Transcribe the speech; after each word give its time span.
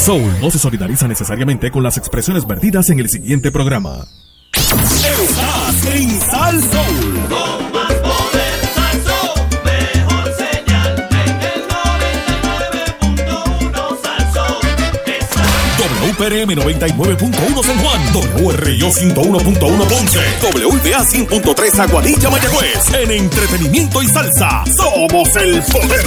Soul 0.00 0.32
no 0.40 0.50
se 0.50 0.58
solidariza 0.58 1.06
necesariamente 1.06 1.70
con 1.70 1.82
las 1.82 1.98
expresiones 1.98 2.46
vertidas 2.46 2.88
en 2.88 3.00
el 3.00 3.10
siguiente 3.10 3.52
programa. 3.52 4.06
Estás 4.54 5.84
en 5.94 6.18
Sal 6.20 6.58
Soul. 6.60 7.28
Con 7.28 7.72
más 7.72 7.92
poder, 7.94 8.60
mejor 9.62 10.34
señal 10.36 11.08
en 11.10 11.42
el 11.42 11.68
99.1 11.68 13.98
Salsón. 14.02 14.56
WPRM 16.02 16.50
99.1 16.56 17.62
San 17.62 17.78
Juan, 17.78 18.00
WRIO 18.42 18.88
101.1 18.88 19.86
Ponce, 19.86 20.20
WPA 20.40 21.04
100.3 21.04 21.78
Aguadilla 21.78 22.30
Mayagüez. 22.30 22.94
En 22.94 23.10
entretenimiento 23.10 24.02
y 24.02 24.08
salsa, 24.08 24.64
somos 24.76 25.36
el 25.36 25.62
poder. 25.64 26.06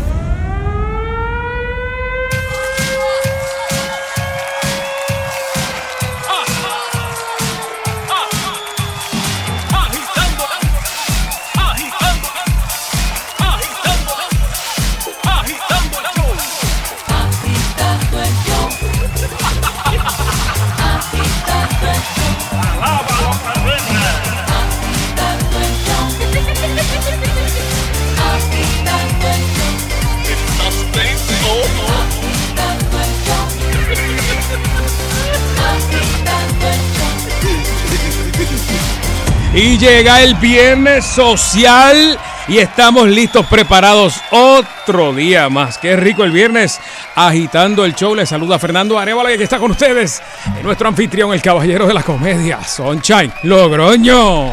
Y 39.61 39.77
llega 39.77 40.23
el 40.23 40.33
viernes 40.33 41.05
social 41.05 42.17
y 42.47 42.57
estamos 42.57 43.07
listos, 43.07 43.45
preparados 43.45 44.19
otro 44.31 45.13
día 45.13 45.49
más. 45.49 45.77
Qué 45.77 45.95
rico 45.95 46.23
el 46.23 46.31
viernes 46.31 46.79
agitando 47.13 47.85
el 47.85 47.93
show. 47.93 48.15
Les 48.15 48.27
saluda 48.27 48.57
Fernando 48.57 48.97
Arevalo 48.97 49.29
aquí 49.29 49.43
está 49.43 49.59
con 49.59 49.69
ustedes 49.69 50.19
nuestro 50.63 50.87
anfitrión, 50.87 51.31
el 51.31 51.43
caballero 51.43 51.85
de 51.85 51.93
la 51.93 52.01
comedia, 52.01 52.63
Sunshine 52.63 53.31
Logroño. 53.43 54.51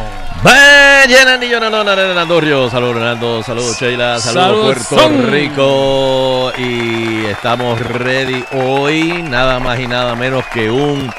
Saludos, 2.69 2.97
Ronaldo. 2.97 3.41
Saludos, 3.41 3.79
Sheila. 3.79 4.19
Saludos, 4.19 4.85
Puerto. 4.87 5.09
Rico. 5.25 6.51
Y 6.55 7.25
estamos 7.25 7.79
ready 7.79 8.45
hoy, 8.51 9.23
nada 9.23 9.59
más 9.59 9.79
y 9.79 9.87
nada 9.87 10.13
menos 10.13 10.45
que 10.53 10.69
un 10.69 11.11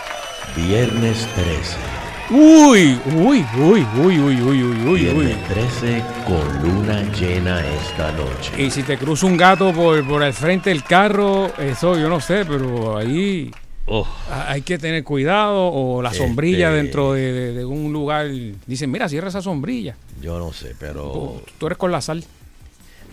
Viernes 0.55 1.27
13. 1.35 1.90
Uy, 2.33 2.97
uy, 3.17 3.45
uy, 3.59 3.85
uy, 3.99 4.21
uy, 4.21 4.41
uy, 4.41 4.63
uy, 4.63 4.87
uy. 4.87 5.01
Viernes 5.01 5.49
13 5.49 6.05
con 6.25 6.63
luna 6.63 7.03
llena 7.13 7.61
esta 7.67 8.13
noche. 8.13 8.53
Y 8.57 8.71
si 8.71 8.85
te 8.85 8.97
cruza 8.97 9.27
un 9.27 9.37
gato 9.37 9.73
por, 9.73 10.07
por 10.07 10.23
el 10.23 10.33
frente 10.33 10.71
del 10.71 10.85
carro, 10.85 11.53
eso 11.59 11.99
yo 11.99 12.09
no 12.09 12.21
sé, 12.21 12.45
pero 12.45 12.97
ahí 12.97 13.51
oh. 13.87 14.07
hay 14.47 14.63
que 14.63 14.79
tener 14.79 15.03
cuidado. 15.03 15.73
O 15.73 16.01
la 16.03 16.11
este, 16.11 16.25
sombrilla 16.25 16.71
dentro 16.71 17.15
de, 17.15 17.65
un 17.65 17.93
lugar. 17.93 18.29
Dicen, 18.65 18.93
mira, 18.93 19.09
cierra 19.09 19.27
esa 19.27 19.43
sombrilla. 19.43 19.97
Yo 20.23 20.39
no 20.39 20.53
sé, 20.53 20.77
pero. 20.79 21.43
Tú 21.59 21.67
eres 21.67 21.79
con 21.79 21.91
la 21.91 22.01
sal. 22.01 22.25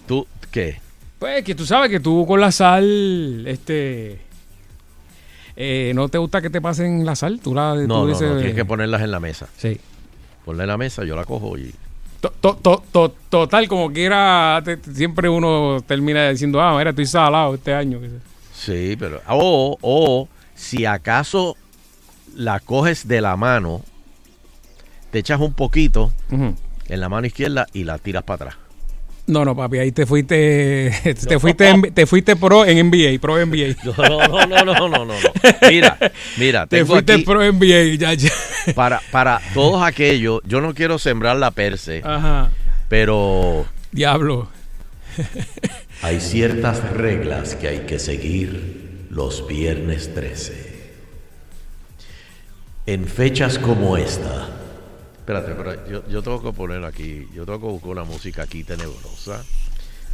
¿Tú 0.06 0.28
qué? 0.52 0.80
Pues 1.18 1.44
que 1.44 1.56
tú 1.56 1.66
sabes 1.66 1.90
que 1.90 2.00
tú 2.00 2.24
con 2.28 2.40
la 2.40 2.52
sal, 2.52 3.48
este 3.48 4.27
eh, 5.58 5.92
no 5.96 6.08
te 6.08 6.18
gusta 6.20 6.42
que 6.42 6.50
te 6.50 6.62
pasen 6.62 7.06
la 7.06 7.16
sal. 7.16 7.40
Tú 7.44 7.54
la. 7.54 7.74
No, 7.76 7.82
tú 7.82 7.88
no, 7.88 8.08
dices- 8.08 8.30
no, 8.30 8.36
tienes 8.38 8.56
que 8.56 8.64
ponerlas 8.66 9.02
en 9.02 9.12
la 9.12 9.20
mesa. 9.20 9.48
Sí. 9.58 9.78
Ponla 10.46 10.64
en 10.64 10.70
la 10.70 10.78
mesa, 10.78 11.04
yo 11.04 11.16
la 11.16 11.26
cojo 11.26 11.58
y. 11.58 11.74
To- 12.22 12.32
to- 12.40 12.56
to- 12.58 12.84
to- 12.92 13.14
total, 13.30 13.68
como 13.68 13.92
quiera, 13.92 14.62
te- 14.64 14.80
siempre 14.94 15.28
uno 15.30 15.80
termina 15.86 16.30
diciendo, 16.30 16.62
ah, 16.62 16.78
mira, 16.78 16.92
estoy 16.92 17.06
salado 17.06 17.56
este 17.56 17.74
año. 17.74 18.00
Sí, 18.54 18.96
pero. 18.98 19.22
O, 19.30 19.78
o 19.82 20.28
si 20.56 20.86
acaso 20.86 21.56
la 22.36 22.60
coges 22.60 23.08
de 23.08 23.22
la 23.22 23.36
mano, 23.36 23.82
te 25.12 25.20
echas 25.20 25.40
un 25.40 25.54
poquito 25.54 26.12
en 26.32 27.00
la 27.00 27.10
mano 27.10 27.28
izquierda 27.28 27.68
y 27.74 27.84
la 27.84 27.98
tiras 27.98 28.24
para 28.24 28.50
atrás. 28.52 28.67
No, 29.28 29.44
no, 29.44 29.56
papi, 29.58 29.78
ahí 29.80 29.92
te 29.92 30.06
fuiste, 30.06 30.90
te 31.28 31.38
fuiste, 31.40 31.68
en- 31.70 31.94
te 31.94 32.06
fuiste 32.06 32.36
pro 32.38 32.66
en 32.66 32.88
NBA, 32.90 33.20
pro 33.20 33.36
NBA. 33.46 33.76
No, 33.84 33.94
no, 34.30 34.48
no, 34.48 34.64
no, 34.64 34.74
no, 34.74 34.90
no, 34.90 35.06
no. 35.06 35.14
Mira, 35.70 35.98
mira, 36.38 36.66
Te 36.66 36.78
tengo 36.78 36.94
fuiste 36.94 37.14
aquí 37.14 37.24
pro 37.24 37.42
NBA, 37.44 37.96
ya, 37.98 38.14
ya. 38.14 38.32
para, 38.74 39.02
para 39.12 39.42
todos 39.54 39.84
aquellos, 39.84 40.40
yo 40.46 40.62
no 40.62 40.74
quiero 40.74 40.98
sembrar 40.98 41.36
la 41.38 41.52
perse, 41.52 42.02
Ajá. 42.06 42.52
pero 42.88 43.66
Diablo. 43.92 44.50
Hay 46.04 46.22
ciertas 46.22 46.90
reglas 46.94 47.56
que 47.56 47.68
hay 47.68 47.80
que 47.80 48.00
seguir 48.00 49.08
los 49.10 49.46
viernes 49.48 50.14
13. 50.14 50.68
En 52.86 53.06
fechas 53.08 53.60
como 53.60 53.98
esta, 53.98 54.48
Espérate, 55.28 55.52
pero 55.56 55.86
yo, 55.90 56.08
yo 56.08 56.24
tengo 56.24 56.42
que 56.42 56.54
poner 56.54 56.86
aquí, 56.86 57.28
yo 57.34 57.46
tengo 57.46 57.60
que 57.60 57.66
buscar 57.66 57.90
una 57.90 58.06
música 58.06 58.44
aquí 58.44 58.64
tenebrosa. 58.64 59.44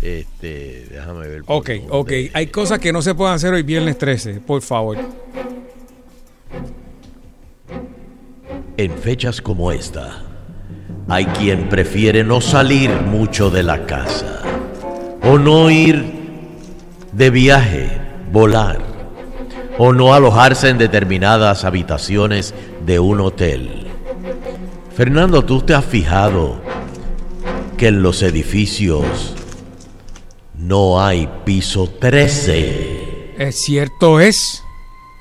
Este, 0.01 0.87
déjame 0.89 1.27
ver. 1.27 1.43
Ok, 1.45 1.69
dónde. 1.69 1.87
ok. 1.91 2.11
Hay 2.33 2.47
cosas 2.47 2.79
que 2.79 2.91
no 2.91 3.03
se 3.03 3.13
pueden 3.13 3.35
hacer 3.35 3.53
hoy 3.53 3.61
viernes 3.61 3.99
13, 3.99 4.39
por 4.39 4.63
favor. 4.63 4.97
en 8.75 8.91
fechas 8.97 9.39
como 9.39 9.71
esta, 9.71 10.23
hay 11.07 11.25
quien 11.27 11.69
prefiere 11.69 12.23
no 12.23 12.41
salir 12.41 12.89
mucho 12.89 13.51
de 13.51 13.61
la 13.61 13.85
casa 13.85 14.41
o 15.21 15.37
no 15.37 15.69
ir 15.69 16.03
de 17.11 17.29
viaje, 17.29 17.87
volar 18.31 18.79
o 19.77 19.93
no 19.93 20.15
alojarse 20.15 20.69
en 20.69 20.79
determinadas 20.79 21.65
habitaciones 21.65 22.55
de 22.83 22.99
un 22.99 23.19
hotel. 23.21 23.92
Fernando, 24.95 25.43
¿tú 25.43 25.61
te 25.61 25.73
has 25.73 25.85
fijado 25.85 26.61
que 27.77 27.87
en 27.87 28.03
los 28.03 28.21
edificios 28.21 29.35
no 30.55 31.03
hay 31.03 31.27
piso 31.45 31.89
13? 31.99 33.33
Es 33.39 33.63
cierto 33.63 34.19
es, 34.19 34.63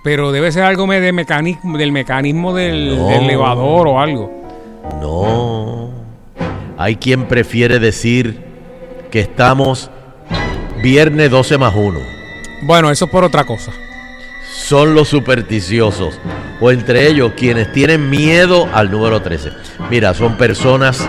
pero 0.04 0.30
debe 0.30 0.52
ser 0.52 0.64
algo 0.64 0.86
de 0.86 1.12
mecanismo, 1.12 1.78
del 1.78 1.90
mecanismo 1.90 2.54
del, 2.54 2.98
No. 2.98 3.08
del 3.08 3.24
elevador 3.24 3.88
o 3.88 3.98
algo. 3.98 4.30
No. 5.00 5.90
Hay 6.76 6.96
quien 6.96 7.26
prefiere 7.26 7.78
decir 7.78 8.44
que 9.10 9.20
estamos 9.20 9.90
viernes 10.82 11.30
12 11.30 11.56
más 11.56 11.74
1. 11.74 11.98
Bueno, 12.64 12.90
eso 12.90 13.06
es 13.06 13.10
por 13.10 13.24
otra 13.24 13.44
cosa. 13.44 13.72
Son 14.72 14.94
los 14.94 15.08
supersticiosos. 15.08 16.18
O 16.58 16.70
entre 16.70 17.06
ellos 17.06 17.32
quienes 17.36 17.70
tienen 17.72 18.08
miedo 18.08 18.66
al 18.72 18.90
número 18.90 19.20
13. 19.20 19.50
Mira, 19.90 20.14
son 20.14 20.38
personas 20.38 21.06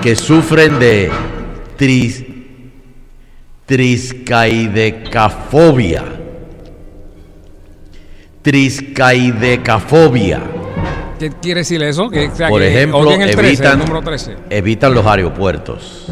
que 0.00 0.14
sufren 0.14 0.78
de 0.78 1.10
tris, 1.76 2.24
triscaidecafobia. 3.66 6.04
Triscaidecafobia. 8.42 10.40
¿Qué 11.18 11.32
quiere 11.42 11.62
decir 11.62 11.82
eso? 11.82 12.08
Que, 12.08 12.28
o 12.28 12.36
sea, 12.36 12.48
Por 12.48 12.60
que 12.60 12.68
ejemplo, 12.68 13.10
el 13.10 13.22
13, 13.22 13.40
el 13.40 13.44
evitan, 13.44 13.80
número 13.80 14.02
13. 14.02 14.36
evitan 14.50 14.94
los 14.94 15.04
aeropuertos. 15.04 16.06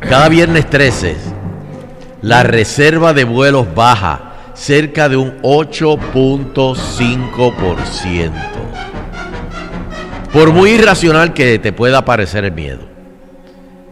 Cada 0.00 0.28
viernes 0.28 0.68
13, 0.68 1.14
la 2.22 2.42
reserva 2.42 3.12
de 3.12 3.22
vuelos 3.22 3.72
baja 3.72 4.30
cerca 4.54 5.08
de 5.08 5.16
un 5.16 5.42
8.5%. 5.42 8.32
Por 10.32 10.52
muy 10.52 10.70
irracional 10.70 11.34
que 11.34 11.58
te 11.58 11.72
pueda 11.72 12.04
parecer 12.04 12.44
el 12.44 12.52
miedo. 12.52 12.92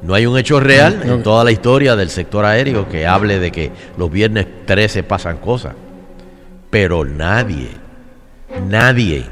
No 0.03 0.15
hay 0.15 0.25
un 0.25 0.39
hecho 0.39 0.61
real 0.61 1.03
en 1.05 1.23
toda 1.23 1.45
la 1.45 1.53
historia 1.53 1.95
del 1.95 2.09
sector 2.09 2.47
aéreo 2.47 2.89
que 2.89 3.07
hable 3.07 3.39
de 3.39 3.53
que 3.53 3.71
los 3.99 4.11
viernes 4.11 4.47
13 4.65 5.03
pasan 5.03 5.37
cosas. 5.37 5.75
Pero 6.71 7.05
nadie, 7.05 7.69
nadie 8.69 9.27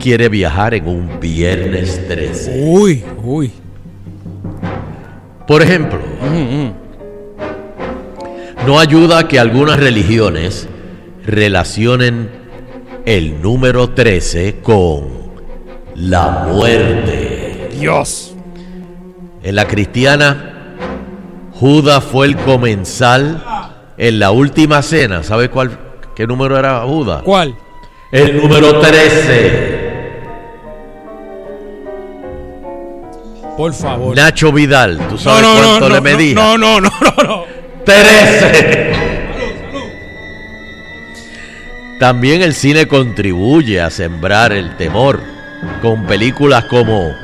quiere 0.00 0.30
viajar 0.30 0.72
en 0.74 0.88
un 0.88 1.20
viernes 1.20 2.08
13. 2.08 2.62
Uy, 2.64 3.04
uy. 3.22 3.52
Por 5.46 5.60
ejemplo, 5.60 5.98
no 8.66 8.78
ayuda 8.78 9.28
que 9.28 9.38
algunas 9.38 9.78
religiones 9.78 10.68
relacionen 11.26 12.30
el 13.04 13.42
número 13.42 13.90
13 13.90 14.60
con 14.62 15.08
la 15.94 16.46
muerte. 16.48 17.70
Dios. 17.78 18.34
En 19.42 19.56
la 19.56 19.66
cristiana, 19.66 20.76
Judas 21.52 22.02
fue 22.02 22.26
el 22.26 22.36
comensal 22.36 23.44
en 23.98 24.18
la 24.18 24.30
última 24.30 24.80
cena. 24.82 25.22
¿Sabe 25.22 25.50
cuál 25.50 25.78
qué 26.16 26.26
número 26.26 26.58
era 26.58 26.80
Judas? 26.82 27.22
¿Cuál? 27.22 27.54
El 28.10 28.36
número 28.36 28.80
13. 28.80 29.84
Por 33.58 33.72
favor. 33.74 34.16
Nacho 34.16 34.50
Vidal, 34.52 34.98
¿tú 35.08 35.18
sabes 35.18 35.46
cuánto 35.46 35.88
le 35.88 36.00
medía? 36.00 36.34
no, 36.34 36.56
no, 36.56 36.80
no, 36.80 36.90
no, 37.00 37.22
no. 37.22 37.53
13. 37.84 38.92
También 41.98 42.42
el 42.42 42.54
cine 42.54 42.86
contribuye 42.86 43.80
a 43.80 43.90
sembrar 43.90 44.52
el 44.52 44.76
temor 44.76 45.20
con 45.80 46.06
películas 46.06 46.64
como 46.64 47.14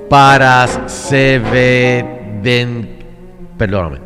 Paraseveden... 0.09 2.89
Perdóname. 3.59 3.99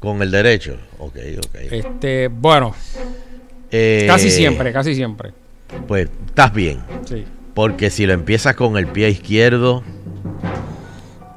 Con 0.00 0.20
el 0.22 0.30
derecho. 0.30 0.76
Ok, 0.98 1.16
ok. 1.38 1.54
Este, 1.72 2.28
bueno, 2.28 2.74
Eh, 3.70 4.04
casi 4.06 4.30
siempre, 4.30 4.72
casi 4.72 4.94
siempre. 4.94 5.32
Pues 5.88 6.08
estás 6.26 6.52
bien. 6.52 6.80
Sí. 7.06 7.24
Porque 7.54 7.88
si 7.90 8.06
lo 8.06 8.12
empiezas 8.12 8.54
con 8.54 8.76
el 8.76 8.86
pie 8.86 9.08
izquierdo. 9.08 9.82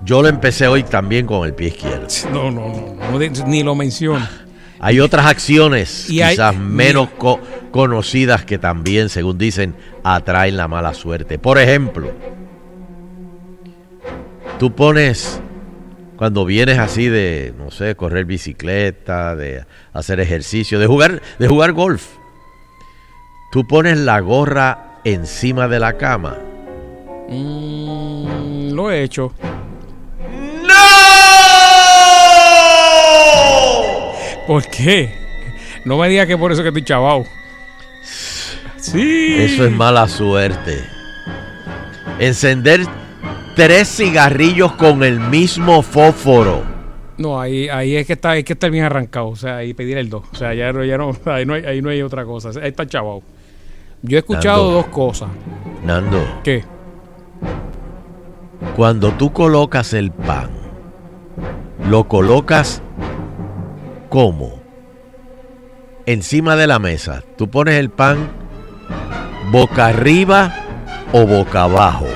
Yo 0.08 0.22
lo 0.22 0.30
empecé 0.30 0.68
hoy 0.70 0.84
también 0.84 1.26
con 1.26 1.46
el 1.46 1.54
pie 1.54 1.68
izquierdo. 1.68 2.08
No, 2.32 2.50
no, 2.50 2.70
no, 2.70 3.20
ni 3.46 3.62
lo 3.62 3.76
menciono. 3.76 4.26
Hay 4.80 5.02
otras 5.02 5.26
acciones 5.26 6.10
Y 6.10 6.22
hay- 6.22 6.36
quizás 6.36 6.56
menos 6.56 7.10
co- 7.18 7.42
conocidas 7.72 8.46
que 8.46 8.58
también, 8.58 9.10
según 9.10 9.38
dicen, 9.38 9.76
atraen 10.06 10.56
la 10.56 10.70
mala 10.70 10.94
suerte. 10.94 11.38
Por 11.38 11.58
ejemplo, 11.58 12.10
tú 14.60 14.72
pones, 14.74 15.42
cuando 16.16 16.46
vienes 16.46 16.80
así 16.80 17.10
de, 17.10 17.54
no 17.58 17.70
sé, 17.70 17.96
correr 17.96 18.24
bicicleta, 18.24 19.36
de 19.36 19.66
hacer 19.92 20.22
ejercicio, 20.22 20.80
de 20.80 20.88
jugar, 20.88 21.22
de 21.38 21.48
jugar 21.50 21.74
golf, 21.74 22.06
tú 23.52 23.68
pones 23.68 23.98
la 23.98 24.22
gorra 24.22 25.00
encima 25.04 25.68
de 25.68 25.80
la 25.82 25.98
cama. 25.98 26.38
Mm, 27.28 28.72
lo 28.72 28.90
he 28.90 29.04
hecho. 29.04 29.34
¿Por 34.48 34.66
qué? 34.68 35.14
No 35.86 35.98
me 35.98 36.08
digas 36.10 36.26
que 36.28 36.38
por 36.38 36.52
eso 36.52 36.62
que 36.64 36.70
estoy 36.70 36.84
chavao. 36.84 37.26
Sí. 38.78 39.36
Eso 39.38 39.66
es 39.66 39.72
mala 39.72 40.08
suerte. 40.08 40.84
Encender 42.20 42.82
tres 43.56 43.88
cigarrillos 43.98 44.72
con 44.74 45.04
el 45.04 45.20
mismo 45.20 45.82
fósforo. 45.82 46.64
No, 47.18 47.40
ahí, 47.42 47.68
ahí 47.68 47.96
es 47.96 48.06
que 48.08 48.14
está, 48.14 48.32
hay 48.32 48.44
que 48.44 48.54
estar 48.54 48.70
bien 48.72 48.86
arrancado. 48.86 49.28
O 49.30 49.36
sea, 49.36 49.58
ahí 49.58 49.74
pedir 49.74 49.98
el 49.98 50.10
2. 50.10 50.24
O 50.32 50.36
sea, 50.36 50.54
ya, 50.54 50.72
no- 50.72 50.84
ya 50.86 50.98
no, 50.98 51.12
ahí 51.26 51.46
no 51.46 51.54
hay, 51.56 51.66
ahí 51.66 51.82
no 51.82 51.90
hay 51.90 52.02
otra 52.02 52.24
cosa. 52.26 52.50
Ahí 52.62 52.70
está 52.70 52.86
chavao. 52.86 53.24
Yo 54.04 54.18
he 54.18 54.20
escuchado 54.20 54.58
Nando. 54.64 54.74
dos 54.74 54.86
cosas. 54.88 55.30
Nando, 55.84 56.40
¿Qué? 56.44 56.64
cuando 58.76 59.12
tú 59.14 59.32
colocas 59.34 59.94
el 59.94 60.12
pan, 60.12 60.50
lo 61.90 62.08
colocas 62.08 62.82
como 64.18 64.60
encima 66.08 66.56
de 66.56 66.66
la 66.66 66.80
mesa. 66.80 67.24
Tú 67.38 67.52
pones 67.52 67.76
el 67.76 67.92
pan 67.92 68.18
boca 69.52 69.86
arriba 69.86 70.52
o 71.14 71.28
boca 71.28 71.66
abajo. 71.66 72.08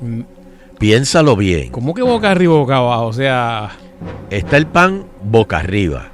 Mm. 0.00 0.22
Piénsalo 0.78 1.36
bien. 1.36 1.70
¿Cómo 1.72 1.92
que 1.92 2.00
boca 2.00 2.30
arriba 2.30 2.54
o 2.54 2.60
boca 2.60 2.78
abajo? 2.78 3.04
O 3.08 3.12
sea, 3.12 3.72
Está 4.30 4.56
el 4.56 4.66
pan 4.66 5.04
boca 5.22 5.58
arriba. 5.58 6.06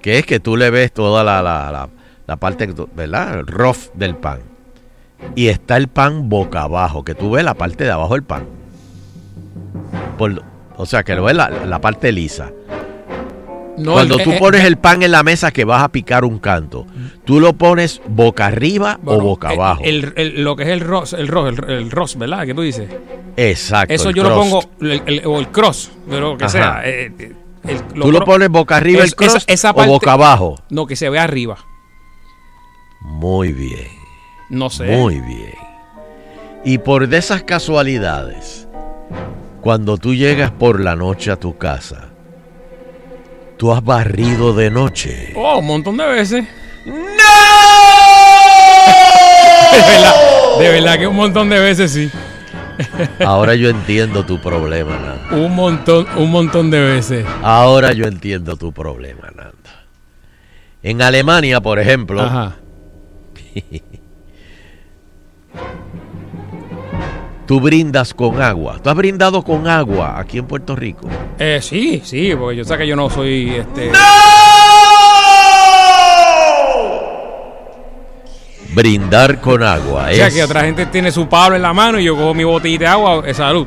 Que 0.00 0.20
es 0.20 0.26
que 0.26 0.38
tú 0.38 0.56
le 0.56 0.70
ves 0.70 0.92
toda 0.92 1.24
la, 1.24 1.42
la, 1.42 1.72
la- 1.72 1.88
la 2.28 2.36
parte, 2.36 2.72
¿verdad? 2.94 3.40
El 3.40 3.48
rough 3.48 3.90
del 3.94 4.14
pan. 4.14 4.42
Y 5.34 5.48
está 5.48 5.76
el 5.76 5.88
pan 5.88 6.28
boca 6.28 6.62
abajo, 6.62 7.02
que 7.02 7.16
tú 7.16 7.32
ves 7.32 7.42
la 7.44 7.54
parte 7.54 7.82
de 7.82 7.90
abajo 7.90 8.14
del 8.14 8.22
pan. 8.22 8.44
Por, 10.16 10.40
O 10.76 10.86
sea, 10.86 11.02
que 11.02 11.14
lo 11.14 11.24
ves 11.24 11.36
la, 11.36 11.48
la 11.50 11.80
parte 11.80 12.12
lisa. 12.12 12.52
No, 13.78 13.92
Cuando 13.92 14.16
el- 14.18 14.24
tú 14.24 14.32
eh, 14.32 14.38
pones 14.38 14.64
eh, 14.64 14.66
el 14.68 14.78
pan 14.78 15.02
en 15.02 15.10
la 15.10 15.22
mesa 15.22 15.50
que 15.50 15.64
vas 15.64 15.82
a 15.82 15.88
picar 15.90 16.24
un 16.24 16.38
canto, 16.38 16.86
¿tú 17.26 17.40
lo 17.40 17.52
pones 17.52 18.00
boca 18.08 18.46
arriba 18.46 18.98
bueno, 19.02 19.22
o 19.22 19.26
boca 19.26 19.50
eh, 19.50 19.54
abajo? 19.54 19.82
el- 19.84 20.14
el- 20.16 20.42
lo 20.44 20.56
que 20.56 20.62
es 20.62 20.68
el 20.70 20.80
ros, 20.80 21.12
el 21.12 21.28
ros, 21.28 21.48
el, 21.58 21.70
el 21.70 21.90
ros, 21.90 22.16
¿verdad? 22.16 22.46
Que 22.46 22.54
tú 22.54 22.62
dices. 22.62 22.88
Exacto. 23.36 23.92
Eso 23.92 24.08
el 24.08 24.14
yo 24.14 24.22
lo 24.22 24.34
pongo, 24.34 24.62
el- 24.80 25.02
el- 25.04 25.26
o 25.26 25.38
el 25.38 25.48
cross, 25.48 25.92
de 26.06 26.20
lo 26.20 26.38
que 26.38 26.44
Ajá. 26.44 26.52
sea. 26.52 26.82
eh, 26.88 27.12
eh, 27.18 27.32
el- 27.68 27.82
¿Tú 28.00 28.10
lo 28.10 28.20
pones 28.24 28.48
boca 28.48 28.76
arriba 28.78 29.00
el 29.00 29.06
Es- 29.08 29.12
esa- 29.20 29.30
crust 29.32 29.50
esa 29.50 29.70
o 29.72 29.84
boca 29.86 30.12
abajo? 30.12 30.54
No, 30.70 30.86
que 30.86 30.96
se 30.96 31.10
vea 31.10 31.24
arriba. 31.24 31.58
Muy 33.02 33.52
bien, 33.52 33.88
No 34.48 34.70
sé. 34.70 34.84
muy 34.96 35.20
bien. 35.20 35.54
Y 36.64 36.78
por 36.78 37.08
de 37.08 37.18
esas 37.18 37.42
casualidades, 37.42 38.66
cuando 39.66 39.98
tú 39.98 40.14
llegas 40.14 40.52
por 40.52 40.78
la 40.78 40.94
noche 40.94 41.32
a 41.32 41.36
tu 41.40 41.58
casa, 41.58 42.10
tú 43.56 43.72
has 43.72 43.82
barrido 43.82 44.54
de 44.54 44.70
noche. 44.70 45.32
Oh, 45.34 45.58
un 45.58 45.66
montón 45.66 45.96
de 45.96 46.06
veces. 46.06 46.44
De 46.84 46.92
verdad, 49.88 50.14
de 50.60 50.68
verdad 50.68 50.98
que 51.00 51.08
un 51.08 51.16
montón 51.16 51.48
de 51.48 51.58
veces 51.58 51.90
sí. 51.90 52.08
Ahora 53.24 53.56
yo 53.56 53.68
entiendo 53.68 54.24
tu 54.24 54.40
problema, 54.40 54.96
Nando. 55.00 55.44
Un 55.44 55.56
montón, 55.56 56.06
un 56.14 56.30
montón 56.30 56.70
de 56.70 56.78
veces. 56.78 57.26
Ahora 57.42 57.92
yo 57.92 58.04
entiendo 58.04 58.56
tu 58.56 58.72
problema, 58.72 59.32
Nando. 59.34 59.56
En 60.84 61.02
Alemania, 61.02 61.60
por 61.60 61.80
ejemplo, 61.80 62.22
Ajá. 62.22 62.54
tú 67.46 67.60
brindas 67.60 68.12
con 68.14 68.40
agua. 68.42 68.78
¿Tú 68.82 68.90
has 68.90 68.96
brindado 68.96 69.42
con 69.42 69.66
agua 69.68 70.18
aquí 70.18 70.38
en 70.38 70.46
Puerto 70.46 70.74
Rico? 70.76 71.08
Eh, 71.38 71.60
sí, 71.62 72.02
sí, 72.04 72.34
porque 72.38 72.56
yo 72.56 72.64
sé 72.64 72.76
que 72.76 72.86
yo 72.86 72.96
no 72.96 73.08
soy 73.08 73.54
este. 73.56 73.90
Brindar 78.74 79.40
con 79.40 79.62
agua 79.62 80.08
O 80.10 80.14
sea, 80.14 80.26
es... 80.26 80.34
que 80.34 80.42
otra 80.42 80.62
gente 80.62 80.86
tiene 80.86 81.10
su 81.10 81.28
palo 81.28 81.56
en 81.56 81.62
la 81.62 81.72
mano 81.72 81.98
y 81.98 82.04
yo 82.04 82.16
cojo 82.16 82.34
mi 82.34 82.44
botellita 82.44 82.84
de 82.84 82.90
agua, 82.90 83.22
eh, 83.26 83.32
salud. 83.32 83.66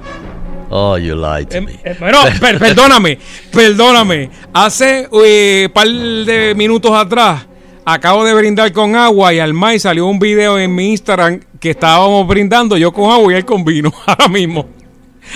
Oh, 0.72 0.98
you 0.98 1.16
lied 1.16 1.48
to 1.48 1.58
Eh, 1.58 1.62
me. 1.62 1.72
eh, 1.84 1.96
bueno, 2.00 2.20
per- 2.40 2.60
perdóname, 2.60 3.18
perdóname. 3.52 4.30
Hace 4.54 5.08
un 5.10 5.72
par 5.74 5.88
de 5.88 6.54
minutos 6.56 6.92
atrás 6.94 7.48
acabo 7.94 8.24
de 8.26 8.34
brindar 8.34 8.72
con 8.72 8.96
agua 8.96 9.34
y 9.34 9.40
al 9.40 9.54
maíz 9.54 9.84
salió 9.84 10.06
un 10.06 10.20
video 10.20 10.58
en 10.60 10.74
mi 10.74 10.92
Instagram 10.92 11.40
que 11.60 11.72
estábamos 11.72 12.28
brindando 12.28 12.78
yo 12.78 12.92
con 12.92 13.12
agua 13.12 13.34
y 13.34 13.36
él 13.36 13.46
con 13.46 13.64
vino 13.66 13.92
ahora 14.06 14.28
mismo. 14.28 14.68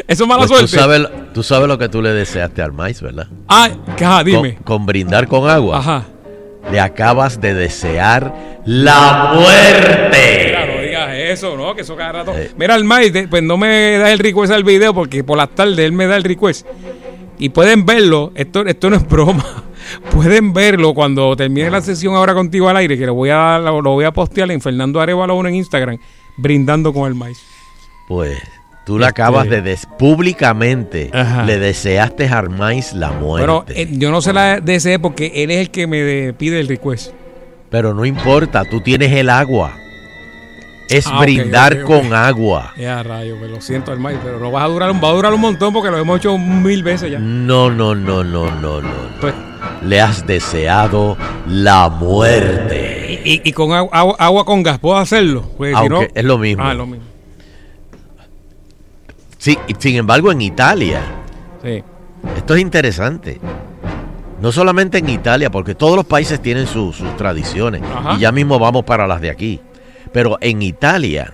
Eso 0.08 0.24
es 0.24 0.28
mala 0.28 0.48
Pues 0.48 0.50
tú, 0.62 0.68
suerte. 0.68 0.78
sabes, 0.78 1.34
tú 1.34 1.44
sabes 1.44 1.68
lo 1.68 1.78
que 1.78 1.88
tú 1.90 2.02
le 2.02 2.12
deseaste 2.14 2.62
al 2.62 2.72
maíz, 2.74 3.02
¿verdad? 3.02 3.28
Ah, 3.48 3.70
ajá, 3.96 4.24
dime. 4.24 4.58
con 4.64 4.86
brindar 4.86 5.28
con 5.28 5.48
agua. 5.50 5.78
Ajá. 5.80 6.06
Le 6.72 6.80
acabas 6.80 7.40
de 7.42 7.54
desear 7.54 8.34
la 8.66 9.34
muerte. 9.36 10.46
Mira, 10.48 10.66
no 10.66 10.82
digas 10.82 11.10
eso, 11.14 11.58
¿no? 11.58 11.76
Que 11.76 11.82
eso 11.82 11.96
cada 11.96 12.12
rato. 12.14 12.34
Eh. 12.36 12.52
Mira, 12.58 12.76
el 12.76 12.86
maíz, 12.86 13.12
pues 13.30 13.44
no 13.44 13.58
me 13.58 13.98
da 13.98 14.12
el 14.12 14.20
request 14.20 14.54
al 14.54 14.64
video 14.64 14.94
porque 14.94 15.24
por 15.24 15.38
las 15.38 15.50
tardes 15.50 15.78
él 15.80 15.92
me 15.92 16.08
da 16.08 16.16
el 16.16 16.24
request. 16.24 16.66
Y 17.38 17.50
pueden 17.50 17.86
verlo, 17.86 18.32
esto, 18.36 18.66
esto 18.66 18.90
no 18.90 18.96
es 18.96 19.08
broma. 19.08 19.46
Pueden 20.12 20.54
verlo 20.54 20.94
cuando 20.94 21.36
termine 21.36 21.70
la 21.70 21.82
sesión 21.82 22.16
ahora 22.16 22.34
contigo 22.34 22.70
al 22.70 22.78
aire, 22.78 22.98
que 22.98 23.06
lo 23.06 23.13
voy 23.13 23.30
a, 23.30 23.60
lo, 23.60 23.82
lo 23.82 23.92
voy 23.92 24.06
a 24.06 24.12
postear 24.12 24.50
en 24.52 24.62
Fernando 24.62 25.00
Arevalo 25.02 25.36
1 25.36 25.50
en 25.50 25.56
Instagram, 25.56 25.98
brindando 26.38 26.94
con 26.94 27.08
el 27.08 27.16
maíz. 27.16 27.38
Pues 28.08 28.38
tú 28.86 29.00
le 29.00 29.06
Este- 29.08 29.22
acabas 29.22 29.50
de 29.50 29.62
des- 29.62 29.88
públicamente 29.98 31.10
Ajá. 31.13 31.44
le 31.46 31.58
deseaste 31.60 32.28
al 32.28 32.50
maíz 32.50 32.94
la 32.94 33.12
muerte. 33.12 33.48
Bueno, 33.48 33.66
eh, 33.70 33.88
yo 33.92 34.12
no 34.12 34.22
se 34.22 34.34
la 34.34 34.60
deseé 34.60 35.00
porque 35.00 35.32
él 35.44 35.52
es 35.52 35.60
el 35.60 35.70
que 35.72 35.88
me 35.88 35.98
de- 36.02 36.34
pide 36.34 36.60
el 36.60 36.68
request. 36.68 37.12
Pero 37.70 37.94
no 37.94 38.06
importa, 38.06 38.63
tú 38.66 38.82
tienes 38.82 39.12
el 39.13 39.30
agua. 39.30 39.74
Es 40.90 41.08
Ah, 41.08 41.20
brindar 41.22 41.82
con 41.84 42.13
agua. 42.13 42.74
Ya, 42.78 43.02
rayo, 43.02 43.38
me 43.38 43.48
lo 43.48 43.62
siento 43.62 43.92
al 43.92 44.00
maíz, 44.00 44.20
pero 44.24 44.38
no 44.40 44.52
va 44.52 44.63
a 44.63 44.68
durar, 44.68 44.92
un- 44.92 45.02
va 45.02 45.10
a 45.10 45.13
durar 45.13 45.34
un 45.34 45.42
montón 45.42 45.74
porque 45.74 45.90
lo 45.90 45.98
hemos 45.98 46.20
hecho 46.20 46.38
mil 46.38 46.84
veces 46.84 47.10
ya. 47.10 47.20
No, 47.20 47.72
no, 47.72 47.96
no, 47.96 48.24
no, 48.24 48.52
no, 48.52 48.82
no. 48.82 48.90
Pues, 49.22 49.34
Le 49.86 50.00
has 50.02 50.25
deseado 50.25 51.18
la 51.48 51.90
muerte. 51.90 53.22
y, 53.25 53.42
y 53.48 53.52
con 53.54 53.72
agua, 53.74 53.90
agua- 53.94 54.16
agua 54.20 54.46
con 54.46 54.63
gas, 54.63 54.80
¿puedo 54.80 54.98
hacerlo? 54.98 55.44
Pues, 55.58 55.72
si 55.72 55.75
Aunque 55.78 55.90
no- 55.90 56.08
es 56.13 56.24
lo 56.25 56.38
mismo. 56.38 56.63
Ah, 56.63 56.74
lo 56.74 56.86
mismo. 56.86 57.06
Sí, 59.38 59.58
sin 59.80 59.96
embargo, 59.98 60.32
en 60.32 60.42
Italia, 60.42 61.02
Sí. 61.63 61.84
esto 62.38 62.56
es 62.56 62.62
interesante. 62.62 63.40
No 64.42 64.52
solamente 64.52 64.98
en 64.98 65.10
Italia, 65.10 65.50
porque 65.50 65.75
todos 65.75 65.96
los 65.96 66.06
países 66.06 66.42
tienen 66.42 66.68
su- 66.68 66.92
sus 66.94 67.16
tradiciones. 67.18 67.82
Ajá. 67.82 68.13
Y 68.16 68.20
ya 68.20 68.32
mismo 68.32 68.60
vamos 68.60 68.84
para 68.84 69.08
las 69.08 69.22
de 69.22 69.30
aquí. 69.30 69.60
Pero 70.12 70.38
en 70.42 70.62
Italia, 70.62 71.34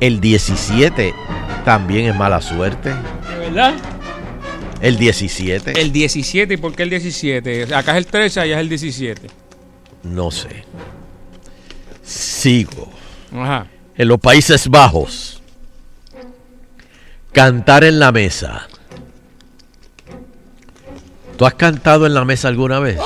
el 0.00 0.20
17 0.20 1.14
también 1.64 2.06
es 2.10 2.16
mala 2.16 2.40
suerte. 2.40 2.90
¿De 2.90 3.38
verdad? 3.38 3.74
El 4.80 4.96
17, 4.96 5.80
El 5.80 5.92
17, 5.92 6.54
¿y 6.54 6.56
por 6.56 6.74
qué 6.74 6.84
el 6.84 6.90
17? 6.90 7.74
Acá 7.74 7.92
es 7.92 7.98
el 7.98 8.06
13, 8.06 8.40
allá 8.40 8.54
es 8.56 8.60
el 8.60 8.68
17. 8.68 9.28
no 10.04 10.30
sé. 10.30 10.64
Sigo. 12.02 12.90
Ajá. 13.32 13.66
En 13.94 14.08
los 14.08 14.18
Países 14.18 14.68
Bajos, 14.68 15.42
cantar 17.32 17.84
en 17.84 17.98
la 17.98 18.10
mesa. 18.10 18.66
¿Tú 21.36 21.44
has 21.46 21.54
cantado 21.54 22.06
en 22.06 22.14
la 22.14 22.24
mesa 22.24 22.48
alguna 22.48 22.80
vez? 22.80 22.98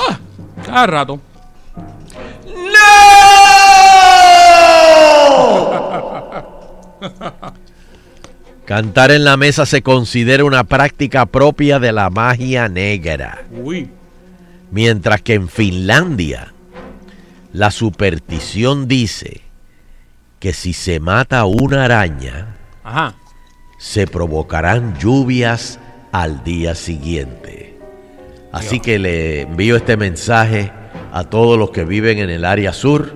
Cada 0.65 0.87
rato. 0.87 1.19
Cantar 8.65 9.11
en 9.11 9.23
la 9.23 9.37
mesa 9.37 9.65
se 9.65 9.81
considera 9.83 10.43
una 10.43 10.63
práctica 10.63 11.25
propia 11.27 11.77
de 11.79 11.91
la 11.91 12.09
magia 12.09 12.67
negra, 12.67 13.43
Uy. 13.51 13.89
mientras 14.71 15.21
que 15.21 15.35
en 15.35 15.47
Finlandia 15.49 16.51
la 17.53 17.69
superstición 17.69 18.87
dice 18.87 19.41
que 20.39 20.51
si 20.51 20.73
se 20.73 20.99
mata 20.99 21.45
una 21.45 21.85
araña, 21.85 22.55
Ajá. 22.83 23.13
se 23.77 24.07
provocarán 24.07 24.97
lluvias 24.97 25.79
al 26.11 26.43
día 26.43 26.73
siguiente. 26.75 27.77
Así 28.51 28.79
que 28.79 28.97
le 28.99 29.41
envío 29.41 29.75
este 29.75 29.95
mensaje 29.95 30.71
a 31.13 31.23
todos 31.25 31.57
los 31.59 31.69
que 31.71 31.83
viven 31.83 32.17
en 32.19 32.29
el 32.29 32.45
área 32.45 32.73
sur. 32.73 33.13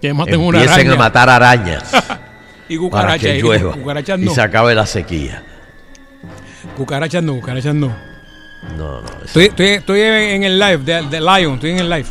Que 0.00 0.12
maten 0.12 0.40
una 0.40 0.58
Empiecen 0.58 0.86
araña. 0.88 0.94
a 0.94 0.98
matar 1.04 1.28
arañas 1.30 1.92
Y 2.70 2.76
para 2.78 2.88
cucarachas. 2.90 3.20
que 3.22 3.38
y 3.38 3.42
llueva 3.42 3.72
Cucarachas 3.74 4.18
y 4.20 4.24
no. 4.24 4.34
se 4.34 4.40
acabe 4.40 4.74
la 4.74 4.86
sequía. 4.86 5.42
Cucarachas 6.76 7.22
no, 7.22 7.34
cucarachas 7.34 7.74
no. 7.74 7.88
No, 8.76 9.00
no. 9.00 9.08
Estoy, 9.24 9.44
estoy, 9.46 9.66
estoy 9.68 10.00
en 10.00 10.42
el 10.44 10.58
live 10.58 10.78
de, 10.78 11.02
de 11.08 11.20
Lion, 11.20 11.54
estoy 11.54 11.70
en 11.70 11.78
el 11.78 11.88
live. 11.90 12.06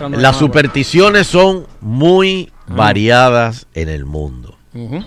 Las 0.00 0.10
la- 0.22 0.32
supersticiones 0.32 1.26
son 1.26 1.66
muy 1.80 2.50
variadas 2.68 3.66
en 3.74 3.88
el 3.88 4.04
mundo. 4.06 4.56
Ujú. 4.74 5.04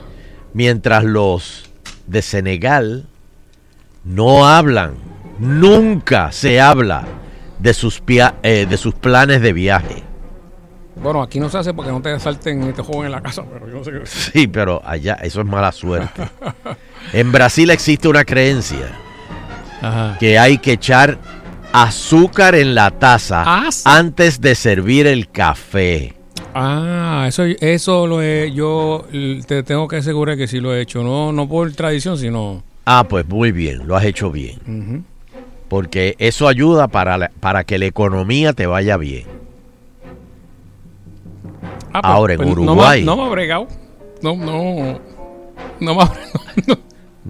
Mientras 0.53 1.03
los 1.03 1.69
de 2.05 2.21
Senegal 2.21 3.05
no 4.03 4.47
hablan, 4.47 4.95
nunca 5.39 6.31
se 6.33 6.59
habla 6.59 7.05
de 7.59 7.73
sus, 7.73 8.01
pia- 8.01 8.35
eh, 8.43 8.67
de 8.69 8.77
sus 8.77 8.93
planes 8.93 9.41
de 9.41 9.53
viaje. 9.53 10.02
Bueno, 10.95 11.21
aquí 11.21 11.39
no 11.39 11.49
se 11.49 11.57
hace 11.57 11.73
porque 11.73 11.91
no 11.91 12.01
te 12.01 12.17
salten 12.19 12.63
este 12.63 12.81
juego 12.81 13.03
en 13.05 13.11
la 13.11 13.21
casa, 13.21 13.43
pero 13.51 13.67
yo 13.67 13.77
no 13.79 13.83
sé 13.83 13.91
qué. 13.91 14.01
Sí, 14.05 14.47
pero 14.47 14.81
allá 14.85 15.15
eso 15.15 15.41
es 15.41 15.47
mala 15.47 15.71
suerte. 15.71 16.21
En 17.11 17.31
Brasil 17.31 17.69
existe 17.71 18.07
una 18.07 18.23
creencia 18.23 18.89
Ajá. 19.81 20.17
que 20.19 20.37
hay 20.39 20.57
que 20.59 20.73
echar 20.73 21.17
azúcar 21.73 22.55
en 22.55 22.75
la 22.75 22.91
taza 22.91 23.43
Ah, 23.45 23.71
sí. 23.71 23.81
antes 23.85 24.39
de 24.39 24.55
servir 24.55 25.07
el 25.07 25.29
café. 25.29 26.13
Ah, 26.53 27.25
eso, 27.27 27.43
eso 27.43 28.05
lo 28.05 28.21
he, 28.21 28.51
yo 28.53 29.05
te 29.47 29.63
tengo 29.63 29.87
que 29.87 29.97
asegurar 29.97 30.37
que 30.37 30.47
sí 30.47 30.59
lo 30.59 30.73
he 30.75 30.81
hecho, 30.81 31.01
no, 31.03 31.31
no 31.31 31.49
por 31.49 31.71
tradición, 31.73 32.17
sino... 32.17 32.63
Ah, 32.85 33.05
pues 33.09 33.27
muy 33.27 33.51
bien, 33.51 33.87
lo 33.87 33.95
has 33.95 34.05
hecho 34.05 34.29
bien. 34.31 35.03
Porque 35.67 36.15
eso 36.19 36.47
ayuda 36.47 36.87
para, 36.87 37.17
la- 37.17 37.31
para 37.39 37.63
que 37.63 37.79
la 37.79 37.85
economía 37.85 38.53
te 38.53 38.67
vaya 38.67 38.97
bien. 38.97 39.25
Ah, 41.93 42.01
pues, 42.01 42.13
Ahora, 42.13 42.33
en 42.33 42.37
pues, 42.39 42.49
Uruguay. 42.51 43.03
No 43.03 43.15
me, 43.15 43.17
no 43.17 43.23
me 43.23 43.29
ha 43.29 43.31
bregado. 43.31 43.67
No, 44.21 44.35
no. 44.35 44.99
No 45.79 45.95
me 45.95 46.01
ha 46.01 46.05
no, 46.67 46.77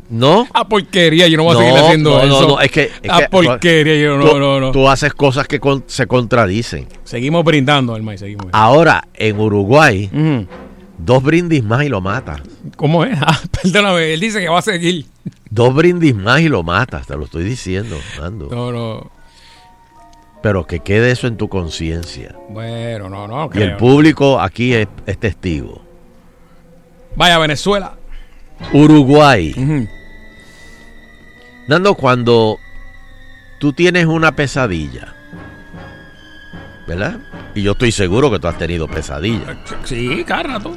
¿No? 0.09 0.47
Ah, 0.53 0.67
porquería, 0.67 1.27
yo 1.27 1.37
no 1.37 1.43
voy 1.43 1.55
a 1.55 1.59
seguir 1.59 1.73
haciendo 1.77 2.09
no, 2.11 2.25
no, 2.25 2.37
eso. 2.37 2.47
no, 2.47 2.61
es 2.61 2.71
que- 2.71 2.83
es 2.83 3.09
Ah, 3.09 3.19
que- 3.19 3.29
porquería, 3.29 3.95
yo 3.95 4.17
no, 4.17 4.27
tú, 4.27 4.39
no, 4.39 4.59
no. 4.59 4.71
tú 4.71 4.87
haces 4.89 5.13
cosas 5.13 5.47
que 5.47 5.59
con- 5.59 5.83
se 5.87 6.07
contradicen. 6.07 6.87
Seguimos 7.03 7.43
brindando, 7.43 7.95
hermano, 7.95 8.17
seguimos. 8.17 8.47
Ahora, 8.53 9.07
en 9.13 9.39
Uruguay. 9.39 10.09
Dos 10.97 11.21
brindis 11.21 11.63
más 11.63 11.83
y 11.83 11.89
lo 11.89 11.99
matas. 12.01 12.41
¿Cómo 12.75 13.03
es? 13.03 13.17
Ah, 13.21 13.39
perdóname, 13.61 14.13
él 14.13 14.19
dice 14.19 14.39
que 14.39 14.49
va 14.49 14.59
a 14.59 14.63
seguir. 14.63 15.05
Dos 15.49 15.73
brindis 15.75 16.15
más 16.15 16.41
y 16.41 16.47
lo 16.49 16.63
matas, 16.63 17.05
te 17.05 17.15
lo 17.15 17.25
estoy 17.25 17.43
diciendo, 17.43 17.97
Nando. 18.19 18.47
No, 18.49 18.71
no. 18.71 19.11
Pero 20.43 20.67
que 20.67 20.81
quede 20.81 21.09
eso 21.11 21.25
en 21.27 21.37
tu 21.37 21.47
conciencia. 21.47 22.35
Bueno, 22.49 23.09
no, 23.09 23.27
no. 23.27 23.45
Y 23.53 23.61
el 23.61 23.69
creo. 23.69 23.77
público 23.77 24.39
aquí 24.41 24.73
es, 24.73 24.87
es 25.05 25.17
testigo. 25.17 25.81
Vaya, 27.15 27.37
Venezuela. 27.39 27.93
Uruguay. 28.73 29.87
Nando, 31.67 31.95
cuando 31.95 32.57
tú 33.59 33.71
tienes 33.71 34.05
una 34.05 34.33
pesadilla, 34.35 35.15
¿verdad? 36.87 37.19
Y 37.55 37.61
yo 37.61 37.71
estoy 37.71 37.93
seguro 37.93 38.29
que 38.29 38.39
tú 38.39 38.47
has 38.47 38.57
tenido 38.57 38.87
pesadillas. 38.87 39.55
Sí, 39.85 40.25
cada 40.25 40.43
rato. 40.43 40.75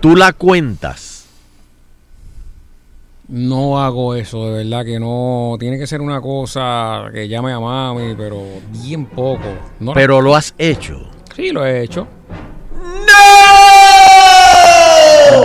Tú 0.00 0.16
la 0.16 0.34
cuentas. 0.34 1.13
No 3.26 3.80
hago 3.82 4.14
eso, 4.14 4.50
de 4.50 4.64
verdad 4.64 4.84
que 4.84 5.00
no. 5.00 5.56
Tiene 5.58 5.78
que 5.78 5.86
ser 5.86 6.00
una 6.02 6.20
cosa 6.20 7.04
que 7.12 7.26
llame 7.26 7.52
a 7.52 7.60
mami, 7.60 8.14
pero 8.16 8.42
bien 8.82 9.06
poco. 9.06 9.46
No, 9.80 9.94
Pero 9.94 10.20
lo 10.20 10.36
has 10.36 10.54
hecho. 10.58 11.08
Sí, 11.34 11.50
lo 11.50 11.64
he 11.64 11.82
hecho. 11.82 12.06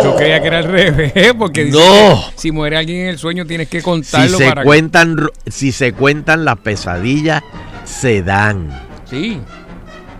Yo 0.04 0.16
creía 0.16 0.42
que 0.42 0.48
era 0.48 0.58
al 0.60 0.66
revés, 0.66 1.34
porque 1.38 1.66
dice 1.66 1.78
No. 1.80 2.22
si 2.36 2.52
muere 2.52 2.78
alguien 2.78 3.02
en 3.02 3.08
el 3.08 3.18
sueño 3.18 3.46
tienes 3.46 3.70
que 3.70 3.80
Si 3.80 3.84
contarlo 3.86 4.38
se 4.38 4.48
para 4.50 4.64
cuentan, 4.64 5.16
si 5.48 5.72
se 5.72 5.94
cuentan 5.94 6.46
las 6.46 6.58
pesadillas, 6.60 7.42
se 7.86 8.22
dan. 8.22 8.70
Sí, 9.06 9.40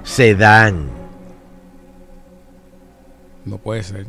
Se 0.04 0.34
dan. 0.36 0.90
no 3.46 3.58
puede 3.58 3.84
ser. 3.84 4.06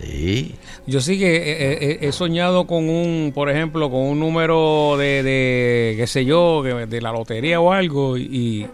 Sí. 0.00 0.56
Yo 0.86 1.00
sí 1.00 1.18
que 1.18 1.36
he, 1.36 1.72
he- 2.04 2.08
he 2.08 2.12
soñado 2.12 2.66
con 2.66 2.88
un, 2.88 3.30
por 3.34 3.48
ejemplo, 3.48 3.88
con 3.90 4.00
un 4.00 4.18
número 4.20 4.96
de, 4.98 5.22
de 5.22 5.94
qué 5.96 6.06
sé 6.08 6.24
yo, 6.24 6.62
de 6.62 7.00
la 7.00 7.12
lotería 7.12 7.60
o 7.60 7.72
algo, 7.72 8.16
y, 8.18 8.66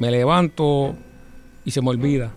me 0.00 0.10
levanto 0.10 0.94
y 1.64 1.70
se 1.70 1.80
me 1.82 1.90
olvida. 1.90 2.32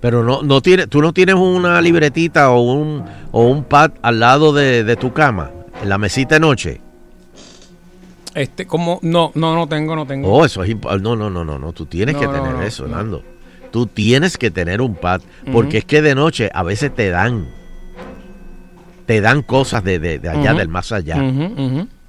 Pero 0.00 0.22
no, 0.22 0.42
no 0.42 0.60
tiene, 0.60 0.86
tú 0.86 1.00
no 1.00 1.12
tienes 1.12 1.36
una 1.36 1.80
libretita 1.80 2.50
o 2.50 2.60
un, 2.60 3.04
o 3.30 3.44
un 3.44 3.64
pad 3.64 3.92
al 4.02 4.20
lado 4.20 4.52
de, 4.52 4.84
de 4.84 4.96
tu 4.96 5.12
cama, 5.12 5.50
en 5.82 5.88
la 5.88 5.96
mesita 5.96 6.34
de 6.36 6.40
noche. 6.40 6.80
Este, 8.34 8.66
como, 8.66 8.98
no, 9.02 9.30
no, 9.34 9.54
no 9.54 9.66
tengo, 9.68 9.94
no 9.96 10.06
tengo. 10.06 10.28
Oh, 10.32 10.44
eso 10.44 10.62
es. 10.64 10.74
No, 11.00 11.16
no, 11.16 11.30
no, 11.30 11.44
no, 11.44 11.58
no. 11.58 11.72
Tú 11.72 11.86
tienes 11.86 12.14
No, 12.14 12.20
que 12.20 12.26
tener 12.28 12.52
no, 12.52 12.62
eso. 12.62 12.86
Nando. 12.86 13.22
Tú 13.70 13.86
tienes 13.86 14.38
que 14.38 14.50
tener 14.50 14.80
un 14.80 14.94
pad. 14.94 15.20
Porque 15.52 15.78
es 15.78 15.84
que 15.84 16.00
de 16.02 16.14
noche 16.14 16.50
a 16.52 16.62
veces 16.62 16.94
te 16.94 17.10
dan. 17.10 17.46
Te 19.06 19.20
dan 19.20 19.42
cosas 19.42 19.82
de, 19.84 19.98
de- 19.98 20.18
de 20.18 20.28
allá, 20.28 20.52
del 20.54 20.68
más 20.68 20.92
allá. 20.92 21.16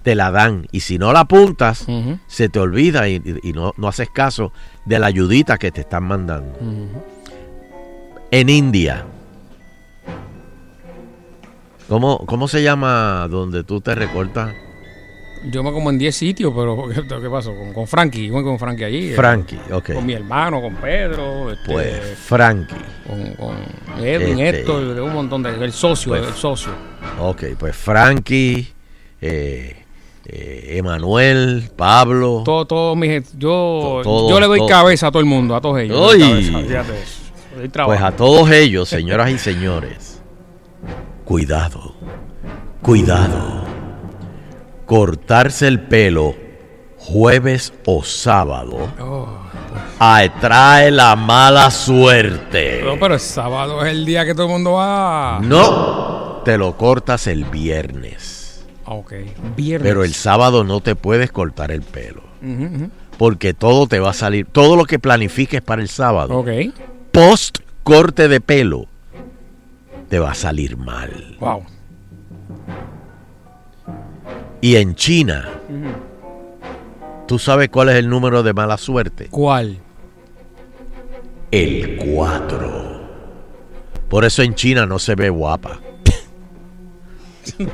Te 0.04 0.16
la 0.16 0.32
dan. 0.32 0.68
Y 0.72 0.82
si 0.82 0.98
no 0.98 1.14
la 1.14 1.22
apuntas, 1.22 1.86
se 2.28 2.50
te 2.50 2.60
olvida 2.60 3.08
y, 3.10 3.20
no, 3.54 3.74
no 3.78 3.88
haces 3.88 4.10
caso 4.10 4.52
de 4.86 5.00
la 5.00 5.08
ayudita 5.08 5.58
que 5.58 5.72
te 5.72 5.82
están 5.82 6.04
mandando. 6.04 6.58
En 8.32 8.50
India. 8.50 9.06
¿Cómo, 11.88 12.20
¿Cómo 12.26 12.48
se 12.48 12.64
llama 12.64 13.28
donde 13.30 13.64
tú 13.64 13.82
te 13.82 13.94
recortas? 13.96 14.54
Yo 15.46 15.62
me 15.64 15.72
como 15.72 15.90
en 15.90 15.98
10 15.98 16.16
sitios, 16.16 16.54
pero 16.56 16.88
¿qué, 16.94 17.04
qué 17.22 17.30
pasó? 17.30 17.54
Con, 17.56 17.74
con 17.74 17.86
Frankie, 17.88 18.30
me 18.32 18.42
con 18.44 18.58
Frankie 18.58 18.84
allí. 18.86 19.10
eh, 19.12 19.16
Frankie, 19.16 19.60
ok. 19.72 19.94
Con 19.94 20.06
mi 20.06 20.14
hermano, 20.14 20.62
con 20.62 20.76
Pedro, 20.76 21.52
este, 21.52 21.72
Pues 21.72 22.18
Frankie. 22.18 22.76
con, 23.08 23.34
con 23.36 23.56
Edwin, 24.06 24.40
Este- 24.40 24.60
Héctor, 24.62 25.02
un 25.02 25.14
montón 25.14 25.44
de... 25.44 25.50
El 25.50 25.72
socio, 25.74 26.12
Pues- 26.14 26.28
el 26.28 26.34
socio. 26.34 26.72
Ok, 27.20 27.44
pues 27.60 27.76
Frankie, 27.76 28.68
eh, 29.22 29.84
eh, 30.26 30.78
Emanuel, 30.78 31.70
Pablo. 31.76 32.44
Todo, 32.46 32.66
todo 32.66 32.96
mi 32.96 33.10
yo, 33.38 34.00
todo- 34.04 34.30
yo 34.30 34.40
le 34.40 34.48
doy 34.48 34.60
todo. 34.60 34.68
cabeza 34.70 35.08
a 35.08 35.12
todo 35.12 35.20
el 35.20 35.25
mundo, 35.27 35.56
a 35.56 35.62
todos 35.62 35.79
ellos. 35.79 36.14
cabeza, 36.16 37.86
Pues 37.86 38.01
a 38.01 38.12
todos 38.16 38.50
ellos, 38.50 38.88
señoras 38.88 39.29
y 39.29 39.38
señores, 39.38 40.22
cuidado, 41.25 41.94
cuidado. 42.82 43.52
Cortarse 44.85 45.67
el 45.67 45.79
pelo 45.81 46.35
jueves 46.98 47.74
o 47.85 48.03
sábado 48.03 48.89
Oh, 49.00 49.27
atrae 50.00 50.89
la 50.91 51.15
mala 51.15 51.69
suerte. 51.72 52.81
no, 52.83 52.98
pero 53.00 53.15
el 53.15 53.19
sábado 53.19 53.83
es 53.85 53.91
el 53.91 54.05
día 54.05 54.25
que 54.25 54.33
todo 54.33 54.46
el 54.46 54.51
mundo 54.53 54.74
va. 54.74 55.39
No, 55.43 56.41
te 56.46 56.57
lo 56.57 56.77
cortas 56.77 57.27
el 57.27 57.46
viernes. 57.46 58.65
Ah, 58.85 58.93
Ok, 58.96 59.13
viernes. 59.55 59.87
Pero 59.89 60.03
el 60.03 60.13
sábado 60.13 60.63
no 60.63 60.81
te 60.81 60.96
puedes 60.96 61.31
cortar 61.31 61.72
el 61.72 61.81
pelo. 61.81 62.22
Porque 63.17 63.53
todo 63.53 63.87
te 63.87 64.00
va 64.00 64.09
a 64.09 64.13
salir, 64.13 64.46
todo 64.46 64.75
lo 64.75 64.83
que 64.85 65.00
planifiques 65.00 65.61
para 65.61 65.81
el 65.81 65.87
sábado, 65.87 66.37
Ok, 66.39 66.50
post 67.11 67.59
corte 67.83 68.27
de 68.27 68.41
pelo, 68.41 68.87
te 70.09 70.19
va 70.19 70.31
a 70.31 70.35
salir 70.35 70.75
mal. 70.77 71.37
wow. 71.39 71.63
Y 74.64 74.78
en 74.78 74.96
China, 74.96 75.50
¿tú 77.28 77.38
sabes 77.38 77.68
cuál 77.68 77.90
es 77.90 77.96
el 77.96 78.08
número 78.08 78.44
de 78.44 78.54
mala 78.54 78.78
suerte? 78.78 79.28
¿Cuál? 79.30 79.78
El 81.52 81.98
4. 81.98 83.02
Por 84.08 84.24
eso 84.24 84.42
en 84.42 84.56
China 84.56 84.86
no 84.86 85.00
se 85.00 85.16
ve 85.16 85.30
guapa. 85.30 85.82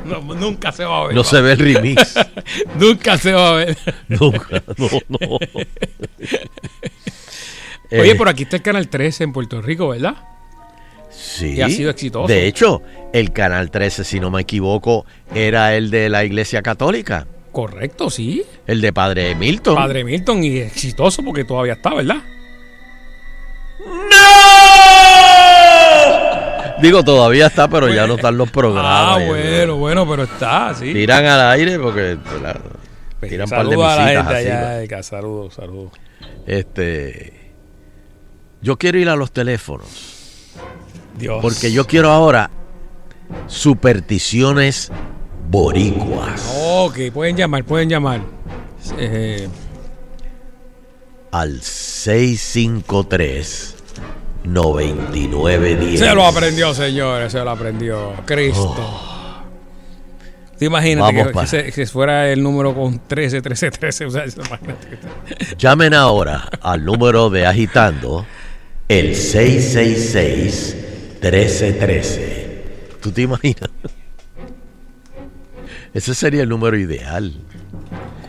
No, 0.03 0.19
nunca 0.33 0.71
se 0.71 0.83
va 0.83 1.01
a 1.01 1.05
ver. 1.05 1.15
No 1.15 1.23
se 1.23 1.39
ve 1.41 1.51
el 1.51 1.59
remix. 1.59 2.15
Nunca 2.79 3.19
se 3.19 3.33
va 3.33 3.49
a 3.49 3.53
ver. 3.53 3.77
Nunca, 4.07 4.63
no, 4.77 4.87
no. 5.09 5.37
Oye, 5.37 5.61
Eh, 7.91 8.15
por 8.15 8.29
aquí 8.29 8.43
está 8.43 8.55
el 8.55 8.63
Canal 8.63 8.87
13 8.89 9.25
en 9.25 9.31
Puerto 9.31 9.61
Rico, 9.61 9.89
¿verdad? 9.89 10.15
Sí. 11.29 11.55
que 11.55 11.63
ha 11.63 11.69
sido 11.69 11.89
exitoso. 11.91 12.27
De 12.27 12.47
hecho, 12.47 12.81
el 13.13 13.31
Canal 13.31 13.71
13, 13.71 14.03
si 14.03 14.19
no 14.19 14.31
me 14.31 14.41
equivoco, 14.41 15.05
era 15.33 15.75
el 15.75 15.91
de 15.91 16.09
la 16.09 16.23
Iglesia 16.25 16.61
Católica. 16.61 17.27
Correcto, 17.51 18.09
sí. 18.09 18.43
El 18.67 18.81
de 18.81 18.93
Padre 18.93 19.35
Milton. 19.35 19.75
Padre 19.75 20.03
Milton 20.03 20.43
y 20.43 20.57
exitoso 20.57 21.23
porque 21.23 21.43
todavía 21.43 21.73
está, 21.73 21.93
¿verdad? 21.93 22.17
Digo, 26.81 27.03
todavía 27.03 27.47
está, 27.47 27.67
pero 27.67 27.93
ya 27.93 28.07
no 28.07 28.15
están 28.15 28.37
los 28.37 28.49
programas. 28.51 29.17
Ah, 29.17 29.23
y 29.23 29.27
bueno, 29.27 29.75
bueno, 29.75 30.09
pero 30.09 30.23
está, 30.23 30.73
sí. 30.73 30.93
Tiran 30.93 31.25
al 31.25 31.51
aire 31.51 31.77
porque 31.77 32.17
la- 32.41 32.59
tiran 33.27 33.45
un 33.45 33.49
par 33.49 33.67
de 33.67 33.75
a 33.75 33.77
la 33.77 34.21
así. 34.21 34.47
¿no? 34.47 34.69
de 34.69 34.83
acá, 34.85 35.03
Saludos, 35.03 35.55
saludos. 35.55 35.91
Este, 36.47 37.51
yo 38.61 38.77
quiero 38.77 38.97
ir 38.97 39.09
a 39.09 39.15
los 39.17 39.31
teléfonos 39.31 40.18
Dios. 41.17 41.39
porque 41.41 41.71
yo 41.71 41.87
quiero 41.87 42.11
ahora 42.11 42.49
supersticiones 43.47 44.91
boricuas 45.49 46.53
Ok, 46.55 46.97
pueden 47.13 47.35
llamar, 47.35 47.63
pueden 47.63 47.89
llamar. 47.89 48.21
Eh, 48.97 49.47
al 51.31 51.61
653 51.61 53.75
9910. 54.45 55.99
se 55.99 56.15
lo 56.15 56.25
aprendió, 56.25 56.73
señores, 56.73 57.31
se 57.31 57.39
lo 57.39 57.49
aprendió. 57.51 58.13
Cristo. 58.25 59.05
¿Te 60.57 60.65
imaginas 60.65 61.05
Vamos 61.07 61.27
que, 61.27 61.33
para- 61.33 61.47
que 61.63 61.71
que 61.71 61.85
fuera 61.85 62.29
el 62.29 62.43
número 62.43 62.73
con 62.75 62.99
13, 63.07 63.41
13, 63.41 63.71
13? 63.71 64.05
O 64.05 64.11
sea, 64.11 64.23
Llamen 65.57 65.93
ahora 65.93 66.49
al 66.61 66.83
número 66.83 67.29
de 67.29 67.45
agitando 67.45 68.25
el 68.87 69.15
666 69.15 70.75
1313. 71.21 72.63
¿Tú 73.01 73.11
te 73.11 73.21
imaginas? 73.23 73.69
Ese 75.93 76.13
sería 76.15 76.43
el 76.43 76.49
número 76.49 76.77
ideal. 76.77 77.33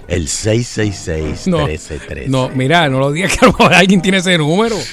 El 0.09 0.27
666 0.27 1.47
No, 1.47 1.59
1313. 1.67 2.29
no, 2.29 2.49
mira, 2.49 2.89
no 2.89 2.99
lo 2.99 3.13
digas 3.13 3.33
que 3.37 3.45
a 3.45 3.49
lo 3.49 3.53
mejor 3.53 3.75
alguien 3.75 4.03
tiene 4.03 4.19
ese 4.19 4.37
número. 4.39 4.77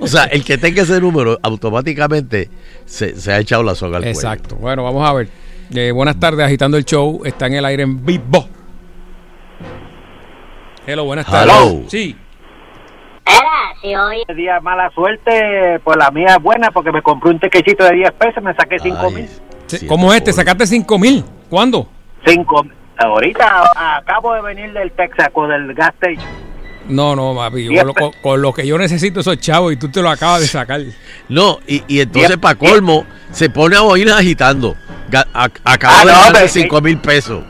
O 0.00 0.08
sea, 0.08 0.24
el 0.24 0.42
que 0.42 0.58
tenga 0.58 0.82
ese 0.82 1.00
número 1.00 1.38
automáticamente 1.42 2.48
se, 2.86 3.14
se 3.20 3.32
ha 3.32 3.38
echado 3.38 3.62
la 3.62 3.76
soga 3.76 3.98
al 3.98 4.02
cuello. 4.02 4.18
Exacto. 4.18 4.56
Bueno, 4.56 4.82
vamos 4.82 5.08
a 5.08 5.12
ver. 5.12 5.28
Eh, 5.72 5.92
buenas 5.92 6.18
tardes, 6.18 6.44
agitando 6.44 6.76
el 6.76 6.84
show. 6.84 7.22
Está 7.24 7.46
en 7.46 7.54
el 7.54 7.64
aire 7.64 7.84
en 7.84 8.04
vivo. 8.04 8.48
Hello, 10.86 11.04
buenas 11.04 11.26
tardes. 11.26 11.54
Hello. 11.54 11.84
Sí. 11.88 12.16
Era, 13.26 13.80
si 13.82 13.94
hoy 13.94 14.22
día 14.36 14.60
mala 14.60 14.90
suerte, 14.94 15.80
pues 15.84 15.96
la 15.96 16.10
mía 16.10 16.36
es 16.36 16.42
buena 16.42 16.70
porque 16.70 16.92
me 16.92 17.02
compré 17.02 17.30
un 17.30 17.40
tequecito 17.40 17.84
de 17.84 17.94
10 17.96 18.12
pesos, 18.12 18.42
me 18.42 18.54
saqué 18.54 18.78
5 18.78 18.98
Ay, 19.08 19.14
mil. 19.14 19.28
¿Cómo 19.88 20.12
este? 20.12 20.30
por- 20.30 20.34
¿Sacaste 20.34 20.66
5 20.66 20.98
mil? 20.98 21.24
¿Cuándo? 21.50 21.88
5 22.24 22.66
Ahorita 22.98 23.98
acabo 23.98 24.32
de 24.34 24.40
venir 24.42 24.72
del 24.72 24.90
Texaco, 24.92 25.46
del 25.48 25.74
gas 25.74 25.92
station. 26.00 26.24
No, 26.88 27.14
no, 27.16 27.34
papi. 27.34 27.66
Lo, 27.68 27.92
con- 27.92 28.12
con 28.22 28.40
lo 28.40 28.52
que 28.54 28.66
yo 28.66 28.78
necesito 28.78 29.20
esos 29.20 29.38
chavos 29.38 29.72
y 29.72 29.76
tú 29.76 29.90
te 29.90 30.00
lo 30.00 30.08
acabas 30.08 30.40
de 30.40 30.46
sacar. 30.46 30.80
No, 31.28 31.58
y, 31.66 31.82
y 31.88 32.00
entonces 32.00 32.36
para 32.38 32.54
colmo 32.54 33.04
se 33.32 33.50
pone 33.50 33.76
a 33.76 33.82
oír 33.82 34.08
agitando. 34.10 34.76
Ga- 35.10 35.26
a- 35.34 35.50
Acaba 35.64 35.94
Ah, 36.00 36.04
de 36.06 36.12
no, 36.12 36.18
pero- 36.32 36.48
5 36.48 36.80
mil 36.80 36.98
pesos. 36.98 37.44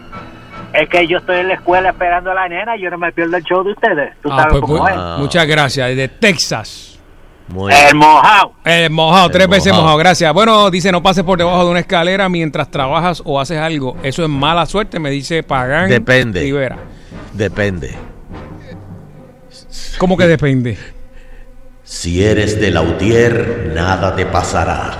Es 0.78 0.88
que 0.90 1.06
yo 1.06 1.18
estoy 1.18 1.38
en 1.38 1.48
la 1.48 1.54
escuela 1.54 1.88
esperando 1.90 2.30
a 2.30 2.34
la 2.34 2.48
nena 2.48 2.76
y 2.76 2.82
yo 2.82 2.90
no 2.90 2.98
me 2.98 3.10
pierdo 3.12 3.36
el 3.36 3.42
show 3.44 3.64
de 3.64 3.72
ustedes. 3.72 4.12
Tú 4.22 4.28
Ah, 4.30 4.36
sabes 4.42 4.50
pues, 4.52 4.60
cómo 4.62 4.78
pues, 4.78 4.92
es. 4.92 4.98
Ah. 5.00 5.16
Muchas 5.18 5.46
gracias. 5.46 5.96
De 5.96 6.08
Texas. 6.08 6.98
Muy 7.48 7.72
El 7.72 7.94
mojado. 7.94 8.52
El 8.64 8.90
mojado, 8.90 9.26
El 9.26 9.32
tres 9.32 9.48
veces 9.48 9.66
mojado. 9.68 9.82
mojado, 9.82 9.98
gracias. 9.98 10.32
Bueno, 10.34 10.68
dice, 10.70 10.90
no 10.92 11.02
pases 11.02 11.22
por 11.24 11.38
debajo 11.38 11.64
de 11.64 11.70
una 11.70 11.80
escalera 11.80 12.28
mientras 12.28 12.70
trabajas 12.70 13.22
o 13.24 13.40
haces 13.40 13.58
algo. 13.58 13.96
Eso 14.02 14.22
es 14.24 14.28
mala 14.28 14.66
suerte, 14.66 14.98
me 14.98 15.10
dice 15.10 15.42
Pagán 15.44 15.88
Depende. 15.88 16.40
Rivera. 16.40 16.76
Depende. 17.32 17.94
¿Cómo 19.98 20.16
que 20.16 20.26
depende? 20.26 20.76
Si 21.84 22.22
eres 22.24 22.60
de 22.60 22.70
Lautier, 22.72 23.70
nada 23.74 24.14
te 24.16 24.26
pasará. 24.26 24.90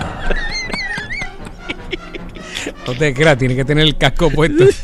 No 2.87 2.95
te 2.95 3.13
creas, 3.13 3.37
tiene 3.37 3.57
que 3.57 3.65
tener 3.65 3.85
el 3.85 3.97
casco 3.99 4.31
puesto. 4.31 4.65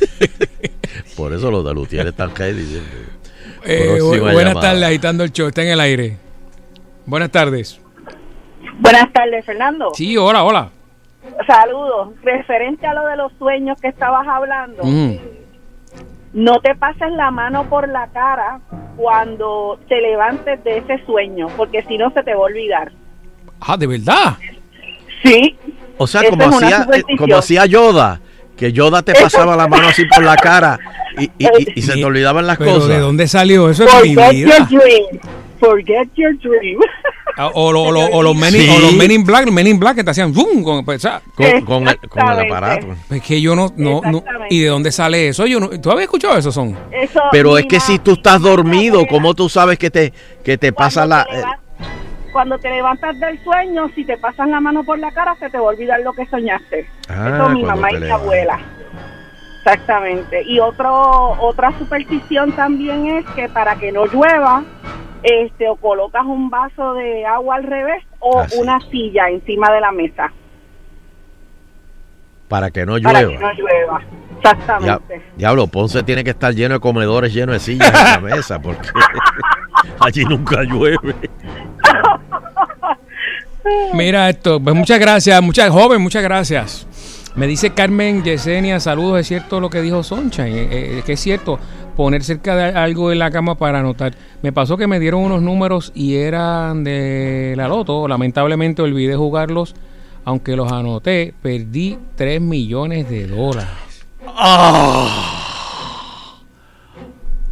Por 1.23 1.33
eso 1.33 1.53
los 1.53 1.65
de 1.65 1.73
Lutier 1.73 2.05
están 2.09 2.35
ready 2.35 2.65
siempre. 2.65 2.99
Eh, 3.65 4.01
buenas 4.01 4.55
llamada. 4.55 4.61
tardes, 4.61 4.83
agitando 4.83 5.23
el 5.23 5.31
show, 5.31 5.47
está 5.47 5.63
en 5.63 5.69
el 5.69 5.79
aire. 5.79 6.17
Buenas 7.07 7.31
tardes. 7.31 7.81
Buenas 8.81 9.13
tardes, 9.13 9.47
Fernando. 9.47 9.93
Sí, 9.95 10.17
hola, 10.17 10.43
hola. 10.43 10.71
Saludos. 11.47 12.09
Referente 12.25 12.89
a 12.89 12.95
lo 12.95 13.07
de 13.07 13.17
los 13.19 13.31
sueños 13.39 13.81
que 13.81 13.87
estabas 13.87 14.27
hablando, 14.27 14.83
Mm. 14.83 15.13
no 16.33 16.59
te 16.61 16.75
pases 16.75 17.13
la 17.13 17.31
mano 17.31 17.69
por 17.71 17.89
la 17.89 18.09
cara 18.09 18.59
cuando 18.97 19.79
te 19.89 20.01
levantes 20.01 20.65
de 20.65 20.79
ese 20.79 21.07
sueño, 21.07 21.47
porque 21.57 21.85
si 21.85 21.99
no 21.99 22.11
se 22.11 22.25
te 22.25 22.33
va 22.35 22.41
a 22.41 22.47
olvidar. 22.47 22.91
Ah, 23.61 23.77
¿de 23.77 23.87
verdad? 23.87 24.39
Sí. 25.23 25.57
O 25.99 26.07
sea, 26.09 26.29
como 26.29 26.49
hacía, 26.49 26.85
eh, 26.93 27.03
como 27.17 27.37
hacía 27.37 27.65
Yoda, 27.67 28.19
que 28.57 28.73
Yoda 28.73 29.03
te 29.03 29.13
pasaba 29.15 29.55
la 29.55 29.69
mano 29.69 29.87
así 29.87 30.05
por 30.07 30.25
la 30.25 30.35
cara 30.35 30.81
y, 31.19 31.25
y- 31.25 31.31
y- 31.39 31.73
y 31.77 31.83
se 31.83 31.95
te 31.95 32.05
olvidaban 32.05 32.47
las 32.47 32.59
Pero 32.59 32.73
cosas. 32.75 32.89
¿de 32.89 32.99
dónde 32.99 33.29
salió 33.29 33.69
eso 33.71 33.85
en 33.85 34.03
mi 34.11 34.15
Forget 34.15 34.33
vida? 34.33 34.69
your 34.71 34.83
dream. 34.83 35.07
Forget 35.61 36.09
your 36.17 36.39
dream. 36.39 36.79
Ah, 37.39 37.51
O, 37.55 37.73
lo- 37.73 37.85
o 37.85 37.93
lo- 37.93 38.05
o 38.07 38.23
los 38.23 38.37
men 38.37 38.55
in, 38.55 38.61
Sí. 38.63 38.69
o 38.69 38.79
los 38.81 38.93
Men 38.95 39.11
in 39.11 39.25
Black, 39.25 39.51
Men 39.51 39.67
in 39.67 39.79
Black 39.79 39.95
que 39.97 40.05
te 40.05 40.11
hacían 40.11 40.35
zoom 40.35 40.63
con, 40.63 40.85
pues, 40.85 40.99
o 41.05 41.09
sea, 41.09 41.23
Con, 41.35 41.61
con 41.65 41.89
el, 41.89 41.97
con 42.09 42.29
el 42.29 42.41
aparato. 42.41 42.89
es 43.11 43.23
que 43.23 43.41
yo 43.41 43.57
no, 43.57 43.73
no, 43.77 44.03
no-. 44.05 44.23
¿Y 44.51 44.61
de 44.61 44.69
dónde 44.69 44.93
sale 44.93 45.29
eso? 45.29 45.47
Yo 45.47 45.59
no, 45.59 45.71
¿Tú 45.81 45.91
habías 45.91 46.05
escuchado 46.05 46.37
eso, 46.37 46.53
Son? 46.53 46.77
Eso, 46.91 47.21
Pero 47.31 47.57
es 47.57 47.65
que 47.67 47.81
si 47.81 47.99
tú 48.01 48.13
estás 48.13 48.41
mi 48.41 48.49
dormido, 48.51 49.07
¿cómo 49.09 49.35
tú 49.35 49.49
sabes 49.49 49.79
que 49.79 49.89
te, 49.91 50.13
que 50.45 50.59
te 50.59 50.73
pasa 50.75 51.07
la... 51.07 51.25
te 51.25 51.43
Cuando 52.33 52.59
te 52.59 52.69
levantas 52.69 53.19
del 53.19 53.43
sueño, 53.43 53.89
si 53.95 54.05
te 54.05 54.19
pasan 54.19 54.51
la 54.51 54.61
mano 54.61 54.85
por 54.85 54.99
la 54.99 55.11
cara, 55.13 55.35
se 55.41 55.49
te 55.49 55.57
va 55.57 55.65
a 55.65 55.69
olvidar 55.69 56.01
lo 56.01 56.13
que 56.13 56.27
soñaste. 56.27 56.87
Ah, 57.09 57.31
Eso 57.35 57.49
mi 57.51 57.63
mamá 57.63 57.93
y 57.93 57.97
mi 57.99 58.11
abuela. 58.11 58.59
Exactamente. 59.65 60.43
Y 60.45 60.59
otro, 60.59 61.37
otra 61.41 61.73
superstición 61.79 62.51
también 62.53 63.07
es 63.07 63.25
que 63.37 63.49
para 63.49 63.77
que 63.77 63.93
no 63.93 64.07
llueva, 64.07 64.65
este, 65.23 65.69
o 65.69 65.77
colocas 65.77 66.25
un 66.25 66.51
vaso 66.51 66.95
de 66.95 67.25
agua 67.25 67.57
al 67.57 67.63
revés 67.65 68.03
o 68.19 68.41
Ah, 68.41 68.47
una 68.59 68.81
silla 68.91 69.29
encima 69.29 69.71
de 69.73 69.81
la 69.81 69.93
mesa 69.93 70.33
para 72.49 72.71
que 72.71 72.85
no 72.85 73.01
para 73.01 73.21
que 73.21 73.27
llueva. 73.27 73.41
no 73.41 73.53
llueva. 73.53 74.01
Ya- 74.03 74.51
Exactamente. 74.51 75.23
diablo, 75.37 75.67
Ponce 75.69 76.03
tiene 76.03 76.25
que 76.25 76.31
estar 76.31 76.53
lleno 76.53 76.75
de 76.75 76.81
comedores, 76.81 77.33
lleno 77.33 77.53
de 77.53 77.61
sillas 77.61 77.89
en 77.95 78.05
la 78.05 78.21
mesa, 78.37 78.61
porque 78.61 78.89
allí 80.01 80.25
nunca 80.25 80.63
llueve. 80.65 81.15
Mira 83.95 84.29
esto, 84.29 84.59
pues 84.61 84.75
muchas 84.75 84.99
gracias, 84.99 85.41
muchas 85.41 85.71
joven, 85.71 86.03
muchas 86.03 86.25
gracias. 86.25 86.89
Me 87.35 87.47
dice 87.47 87.71
Carmen 87.71 88.23
Yesenia, 88.23 88.79
saludos, 88.79 89.21
es 89.21 89.27
cierto 89.27 89.59
lo 89.59 89.71
que 89.71 89.81
dijo 89.81 90.03
Sunshine, 90.03 90.55
eh, 90.55 90.69
eh, 90.71 91.03
que 91.05 91.15
es 91.15 91.21
cierto, 91.21 91.59
poner 91.97 92.23
cerca 92.25 92.55
de 92.55 92.65
algo 92.79 93.11
en 93.11 93.19
la 93.19 93.31
cama 93.31 93.55
para 93.55 93.79
anotar. 93.79 94.15
Me 94.43 94.53
pasó 94.53 94.77
que 94.77 94.87
me 94.87 95.01
dieron 95.01 95.23
unos 95.23 95.41
números 95.41 95.93
y 95.95 96.17
eran 96.17 96.85
de 96.85 97.55
la 97.57 97.69
loto, 97.69 98.07
lamentablemente 98.07 98.83
olvidé 98.83 99.17
jugarlos, 99.17 99.75
aunque 100.27 100.57
los 100.57 100.71
anoté, 100.71 101.33
perdí 101.41 101.99
3 102.17 102.41
millones 102.41 103.09
de 103.09 103.27
dólares. 103.27 103.71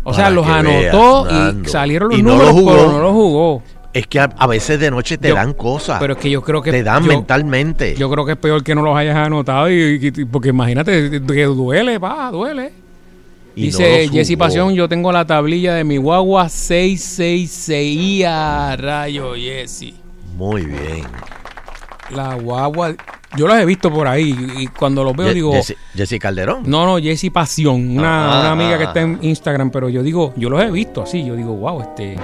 O 0.02 0.12
sea, 0.12 0.28
los 0.28 0.46
anotó 0.46 1.24
veas, 1.24 1.54
y 1.54 1.68
salieron 1.68 2.10
los 2.10 2.18
Y 2.18 2.22
no 2.22 2.32
números, 2.32 2.54
lo 2.54 2.66
pero 2.66 2.92
no 2.92 2.98
los 3.00 3.12
jugó. 3.12 3.62
Es 3.92 4.06
que 4.06 4.20
a, 4.20 4.24
a 4.38 4.46
veces 4.46 4.78
de 4.78 4.90
noche 4.90 5.18
te 5.18 5.28
Yo- 5.30 5.34
dan 5.34 5.52
cosas. 5.52 5.98
Pero 6.00 6.12
es 6.14 6.18
que 6.20 6.30
yo 6.30 6.42
creo 6.42 6.62
que 6.62 6.70
te 6.70 6.82
dan 6.84 7.02
yo- 7.04 7.08
mentalmente. 7.08 7.96
Yo 7.96 8.08
creo 8.10 8.24
que 8.24 8.32
es 8.32 8.38
peor 8.38 8.62
que 8.62 8.74
no 8.74 8.82
los 8.82 8.96
hayas 8.96 9.16
anotado 9.16 9.68
y, 9.70 9.98
y- 10.16 10.24
porque 10.26 10.50
imagínate 10.50 11.20
que 11.26 11.44
duele, 11.46 11.98
pa, 11.98 12.30
duele. 12.30 12.72
Y 13.56 13.62
no 13.62 13.66
Dice 13.66 14.06
lo 14.06 14.12
Jessy. 14.12 14.36
Pasión, 14.36 14.74
yo 14.74 14.88
tengo 14.88 15.10
la 15.10 15.26
tablilla 15.26 15.74
de 15.74 15.82
mi 15.82 15.96
guagua 15.96 16.48
666 16.48 18.24
a 18.26 18.76
rayo 18.76 19.34
Jessy. 19.34 19.94
Muy 20.36 20.64
bien. 20.66 21.04
La 22.14 22.34
guagua, 22.36 22.94
yo 23.36 23.46
las 23.48 23.60
he 23.60 23.64
visto 23.66 23.92
por 23.92 24.06
ahí 24.08 24.34
y 24.58 24.66
cuando 24.68 25.02
los 25.04 25.14
veo 25.16 25.28
Ye- 25.28 25.34
digo, 25.34 25.52
Jessy, 25.94 26.18
Calderón. 26.18 26.62
no, 26.66 26.86
no, 26.86 26.98
Jessy 26.98 27.30
Pasión, 27.30 27.98
una, 27.98 28.36
Ah, 28.36 28.40
una 28.40 28.52
amiga 28.52 28.78
que 28.78 28.84
está 28.84 29.00
en 29.00 29.18
Instagram, 29.22 29.70
pero 29.70 29.88
yo 29.88 30.02
digo, 30.02 30.32
yo 30.36 30.48
los 30.50 30.62
he 30.62 30.70
visto 30.70 31.02
así, 31.02 31.24
yo 31.24 31.34
digo, 31.36 31.54
wow, 31.54 31.80
este, 31.82 32.16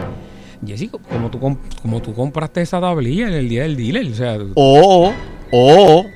Jessy, 0.66 0.88
como 0.88 1.30
tú, 1.30 1.38
com- 1.40 1.58
como 1.82 2.00
tú 2.02 2.14
compraste 2.14 2.60
esa 2.62 2.80
tablilla 2.80 3.28
en 3.28 3.34
el 3.34 3.48
día 3.48 3.62
del 3.62 3.76
dealer, 3.76 4.06
o 4.06 4.14
sea, 4.14 4.38
O, 4.54 5.12
o 5.52 6.06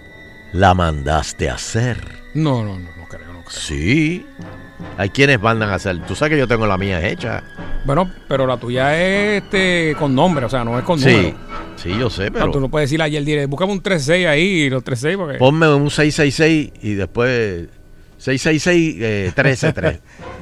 la 0.52 0.74
mandaste 0.74 1.48
a 1.48 1.54
hacer. 1.54 1.98
no, 2.34 2.64
no, 2.64 2.78
no, 2.78 2.88
no 2.96 3.06
creo, 3.08 3.32
no 3.32 3.42
creo. 3.44 3.50
Sí. 3.50 4.24
Hay 4.96 5.10
quienes 5.10 5.40
mandan 5.40 5.68
a 5.70 5.74
hacer. 5.74 6.04
Tú 6.06 6.14
sabes 6.14 6.32
que 6.32 6.38
yo 6.38 6.48
tengo 6.48 6.66
la 6.66 6.78
mía 6.78 7.06
hecha. 7.06 7.42
Bueno, 7.84 8.10
pero 8.28 8.46
la 8.46 8.56
tuya 8.58 8.94
es 8.98 9.42
este 9.42 9.94
con 9.98 10.14
nombre, 10.14 10.44
o 10.46 10.48
sea, 10.48 10.64
no 10.64 10.78
es 10.78 10.84
con 10.84 10.98
Sí. 10.98 11.10
número. 11.10 11.36
Sí, 11.76 11.90
yo 11.98 12.10
sé, 12.10 12.30
pero 12.30 12.50
tú 12.50 12.60
no 12.60 12.68
puedes 12.70 12.90
decir 12.90 13.00
ayer, 13.00 13.24
dile, 13.24 13.46
búscame 13.46 13.72
un 13.72 13.80
36 13.82 14.26
ahí, 14.26 14.68
los 14.68 14.84
36 14.84 15.16
porque... 15.16 15.38
ponme 15.38 15.66
un 15.72 15.90
666 15.90 16.72
y 16.82 16.94
después 16.94 17.68
666 18.18 18.96
eh, 19.00 19.32
133. 19.34 20.00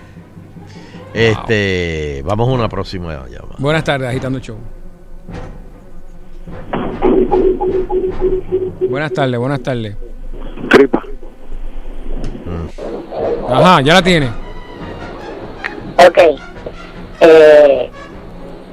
Este, 1.19 2.23
vamos 2.25 2.49
a 2.49 2.53
una 2.53 2.69
próxima 2.69 3.27
llamada. 3.27 3.57
Buenas 3.59 3.83
tardes, 3.83 4.09
agitando 4.09 4.39
el 4.39 4.45
show. 4.45 4.57
Buenas 8.89 9.13
tardes, 9.13 9.39
buenas 9.39 9.61
tardes. 9.61 9.97
Tripa. 10.71 11.03
Ajá, 13.49 13.81
ya 13.81 13.95
la 13.95 14.03
tiene. 14.03 14.29
Ok. 16.07 16.19
Eh, 17.21 17.91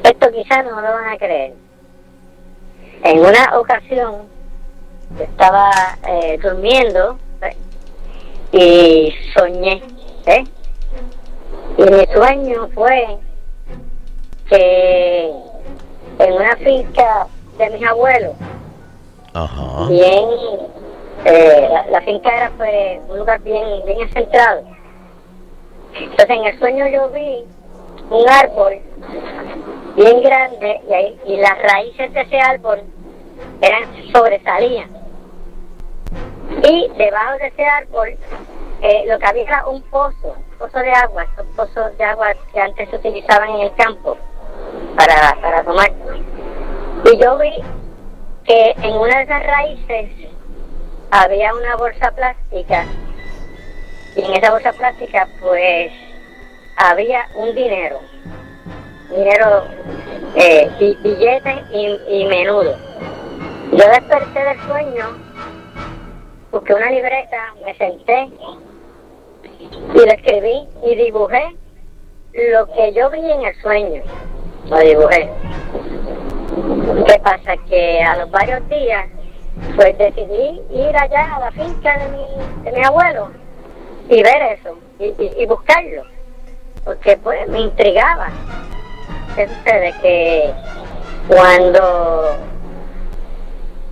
esto 0.04 0.28
quizás 0.32 0.66
no 0.66 0.82
lo 0.82 0.88
van 0.88 1.14
a 1.14 1.18
creer. 1.18 1.54
En 3.04 3.20
una 3.20 3.58
ocasión 3.58 4.22
estaba 5.20 5.72
eh, 6.08 6.38
durmiendo 6.44 7.18
¿eh? 7.42 7.56
y 8.52 9.14
soñé. 9.34 9.82
¿eh? 10.28 10.44
Y 11.78 11.84
mi 11.84 12.06
sueño 12.14 12.70
fue 12.74 13.18
que 14.50 15.32
en 16.20 16.34
una 16.34 16.56
finca 16.58 17.28
de 17.58 17.70
mis 17.72 17.86
abuelos, 17.88 18.34
Ajá. 19.34 19.88
bien, 19.90 20.26
eh, 21.26 21.68
la, 21.72 21.86
la 21.88 22.02
finca 22.02 22.30
era 22.34 22.52
pues, 22.58 23.00
un 23.10 23.20
lugar 23.20 23.42
bien, 23.42 23.64
bien 23.86 24.10
centrado. 24.14 24.64
Entonces 25.96 26.30
en 26.30 26.46
el 26.46 26.60
sueño 26.60 26.88
yo 26.88 27.10
vi 27.10 27.44
un 28.10 28.30
árbol 28.30 28.80
bien 29.96 30.22
grande 30.22 30.82
y, 30.90 30.94
ahí- 30.94 31.20
y 31.26 31.38
las 31.38 31.58
raíces 31.62 32.14
de 32.14 32.22
ese 32.22 32.40
árbol 32.40 32.82
eran 33.62 33.84
sobresalían. 34.14 34.90
Y 36.64 36.88
debajo 36.98 37.38
de 37.40 37.48
ese 37.48 37.66
árbol 37.66 38.10
eh, 38.82 39.04
lo 39.08 39.18
que 39.20 39.26
había 39.26 39.44
era 39.44 39.68
un 39.68 39.82
pozo, 39.84 40.36
un 40.56 40.68
pozo 40.68 40.80
de 40.80 40.92
agua, 40.92 41.24
esos 41.34 41.46
pozos 41.56 41.98
de 41.98 42.04
agua 42.04 42.34
que 42.54 42.60
antes 42.62 42.90
se 42.90 42.96
utilizaban 42.96 43.50
en 43.52 43.62
el 43.62 43.76
campo 43.76 44.18
para, 44.96 45.36
para 45.42 45.64
tomar. 45.64 45.92
Y 47.04 47.18
yo 47.18 47.38
vi 47.38 47.54
que 48.46 48.72
en 48.82 48.94
una 48.96 49.18
de 49.18 49.24
esas 49.24 49.46
raíces 49.46 50.12
había 51.12 51.54
una 51.54 51.76
bolsa 51.76 52.12
plástica 52.12 52.86
y 54.16 54.24
en 54.24 54.34
esa 54.34 54.52
bolsa 54.52 54.72
plástica 54.74 55.28
pues 55.42 55.92
había 56.78 57.26
un 57.36 57.54
dinero, 57.54 58.00
dinero, 59.10 59.64
eh, 60.36 60.70
bi- 60.80 60.98
billete 61.04 61.64
y, 61.72 62.00
y 62.22 62.26
menudo. 62.28 62.76
Yo 63.72 63.88
desperté 63.90 64.44
del 64.44 64.60
sueño, 64.68 65.06
busqué 66.52 66.74
una 66.74 66.90
libreta, 66.92 67.54
me 67.66 67.76
senté 67.76 68.30
y 69.94 70.10
escribí 70.10 70.68
y 70.84 70.96
dibujé 70.96 71.56
lo 72.34 72.66
que 72.74 72.94
yo 72.94 73.10
vi 73.10 73.20
en 73.32 73.46
el 73.46 73.56
sueño. 73.62 74.02
lo 74.70 74.80
dibujé. 74.80 75.30
¿Qué 77.08 77.20
pasa? 77.20 77.56
Que 77.70 78.02
a 78.02 78.18
los 78.18 78.32
varios 78.32 78.68
días, 78.70 79.08
pues 79.76 79.98
decidí 79.98 80.62
ir 80.72 80.98
allá 80.98 81.36
a 81.36 81.40
la 81.40 81.52
finca 81.52 81.98
de 81.98 82.10
mi, 82.10 82.64
de 82.64 82.72
mi 82.78 82.84
abuelo 82.84 83.32
y 84.10 84.22
ver 84.22 84.42
eso, 84.60 84.78
y, 85.00 85.14
y- 85.42 85.46
buscarlo, 85.46 86.04
porque 86.84 87.18
pues 87.18 87.48
me 87.48 87.62
intrigaba. 87.62 88.28
¿Qué 89.36 89.48
sucede? 89.48 89.94
Que 90.02 90.54
cuando, 91.28 92.38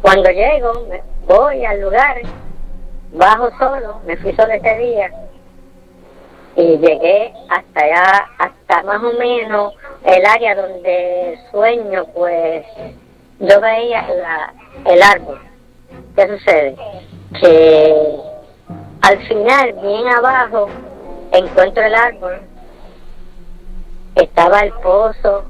cuando 0.02 0.30
llego, 0.30 0.88
voy 1.28 1.66
al 1.66 1.82
lugar, 1.82 2.22
bajo 3.14 3.50
solo, 3.58 4.00
me 4.06 4.16
fui 4.18 4.34
solo 4.36 4.54
ese 4.54 4.78
día, 4.78 5.12
y 6.56 6.78
llegué 6.78 7.34
hasta 7.50 7.84
allá, 7.84 8.26
hasta 8.38 8.84
más 8.84 9.02
o 9.04 9.14
menos 9.18 9.74
el 10.06 10.26
área 10.26 10.56
donde 10.56 11.38
sueño, 11.52 12.06
pues 12.14 12.66
yo 13.40 13.60
veía 13.62 14.08
la- 14.08 14.54
el 14.86 15.02
árbol. 15.02 15.40
¿Qué 16.16 16.28
sucede? 16.28 16.76
Que 17.42 17.96
al 19.02 19.28
final, 19.28 19.74
bien 19.82 20.08
abajo, 20.08 20.68
encuentro 21.32 21.84
el 21.84 21.96
árbol, 21.96 22.40
estaba 24.16 24.60
el 24.60 24.74
pozo, 24.74 25.46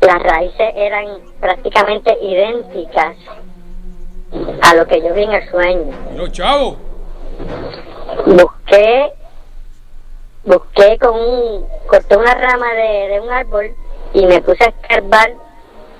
las 0.00 0.22
raíces 0.22 0.72
eran 0.74 1.06
prácticamente 1.40 2.16
idénticas 2.22 3.16
a 4.62 4.74
lo 4.74 4.86
que 4.86 5.02
yo 5.02 5.12
vi 5.12 5.24
en 5.24 5.32
el 5.32 5.50
sueño 5.50 5.92
Los 6.16 6.32
chavos. 6.32 6.76
Busqué 8.26 9.12
busqué 10.44 10.98
con 10.98 11.14
un 11.14 11.66
corté 11.86 12.16
una 12.16 12.34
rama 12.34 12.72
de, 12.74 13.08
de 13.08 13.20
un 13.20 13.30
árbol 13.30 13.74
y 14.14 14.26
me 14.26 14.40
puse 14.40 14.64
a 14.64 14.68
escarbar 14.68 15.32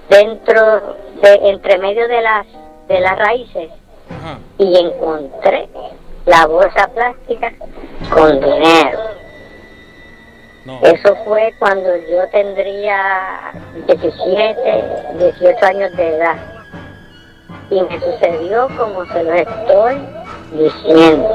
dentro 0.09 0.97
de 1.23 1.35
entre 1.51 1.79
medio 1.79 2.09
de 2.09 2.23
las 2.23 2.47
de 2.89 3.01
las 3.01 3.19
raíces 3.19 3.71
Ajá. 4.11 4.39
y 4.59 4.77
encontré 4.79 5.69
la 6.27 6.47
bolsa 6.47 6.89
plástica 6.89 7.53
con 8.13 8.41
dinero 8.41 8.99
No. 10.67 10.79
eso 10.83 11.17
fue 11.25 11.55
cuando 11.59 11.89
yo 11.97 12.29
tendría 12.33 13.53
17 13.87 14.85
18 15.19 15.67
años 15.67 15.97
de 15.97 16.17
edad 16.17 16.37
y 17.71 17.81
me 17.83 18.01
sucedió 18.01 18.69
como 18.77 19.05
se 19.07 19.23
lo 19.23 19.33
estoy 19.33 20.07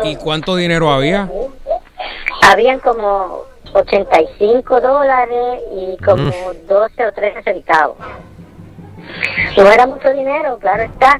¿Y 0.03 0.15
cuánto 0.17 0.55
dinero 0.55 0.89
había? 0.89 1.29
habían 2.51 2.79
como 2.79 3.43
85 3.73 4.81
dólares 4.81 5.61
y 5.73 5.97
como 6.03 6.31
12 6.67 7.05
o 7.05 7.11
13 7.11 7.43
centavos. 7.43 7.97
No 9.57 9.71
era 9.71 9.87
mucho 9.87 10.11
dinero, 10.11 10.57
claro 10.59 10.83
está, 10.83 11.19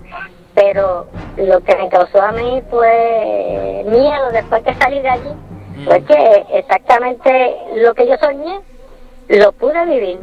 pero 0.54 1.08
lo 1.38 1.60
que 1.62 1.76
me 1.76 1.90
causó 1.90 2.22
a 2.22 2.32
mí 2.32 2.62
fue 2.70 3.84
miedo 3.88 4.32
después 4.32 4.64
que 4.64 4.76
salí 4.76 5.02
de 5.02 5.10
allí, 5.10 5.30
fue 5.86 6.04
que 6.04 6.46
exactamente 6.54 7.56
lo 7.76 7.94
que 7.94 8.08
yo 8.08 8.18
soñé, 8.18 8.60
lo 9.30 9.52
pude 9.54 9.86
vivir. 9.86 10.20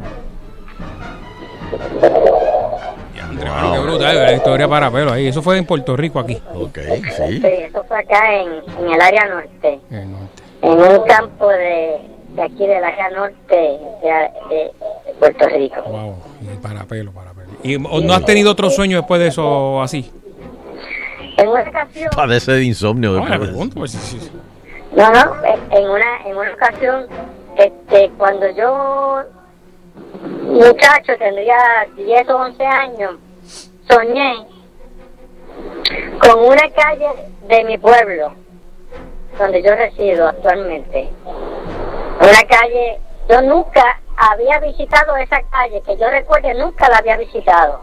André, 3.33 3.49
mano, 3.49 3.73
qué 3.73 3.79
brutal, 3.79 4.15
la 4.15 4.33
historia 4.33 4.67
para 4.67 4.91
pelo 4.91 5.11
ahí. 5.11 5.27
Eso 5.27 5.41
fue 5.41 5.57
en 5.57 5.65
Puerto 5.65 5.95
Rico 5.97 6.19
aquí. 6.19 6.41
Ok, 6.53 6.79
sí. 7.15 7.39
Sí, 7.39 7.47
eso 7.47 7.83
fue 7.87 7.99
acá 7.99 8.33
en, 8.35 8.49
en 8.79 8.93
el 8.93 9.01
área 9.01 9.27
norte. 9.27 9.79
El 9.91 10.11
norte. 10.11 10.43
en 10.61 10.71
un 10.79 11.07
campo 11.07 11.47
de, 11.49 12.01
de 12.35 12.41
aquí 12.41 12.67
del 12.67 12.83
área 12.83 13.09
norte 13.09 13.55
de, 13.55 14.55
de 14.55 14.71
Puerto 15.19 15.47
Rico. 15.49 15.81
Wow. 15.83 16.15
Y 16.41 16.57
para 16.57 16.83
pelo, 16.85 17.11
para 17.11 17.31
pelo. 17.31 17.49
¿Y 17.63 17.77
no 17.77 18.13
has 18.13 18.25
tenido 18.25 18.51
otro 18.51 18.69
sueño 18.69 18.97
después 18.97 19.19
de 19.19 19.27
eso 19.27 19.81
así? 19.81 20.11
En 21.37 21.47
una 21.47 21.61
ocasión, 21.61 22.09
Padece 22.15 22.51
de 22.51 22.63
insomnio. 22.63 23.13
No, 23.13 23.25
pregunto, 23.25 23.75
pues, 23.75 23.91
sí, 23.91 24.19
sí. 24.19 24.31
no, 24.95 25.11
no, 25.11 25.35
en 25.71 25.89
una, 25.89 26.21
en 26.27 26.37
una 26.37 26.53
ocasión, 26.53 27.07
este, 27.57 28.11
cuando 28.17 28.45
yo, 28.55 29.23
muchacho, 30.43 31.13
tendría 31.17 31.57
10 31.95 32.29
o 32.29 32.37
11 32.37 32.65
años, 32.65 33.15
soñé 33.89 34.47
con 36.21 36.45
una 36.45 36.69
calle 36.71 37.09
de 37.47 37.63
mi 37.65 37.77
pueblo, 37.77 38.33
donde 39.37 39.61
yo 39.61 39.75
resido 39.75 40.27
actualmente. 40.27 41.09
Una 42.19 42.43
calle, 42.47 42.99
yo 43.29 43.41
nunca 43.41 43.99
había 44.15 44.59
visitado 44.59 45.15
esa 45.17 45.41
calle, 45.49 45.81
que 45.85 45.97
yo 45.97 46.09
recuerde 46.09 46.53
nunca 46.53 46.87
la 46.89 46.97
había 46.97 47.17
visitado. 47.17 47.81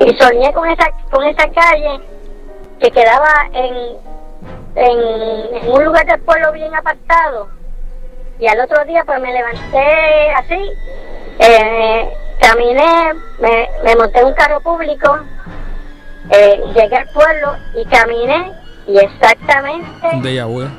Y 0.00 0.16
soñé 0.16 0.52
con 0.52 0.68
esa 0.68 0.90
con 1.10 1.24
esa 1.24 1.48
calle 1.50 2.00
que 2.80 2.90
quedaba 2.90 3.48
en, 3.52 3.74
en, 4.74 5.56
en 5.56 5.70
un 5.70 5.84
lugar 5.84 6.06
del 6.06 6.20
pueblo 6.22 6.52
bien 6.52 6.74
apartado 6.74 7.48
y 8.38 8.46
al 8.46 8.60
otro 8.60 8.84
día 8.84 9.04
pues 9.04 9.20
me 9.20 9.32
levanté 9.32 10.30
así 10.36 10.70
eh, 11.46 12.08
caminé 12.40 13.12
me, 13.40 13.68
me 13.84 13.96
monté 13.96 14.20
en 14.20 14.26
un 14.26 14.34
carro 14.34 14.60
público 14.60 15.18
eh, 16.30 16.60
llegué 16.74 16.96
al 16.96 17.08
pueblo 17.08 17.52
y 17.76 17.84
caminé 17.86 18.52
y 18.86 18.98
exactamente. 18.98 20.06
¿eh? 20.62 20.70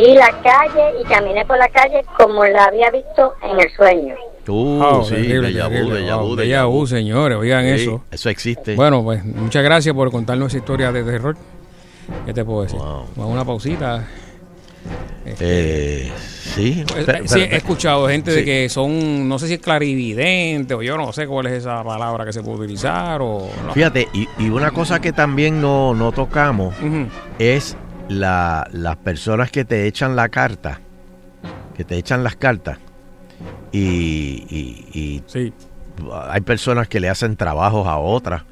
vi 0.00 0.14
la 0.14 0.30
calle 0.42 0.94
y 1.00 1.04
caminé 1.04 1.44
por 1.44 1.58
la 1.58 1.68
calle 1.68 2.02
como 2.16 2.44
la 2.44 2.64
había 2.64 2.90
visto 2.90 3.34
en 3.42 3.60
el 3.60 3.70
sueño 3.74 4.14
Uh, 4.48 4.78
Wow, 4.82 5.04
sí, 5.04 5.14
vu, 5.14 6.34
vu. 6.66 6.84
señores, 6.88 7.38
oigan 7.38 7.62
Sí, 7.64 7.82
eso. 7.84 8.02
Eso 8.10 8.28
existe. 8.28 8.74
Bueno, 8.74 9.04
pues 9.04 9.24
muchas 9.24 9.62
gracias 9.62 9.94
por 9.94 10.10
contarnos 10.10 10.48
esa 10.48 10.58
historia 10.58 10.90
de 10.90 11.04
terror. 11.04 11.36
¿Qué 12.26 12.34
te 12.34 12.44
puedo 12.44 12.62
decir? 12.62 12.76
Wow. 12.76 13.06
Vamos 13.14 13.30
a 13.30 13.34
una 13.34 13.44
pausita. 13.44 14.04
Eh, 15.24 16.10
sí. 16.16 16.80
Eh, 16.80 17.02
Pero- 17.06 17.18
sí, 17.28 17.34
pero- 17.34 17.52
he 17.52 17.56
escuchado 17.56 18.08
gente 18.08 18.30
de 18.32 18.44
que 18.44 18.68
son, 18.68 19.28
no 19.28 19.38
sé 19.38 19.46
si 19.48 19.54
es 19.54 19.60
clarividente 19.60 20.74
o 20.74 20.82
yo 20.82 20.96
no 20.96 21.12
sé 21.12 21.26
cuál 21.26 21.46
es 21.46 21.52
esa 21.54 21.82
palabra 21.84 22.24
que 22.24 22.32
se 22.32 22.42
puede 22.42 22.58
utilizar 22.58 23.20
o 23.22 23.48
no. 23.66 23.72
Fíjate, 23.72 24.08
y, 24.12 24.28
y 24.38 24.48
una 24.50 24.70
cosa 24.72 25.00
que 25.00 25.12
también 25.12 25.60
no, 25.60 25.94
no 25.94 26.12
tocamos 26.12 26.74
es 27.38 27.76
la, 28.08 28.66
las 28.72 28.96
personas 28.96 29.50
que 29.50 29.64
te 29.64 29.86
echan 29.86 30.16
la 30.16 30.28
carta, 30.28 30.80
que 31.76 31.84
te 31.84 31.96
echan 31.96 32.24
las 32.24 32.36
cartas. 32.36 32.78
Y, 33.70 34.44
y- 34.50 34.86
y 34.92 35.22
Sí. 35.26 35.52
hay 36.28 36.40
personas 36.42 36.88
que 36.88 37.00
le 37.00 37.08
hacen 37.08 37.36
trabajos 37.36 37.86
a 37.86 37.96
otras, 37.98 38.42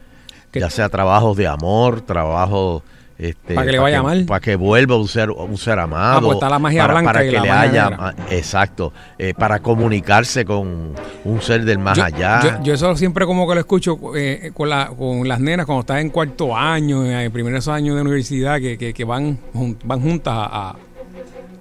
ya 0.52 0.70
sea 0.70 0.88
trabajos 0.88 1.36
de 1.36 1.46
amor, 1.46 2.00
trabajos... 2.02 2.82
Este, 3.20 3.54
Pa' 3.54 3.64
que 3.66 3.72
le 3.72 3.78
vaya 3.78 4.02
mal. 4.02 4.24
Para 4.24 4.40
que 4.40 4.56
vuelva 4.56 4.96
un 4.96 5.06
ser, 5.06 5.30
un 5.30 5.58
ser 5.58 5.78
amado. 5.78 6.16
Ah, 6.16 6.20
pues 6.22 6.36
está 6.36 6.48
la 6.48 6.58
magia 6.58 6.80
para, 6.82 6.94
blanca 6.94 7.12
para 7.12 7.24
y 7.26 7.28
que 7.28 7.36
la 7.36 7.42
le 7.42 7.50
haya. 7.50 7.90
negra. 7.90 8.14
Exacto. 8.30 8.92
eh, 9.18 9.34
para 9.34 9.60
comunicarse 9.60 10.44
con 10.46 10.94
un 11.24 11.42
ser 11.42 11.66
del 11.66 11.78
más 11.78 11.98
yo, 11.98 12.04
allá. 12.04 12.40
yo- 12.42 12.62
yo 12.62 12.74
eso 12.74 12.96
siempre 12.96 13.26
como 13.26 13.46
que 13.46 13.54
lo 13.54 13.60
escucho 13.60 13.98
eh, 14.16 14.52
con, 14.54 14.70
la, 14.70 14.86
con 14.96 15.28
las 15.28 15.38
nenas 15.38 15.66
cuando 15.66 15.80
están 15.80 15.98
en 15.98 16.08
cuarto 16.08 16.56
año, 16.56 17.04
en 17.04 17.30
primeros 17.30 17.68
años 17.68 17.94
de 17.94 18.00
universidad, 18.00 18.58
que, 18.58 18.78
que, 18.78 18.94
que 18.94 19.04
van, 19.04 19.38
van 19.84 20.00
juntas 20.00 20.32
a, 20.34 20.76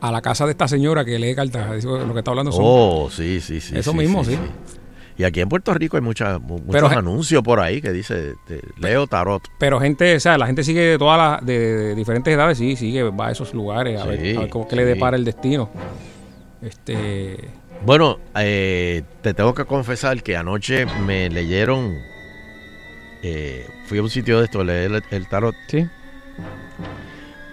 a- 0.02 0.12
la 0.12 0.22
casa 0.22 0.46
de 0.46 0.52
esta 0.52 0.66
señora 0.70 1.04
que 1.04 1.20
lee 1.20 1.36
cartas. 1.36 1.84
Lo 1.84 2.14
que 2.14 2.20
está 2.20 2.32
hablando 2.32 2.54
son... 2.54 2.62
Oh, 2.66 3.10
sí, 3.12 3.42
sí, 3.42 3.60
sí. 3.60 3.78
Eso 3.78 3.94
mismo, 3.94 4.24
sí. 4.24 4.38
Y 5.20 5.26
aquí 5.26 5.42
en 5.42 5.50
Puerto 5.50 5.74
Rico 5.74 5.98
hay 5.98 6.02
muchas, 6.02 6.40
mu- 6.40 6.60
muchos 6.60 6.72
Pero- 6.72 6.88
anuncios 6.88 7.44
por 7.44 7.60
ahí 7.60 7.82
que 7.82 7.92
dice 7.92 8.36
Leo 8.78 9.06
Tarot. 9.06 9.44
Pero 9.60 9.78
gente, 9.82 10.16
o 10.16 10.20
sea, 10.22 10.38
la 10.38 10.48
gente 10.48 10.64
sigue 10.64 10.80
de 10.80 10.98
todas 10.98 11.18
las, 11.18 11.46
de, 11.46 11.60
de 11.60 11.96
diferentes 11.96 12.34
edades, 12.34 12.58
sí, 12.58 12.78
sigue, 12.78 13.04
va 13.04 13.28
a 13.28 13.32
esos 13.32 13.54
lugares 13.54 14.00
a, 14.00 14.06
ver, 14.06 14.38
a 14.38 14.40
ver 14.40 14.50
cómo 14.50 14.66
que 14.66 14.78
le 14.78 14.86
depara 14.86 15.18
el 15.18 15.26
destino. 15.26 15.70
Este, 16.62 17.36
Bueno, 17.86 18.18
eh, 18.36 19.04
te 19.22 19.34
tengo 19.34 19.54
que 19.54 19.66
confesar 19.66 20.24
que 20.24 20.38
anoche 20.38 20.86
me 21.06 21.30
leyeron. 21.30 21.98
eh, 23.22 23.68
fui 23.88 23.98
a 23.98 24.02
un 24.02 24.10
sitio 24.10 24.40
de 24.40 24.46
esto 24.46 24.64
leer 24.64 24.90
el, 24.92 25.04
el 25.12 25.28
tarot 25.28 25.54
sí, 25.68 25.86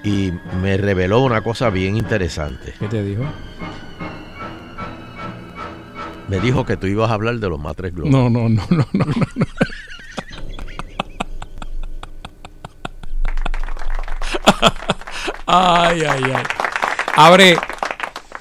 y 0.04 0.32
me 0.62 0.76
reveló 0.76 1.20
una 1.24 1.40
cosa 1.40 1.68
bien 1.70 1.96
interesante. 1.96 2.74
¿qué 2.78 2.86
te 2.86 3.02
dijo? 3.02 3.24
Me 6.28 6.40
dijo 6.40 6.64
que 6.66 6.76
tú 6.76 6.86
ibas 6.86 7.10
a 7.10 7.14
hablar 7.14 7.36
de 7.36 7.48
los 7.48 7.58
matres 7.60 7.94
globos. 7.94 8.10
No, 8.10 8.28
no, 8.28 8.48
no, 8.48 8.62
no, 8.70 8.86
no, 8.92 9.04
no. 9.04 9.14
no. 9.36 9.46
ay, 15.46 16.02
ay, 16.08 16.22
ay. 16.34 16.42
Abre, 17.16 17.56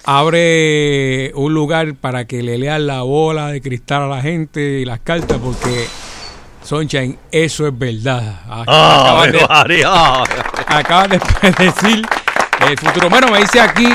abre 0.05 1.31
un 1.35 1.53
lugar 1.53 1.95
para 1.95 2.25
que 2.25 2.41
le 2.43 2.57
lean 2.57 2.87
la 2.87 3.01
bola 3.03 3.47
de 3.49 3.61
cristal 3.61 4.03
a 4.03 4.07
la 4.07 4.21
gente 4.21 4.61
y 4.79 4.85
las 4.85 4.99
cartas, 4.99 5.37
porque 5.43 5.87
Sunshine, 6.63 7.17
eso 7.31 7.67
es 7.67 7.77
verdad. 7.77 8.41
¡Ah, 8.47 8.61
Acabas 8.61 9.31
de- 9.31 9.85
acabas 10.67 11.09
de 11.09 11.15
el 12.67 12.77
futuro. 12.79 13.09
Bueno, 13.09 13.27
me 13.29 13.39
dice 13.39 13.59
aquí 13.59 13.87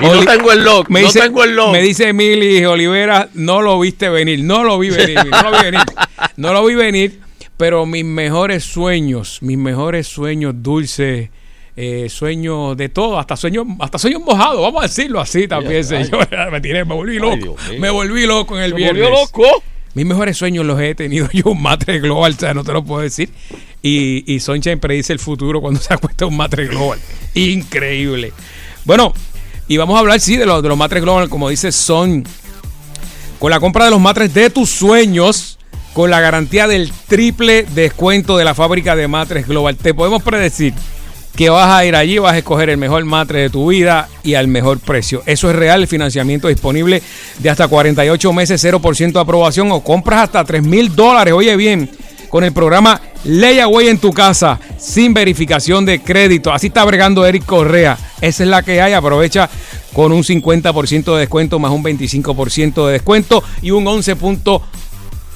Y 0.00 0.04
no 0.06 0.24
tengo 0.24 0.52
el 0.52 0.64
lock, 0.64 0.88
Me 0.88 1.00
no 1.02 1.06
dice, 1.06 1.20
tengo 1.20 1.44
el 1.44 1.54
lock. 1.54 1.72
Me 1.72 1.82
dice 1.82 2.08
Emily 2.08 2.64
Olivera, 2.64 3.28
no 3.34 3.62
lo 3.62 3.78
viste 3.78 4.08
venir, 4.08 4.42
no 4.42 4.64
lo 4.64 4.78
vi 4.78 4.90
venir, 4.90 5.18
no 5.30 5.42
lo 5.42 5.52
vi 5.52 5.64
venir, 5.64 5.82
no 6.36 6.52
lo 6.52 6.64
vi 6.66 6.74
venir, 6.74 7.20
pero 7.56 7.86
mis 7.86 8.04
mejores 8.04 8.64
sueños, 8.64 9.38
mis 9.40 9.56
mejores 9.58 10.06
sueños 10.08 10.54
dulces, 10.56 11.30
eh, 11.76 12.08
sueños 12.08 12.76
de 12.76 12.88
todo, 12.88 13.18
hasta 13.18 13.36
sueños, 13.36 13.66
hasta 13.80 13.98
sueños 13.98 14.22
mojados, 14.22 14.60
vamos 14.60 14.84
a 14.84 14.86
decirlo 14.86 15.20
así 15.20 15.46
también, 15.48 15.76
ay. 15.76 15.84
señor. 15.84 16.28
Me, 16.52 16.60
tiré, 16.60 16.84
me 16.84 16.94
volví 16.94 17.18
loco, 17.18 17.56
me 17.78 17.90
volví 17.90 18.26
loco 18.26 18.56
en 18.56 18.64
el 18.64 18.70
Se 18.70 18.76
viernes. 18.76 19.02
volvió 19.02 19.20
loco. 19.20 19.62
Mis 19.94 20.04
mejores 20.04 20.36
sueños 20.36 20.66
los 20.66 20.80
he 20.80 20.94
tenido 20.96 21.28
yo, 21.32 21.44
un 21.46 21.62
matre 21.62 22.00
global, 22.00 22.34
o 22.36 22.40
sea, 22.40 22.52
no 22.52 22.64
te 22.64 22.72
lo 22.72 22.84
puedo 22.84 23.00
decir. 23.02 23.30
Y, 23.80 24.24
y 24.32 24.40
Sunshine 24.40 24.80
predice 24.80 25.12
el 25.12 25.18
futuro 25.20 25.60
cuando 25.60 25.78
se 25.80 25.94
acuesta 25.94 26.26
un 26.26 26.36
matre 26.36 26.66
global. 26.66 26.98
Increíble. 27.34 28.32
Bueno, 28.84 29.12
y 29.66 29.76
vamos 29.76 29.96
a 29.96 30.00
hablar, 30.00 30.20
sí, 30.20 30.36
de 30.36 30.46
los, 30.46 30.62
de 30.62 30.68
los 30.68 30.78
matres 30.78 31.02
global, 31.02 31.28
como 31.28 31.48
dice 31.48 31.72
Son. 31.72 32.24
Con 33.38 33.50
la 33.50 33.60
compra 33.60 33.86
de 33.86 33.90
los 33.90 34.00
matres 34.00 34.32
de 34.32 34.50
tus 34.50 34.70
sueños, 34.70 35.58
con 35.92 36.10
la 36.10 36.20
garantía 36.20 36.66
del 36.66 36.92
triple 37.08 37.66
descuento 37.74 38.36
de 38.36 38.44
la 38.44 38.54
fábrica 38.54 38.96
de 38.96 39.08
matres 39.08 39.46
global, 39.46 39.76
te 39.76 39.94
podemos 39.94 40.22
predecir 40.22 40.74
que 41.36 41.50
vas 41.50 41.68
a 41.68 41.84
ir 41.84 41.96
allí, 41.96 42.18
vas 42.18 42.34
a 42.34 42.38
escoger 42.38 42.70
el 42.70 42.76
mejor 42.76 43.04
matre 43.04 43.40
de 43.40 43.50
tu 43.50 43.68
vida 43.68 44.08
y 44.22 44.34
al 44.34 44.48
mejor 44.48 44.78
precio. 44.78 45.22
Eso 45.26 45.50
es 45.50 45.56
real, 45.56 45.82
el 45.82 45.88
financiamiento 45.88 46.48
disponible 46.48 47.02
de 47.38 47.50
hasta 47.50 47.66
48 47.66 48.32
meses, 48.32 48.64
0% 48.64 49.12
de 49.12 49.20
aprobación 49.20 49.72
o 49.72 49.80
compras 49.80 50.24
hasta 50.24 50.44
3 50.44 50.62
mil 50.62 50.94
dólares. 50.94 51.34
Oye 51.34 51.56
bien, 51.56 51.90
con 52.28 52.44
el 52.44 52.52
programa 52.52 53.00
Layaway 53.24 53.88
en 53.88 53.98
tu 53.98 54.12
casa, 54.12 54.60
sin 54.78 55.14
verificación 55.14 55.84
de 55.84 56.00
crédito. 56.02 56.52
Así 56.52 56.68
está 56.68 56.84
bregando 56.84 57.24
Eric 57.24 57.44
Correa. 57.44 57.98
Esa 58.20 58.42
es 58.42 58.48
la 58.48 58.62
que 58.62 58.80
hay. 58.80 58.92
Aprovecha 58.92 59.48
con 59.92 60.12
un 60.12 60.22
50% 60.22 61.14
de 61.14 61.20
descuento 61.20 61.58
más 61.58 61.70
un 61.70 61.84
25% 61.84 62.86
de 62.86 62.92
descuento 62.92 63.42
y 63.62 63.70
un 63.70 63.84
11%. 63.84 64.62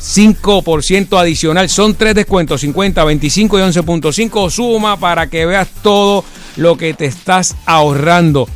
5% 0.01 1.19
adicional. 1.19 1.69
Son 1.69 1.95
tres 1.95 2.15
descuentos, 2.15 2.61
50, 2.61 3.03
25 3.03 3.59
y 3.59 3.63
11.5. 3.63 4.51
Suma 4.51 4.97
para 4.97 5.29
que 5.29 5.45
veas 5.45 5.69
todo 5.83 6.25
lo 6.57 6.77
que 6.77 6.95
te 6.95 7.07
estás 7.07 7.57
ahorrando. 7.67 8.49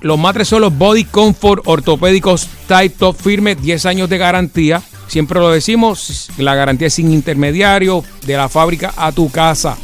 Los 0.00 0.18
matres 0.18 0.48
son 0.48 0.60
los 0.60 0.76
Body 0.76 1.04
Comfort 1.04 1.62
ortopédicos 1.66 2.48
Type 2.66 2.96
Top 2.98 3.16
firme, 3.16 3.54
10 3.54 3.86
años 3.86 4.08
de 4.08 4.18
garantía. 4.18 4.82
Siempre 5.08 5.40
lo 5.40 5.50
decimos, 5.50 6.30
la 6.36 6.54
garantía 6.54 6.88
es 6.88 6.94
sin 6.94 7.12
intermediario, 7.12 8.02
de 8.26 8.36
la 8.36 8.48
fábrica 8.48 8.92
a 8.96 9.12
tu 9.12 9.30
casa. 9.30 9.76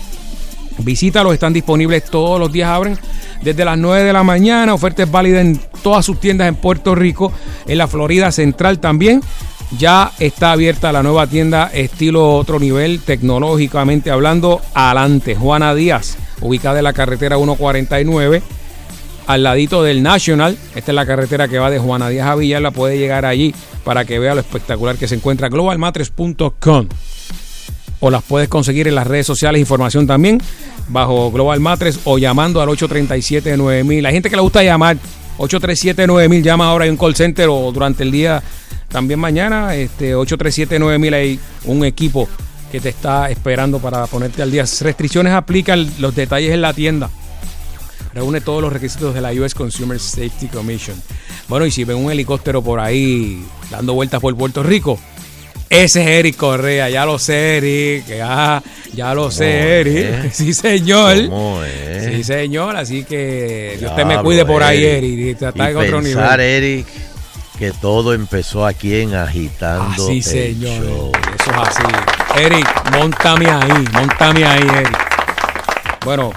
Visítalos, 0.79 1.35
están 1.35 1.53
disponibles 1.53 2.05
todos 2.05 2.41
los 2.41 2.51
días, 2.51 2.69
abren 2.69 2.99
desde 3.43 3.65
las 3.65 3.79
9 3.79 4.05
de 4.05 4.13
la 4.13 4.23
mañana. 4.23 4.75
Oferta 4.75 5.03
es 5.05 5.11
válida 5.11 5.41
en 5.41 5.61
todas 5.83 6.05
sus 6.05 6.19
tiendas 6.19 6.49
en 6.49 6.57
Puerto 6.57 6.95
Rico, 6.95 7.33
en 7.67 7.79
la 7.79 7.87
Florida 7.87 8.33
Central 8.33 8.79
también. 8.79 9.21
Ya 9.79 10.13
está 10.19 10.53
abierta 10.53 10.93
la 10.93 11.03
nueva 11.03 11.27
tienda 11.27 11.71
estilo 11.73 12.35
otro 12.35 12.59
nivel, 12.59 13.01
tecnológicamente 13.01 14.11
hablando, 14.11 14.61
adelante. 14.75 15.35
Juana 15.35 15.75
Díaz, 15.75 16.19
ubicada 16.41 16.79
en 16.79 16.85
la 16.85 16.93
carretera 16.93 17.37
149, 17.37 18.43
al 19.27 19.43
ladito 19.43 19.83
del 19.83 20.03
National. 20.03 20.59
Esta 20.75 20.93
es 20.93 20.95
la 20.95 21.07
carretera 21.07 21.49
que 21.49 21.59
va 21.59 21.71
de 21.71 21.79
Juana 21.79 22.09
Díaz 22.09 22.29
a 22.29 22.35
Villar, 22.35 22.61
la 22.61 22.71
puede 22.71 22.99
llegar 22.99 23.25
allí 23.25 23.55
para 23.85 24.05
que 24.05 24.19
vea 24.19 24.35
lo 24.35 24.41
espectacular 24.41 24.97
que 24.97 25.09
se 25.09 25.15
encuentra 25.15 25.49
globalmatres.com 25.49 26.89
o 28.01 28.11
las 28.11 28.23
puedes 28.25 28.49
conseguir 28.49 28.89
en 28.89 28.97
las 28.97 29.07
redes 29.07 29.27
sociales, 29.27 29.61
información 29.61 30.09
también, 30.09 30.43
bajo 30.89 31.31
Global 31.31 31.61
Matres 31.61 32.01
o 32.05 32.19
llamando 32.19 32.61
al 32.61 32.69
837-9000. 32.69 34.07
Hay 34.07 34.13
gente 34.13 34.29
que 34.29 34.35
le 34.35 34.43
gusta 34.43 34.63
llamar, 34.65 34.97
837-9000, 35.39 36.43
llama 36.43 36.67
ahora, 36.67 36.85
hay 36.85 36.91
un 36.91 36.97
call 36.97 37.15
center 37.15 37.49
o 37.49 37.71
durante 37.71 38.03
el 38.03 38.11
día, 38.11 38.43
también 38.89 39.21
mañana, 39.21 39.77
este 39.77 40.17
837-9000 40.17 41.15
hay 41.15 41.39
un 41.65 41.85
equipo 41.85 42.29
que 42.73 42.81
te 42.81 42.89
está 42.89 43.31
esperando 43.31 43.79
para 43.79 44.07
ponerte 44.07 44.43
al 44.43 44.51
día. 44.51 44.65
Restricciones 44.81 45.33
aplican, 45.33 45.89
los 46.01 46.15
detalles 46.15 46.53
en 46.53 46.61
la 46.61 46.73
tienda. 46.73 47.09
Reúne 48.15 48.41
todos 48.41 48.61
los 48.63 48.73
requisitos 48.73 49.15
de 49.15 49.21
la 49.21 49.31
US 49.33 49.55
Consumer 49.55 50.01
Safety 50.01 50.49
Commission. 50.49 51.01
Bueno, 51.53 51.67
y 51.67 51.71
si 51.71 51.85
ven 51.85 51.99
un 51.99 52.11
helicóptero 52.11 52.63
por 52.63 52.81
ahí 52.81 53.45
dando 53.71 53.93
vueltas 53.93 54.23
por 54.23 54.35
Puerto 54.35 54.63
Rico, 54.63 54.99
ese 55.69 56.01
es 56.01 56.09
Eric 56.09 56.35
Correa, 56.37 56.89
ya 56.89 57.05
lo 57.05 57.19
sé, 57.19 57.59
Eric. 57.59 58.07
Ya, 58.07 58.63
ya 58.95 59.13
lo 59.13 59.31
sé, 59.31 59.83
es? 59.83 59.87
Eric. 59.87 60.31
Sí, 60.33 60.55
señor. 60.55 61.29
¿Cómo 61.29 61.63
es? 61.63 62.07
Sí, 62.07 62.25
señor. 62.25 62.75
Así 62.75 63.05
que 63.05 63.77
Dios 63.79 63.95
te 63.95 64.03
me 64.07 64.23
cuide 64.23 64.47
por 64.47 64.63
ahí, 64.63 64.83
Eric. 64.83 65.19
y 65.19 65.29
Está 65.29 65.53
Y 65.55 65.61
en 65.61 65.77
otro 65.77 66.01
pensar, 66.01 66.39
nivel. 66.39 66.41
Eric, 66.41 66.87
que 67.59 67.71
todo 67.73 68.15
empezó 68.15 68.65
aquí 68.65 69.01
en 69.01 69.15
Agitando 69.15 70.05
Así, 70.07 70.17
el 70.17 70.23
señor. 70.25 70.83
Show. 70.83 71.13
Eso 71.39 71.51
es 71.51 71.69
así. 71.69 71.83
Eric, 72.43 72.91
montame 72.93 73.51
ahí, 73.51 73.85
montame 73.93 74.47
ahí, 74.47 74.63
Eric. 74.63 74.99
Bueno, 76.07 76.33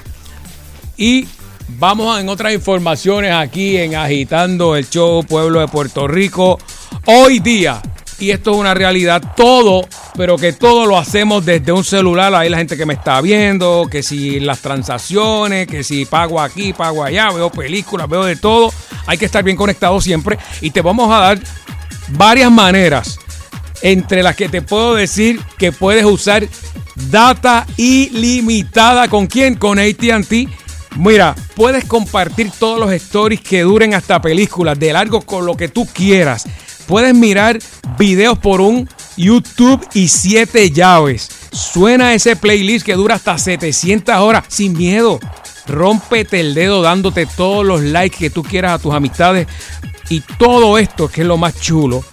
y 0.97 1.25
vamos 1.67 2.19
en 2.19 2.29
otras 2.29 2.53
informaciones 2.53 3.33
aquí 3.33 3.77
en 3.77 3.95
Agitando 3.95 4.75
el 4.75 4.89
Show 4.89 5.23
Pueblo 5.23 5.59
de 5.59 5.67
Puerto 5.67 6.07
Rico. 6.07 6.59
Hoy 7.05 7.39
día, 7.39 7.81
y 8.19 8.31
esto 8.31 8.51
es 8.51 8.57
una 8.57 8.73
realidad, 8.73 9.33
todo, 9.35 9.87
pero 10.15 10.37
que 10.37 10.53
todo 10.53 10.85
lo 10.85 10.97
hacemos 10.97 11.45
desde 11.45 11.71
un 11.71 11.83
celular. 11.83 12.33
Ahí 12.33 12.49
la 12.49 12.57
gente 12.57 12.77
que 12.77 12.85
me 12.85 12.93
está 12.93 13.19
viendo, 13.21 13.87
que 13.89 14.03
si 14.03 14.39
las 14.39 14.59
transacciones, 14.59 15.67
que 15.67 15.83
si 15.83 16.05
pago 16.05 16.39
aquí, 16.39 16.73
pago 16.73 17.03
allá, 17.03 17.29
veo 17.31 17.49
películas, 17.49 18.07
veo 18.09 18.23
de 18.25 18.35
todo. 18.35 18.71
Hay 19.07 19.17
que 19.17 19.25
estar 19.25 19.43
bien 19.43 19.57
conectado 19.57 19.99
siempre 20.01 20.37
y 20.61 20.71
te 20.71 20.81
vamos 20.81 21.11
a 21.11 21.19
dar 21.19 21.39
varias 22.09 22.51
maneras 22.51 23.19
entre 23.81 24.23
las 24.23 24.35
que 24.35 24.49
te 24.49 24.61
puedo 24.61 24.95
decir 24.95 25.41
que 25.57 25.71
puedes 25.71 26.05
usar 26.05 26.47
data 26.95 27.67
ilimitada. 27.77 29.07
¿Con 29.09 29.27
quién? 29.27 29.55
Con 29.55 29.79
ATT. 29.79 30.64
Mira, 30.95 31.35
puedes 31.55 31.85
compartir 31.85 32.51
todos 32.57 32.79
los 32.79 32.91
stories 32.93 33.41
que 33.41 33.61
duren 33.61 33.93
hasta 33.93 34.21
películas 34.21 34.79
de 34.79 34.93
largo 34.93 35.21
con 35.21 35.45
lo 35.45 35.55
que 35.57 35.67
tú 35.67 35.85
quieras. 35.85 36.47
Puedes 36.87 37.13
mirar 37.13 37.59
videos 37.97 38.37
por 38.37 38.61
un 38.61 38.87
YouTube 39.17 39.85
y 39.93 40.07
siete 40.07 40.71
llaves. 40.71 41.29
Suena 41.51 42.13
ese 42.13 42.35
playlist 42.35 42.85
que 42.85 42.93
dura 42.93 43.15
hasta 43.15 43.37
700 43.37 44.15
horas 44.17 44.45
sin 44.47 44.73
miedo. 44.73 45.19
Rómpete 45.67 46.39
el 46.39 46.53
dedo 46.53 46.81
dándote 46.81 47.25
todos 47.25 47.65
los 47.65 47.81
likes 47.81 48.17
que 48.17 48.29
tú 48.29 48.43
quieras 48.43 48.73
a 48.73 48.79
tus 48.79 48.93
amistades. 48.93 49.47
Y 50.09 50.21
todo 50.37 50.77
esto, 50.77 51.07
que 51.09 51.21
es 51.21 51.27
lo 51.27 51.37
más 51.37 51.59
chulo, 51.59 52.03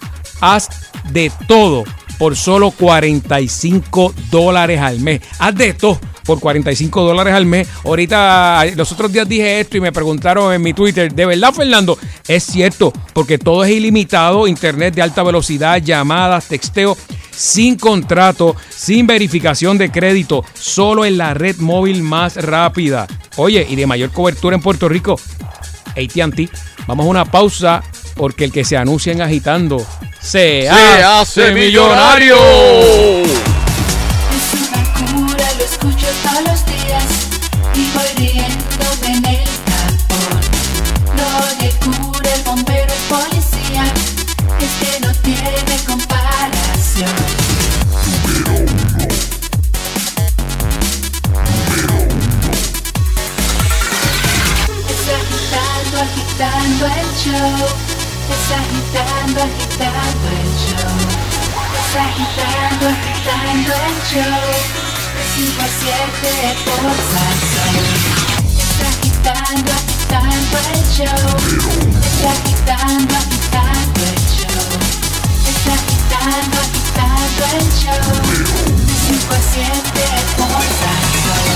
haz 0.41 0.69
de 1.11 1.31
todo 1.47 1.83
por 2.17 2.35
solo 2.35 2.71
45 2.71 4.13
dólares 4.31 4.79
al 4.79 4.99
mes. 4.99 5.21
Haz 5.39 5.55
de 5.55 5.73
todo 5.73 5.99
por 6.23 6.39
45 6.39 7.01
dólares 7.03 7.33
al 7.33 7.45
mes. 7.45 7.67
Ahorita, 7.83 8.63
los 8.75 8.91
otros 8.91 9.11
días 9.11 9.27
dije 9.27 9.59
esto 9.59 9.77
y 9.77 9.81
me 9.81 9.91
preguntaron 9.91 10.53
en 10.53 10.61
mi 10.61 10.73
Twitter, 10.73 11.13
¿de 11.13 11.25
verdad, 11.25 11.53
Fernando? 11.53 11.97
Es 12.27 12.43
cierto, 12.43 12.93
porque 13.13 13.37
todo 13.37 13.63
es 13.63 13.71
ilimitado, 13.71 14.47
internet 14.47 14.93
de 14.95 15.01
alta 15.01 15.23
velocidad, 15.23 15.81
llamadas, 15.81 16.47
texteo, 16.47 16.97
sin 17.31 17.77
contrato, 17.77 18.55
sin 18.69 19.07
verificación 19.07 19.77
de 19.77 19.91
crédito, 19.91 20.45
solo 20.53 21.05
en 21.05 21.17
la 21.17 21.33
red 21.33 21.57
móvil 21.57 22.03
más 22.03 22.35
rápida. 22.35 23.07
Oye, 23.37 23.65
y 23.67 23.75
de 23.75 23.87
mayor 23.87 24.11
cobertura 24.11 24.55
en 24.55 24.61
Puerto 24.61 24.87
Rico. 24.87 25.19
ATT. 25.95 26.49
Vamos 26.87 27.05
a 27.05 27.09
una 27.09 27.25
pausa 27.25 27.83
porque 28.15 28.45
el 28.45 28.51
que 28.51 28.63
se 28.63 28.77
anuncia 28.77 29.11
en 29.13 29.21
agitando 29.21 29.85
se, 30.19 30.63
¡Se 30.63 30.69
hace 30.69 31.51
millonario! 31.51 32.35
Agitando, 62.03 62.87
agitando 62.87 63.71
el 63.87 63.97
show. 64.09 64.45
De 65.13 65.23
5 65.35 65.61
a 65.61 65.67
7 65.67 66.57
por 66.65 66.85
Salsón. 67.11 67.73
Es 68.59 68.79
agitando, 68.91 69.71
agitando 69.71 70.55
el 70.73 70.81
show. 70.93 71.23
Es 72.01 72.21
agitando, 72.33 73.13
agitando 73.15 73.99
el 74.03 74.19
show. 74.35 74.69
Es 75.49 75.63
agitando, 75.77 76.57
agitando 76.65 77.41
el 77.57 77.67
show. 77.81 78.07
De 78.87 78.95
5 79.07 79.33
a 79.33 79.41
7 79.53 79.71
por 80.37 80.63
Salsón. 80.79 81.53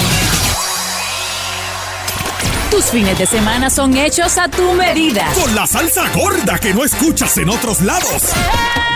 Tu 2.70 2.78
Tus 2.78 2.86
fines 2.92 3.18
de 3.18 3.26
semana 3.26 3.70
son 3.70 3.98
hechos 3.98 4.38
a 4.38 4.48
tu 4.50 4.74
medida. 4.74 5.26
Con 5.34 5.56
la 5.56 5.66
salsa 5.66 6.10
gorda 6.14 6.60
que 6.60 6.74
no 6.74 6.84
escuchas 6.84 7.38
en 7.38 7.50
otros 7.50 7.82
lados. 7.82 8.24
Pero 8.34 8.87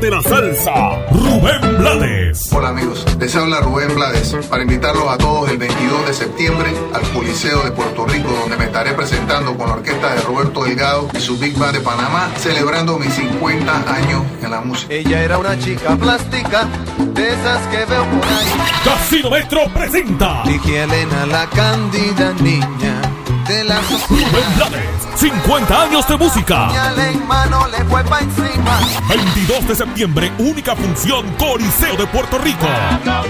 De 0.01 0.09
la 0.09 0.21
salsa, 0.23 1.05
Rubén 1.11 1.77
Blades. 1.77 2.51
Hola 2.51 2.69
amigos, 2.69 3.05
les 3.19 3.33
habla 3.35 3.61
Rubén 3.61 3.93
Blades 3.95 4.35
para 4.49 4.63
invitarlos 4.63 5.07
a 5.07 5.17
todos 5.17 5.49
el 5.49 5.57
22 5.57 6.07
de 6.07 6.13
septiembre 6.13 6.73
al 6.93 7.03
Coliseo 7.11 7.63
de 7.63 7.71
Puerto 7.71 8.05
Rico 8.07 8.29
donde 8.31 8.57
me 8.57 8.65
estaré 8.65 8.93
presentando 8.93 9.55
con 9.55 9.67
la 9.67 9.75
orquesta 9.75 10.15
de 10.15 10.21
Roberto 10.21 10.63
Delgado 10.63 11.07
y 11.13 11.19
su 11.21 11.37
Big 11.37 11.55
Band 11.57 11.77
de 11.77 11.81
Panamá 11.81 12.31
celebrando 12.37 12.97
mis 12.97 13.13
50 13.13 13.93
años 13.93 14.23
en 14.41 14.51
la 14.51 14.61
música. 14.61 14.93
Ella 14.93 15.23
era 15.23 15.37
una 15.37 15.57
chica 15.59 15.95
plástica, 15.95 16.67
de 16.97 17.29
esas 17.29 17.67
que 17.67 17.85
veo 17.85 18.03
por 18.03 18.25
ahí. 18.25 18.73
Casino 18.83 19.29
Metro 19.29 19.61
presenta 19.73 20.41
Dije 20.43 20.79
a 20.79 20.83
Elena 20.85 21.25
la 21.27 21.47
cándida 21.49 22.33
niña 22.41 23.22
de 23.53 23.63
la 23.65 23.79
Rubén 24.09 24.55
Blades, 24.55 25.07
50 25.15 25.83
años 25.83 26.07
de 26.07 26.17
música. 26.17 26.69
Señal 26.69 26.99
en 26.99 27.27
mano 27.27 27.67
le 27.67 27.83
fue 27.85 28.03
pa' 28.03 28.21
encima. 28.21 28.79
22 29.07 29.67
de 29.67 29.75
septiembre, 29.75 30.31
única 30.39 30.75
función 30.75 31.29
Coliseo 31.37 31.95
de 31.95 32.07
Puerto 32.07 32.39
Rico. 32.39 32.65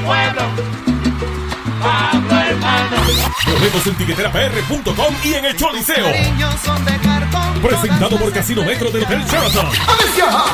Pueblo. 0.06 0.93
Pablo 1.84 2.40
hermano. 2.40 2.98
Boletos 3.46 3.88
en 3.88 3.96
tiqueterapr.com 3.96 5.16
y 5.24 5.34
en 5.34 5.46
el 5.46 5.56
Choliseo. 5.56 6.06
Presentado 7.62 8.18
por 8.18 8.32
Casino 8.32 8.64
Metro 8.64 8.90
del 8.90 9.04
Hotel 9.04 9.24
Sheraton. 9.26 9.70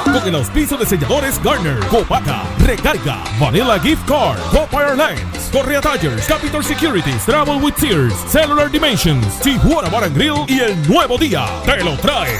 Con 0.03 0.27
el 0.27 0.35
auspicio 0.35 0.77
de 0.77 0.85
selladores 0.85 1.41
Garner, 1.43 1.79
Copaca, 1.87 2.43
Recarga, 2.59 3.23
Vanilla 3.39 3.79
Gift 3.79 4.05
Card, 4.07 4.39
Copa 4.51 4.89
Airlines, 4.89 5.49
Correa 5.51 5.81
Tires, 5.81 6.25
Capital 6.25 6.63
Securities, 6.63 7.25
Travel 7.25 7.61
with 7.61 7.73
Tears, 7.75 8.13
Cellular 8.27 8.69
Dimensions, 8.71 9.39
Tijuana 9.39 9.89
Bar 9.89 10.05
and 10.05 10.15
Grill 10.15 10.45
y 10.47 10.59
el 10.59 10.87
nuevo 10.87 11.17
día. 11.17 11.45
Te 11.65 11.83
lo 11.83 11.95
trae. 11.97 12.37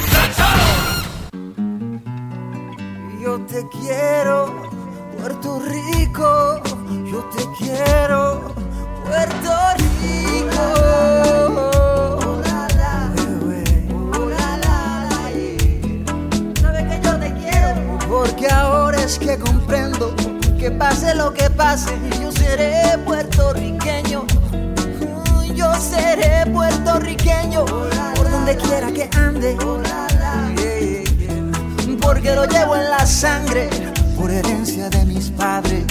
Yo 3.21 3.39
te 3.41 3.63
quiero, 3.69 4.69
Puerto 5.17 5.61
Rico. 5.67 6.61
Yo 7.11 7.23
te 7.35 7.43
quiero, 7.57 8.53
Porque 18.07 18.47
ahora 18.47 19.01
es 19.01 19.19
que 19.19 19.37
comprendo 19.37 20.15
que 20.57 20.71
pase 20.71 21.13
lo 21.15 21.33
que 21.33 21.49
pase, 21.49 21.91
yo 22.21 22.31
seré 22.31 22.97
puertorriqueño. 23.05 24.25
Yo 25.55 25.73
seré 25.75 26.45
puertorriqueño 26.51 27.65
por 27.65 28.31
donde 28.31 28.55
quiera 28.57 28.91
que 28.91 29.09
ande. 29.17 29.57
Porque 32.01 32.35
lo 32.35 32.45
llevo 32.45 32.75
en 32.75 32.89
la 32.89 33.05
sangre 33.05 33.69
por 34.15 34.31
herencia 34.31 34.89
de 34.89 35.05
mis 35.05 35.29
padres. 35.31 35.85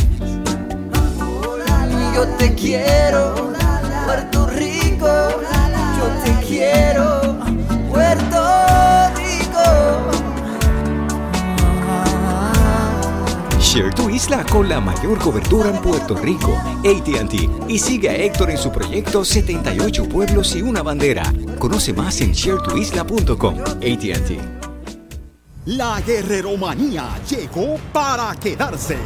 Yo 2.19 2.27
te 2.37 2.53
quiero, 2.53 3.53
Puerto 4.05 4.47
Rico. 4.49 5.07
Yo 5.07 6.09
te 6.25 6.47
quiero, 6.49 7.39
Puerto 7.89 8.43
Rico. 9.14 9.62
Share 13.61 13.95
tu 13.95 14.11
isla 14.11 14.45
con 14.51 14.69
la 14.69 14.81
mayor 14.81 15.16
cobertura 15.21 15.71
en 15.71 15.81
Puerto 15.81 16.16
Rico. 16.16 16.61
ATT. 16.81 17.69
Y 17.69 17.79
sigue 17.79 18.09
a 18.09 18.16
Héctor 18.16 18.51
en 18.51 18.59
su 18.59 18.73
proyecto 18.73 19.25
78 19.25 20.09
pueblos 20.09 20.57
y 20.57 20.62
una 20.62 20.83
bandera. 20.83 21.33
Conoce 21.61 21.93
más 21.93 22.21
en 22.21 22.33
sharetuisla.com. 22.33 23.61
ATT. 23.61 24.41
La 25.66 26.01
guerreromanía 26.01 27.11
llegó 27.31 27.77
para 27.93 28.35
quedarse. 28.35 28.99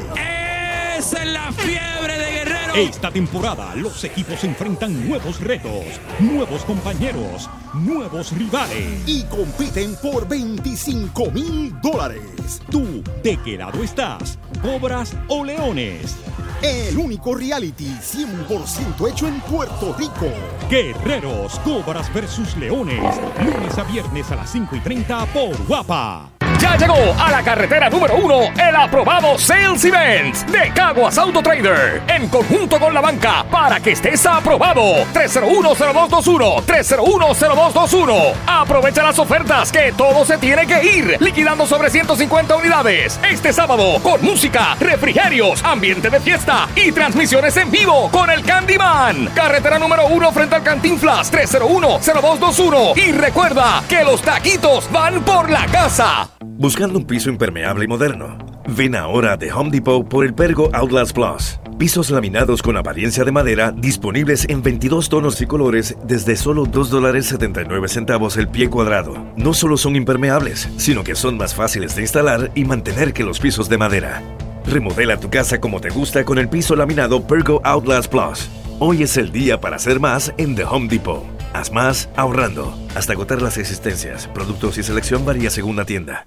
Esa 0.96 1.22
es 1.22 1.30
la 1.30 1.52
fiebre 1.52 2.16
de 2.16 2.24
Guerrero. 2.24 2.41
Esta 2.74 3.10
temporada 3.10 3.74
los 3.76 4.02
equipos 4.02 4.42
enfrentan 4.44 5.06
nuevos 5.06 5.38
retos, 5.40 5.84
nuevos 6.20 6.64
compañeros, 6.64 7.50
nuevos 7.74 8.32
rivales. 8.32 9.06
Y 9.06 9.24
compiten 9.24 9.94
por 9.96 10.26
25 10.26 11.30
mil 11.32 11.78
dólares. 11.82 12.62
¿Tú 12.70 13.04
de 13.22 13.36
qué 13.44 13.58
lado 13.58 13.82
estás? 13.82 14.38
¿Cobras 14.62 15.14
o 15.28 15.44
leones? 15.44 16.16
El 16.62 16.96
único 16.96 17.34
reality 17.34 17.88
100% 17.88 19.10
hecho 19.10 19.28
en 19.28 19.38
Puerto 19.42 19.94
Rico. 19.98 20.32
Guerreros, 20.70 21.58
Cobras 21.58 22.12
versus 22.14 22.56
Leones. 22.56 23.20
Lunes 23.44 23.76
a 23.76 23.84
viernes 23.84 24.30
a 24.30 24.36
las 24.36 24.50
5 24.50 24.76
y 24.76 24.80
30 24.80 25.26
por 25.26 25.66
Guapa. 25.66 26.31
Ya 26.62 26.76
llegó 26.76 26.94
a 27.18 27.28
la 27.28 27.42
carretera 27.42 27.90
número 27.90 28.14
uno 28.14 28.42
el 28.56 28.76
aprobado 28.76 29.36
Sales 29.36 29.84
Events 29.84 30.46
de 30.46 30.72
Caguas 30.72 31.18
Auto 31.18 31.42
Trader 31.42 32.00
en 32.06 32.28
conjunto 32.28 32.78
con 32.78 32.94
la 32.94 33.00
banca 33.00 33.44
para 33.50 33.80
que 33.80 33.90
estés 33.90 34.24
aprobado. 34.26 35.04
3010221 35.12 36.64
3010221. 36.64 38.34
Aprovecha 38.46 39.02
las 39.02 39.18
ofertas 39.18 39.72
que 39.72 39.92
todo 39.96 40.24
se 40.24 40.38
tiene 40.38 40.64
que 40.64 40.84
ir 40.84 41.16
liquidando 41.18 41.66
sobre 41.66 41.90
150 41.90 42.54
unidades 42.54 43.18
este 43.28 43.52
sábado 43.52 44.00
con 44.00 44.22
música, 44.22 44.76
refrigerios, 44.78 45.64
ambiente 45.64 46.10
de 46.10 46.20
fiesta 46.20 46.68
y 46.76 46.92
transmisiones 46.92 47.56
en 47.56 47.72
vivo 47.72 48.08
con 48.12 48.30
el 48.30 48.44
Candyman. 48.44 49.26
Carretera 49.34 49.80
número 49.80 50.06
uno 50.06 50.30
frente 50.30 50.54
al 50.54 50.62
Cantinflas 50.62 51.32
3010221 51.32 52.96
y 52.98 53.10
recuerda 53.10 53.82
que 53.88 54.04
los 54.04 54.22
taquitos 54.22 54.88
van 54.92 55.24
por 55.24 55.50
la 55.50 55.66
casa. 55.66 56.28
Buscando 56.62 56.96
un 56.96 57.04
piso 57.04 57.28
impermeable 57.28 57.86
y 57.86 57.88
moderno. 57.88 58.38
Ven 58.68 58.94
ahora 58.94 59.36
de 59.36 59.52
Home 59.52 59.72
Depot 59.72 60.08
por 60.08 60.24
el 60.24 60.32
Pergo 60.32 60.70
Outlast 60.72 61.12
Plus. 61.12 61.58
Pisos 61.76 62.08
laminados 62.08 62.62
con 62.62 62.76
apariencia 62.76 63.24
de 63.24 63.32
madera 63.32 63.72
disponibles 63.72 64.46
en 64.48 64.62
22 64.62 65.08
tonos 65.08 65.42
y 65.42 65.46
colores 65.46 65.96
desde 66.04 66.36
solo 66.36 66.64
$2.79 66.64 68.36
el 68.36 68.46
pie 68.46 68.70
cuadrado. 68.70 69.26
No 69.34 69.54
solo 69.54 69.76
son 69.76 69.96
impermeables, 69.96 70.68
sino 70.76 71.02
que 71.02 71.16
son 71.16 71.36
más 71.36 71.52
fáciles 71.52 71.96
de 71.96 72.02
instalar 72.02 72.52
y 72.54 72.64
mantener 72.64 73.12
que 73.12 73.24
los 73.24 73.40
pisos 73.40 73.68
de 73.68 73.78
madera. 73.78 74.22
Remodela 74.64 75.16
tu 75.16 75.30
casa 75.30 75.60
como 75.60 75.80
te 75.80 75.90
gusta 75.90 76.24
con 76.24 76.38
el 76.38 76.48
piso 76.48 76.76
laminado 76.76 77.26
Pergo 77.26 77.60
Outlast 77.64 78.08
Plus. 78.08 78.48
Hoy 78.78 79.02
es 79.02 79.16
el 79.16 79.32
día 79.32 79.60
para 79.60 79.74
hacer 79.74 79.98
más 79.98 80.32
en 80.38 80.54
The 80.54 80.62
Home 80.62 80.86
Depot. 80.86 81.41
Haz 81.52 81.70
más 81.70 82.08
ahorrando. 82.16 82.74
Hasta 82.94 83.12
agotar 83.12 83.42
las 83.42 83.58
existencias. 83.58 84.28
Productos 84.28 84.78
y 84.78 84.82
selección 84.82 85.24
varía 85.24 85.50
según 85.50 85.76
la 85.76 85.84
tienda. 85.84 86.26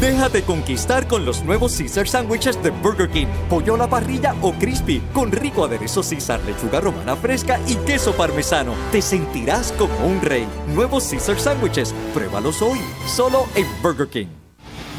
Déjate 0.00 0.42
conquistar 0.42 1.08
con 1.08 1.24
los 1.24 1.42
nuevos 1.42 1.76
Caesar 1.76 2.06
Sandwiches 2.06 2.62
de 2.62 2.70
Burger 2.70 3.10
King. 3.10 3.26
Pollo 3.48 3.74
a 3.74 3.78
la 3.78 3.88
parrilla 3.88 4.34
o 4.42 4.52
crispy, 4.52 5.00
con 5.12 5.32
rico 5.32 5.64
aderezo 5.64 6.02
Caesar, 6.02 6.40
lechuga 6.44 6.80
romana 6.80 7.16
fresca 7.16 7.58
y 7.66 7.74
queso 7.76 8.12
parmesano. 8.12 8.74
Te 8.92 9.02
sentirás 9.02 9.72
como 9.72 10.06
un 10.06 10.20
rey. 10.20 10.46
Nuevos 10.68 11.08
Caesar 11.10 11.40
Sandwiches. 11.40 11.92
Pruébalos 12.14 12.62
hoy, 12.62 12.78
solo 13.06 13.46
en 13.56 13.66
Burger 13.82 14.08
King. 14.08 14.37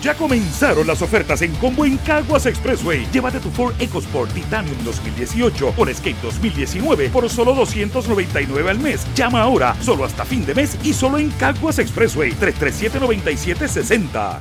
Ya 0.01 0.15
comenzaron 0.15 0.87
las 0.87 1.01
ofertas 1.01 1.41
en 1.41 1.53
combo 1.55 1.83
en 1.85 1.97
Caguas 1.97 2.45
Expressway. 2.45 3.05
Llévate 3.11 3.39
tu 3.39 3.49
Ford 3.51 3.73
EcoSport 3.79 4.31
Titanium 4.33 4.77
2018 4.85 5.73
con 5.73 5.89
Escape 5.89 6.15
2019 6.21 7.09
por 7.09 7.29
solo 7.29 7.53
299 7.53 8.69
al 8.69 8.79
mes. 8.79 9.05
Llama 9.13 9.41
ahora, 9.41 9.75
solo 9.81 10.05
hasta 10.05 10.23
fin 10.23 10.45
de 10.45 10.55
mes 10.55 10.77
y 10.83 10.93
solo 10.93 11.17
en 11.17 11.31
Caguas 11.31 11.79
Expressway 11.79 12.31
337-9760. 12.33 14.39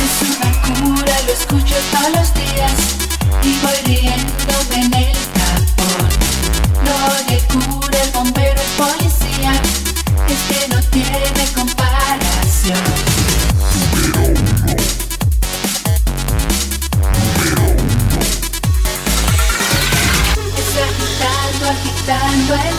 Es 0.00 0.22
una 0.22 0.50
cura, 0.78 1.12
lo 1.26 1.32
escucho 1.32 1.74
bombero, 8.12 8.60
policía, 8.76 9.52
es 10.28 10.40
que 10.48 10.68
no 10.68 10.80
tiene 10.90 11.44
comparación. 11.54 13.21
Es 14.02 14.10
agitando, 20.82 21.70
agitando 21.70 22.54
el 22.54 22.78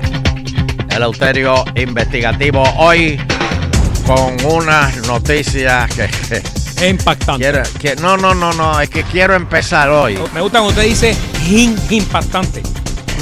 El 0.94 1.02
Euterio 1.02 1.64
Investigativo. 1.74 2.62
Hoy 2.78 3.20
con 4.06 4.36
unas 4.44 4.96
noticias 5.06 5.90
que... 5.94 6.59
Es 6.80 6.90
impactante. 6.90 7.62
que, 7.78 7.96
no, 7.96 8.16
no, 8.16 8.34
no, 8.34 8.52
no, 8.52 8.80
es 8.80 8.88
que 8.88 9.02
quiero 9.04 9.34
empezar 9.34 9.88
hoy. 9.90 10.14
Me 10.34 10.40
gusta 10.40 10.60
cuando 10.60 10.68
usted 10.68 10.84
dice 10.84 11.14
"Im- 11.48 11.76
impactante. 11.90 12.62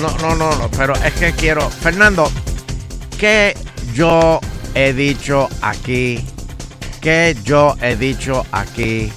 No, 0.00 0.10
no, 0.18 0.34
no, 0.36 0.54
no, 0.56 0.70
pero 0.76 0.94
es 0.94 1.12
que 1.14 1.32
quiero... 1.32 1.68
Fernando, 1.68 2.30
¿qué 3.18 3.56
yo 3.94 4.38
he 4.74 4.92
dicho 4.92 5.48
aquí? 5.62 6.24
¿Qué 7.00 7.36
yo 7.42 7.74
he 7.82 7.96
dicho 7.96 8.44
aquí 8.52 9.10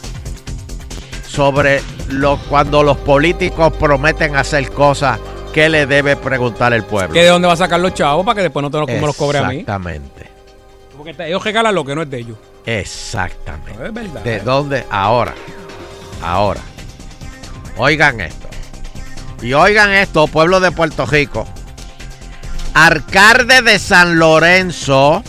sobre 1.28 1.82
lo, 2.10 2.38
cuando 2.50 2.84
los 2.84 2.98
políticos 2.98 3.74
prometen 3.80 4.36
hacer 4.36 4.70
cosas 4.72 5.20
que 5.54 5.70
le 5.70 5.86
debe 5.86 6.16
preguntar 6.16 6.74
el 6.74 6.84
pueblo? 6.84 7.14
¿Que 7.14 7.22
de 7.24 7.30
dónde 7.30 7.48
va 7.48 7.54
a 7.54 7.58
sacar 7.58 7.80
los 7.80 7.94
chavos 7.94 8.26
para 8.26 8.36
que 8.38 8.42
después 8.44 8.64
no 8.64 8.72
te 8.72 8.78
los, 8.80 8.88
me 8.88 9.00
los 9.02 9.16
cobre 9.16 9.38
a 9.40 9.44
mí? 9.44 9.58
Exactamente, 9.60 10.30
Porque 10.98 11.16
ellos 11.28 11.44
regalan 11.44 11.76
lo 11.76 11.86
que 11.86 11.94
no 11.96 12.02
es 12.02 12.10
de 12.10 12.18
ellos. 12.20 12.38
Exactamente. 12.66 13.74
No, 13.78 13.86
es 13.86 13.94
verdad. 13.94 14.22
¿De 14.24 14.40
dónde? 14.40 14.86
Ahora, 14.90 15.34
ahora. 16.22 16.62
Oigan 17.78 18.22
esto. 18.22 18.48
Y 19.42 19.54
oigan 19.54 19.92
esto, 19.92 20.28
pueblo 20.28 20.60
de 20.60 20.72
Puerto 20.72 21.06
Rico. 21.06 21.48
Alcalde 22.74 23.62
de 23.62 23.80
San 23.80 24.18
Lorenzo 24.20 25.24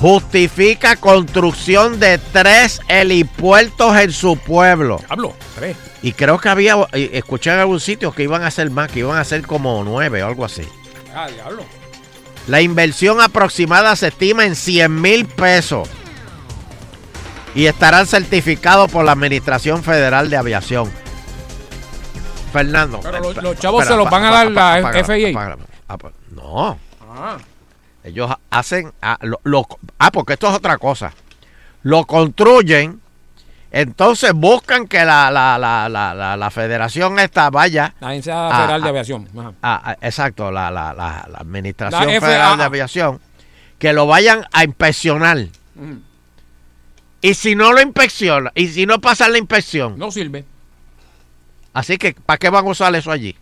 justifica 0.00 0.96
construcción 0.96 2.00
de 2.00 2.18
tres 2.18 2.80
helipuertos 2.88 3.96
en 3.96 4.12
su 4.12 4.36
pueblo. 4.38 4.98
Hablo, 5.08 5.34
tres. 5.54 5.76
Y 6.02 6.12
creo 6.12 6.38
que 6.38 6.48
había, 6.48 6.76
eh, 6.92 7.10
escuché 7.12 7.52
en 7.52 7.58
algún 7.58 7.80
sitio 7.80 8.12
que 8.12 8.22
iban 8.22 8.42
a 8.42 8.50
ser 8.50 8.70
más, 8.70 8.90
que 8.90 9.00
iban 9.00 9.18
a 9.18 9.24
ser 9.24 9.46
como 9.46 9.84
nueve 9.84 10.22
o 10.22 10.26
algo 10.26 10.44
así. 10.44 10.66
Ah, 11.14 11.28
diablo. 11.28 11.64
La 12.50 12.60
inversión 12.60 13.20
aproximada 13.20 13.94
se 13.94 14.08
estima 14.08 14.44
en 14.44 14.56
100 14.56 15.00
mil 15.00 15.24
pesos 15.26 15.88
y 17.54 17.66
estarán 17.66 18.08
certificados 18.08 18.90
por 18.90 19.04
la 19.04 19.12
Administración 19.12 19.84
Federal 19.84 20.28
de 20.30 20.36
Aviación. 20.36 20.90
Fernando. 22.52 22.98
Pero 23.00 23.20
los- 23.20 23.36
los 23.36 23.56
chavos 23.60 23.82
espera, 23.84 23.96
se 23.96 24.02
los 24.02 24.10
van 24.10 24.24
a 24.24 24.30
dar 24.32 24.46
la 24.50 24.60
pa- 25.96 26.10
No, 26.34 26.76
Ah. 27.08 27.36
ellos 28.02 28.28
hacen. 28.50 28.92
ah, 29.00 29.16
lo- 29.20 29.40
lo- 29.44 29.68
ah, 30.00 30.10
porque 30.10 30.32
esto 30.32 30.48
es 30.48 30.54
otra 30.54 30.76
cosa. 30.78 31.12
Lo 31.84 32.04
construyen, 32.04 33.00
entonces 33.72 34.32
buscan 34.32 34.86
que 34.88 35.04
la, 35.04 35.30
la, 35.30 35.56
la, 35.58 35.88
la, 35.88 36.14
la, 36.14 36.36
la 36.36 36.50
federación 36.50 37.18
esta 37.18 37.50
vaya. 37.50 37.94
La 38.00 38.08
Agencia 38.08 38.50
Federal 38.50 38.82
de 38.82 38.88
Aviación. 38.88 39.28
Exacto, 40.00 40.50
la, 40.50 40.70
la, 40.70 40.92
la, 40.92 41.26
la 41.30 41.38
Administración 41.38 42.08
Federal 42.20 42.58
de 42.58 42.64
Aviación, 42.64 43.20
que 43.78 43.92
lo 43.92 44.06
vayan 44.06 44.44
a 44.52 44.64
inspeccionar. 44.64 45.38
Ujú. 45.76 46.00
Y 47.22 47.34
si 47.34 47.54
no 47.54 47.72
lo 47.72 47.80
inspecciona, 47.82 48.50
y 48.54 48.68
si 48.68 48.86
no 48.86 49.00
pasa 49.00 49.28
la 49.28 49.36
inspección, 49.38 49.98
No 49.98 50.10
sirve. 50.10 50.44
así 51.74 51.98
que 51.98 52.14
¿para 52.14 52.38
qué 52.38 52.48
van 52.48 52.66
a 52.66 52.70
usar 52.70 52.94
eso 52.94 53.10
allí? 53.12 53.36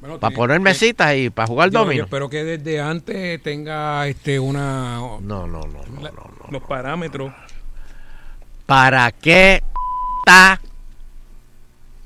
Bueno, 0.00 0.18
¿Para 0.20 0.34
poner 0.36 0.60
mesitas 0.60 1.16
y 1.16 1.30
para 1.30 1.46
jugar 1.48 1.70
Yo- 1.70 1.78
Yo 1.80 1.84
domino? 1.84 2.04
espero 2.04 2.28
que 2.28 2.44
desde 2.44 2.80
antes 2.80 3.42
tenga 3.42 4.06
este 4.06 4.38
una 4.38 4.96
No, 4.98 5.20
no, 5.20 5.46
no, 5.46 5.62
no, 5.66 5.82
no, 6.00 6.00
no. 6.10 6.50
los 6.50 6.62
parámetros. 6.62 7.32
¿Para 8.66 9.12
qué 9.12 9.62
ta 10.24 10.60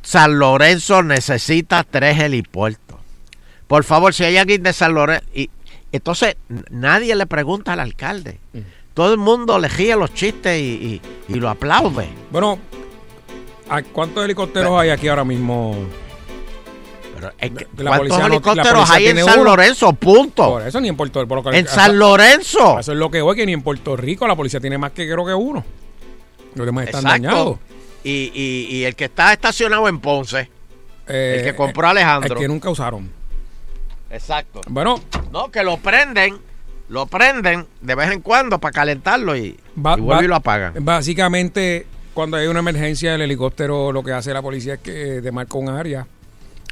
San 0.02 0.38
Lorenzo 0.38 1.02
necesita 1.02 1.84
tres 1.84 2.18
helipuertos? 2.18 2.98
Por 3.66 3.84
favor, 3.84 4.14
si 4.14 4.24
hay 4.24 4.36
alguien 4.38 4.62
de 4.62 4.72
San 4.72 4.94
Lorenzo... 4.94 5.24
Y, 5.34 5.50
entonces, 5.92 6.36
nadie 6.70 7.14
le 7.14 7.26
pregunta 7.26 7.72
al 7.74 7.80
alcalde. 7.80 8.38
Todo 8.94 9.12
el 9.12 9.18
mundo 9.18 9.58
le 9.58 9.68
ríe 9.68 9.94
los 9.96 10.12
chistes 10.14 10.58
y, 10.60 11.00
y- 11.28 11.34
y 11.34 11.34
lo 11.34 11.48
aplaude. 11.48 12.08
Bueno, 12.30 12.58
¿a 13.68 13.82
¿cuántos 13.82 14.24
helicópteros 14.24 14.78
hay 14.80 14.90
aquí 14.90 15.08
ahora 15.08 15.24
mismo? 15.24 15.76
Pero 17.14 17.32
es 17.38 17.50
que, 17.52 17.66
¿Cuántos 17.66 18.18
no- 18.18 18.26
helicópteros 18.26 18.90
hay 18.90 19.06
en 19.08 19.24
San 19.24 19.40
uno. 19.40 19.50
Lorenzo? 19.50 19.92
Punto. 19.92 20.48
Por 20.50 20.66
eso 20.66 20.80
ni 20.80 20.88
en 20.88 20.96
Puerto 20.96 21.24
que- 21.44 21.58
En 21.58 21.66
San 21.68 21.98
Lorenzo. 21.98 22.78
Eso 22.80 22.92
es 22.92 22.98
lo 22.98 23.10
que 23.10 23.22
hoy, 23.22 23.36
que 23.36 23.46
ni 23.46 23.52
en 23.52 23.62
Puerto 23.62 23.96
Rico 23.96 24.26
la 24.26 24.34
policía 24.34 24.60
tiene 24.60 24.78
más 24.78 24.90
que 24.92 25.04
creo 25.10 25.24
que 25.24 25.34
uno. 25.34 25.64
Los 26.58 26.66
demás 26.66 26.86
están 26.86 27.00
Exacto. 27.04 27.22
dañados. 27.28 27.58
Y, 28.04 28.30
y- 28.34 28.76
y 28.76 28.84
el 28.84 28.94
que 28.94 29.06
está 29.06 29.32
estacionado 29.32 29.88
en 29.88 29.98
Ponce, 30.00 30.50
el 31.06 31.42
que 31.42 31.54
compró 31.56 31.88
Alejandro. 31.88 32.34
El 32.34 32.40
que 32.40 32.48
nunca 32.48 32.68
usaron. 32.70 33.10
Exacto. 34.10 34.60
Bueno, 34.68 35.00
No, 35.32 35.50
que 35.50 35.62
lo 35.62 35.76
prenden, 35.78 36.38
lo 36.88 37.06
prenden 37.06 37.66
de 37.82 37.94
vez 37.94 38.10
en 38.10 38.20
cuando 38.22 38.58
para 38.58 38.72
calentarlo 38.72 39.36
y, 39.36 39.58
Va- 39.76 39.96
y 39.98 40.00
vuelve 40.00 40.14
va- 40.14 40.24
y 40.24 40.28
lo 40.28 40.34
apagan. 40.36 40.74
Básicamente, 40.80 41.86
cuando 42.14 42.36
hay 42.38 42.46
una 42.46 42.60
emergencia, 42.60 43.14
el 43.14 43.20
helicóptero 43.22 43.92
lo 43.92 44.02
que 44.02 44.12
hace 44.12 44.32
la 44.32 44.40
policía 44.42 44.74
es 44.74 44.80
que 44.80 44.92
demarca 45.20 45.58
un 45.58 45.68
área 45.68 46.06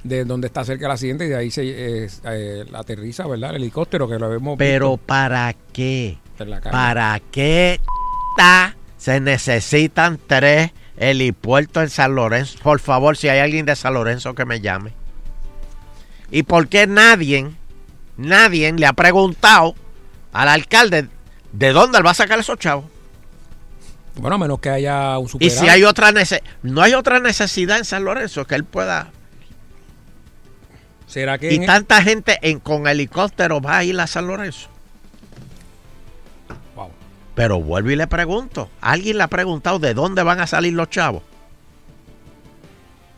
de 0.03 0.25
donde 0.25 0.47
está 0.47 0.65
cerca 0.65 0.87
el 0.87 0.93
accidente 0.93 1.27
y 1.27 1.29
de 1.29 1.37
ahí 1.37 1.51
se 1.51 1.63
eh, 2.05 2.09
eh, 2.25 2.65
aterriza, 2.73 3.27
¿verdad? 3.27 3.51
El 3.51 3.57
helicóptero 3.57 4.09
que 4.09 4.19
lo 4.19 4.29
vemos 4.31 4.57
Pero 4.57 4.97
¿para 4.97 5.55
qué? 5.73 6.17
en 6.39 6.51
la 6.51 6.61
calle. 6.61 6.73
¿Para 6.73 7.21
qué 7.31 7.81
ta 8.37 8.75
se 9.07 9.21
necesitan 9.21 10.19
tres 10.27 10.73
helipuertos 10.97 11.81
en 11.81 11.91
San 11.91 12.17
Lorenzo? 12.17 12.59
Por 12.61 12.81
favor, 12.81 13.17
si 13.17 13.29
hay 13.29 13.39
alguien 13.39 13.65
de 13.65 13.77
San 13.77 13.95
Lorenzo 13.95 14.35
que 14.35 14.45
me 14.45 14.61
llame. 14.61 14.95
¿Y 16.33 16.43
por 16.43 16.67
qué 16.67 16.89
nadie, 16.89 17.53
nadie 18.17 18.73
le 18.73 18.85
ha 18.85 18.95
preguntado 18.95 19.77
al 20.33 20.49
alcalde 20.49 21.07
de 21.53 21.73
dónde 21.73 21.99
él 21.99 22.05
va 22.05 22.11
a 22.11 22.15
sacar 22.15 22.41
esos 22.41 22.59
chavos? 22.59 22.87
Bueno, 24.17 24.35
a 24.35 24.39
menos 24.39 24.59
que 24.59 24.71
haya 24.71 25.17
un 25.19 25.27
Y 25.27 25.29
superávit. 25.29 25.57
si 25.57 25.69
hay 25.69 25.85
otra 25.85 26.11
nece 26.11 26.43
no 26.65 26.83
hay 26.83 26.95
otra 26.95 27.21
necesidad 27.21 27.79
en 27.79 27.85
San 27.85 28.03
Lorenzo 28.03 28.45
que 28.45 28.57
él 28.57 28.65
pueda 28.65 29.13
¿Será 31.07 31.39
que 31.39 31.55
Y 31.55 31.65
tanta 31.65 32.03
gente 32.03 32.41
en, 32.43 32.59
con 32.59 32.89
helicóptero 32.89 33.61
va 33.61 33.79
a 33.79 33.85
ir 33.85 34.01
a 34.01 34.09
San 34.09 34.27
Lorenzo. 34.27 34.69
Pero 37.37 37.61
vuelvo 37.61 37.91
y 37.91 37.97
le 37.97 38.07
pregunto. 38.07 38.71
¿Alguien 38.81 39.19
le 39.19 39.23
ha 39.23 39.29
preguntado 39.29 39.79
de 39.79 39.93
dónde 39.93 40.23
van 40.23 40.41
a 40.41 40.47
salir 40.47 40.73
los 40.73 40.89
chavos? 40.89 41.23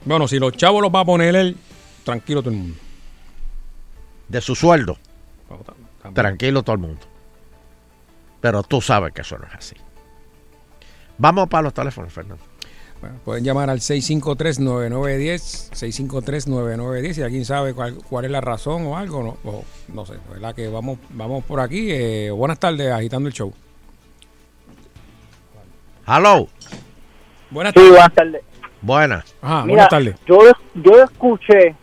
Bueno, 0.04 0.26
si 0.26 0.40
los 0.40 0.52
chavos 0.54 0.82
los 0.82 0.92
va 0.92 1.00
a 1.00 1.04
poner 1.04 1.36
él, 1.36 1.56
tranquilo 2.04 2.42
todo 2.42 2.50
el 2.50 2.56
mundo. 2.56 2.76
De 4.28 4.40
su 4.40 4.56
sueldo. 4.56 4.98
Tranquilo 6.12 6.64
todo 6.64 6.74
el 6.74 6.80
mundo. 6.82 7.00
Pero 8.40 8.64
tú 8.64 8.80
sabes 8.80 9.12
que 9.12 9.20
eso 9.22 9.38
no 9.38 9.46
es 9.46 9.54
así. 9.54 9.76
Vamos 11.16 11.48
para 11.48 11.62
los 11.62 11.74
teléfonos, 11.74 12.12
Fernando. 12.12 12.42
Bueno, 13.00 13.20
pueden 13.24 13.44
llamar 13.44 13.70
al 13.70 13.78
653-9910, 13.78 15.70
653-9910, 15.70 17.12
si 17.12 17.22
alguien 17.22 17.44
sabe 17.44 17.72
cuál, 17.72 17.94
cuál 17.94 18.24
es 18.24 18.32
la 18.32 18.40
razón 18.40 18.84
o 18.86 18.96
algo, 18.96 19.22
no, 19.22 19.36
o 19.48 19.64
no 19.92 20.04
sé, 20.04 20.14
¿verdad? 20.28 20.52
Que 20.56 20.66
vamos, 20.66 20.98
vamos 21.10 21.44
por 21.44 21.60
aquí. 21.60 21.92
eh, 21.92 22.32
buenas 22.32 22.58
tardes, 22.58 22.90
agitando 22.90 23.28
el 23.28 23.34
show. 23.34 23.52
Hello. 26.09 26.48
Buenas 27.50 27.72
Sí, 27.74 27.80
tardes. 27.80 27.90
buenas 27.90 28.14
tardes. 28.14 28.42
Buenas. 28.80 29.36
Ajá, 29.42 29.54
Mira, 29.64 29.66
buenas 29.66 29.88
tardes. 29.88 30.16
Yo, 30.26 30.38
yo 30.74 31.02
escuché 31.02 31.74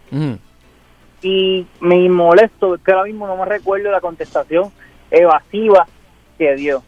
y 1.21 1.65
me 1.79 2.09
molesto, 2.09 2.77
que 2.83 2.91
ahora 2.91 3.05
mismo 3.05 3.27
no 3.27 3.35
me 3.37 3.45
recuerdo 3.45 3.91
la 3.91 3.99
contestación 4.01 4.71
evasiva 5.11 5.87
que 6.37 6.55
dio. 6.55 6.83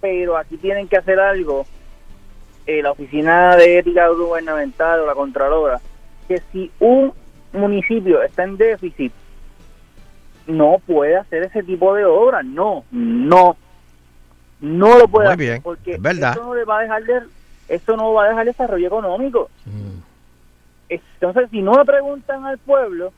Pero 0.00 0.36
aquí 0.36 0.56
tienen 0.56 0.88
que 0.88 0.96
hacer 0.96 1.18
algo 1.20 1.64
eh, 2.66 2.82
la 2.82 2.92
Oficina 2.92 3.56
de 3.56 3.78
Ética 3.78 4.08
Gubernamental 4.08 5.00
o 5.00 5.06
la 5.06 5.14
Contralora 5.14 5.80
que 6.28 6.40
si 6.52 6.70
un 6.80 7.12
municipio 7.52 8.22
está 8.22 8.44
en 8.44 8.56
déficit, 8.56 9.12
no 10.46 10.78
puede 10.86 11.16
hacer 11.16 11.42
ese 11.44 11.62
tipo 11.62 11.94
de 11.94 12.04
obras. 12.04 12.44
No, 12.44 12.84
no. 12.90 13.56
No 14.62 14.96
lo 14.96 15.08
puede 15.08 15.26
Muy 15.36 15.46
hacer 15.46 15.62
porque 15.62 15.94
es 15.94 16.00
verdad. 16.02 16.32
eso 16.32 16.44
no 16.44 16.54
le 16.54 16.64
va 16.64 16.78
a 16.78 16.82
dejar 16.82 17.04
de, 17.04 17.20
eso 17.68 17.96
no 17.96 18.12
va 18.14 18.24
a 18.24 18.28
dejar 18.28 18.46
desarrollo 18.46 18.86
económico. 18.86 19.50
Entonces, 20.88 21.50
si 21.50 21.62
no 21.62 21.72
le 21.74 21.84
preguntan 21.84 22.46
al 22.46 22.58
pueblo, 22.58 23.12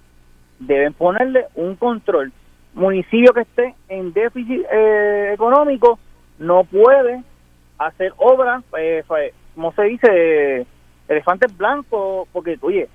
deben 0.58 0.92
ponerle 0.94 1.46
un 1.54 1.76
control. 1.76 2.32
Municipio 2.72 3.32
que 3.32 3.42
esté 3.42 3.74
en 3.88 4.12
déficit 4.12 4.64
eh, 4.72 5.32
económico 5.34 5.98
no 6.38 6.64
puede 6.64 7.22
hacer 7.78 8.12
obras, 8.16 8.64
eh, 8.78 9.04
como 9.54 9.72
se 9.72 9.82
dice, 9.82 10.66
elefantes 11.08 11.56
blancos, 11.56 12.26
porque, 12.32 12.58
oye, 12.62 12.88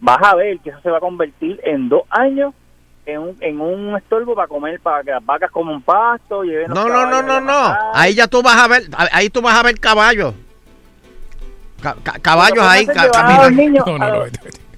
vas 0.00 0.18
a 0.22 0.36
ver 0.36 0.58
que 0.60 0.70
eso 0.70 0.80
se 0.80 0.90
va 0.90 0.98
a 0.98 1.00
convertir 1.00 1.60
en 1.64 1.88
dos 1.88 2.02
años 2.10 2.54
en 3.04 3.18
un, 3.18 3.36
en 3.40 3.60
un 3.60 3.96
estorbo 3.96 4.34
para 4.34 4.46
comer, 4.48 4.78
para 4.80 5.02
que 5.02 5.10
las 5.10 5.24
vacas 5.24 5.50
coman 5.50 5.82
pasto. 5.82 6.42
lleven 6.42 6.68
los 6.70 6.78
No, 6.78 6.88
no, 6.88 7.06
no, 7.06 7.22
no, 7.22 7.40
no. 7.40 7.76
Ahí 7.94 8.14
ya 8.14 8.26
tú 8.28 8.42
vas 8.42 8.56
a 8.56 8.68
ver, 8.68 8.84
ahí 9.12 9.28
tú 9.30 9.40
vas 9.42 9.58
a 9.58 9.62
ver 9.62 9.78
caballos. 9.80 10.34
Ca- 11.80 11.96
ca- 12.02 12.18
caballos 12.20 12.64
ahí 12.64 12.86
ca- 12.86 13.10
caminando. 13.10 13.50
niños 13.50 13.84
a 13.86 14.08
los- 14.08 14.30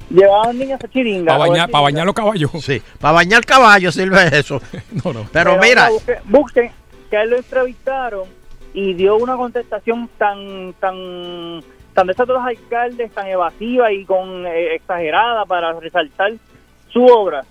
llevaban 0.09 0.59
niños 0.59 0.81
a 0.83 0.89
chiringa. 0.89 1.33
Para 1.37 1.83
bañar, 1.83 2.07
los 2.07 2.15
caballos. 2.15 2.51
Sí, 2.65 2.83
para 3.01 3.13
bañar 3.13 3.45
caballos 3.45 3.95
sirve 3.95 4.29
eso. 4.39 4.61
Pero, 5.33 5.59
mira, 5.59 5.91
busquen, 5.91 6.19
busquen 6.25 6.73
que 7.11 7.17
a 7.19 7.23
él 7.23 7.31
lo 7.31 7.37
entrevistaron 7.37 8.23
y 8.73 8.95
dio 8.95 9.17
una 9.17 9.37
contestación 9.37 10.09
tan 10.19 10.73
tan 10.81 11.63
tan 11.93 12.07
de 12.07 12.13
esas 12.13 12.27
de 12.27 12.33
los 12.33 12.43
alcaldes 12.45 13.13
tan 13.13 13.27
evasiva 13.29 13.93
y 13.93 14.05
con 14.05 14.47
eh, 14.47 14.75
exagerada 14.75 15.45
para 15.45 15.79
resaltar 15.79 16.33
su 16.89 17.05
obra 17.05 17.45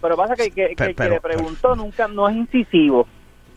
pero 0.00 0.16
pasa 0.16 0.34
que, 0.34 0.50
que, 0.50 0.74
que 0.76 0.84
el 0.84 0.94
que 0.94 1.08
le 1.08 1.20
preguntó 1.20 1.74
nunca 1.76 2.06
no 2.08 2.28
es 2.28 2.36
incisivo 2.36 3.06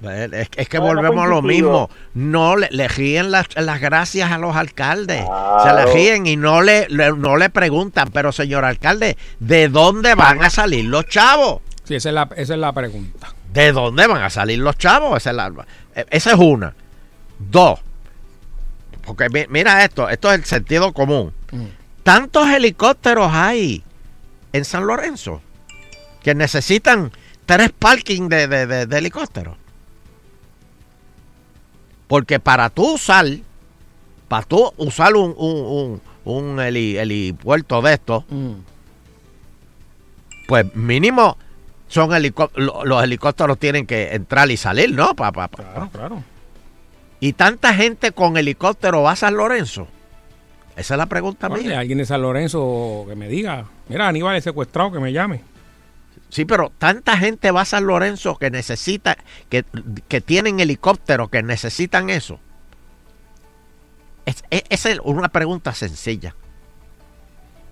es, 0.02 0.48
es 0.56 0.70
que 0.70 0.78
No, 0.78 0.86
volvemos 0.86 1.26
a 1.26 1.28
lo 1.28 1.42
mismo. 1.42 1.90
No 2.14 2.56
le, 2.56 2.70
le 2.72 2.88
ríen 2.88 3.32
las, 3.32 3.48
las 3.58 3.82
gracias 3.82 4.32
a 4.32 4.38
los 4.38 4.56
alcaldes. 4.56 5.26
Se 5.62 5.74
le 5.74 5.86
ríen 5.94 6.26
y 6.26 6.38
no 6.38 6.62
le, 6.62 6.88
le- 6.88 7.12
no 7.12 7.36
le 7.36 7.50
preguntan, 7.50 8.10
pero 8.14 8.32
señor 8.32 8.64
alcalde, 8.64 9.18
¿de 9.42 9.68
dónde 9.68 10.16
van 10.16 10.42
a 10.42 10.50
salir 10.50 10.86
los 10.86 11.06
chavos? 11.08 11.60
Sí, 11.84 11.96
esa 11.96 12.10
es 12.10 12.16
la, 12.16 12.30
esa 12.38 12.54
es 12.54 12.60
la 12.62 12.72
pregunta. 12.72 13.34
¿De 13.52 13.74
dónde 13.74 14.08
van 14.08 14.22
a 14.22 14.30
salir 14.30 14.60
los 14.60 14.78
chavos? 14.78 15.18
Esa 15.18 15.32
es, 15.32 15.36
la- 15.36 15.66
eh, 15.96 16.06
esa 16.12 16.30
es 16.32 16.38
una. 16.38 16.74
Dos. 17.38 17.82
Porque 19.06 19.28
mi- 19.30 19.48
mira 19.50 19.84
esto, 19.84 20.08
esto 20.08 20.32
es 20.32 20.40
el 20.40 20.46
sentido 20.46 20.94
común. 20.94 21.34
Tantos 22.04 22.48
helicópteros 22.48 23.30
hay 23.34 23.84
en 24.54 24.64
San 24.64 24.88
Lorenzo 24.88 25.42
que 26.24 26.36
necesitan 26.36 27.12
tres 27.46 27.72
parking 27.78 28.30
de, 28.30 28.48
de- 28.48 28.68
de- 28.68 28.86
de 28.86 28.98
helicópteros. 28.98 29.56
Porque 32.08 32.40
para 32.40 32.70
tú 32.70 32.94
usar, 32.96 33.26
para 34.28 34.44
tú 34.46 34.72
usar 34.78 35.16
un, 35.16 35.34
un, 35.38 36.02
un, 36.26 36.34
un 36.52 36.60
heli- 36.60 36.98
helipuerto 36.98 37.82
de 37.82 37.94
estos, 37.94 38.24
pues 40.48 40.74
mínimo 40.76 41.38
son 41.88 42.12
helicó- 42.14 42.52
lo- 42.56 42.84
los 42.86 43.04
helicópteros 43.04 43.58
tienen 43.60 43.86
que 43.86 44.14
entrar 44.16 44.50
y 44.50 44.58
salir, 44.58 44.92
¿no? 44.94 45.16
Pa, 45.16 45.32
pa- 45.32 45.48
pa- 45.48 45.64
Claro, 45.64 45.90
claro. 45.92 46.24
Y 47.20 47.34
tanta 47.34 47.74
gente 47.74 48.12
con 48.12 48.38
helicóptero 48.38 49.04
va 49.04 49.12
a 49.12 49.16
San 49.16 49.36
Lorenzo. 49.36 49.88
Esa 50.76 50.94
es 50.94 50.98
la 50.98 51.08
pregunta 51.08 51.48
Oye, 51.50 51.68
mía. 51.68 51.80
alguien 51.80 51.98
de 51.98 52.06
San 52.06 52.22
Lorenzo 52.22 53.06
que 53.08 53.16
me 53.16 53.28
diga, 53.28 53.66
mira, 53.90 54.08
Aníbal 54.08 54.38
es 54.38 54.46
secuestrado, 54.46 54.92
que 54.94 55.00
me 55.00 55.12
llame. 55.12 55.42
Sí, 56.30 56.46
pero 56.46 56.72
tanta 56.78 57.18
gente 57.18 57.50
va 57.52 57.62
a 57.62 57.66
San 57.66 57.86
Lorenzo 57.88 58.38
que 58.38 58.52
necesita, 58.52 59.18
que, 59.50 59.66
que 60.08 60.22
tienen 60.22 60.60
helicópteros 60.60 61.30
que 61.30 61.42
necesitan 61.44 62.10
eso. 62.10 62.40
Es, 64.26 64.44
es- 64.52 64.64
esa 64.70 64.92
es 64.92 65.00
una 65.04 65.30
pregunta 65.30 65.74
sencilla. 65.74 66.36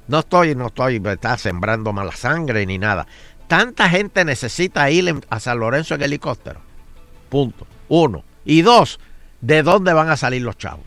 No 0.08 0.20
estoy, 0.20 0.56
no 0.56 0.68
estoy, 0.68 1.00
me 1.00 1.14
está 1.14 1.38
sembrando 1.38 1.94
mala 1.94 2.14
sangre 2.14 2.66
ni 2.66 2.78
nada. 2.78 3.06
Tanta 3.48 3.90
gente 3.90 4.26
necesita 4.26 4.90
ir 4.90 5.14
a 5.30 5.40
San 5.40 5.60
Lorenzo 5.60 5.96
en 5.96 6.02
helicóptero. 6.02 6.60
Punto. 7.30 7.68
Uno. 7.90 8.24
Y 8.44 8.62
dos, 8.62 9.00
¿de 9.42 9.62
dónde 9.64 9.94
van 9.94 10.10
a 10.10 10.18
salir 10.18 10.42
los 10.42 10.58
chavos? 10.58 10.86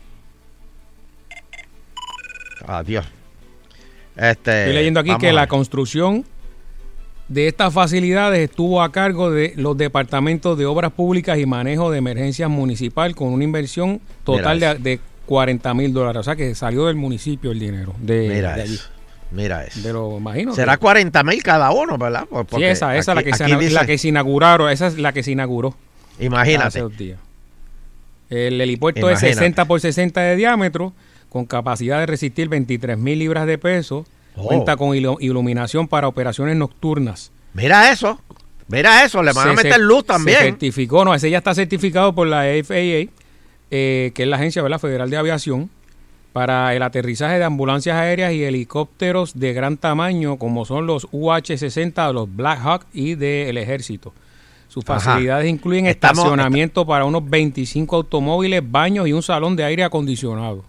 Adiós. 2.67 3.05
Este, 4.15 4.61
Estoy 4.63 4.73
leyendo 4.73 4.99
aquí 4.99 5.15
que 5.17 5.31
la 5.33 5.47
construcción 5.47 6.25
de 7.31 7.47
estas 7.47 7.73
facilidades 7.73 8.39
estuvo 8.49 8.81
a 8.81 8.91
cargo 8.91 9.31
de 9.31 9.53
los 9.55 9.77
departamentos 9.77 10.57
de 10.57 10.65
obras 10.65 10.91
públicas 10.91 11.37
y 11.39 11.45
manejo 11.45 11.89
de 11.91 11.97
emergencias 11.99 12.49
municipal 12.49 13.15
con 13.15 13.29
una 13.29 13.43
inversión 13.43 14.01
total 14.23 14.57
Mira 14.57 14.73
de, 14.75 14.79
de 14.81 14.99
40 15.27 15.73
mil 15.73 15.93
dólares. 15.93 16.19
O 16.19 16.23
sea 16.23 16.35
que 16.35 16.53
salió 16.55 16.87
del 16.87 16.95
municipio 16.97 17.51
el 17.51 17.59
dinero. 17.59 17.93
De, 17.99 18.27
Mira 18.27 18.55
de 18.55 18.61
allí. 18.63 18.73
eso. 18.75 18.89
Mira 19.31 19.63
eso. 19.65 19.79
De 19.81 19.93
lo 19.93 20.17
imagino. 20.17 20.53
Será 20.53 20.73
que- 20.75 20.81
40 20.81 21.23
mil 21.23 21.41
cada 21.41 21.71
uno, 21.71 21.97
¿verdad? 21.97 22.25
Sí, 22.29 22.37
porque 22.49 22.71
esa, 22.71 22.97
esa 22.97 23.13
aquí- 23.13 23.19
la, 23.19 23.23
que 23.31 23.37
se, 23.37 23.43
aquí 23.45 23.51
la 23.53 23.57
dice- 23.59 23.85
que 23.85 23.97
se 23.97 24.07
inauguraron, 24.09 24.69
esa 24.69 24.87
es 24.87 24.97
la 24.97 25.13
que 25.13 25.23
se 25.23 25.31
inauguró. 25.31 25.73
Imagínate. 26.19 26.67
Hace 26.67 26.79
dos 26.81 26.97
días. 26.97 27.17
El 28.29 28.59
helipuerto 28.59 29.09
es 29.09 29.19
Imagínate. 29.21 29.33
60 29.35 29.65
por 29.65 29.79
60 29.79 30.21
de 30.21 30.35
diámetro, 30.35 30.93
con 31.29 31.45
capacidad 31.45 31.99
de 31.99 32.05
resistir 32.07 32.49
23 32.49 32.97
mil 32.97 33.19
libras 33.19 33.45
de 33.47 33.57
peso. 33.57 34.05
Oh. 34.35 34.43
Cuenta 34.47 34.77
con 34.77 34.89
ilu- 34.89 35.17
iluminación 35.19 35.87
para 35.87 36.07
operaciones 36.07 36.55
nocturnas. 36.55 37.31
Mira 37.53 37.91
eso. 37.91 38.19
Mira 38.67 39.03
eso, 39.03 39.21
le 39.21 39.33
van 39.33 39.49
a 39.49 39.55
Se 39.57 39.63
meter 39.63 39.81
luz 39.81 39.99
Se 40.01 40.05
también. 40.07 40.37
certificó, 40.39 41.03
no, 41.03 41.13
ese 41.13 41.29
ya 41.29 41.39
está 41.39 41.53
certificado 41.53 42.15
por 42.15 42.27
la 42.27 42.43
FAA, 42.63 43.09
eh, 43.69 44.11
que 44.15 44.23
es 44.23 44.27
la 44.27 44.37
Agencia 44.37 44.61
¿verdad? 44.61 44.79
Federal 44.79 45.09
de 45.09 45.17
Aviación, 45.17 45.69
para 46.31 46.73
el 46.73 46.81
aterrizaje 46.81 47.37
de 47.37 47.43
ambulancias 47.43 47.97
aéreas 47.97 48.31
y 48.31 48.41
helicópteros 48.45 49.37
de 49.37 49.51
gran 49.51 49.75
tamaño, 49.75 50.37
como 50.37 50.63
son 50.63 50.87
los 50.87 51.07
UH-60, 51.11 52.13
los 52.13 52.33
Black 52.33 52.59
Hawk 52.63 52.85
y 52.93 53.15
del 53.15 53.57
Ejército. 53.57 54.13
Sus 54.69 54.85
Ajá. 54.89 55.01
facilidades 55.01 55.49
incluyen 55.49 55.87
Estamos- 55.87 56.19
estacionamiento 56.19 56.85
para 56.87 57.03
unos 57.03 57.29
25 57.29 57.97
automóviles, 57.97 58.61
baños 58.65 59.05
y 59.05 59.11
un 59.11 59.21
salón 59.21 59.57
de 59.57 59.65
aire 59.65 59.83
acondicionado. 59.83 60.63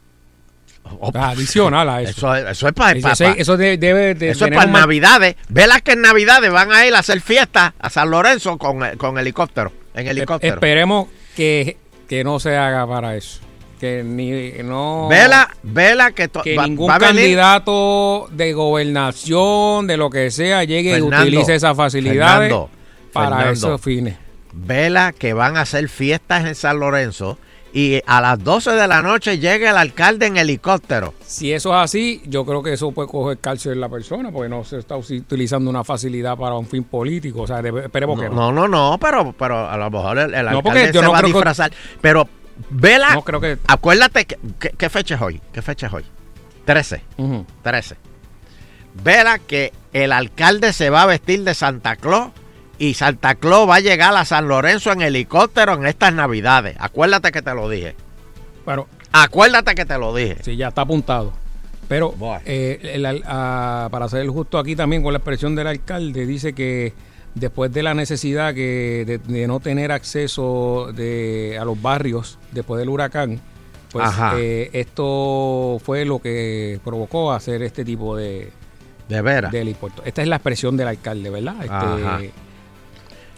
Adicional 1.14 1.88
a 1.88 2.02
eso. 2.02 2.10
Eso, 2.10 2.34
es- 2.34 2.44
eso 2.50 2.68
es 2.68 2.72
para 2.74 2.98
Eso- 2.98 3.24
eso 3.36 3.56
de- 3.56 3.78
debe 3.78 4.14
de 4.14 4.30
Eso 4.30 4.46
es 4.46 4.52
para 4.54 4.70
Navidades. 4.70 5.36
Vela 5.48 5.80
que 5.80 5.92
en 5.92 6.02
Navidades 6.02 6.50
van 6.52 6.72
a 6.72 6.86
ir 6.86 6.94
a 6.94 6.98
hacer 6.98 7.20
fiesta 7.20 7.74
a 7.78 7.90
San 7.90 8.10
Lorenzo 8.10 8.58
con, 8.58 8.80
con 8.96 9.18
helicóptero. 9.18 9.72
En 9.94 10.06
helicóptero. 10.06 10.54
Esperemos 10.54 11.08
que, 11.36 11.76
que 12.08 12.24
no 12.24 12.38
se 12.40 12.56
haga 12.56 12.86
para 12.86 13.16
eso. 13.16 13.40
Que 13.80 14.02
ni 14.04 14.62
no. 14.62 15.08
Vela, 15.08 15.48
vela 15.64 16.12
que, 16.12 16.28
que 16.28 16.56
va- 16.56 16.66
ningún 16.66 16.88
va 16.88 16.98
candidato 16.98 18.28
de 18.30 18.52
gobernación, 18.52 19.86
de 19.88 19.96
lo 19.96 20.08
que 20.08 20.30
sea, 20.30 20.62
llegue 20.64 20.92
Fernando, 20.92 21.16
y 21.24 21.28
utilice 21.28 21.54
esas 21.56 21.76
facilidades 21.76 22.48
Fernando, 22.50 22.70
para 23.12 23.28
Fernando. 23.36 23.52
esos 23.52 23.80
fines. 23.80 24.16
Vela 24.52 25.12
que 25.12 25.32
van 25.32 25.56
a 25.56 25.62
hacer 25.62 25.88
fiestas 25.88 26.44
en 26.44 26.54
San 26.54 26.78
Lorenzo 26.78 27.38
y 27.72 28.00
a 28.06 28.20
las 28.20 28.42
12 28.44 28.72
de 28.72 28.86
la 28.86 29.00
noche 29.02 29.38
llega 29.38 29.70
el 29.70 29.76
alcalde 29.76 30.26
en 30.26 30.36
helicóptero. 30.36 31.14
Si 31.26 31.52
eso 31.52 31.70
es 31.70 31.76
así, 31.84 32.22
yo 32.26 32.44
creo 32.44 32.62
que 32.62 32.74
eso 32.74 32.92
puede 32.92 33.08
coger 33.08 33.38
cárcel 33.38 33.80
la 33.80 33.88
persona, 33.88 34.30
porque 34.30 34.48
no 34.48 34.62
se 34.64 34.78
está 34.78 34.96
utilizando 34.96 35.70
una 35.70 35.82
facilidad 35.84 36.36
para 36.36 36.54
un 36.56 36.66
fin 36.66 36.84
político. 36.84 37.42
O 37.42 37.46
sea, 37.46 37.60
esperemos 37.60 38.20
que 38.20 38.28
No, 38.28 38.52
no. 38.52 38.68
no, 38.68 38.68
no, 38.90 38.98
pero, 39.00 39.32
pero 39.38 39.68
a 39.68 39.76
lo 39.76 39.90
mejor 39.90 40.18
el, 40.18 40.30
No, 40.32 40.50
alcalde 40.50 40.90
yo 40.92 41.00
se 41.00 41.06
no 41.06 41.12
va 41.12 41.18
a 41.18 41.20
que- 41.22 41.26
disfrazar. 41.28 41.72
Pero 42.00 42.28
vela, 42.70 43.14
No 43.14 43.22
creo 43.22 43.40
que. 43.40 43.56
acuérdate, 43.66 44.26
que, 44.26 44.36
que- 44.58 44.70
¿qué 44.70 44.90
fecha 44.90 45.14
es 45.14 45.22
hoy? 45.22 45.40
¿Qué 45.52 45.62
fecha 45.62 45.86
es 45.86 45.92
hoy? 45.94 46.04
13. 46.66 47.02
Ujú. 47.16 47.46
13. 47.62 47.96
Vela 49.02 49.38
que 49.38 49.72
el 49.94 50.12
alcalde 50.12 50.72
se 50.74 50.90
va 50.90 51.02
a 51.02 51.06
vestir 51.06 51.42
de 51.44 51.54
Santa 51.54 51.96
Claus 51.96 52.30
y 52.82 52.94
Santa 52.94 53.36
Claus 53.36 53.68
va 53.68 53.76
a 53.76 53.80
llegar 53.80 54.12
a 54.16 54.24
San 54.24 54.48
Lorenzo 54.48 54.90
en 54.90 55.02
helicóptero 55.02 55.74
en 55.74 55.86
estas 55.86 56.12
navidades. 56.12 56.74
Acuérdate 56.80 57.30
que 57.30 57.40
te 57.40 57.54
lo 57.54 57.68
dije. 57.68 57.94
Pero 58.66 58.88
Acuérdate 59.12 59.76
que 59.76 59.84
te 59.84 59.96
lo 59.98 60.12
dije. 60.12 60.38
Sí, 60.42 60.56
ya 60.56 60.68
está 60.68 60.82
apuntado. 60.82 61.32
Pero 61.86 62.12
eh, 62.44 62.80
el 62.94 63.22
ah, 63.24 63.88
para 63.88 64.08
ser 64.08 64.26
justo 64.26 64.58
aquí 64.58 64.74
también 64.74 65.04
con 65.04 65.12
la 65.12 65.18
expresión 65.18 65.54
del 65.54 65.68
alcalde, 65.68 66.26
dice 66.26 66.54
que 66.54 66.92
después 67.36 67.72
de 67.72 67.84
la 67.84 67.94
necesidad 67.94 68.52
que 68.52 69.04
de, 69.06 69.18
de 69.18 69.46
no 69.46 69.60
tener 69.60 69.92
acceso 69.92 70.90
de, 70.92 71.58
a 71.60 71.64
los 71.64 71.80
barrios 71.80 72.40
después 72.50 72.80
del 72.80 72.88
huracán, 72.88 73.40
pues 73.92 74.10
eh, 74.38 74.70
esto 74.72 75.78
fue 75.84 76.04
lo 76.04 76.18
que 76.18 76.80
provocó 76.82 77.30
hacer 77.32 77.62
este 77.62 77.84
tipo 77.84 78.16
de, 78.16 78.50
De 79.08 79.22
veras. 79.22 79.52
de 79.52 79.60
helipuerto. 79.60 80.02
Esta 80.04 80.22
es 80.22 80.26
la 80.26 80.36
expresión 80.36 80.76
del 80.76 80.88
alcalde, 80.88 81.30
¿verdad? 81.30 81.54
Este. 81.60 82.32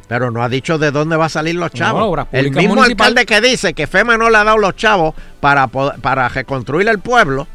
Pero 0.09 0.31
no 0.31 0.43
ha 0.43 0.49
dicho 0.49 0.79
de 0.79 0.91
dónde 0.91 1.17
va 1.17 1.27
a 1.27 1.29
salir 1.31 1.55
los 1.55 1.71
chavos. 1.73 2.27
El 2.33 2.51
mismo 2.51 2.75
Municipal. 2.75 3.09
alcalde 3.09 3.27
que 3.27 3.41
dice 3.41 3.73
que 3.75 3.87
FEMA 3.87 4.17
no 4.19 4.29
le 4.31 4.37
ha 4.37 4.45
dado 4.45 4.59
los 4.59 4.77
chavos 4.77 5.15
para, 5.41 5.67
para 5.69 6.29
reconstruir 6.29 6.89
el 6.89 6.99
pueblo, 6.99 7.47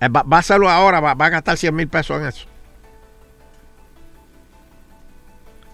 eh, 0.00 0.08
va, 0.08 0.22
va 0.22 0.36
a 0.36 0.40
hacerlo 0.40 0.68
ahora, 0.68 1.00
va, 1.00 1.14
va 1.14 1.26
a 1.26 1.30
gastar 1.30 1.56
100 1.56 1.74
mil 1.74 1.88
pesos 1.88 2.20
en 2.20 2.26
eso. 2.26 2.46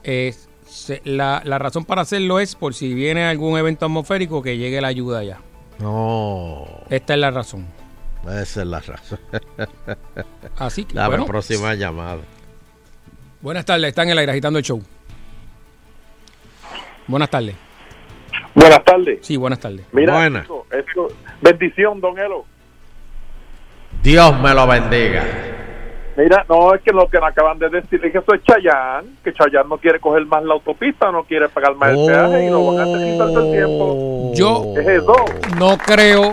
Eh, 0.05 0.35
se- 0.67 1.03
la, 1.05 1.43
la 1.45 1.59
razón 1.59 1.85
para 1.85 2.03
hacerlo 2.03 2.41
es 2.41 2.55
por 2.55 2.75
si 2.75 2.95
viene 2.95 3.25
algún 3.25 3.59
evento 3.59 3.87
atmosférico 3.87 4.43
que 4.43 4.57
llegue 4.57 4.81
la 4.81 4.89
ayuda 4.89 5.23
ya. 5.23 5.39
No, 5.79 6.65
Esta 6.91 7.15
es 7.15 7.21
la 7.21 7.31
razón. 7.31 7.67
esa 8.41 8.61
es 8.63 8.67
la 8.67 8.81
razón. 8.81 9.19
Así 10.59 10.85
que, 10.85 10.95
bueno. 10.95 11.27
próxima 11.27 11.75
llamada. 11.75 12.21
Buenas 13.43 13.65
tardes, 13.65 13.89
están 13.89 14.07
en 14.07 14.13
el 14.13 14.19
aire 14.19 14.33
agitando 14.33 14.59
el 14.59 14.65
show. 14.65 14.81
Buenas 17.09 17.29
tardes. 17.29 17.57
Buenas 18.55 18.85
tardes. 18.85 19.19
Sí, 19.23 19.37
buenas 19.37 19.59
tardes. 19.59 19.85
Mira, 19.93 20.15
Buenas. 20.15 20.43
chico, 20.45 20.67
esto, 20.71 21.09
bendición, 21.41 22.01
don 22.01 22.19
Elo. 22.19 22.45
Dios 24.03 24.41
me 24.41 24.55
lo 24.55 24.67
bendiga. 24.67 25.25
Mira, 26.17 26.45
no, 26.49 26.75
es 26.75 26.83
que 26.83 26.93
lo 26.93 27.09
que 27.09 27.19
me 27.19 27.27
acaban 27.27 27.59
de 27.59 27.71
decir 27.71 27.99
es 28.05 28.13
que 28.13 28.19
eso 28.19 28.35
es 28.35 28.43
Chayán, 28.45 29.17
que 29.25 29.33
Chayán 29.33 29.67
no 29.69 29.79
quiere 29.79 29.99
coger 29.99 30.27
más 30.27 30.45
la 30.45 30.55
autopista, 30.55 31.11
no 31.11 31.23
quiere 31.25 31.49
pagar 31.49 31.75
más 31.77 31.91
el 31.91 32.05
peaje 32.07 32.47
y 32.47 32.51
lo 32.51 32.67
van 32.67 32.81
a 32.81 32.83
hacer 32.83 33.17
todo 33.19 33.41
el 33.47 33.53
tiempo. 33.53 34.33
Yo 34.35 34.75
Es 34.79 34.87
eso. 34.89 35.15
no 35.59 35.79
creo, 35.79 36.33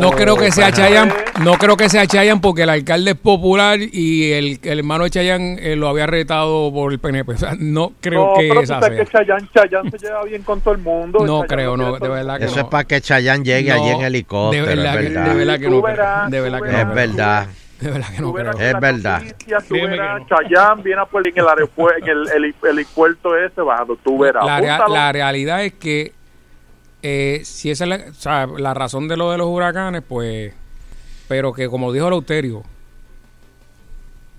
no 0.00 0.10
creo 0.10 0.36
que 0.36 0.50
sea 0.50 0.72
Chayan, 0.72 1.12
no 1.44 1.52
creo 1.54 1.76
que 1.76 1.88
sea 1.88 2.06
Chayan 2.06 2.40
porque 2.40 2.62
el 2.62 2.70
alcalde 2.70 3.12
es 3.12 3.16
popular 3.16 3.78
y 3.80 4.32
el, 4.32 4.58
el 4.62 4.78
hermano 4.80 5.04
de 5.04 5.10
Chayan 5.10 5.56
eh, 5.60 5.76
lo 5.76 5.88
había 5.88 6.06
retado 6.06 6.72
por 6.72 6.92
el 6.92 6.98
PNP. 6.98 7.32
O 7.32 7.38
sea, 7.38 7.54
no 7.58 7.92
creo 8.00 8.26
no, 8.28 8.34
que 8.34 8.48
pero 8.48 8.60
esa 8.62 8.80
sea. 8.80 8.90
que 8.90 9.06
Chayán, 9.06 9.48
Chayán 9.54 9.90
se 9.90 9.98
lleva 9.98 10.24
bien 10.24 10.42
con 10.42 10.60
todo 10.60 10.74
el 10.74 10.80
mundo. 10.80 11.20
No 11.20 11.42
Chayán 11.42 11.46
creo, 11.48 11.76
no, 11.76 11.98
de 11.98 12.08
verdad 12.08 12.38
que 12.38 12.46
Eso 12.46 12.56
no. 12.56 12.62
es 12.62 12.68
para 12.68 12.84
que 12.84 13.00
Chayanne 13.00 13.44
llegue 13.44 13.70
No, 13.70 13.76
allí 13.82 13.90
en 13.90 14.00
helicóptero. 14.02 14.66
de 14.66 14.74
verdad 14.74 14.94
es 14.94 15.08
que- 15.08 15.14
verdad. 15.14 15.26
de 15.30 15.34
verdad 15.38 15.58
que 15.60 15.68
no 15.70 15.82
verás, 15.82 16.30
De 16.30 16.40
verdad 16.40 16.58
que 16.58 16.64
verás. 16.66 16.84
no 16.86 16.90
Es 16.90 16.94
verdad. 16.96 17.46
De 17.80 17.90
verdad 17.90 18.08
que 18.14 18.20
no 18.22 18.32
creo. 18.32 18.50
Es 18.52 18.72
la 18.72 18.80
verdad. 18.80 19.22
noticia, 19.22 19.58
tú 19.66 19.74
verás, 19.74 20.22
Chayán 20.28 20.82
viene 20.82 21.00
a 21.00 21.08
en 21.24 21.38
el 21.38 21.48
aeropuerto, 21.48 22.04
en 22.04 22.08
el, 22.10 22.28
heli- 22.28 22.54
helipuerto 22.68 23.36
ese 23.36 23.60
bajando, 23.62 23.96
tú 23.96 24.18
verás. 24.18 24.44
La, 24.44 24.60
rea- 24.60 24.88
la 24.88 25.12
realidad 25.12 25.64
es 25.64 25.72
que 25.74 26.12
eh, 27.02 27.40
si 27.44 27.70
esa 27.70 27.84
es 27.84 27.88
la, 27.90 27.96
o 28.10 28.14
sea, 28.14 28.46
la 28.46 28.74
razón 28.74 29.08
de 29.08 29.16
lo 29.16 29.30
de 29.30 29.38
los 29.38 29.46
huracanes, 29.48 30.02
pues, 30.06 30.52
pero 31.28 31.52
que 31.54 31.68
como 31.68 31.92
dijo 31.92 32.10
Lauterio, 32.10 32.62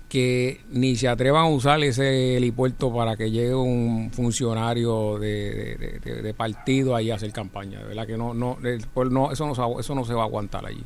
que 0.08 0.60
ni 0.70 0.94
se 0.96 1.08
atrevan 1.08 1.44
a 1.44 1.48
usar 1.48 1.82
ese 1.82 2.36
helipuerto 2.36 2.94
para 2.94 3.16
que 3.16 3.30
llegue 3.30 3.54
un 3.54 4.10
funcionario 4.12 5.18
de, 5.18 5.76
de- 5.76 6.00
de- 6.00 6.22
de 6.22 6.34
partido 6.34 6.94
ahí 6.94 7.10
a 7.10 7.14
hacer 7.14 7.32
campaña, 7.32 7.78
de 7.80 7.86
verdad 7.86 8.06
que 8.06 8.18
no, 8.18 8.34
no, 8.34 8.58
el- 8.62 8.86
pues 8.92 9.10
no, 9.10 9.32
eso 9.32 9.46
no, 9.46 9.54
se, 9.54 9.62
eso 9.80 9.94
no 9.94 10.04
se 10.04 10.12
va 10.12 10.22
a 10.22 10.26
aguantar 10.26 10.66
allí. 10.66 10.84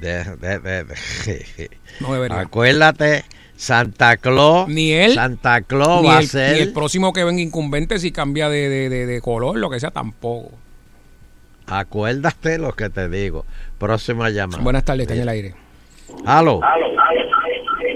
De- 0.00 0.24
de- 0.36 0.58
de- 0.58 0.84
de- 0.84 1.70
No 2.00 2.12
debería. 2.14 2.40
Acuérdate, 2.40 3.24
Santa 3.56 4.16
Claus. 4.16 4.68
Ni 4.68 4.92
él, 4.92 5.14
Santa 5.14 5.60
Claus 5.62 6.02
ni 6.02 6.08
va 6.08 6.18
a 6.18 6.22
ser. 6.22 6.54
ni 6.56 6.60
el 6.62 6.72
próximo 6.72 7.12
que 7.12 7.22
venga 7.24 7.40
incumbente 7.40 7.98
si 7.98 8.10
cambia 8.12 8.48
de, 8.48 8.68
de- 8.68 8.88
de- 8.88 9.06
de 9.06 9.20
color, 9.20 9.56
lo 9.56 9.70
que 9.70 9.78
sea, 9.78 9.90
tampoco. 9.90 10.50
Acuérdate 11.66 12.58
lo 12.58 12.72
que 12.72 12.90
te 12.90 13.08
digo. 13.08 13.44
Próxima 13.78 14.30
llamada. 14.30 14.62
Buenas 14.62 14.84
tardes, 14.84 15.02
está 15.02 15.14
en 15.14 15.20
el 15.22 15.28
aire. 15.28 15.54
Aló. 16.26 16.60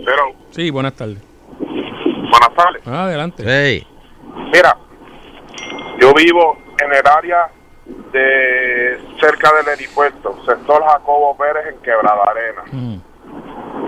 Pero, 0.04 0.22
Sí, 0.50 0.70
buenas 0.70 0.94
tardes. 0.94 1.18
buenas 1.58 2.54
tardes. 2.56 2.86
Adelante. 2.86 3.42
Sí. 3.42 3.86
Mira, 4.52 4.76
yo 6.00 6.14
vivo 6.14 6.56
en 6.82 6.92
el 6.92 7.06
área 7.06 7.48
de 8.12 9.00
cerca 9.20 9.52
del 9.56 9.68
aeropuerto, 9.68 10.36
sector 10.44 10.82
Jacobo 10.84 11.36
Pérez 11.36 11.74
en 11.74 11.82
Quebrada 11.82 12.22
Arena. 12.26 12.62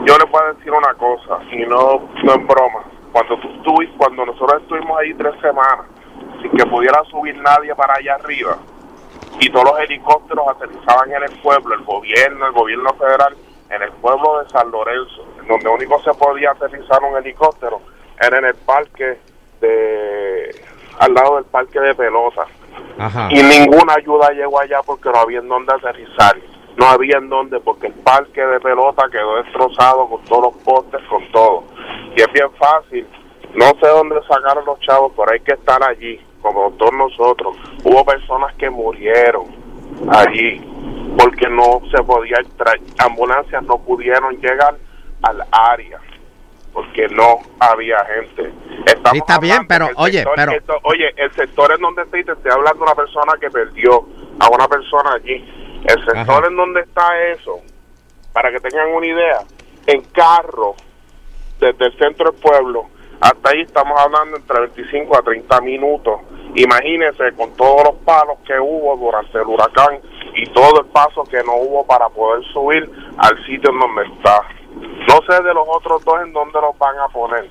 Yo 0.05 0.19
le 0.19 0.27
puedo 0.27 0.55
decir 0.55 0.73
una 0.73 0.95
cosa, 0.95 1.39
y 1.51 1.67
no, 1.67 2.09
no 2.25 2.33
es 2.33 2.47
broma. 2.47 2.85
Cuando 3.13 3.39
tú 3.41 3.49
estuviste, 3.57 3.97
cuando 3.97 4.27
nosotros 4.27 4.63
estuvimos 4.63 4.99
ahí 4.99 5.15
tres 5.15 5.35
semanas, 5.41 5.87
sin 6.41 6.51
que 6.53 6.67
pudiera 6.67 7.03
subir 7.05 7.37
nadie 7.39 7.75
para 7.75 7.95
allá 7.95 8.15
arriba, 8.15 8.57
y 9.41 9.51
todos 9.51 9.65
los 9.71 9.81
helicópteros 9.81 10.47
aterrizaban 10.49 11.13
en 11.13 11.23
el 11.25 11.41
pueblo, 11.41 11.75
el 11.75 11.85
gobierno, 11.85 12.47
el 12.47 12.53
gobierno 12.53 12.93
federal, 12.95 13.37
en 13.71 13.83
el 13.83 13.93
pueblo 13.93 14.43
de 14.43 14.49
San 14.51 14.71
Lorenzo, 14.71 15.27
donde 15.47 15.69
único 15.69 16.03
se 16.03 16.13
podía 16.15 16.53
aterrizar 16.53 17.03
un 17.03 17.17
helicóptero, 17.17 17.81
era 18.21 18.39
en 18.39 18.47
el 18.47 18.55
parque 18.55 19.19
de, 19.61 20.55
al 20.99 21.15
lado 21.15 21.37
del 21.37 21.45
parque 21.45 21.81
de 21.81 21.95
pelota. 21.95 22.47
Y 23.31 23.43
ninguna 23.43 23.95
ayuda 23.95 24.31
llegó 24.31 24.61
allá 24.61 24.81
porque 24.85 25.11
no 25.11 25.19
había 25.19 25.39
en 25.39 25.49
dónde 25.49 25.75
aterrizar. 25.75 26.37
No 26.77 26.87
había 26.87 27.19
en 27.19 27.29
dónde 27.29 27.59
porque 27.61 27.89
el 27.89 27.95
parque 27.95 28.41
de 28.41 28.61
pelota 28.61 29.09
quedó 29.11 29.37
destrozado 29.43 30.09
con 30.09 30.23
todos 30.25 30.55
los 30.55 30.63
postes, 30.63 31.01
con 31.09 31.27
todo. 31.33 31.65
Y 32.17 32.21
es 32.21 32.33
bien 32.33 32.51
fácil. 32.59 33.07
No 33.55 33.67
sé 33.81 33.89
dónde 33.89 34.21
sacaron 34.29 34.65
los 34.65 34.79
chavos, 34.81 35.13
pero 35.17 35.33
hay 35.33 35.41
que 35.41 35.55
estar 35.55 35.83
allí, 35.83 36.21
como 36.41 36.71
todos 36.73 36.93
nosotros. 36.93 37.57
Hubo 37.83 38.05
personas 38.05 38.55
que 38.57 38.71
murieron 38.71 39.47
allí 40.11 40.61
porque 41.19 41.49
no 41.49 41.81
se 41.91 42.03
podía. 42.05 42.39
Ambulancias 42.99 43.63
no 43.65 43.79
pudieron 43.79 44.37
llegar 44.37 44.77
al 45.23 45.43
área 45.51 45.99
porque 46.79 47.09
no 47.09 47.39
había 47.59 47.99
gente. 48.05 48.53
Estamos 48.87 49.11
Sí, 49.11 49.19
está 49.19 49.39
bien, 49.41 49.67
pero, 49.67 49.89
oye, 49.97 50.19
sector- 50.23 50.35
pero- 50.37 50.53
esto- 50.53 50.79
oye, 50.85 51.13
el 51.17 51.33
sector 51.35 51.73
en 51.73 51.81
donde 51.81 52.03
estoy, 52.03 52.23
te 52.25 52.31
estoy 52.33 52.53
hablando 52.53 52.79
de 52.79 52.83
una 52.85 52.95
persona 52.95 53.33
que 53.41 53.51
perdió 53.51 54.07
a 54.39 54.49
una 54.49 54.69
persona 54.69 55.15
allí. 55.15 55.83
El 55.85 56.05
sector 56.05 56.47
en 56.47 56.57
donde 56.57 56.83
está 56.83 57.19
eso, 57.33 57.59
para 58.33 58.53
que 58.53 58.61
tengan 58.61 58.91
una 58.95 59.07
idea, 59.09 59.39
en 59.89 60.03
carro, 60.13 60.77
desde 61.59 61.87
el 61.87 61.99
centro 61.99 62.31
del 62.31 62.41
pueblo, 62.41 62.85
hasta 63.21 63.51
ahí 63.51 63.63
estamos 63.63 63.99
hablando 64.01 64.37
entre 64.37 64.61
25 64.61 65.19
a 65.19 65.23
30 65.23 65.61
minutos. 65.61 66.21
Imagínense 66.55 67.33
con 67.37 67.57
todos 67.57 67.83
los 67.87 67.95
palos 68.05 68.39
que 68.47 68.57
hubo 68.61 68.97
durante 68.97 69.37
el 69.37 69.47
huracán 69.49 69.99
y 70.37 70.45
todo 70.53 70.83
el 70.83 70.87
paso 70.87 71.25
que 71.25 71.43
no 71.43 71.57
hubo 71.57 71.85
para 71.85 72.09
poder 72.09 72.45
subir 72.53 72.89
al 73.19 73.37
sitio 73.47 73.71
en 73.71 73.81
donde 73.81 74.03
está. 74.15 74.43
No 75.09 75.21
sé 75.27 75.43
de 75.43 75.55
los 75.55 75.65
otros 75.69 76.05
dos 76.05 76.17
en 76.23 76.33
dónde 76.33 76.61
los 76.61 76.77
van 76.79 76.99
a 76.99 77.09
poner, 77.09 77.49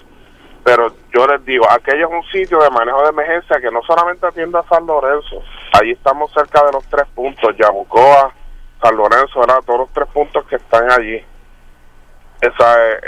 pero 0.63 0.87
yo 1.13 1.25
les 1.27 1.43
digo, 1.45 1.65
aquello 1.69 2.07
es 2.07 2.13
un 2.13 2.23
sitio 2.31 2.59
de 2.59 2.69
manejo 2.69 3.01
de 3.03 3.09
emergencia 3.09 3.59
que 3.59 3.71
no 3.71 3.81
solamente 3.83 4.25
atiende 4.27 4.57
a 4.59 4.63
San 4.69 4.85
Lorenzo, 4.85 5.41
ahí 5.79 5.91
estamos 5.91 6.31
cerca 6.33 6.63
de 6.65 6.71
los 6.73 6.85
tres 6.87 7.05
puntos, 7.15 7.55
Yabucoa, 7.57 8.31
San 8.81 8.95
Lorenzo, 8.95 9.39
¿verdad? 9.39 9.59
todos 9.65 9.79
los 9.79 9.89
tres 9.93 10.07
puntos 10.13 10.45
que 10.45 10.57
están 10.57 10.91
allí. 10.91 11.19
Esa 12.39 12.75
es, 12.89 13.03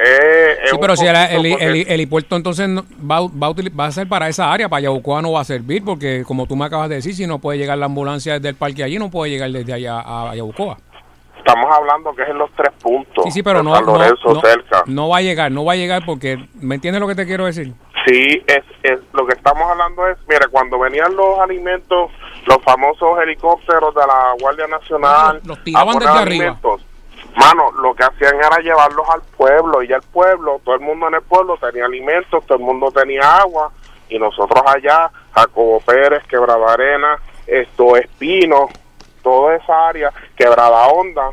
es- 0.64 0.70
Sí, 0.72 0.78
pero 0.82 0.96
si 0.96 1.06
el, 1.06 1.16
el, 1.16 1.52
porque- 1.52 1.66
el- 1.66 1.76
el 1.82 1.92
helipuerto 1.92 2.36
entonces 2.36 2.68
va, 2.68 3.18
a- 3.18 3.22
va, 3.22 3.54
va 3.80 3.86
a 3.86 3.92
ser 3.92 4.08
para 4.10 4.28
esa 4.28 4.52
área, 4.52 4.68
para 4.68 4.82
Yabucoa 4.82 5.22
no 5.22 5.34
va 5.34 5.42
a 5.42 5.46
servir, 5.46 5.86
porque 5.86 6.24
como 6.26 6.48
tú 6.48 6.56
me 6.56 6.66
acabas 6.66 6.90
de 6.90 6.96
decir, 6.96 7.14
si 7.14 7.28
no 7.28 7.38
puede 7.38 7.60
llegar 7.60 7.78
la 7.78 7.86
ambulancia 7.86 8.34
desde 8.34 8.50
el 8.50 8.56
parque 8.56 8.84
allí, 8.84 8.98
no 8.98 9.12
puede 9.12 9.30
llegar 9.32 9.52
desde 9.52 9.72
allá 9.74 10.00
a 10.04 10.34
Yabucoa. 10.36 10.78
Estamos 11.40 11.66
hablando 11.76 12.14
que 12.14 12.22
es 12.24 12.30
en 12.30 12.38
los 12.38 12.52
tres 12.52 12.72
puntos. 12.82 13.24
Sí, 13.26 13.32
sí, 13.32 13.44
pero 13.44 13.64
no, 13.64 13.76
San 13.76 13.86
no, 13.86 13.94
Lorenzo 13.98 14.34
no- 14.36 14.42
cerca. 14.42 14.84
no 14.86 15.10
va 15.10 15.18
a 15.18 15.22
llegar, 15.22 15.52
no 15.52 15.66
va 15.66 15.74
a 15.74 15.76
llegar 15.76 16.04
porque, 16.06 16.38
¿me 16.56 16.76
entiendes 16.76 17.02
lo 17.02 17.08
que 17.08 17.16
te 17.16 17.26
quiero 17.26 17.46
decir? 17.46 17.74
Sí, 18.06 18.42
es, 18.48 18.64
es 18.84 19.00
lo 19.14 19.26
que 19.26 19.34
estamos 19.34 19.64
hablando 19.70 20.08
es, 20.08 20.18
mire, 20.28 20.48
cuando 20.52 20.80
venían 20.80 21.16
los 21.16 21.40
alimentos, 21.40 22.12
los 22.46 22.58
famosos 22.64 23.20
helicópteros 23.22 23.94
de 23.94 24.02
la 24.02 24.34
Guardia 24.40 24.68
Nacional, 24.68 25.42
Los 25.44 25.64
tiraban 25.64 25.98
desde 26.00 26.12
arriba. 26.12 26.58
mano, 27.36 27.72
lo 27.82 27.94
que 27.94 28.04
hacían 28.04 28.36
era 28.36 28.58
llevarlos 28.60 29.08
al 29.10 29.22
pueblo 29.38 29.84
y 29.84 29.88
ya 29.90 29.98
el 29.98 30.02
pueblo, 30.14 30.62
todo 30.64 30.76
el 30.76 30.82
mundo 30.82 31.08
en 31.08 31.16
el 31.16 31.22
pueblo 31.22 31.58
tenía 31.58 31.86
alimentos, 31.86 32.46
todo 32.46 32.58
el 32.58 32.64
mundo 32.64 32.92
tenía 32.92 33.22
agua 33.38 33.72
y 34.10 34.18
nosotros 34.18 34.64
allá, 34.66 35.12
Jacobo 35.34 35.80
Pérez, 35.82 36.24
Quebrada 36.28 36.74
Arena, 36.74 37.18
esto 37.46 37.96
Espino, 37.98 38.70
toda 39.30 39.56
esa 39.56 39.88
área, 39.90 40.12
Quebrada 40.36 40.88
Honda, 40.88 41.30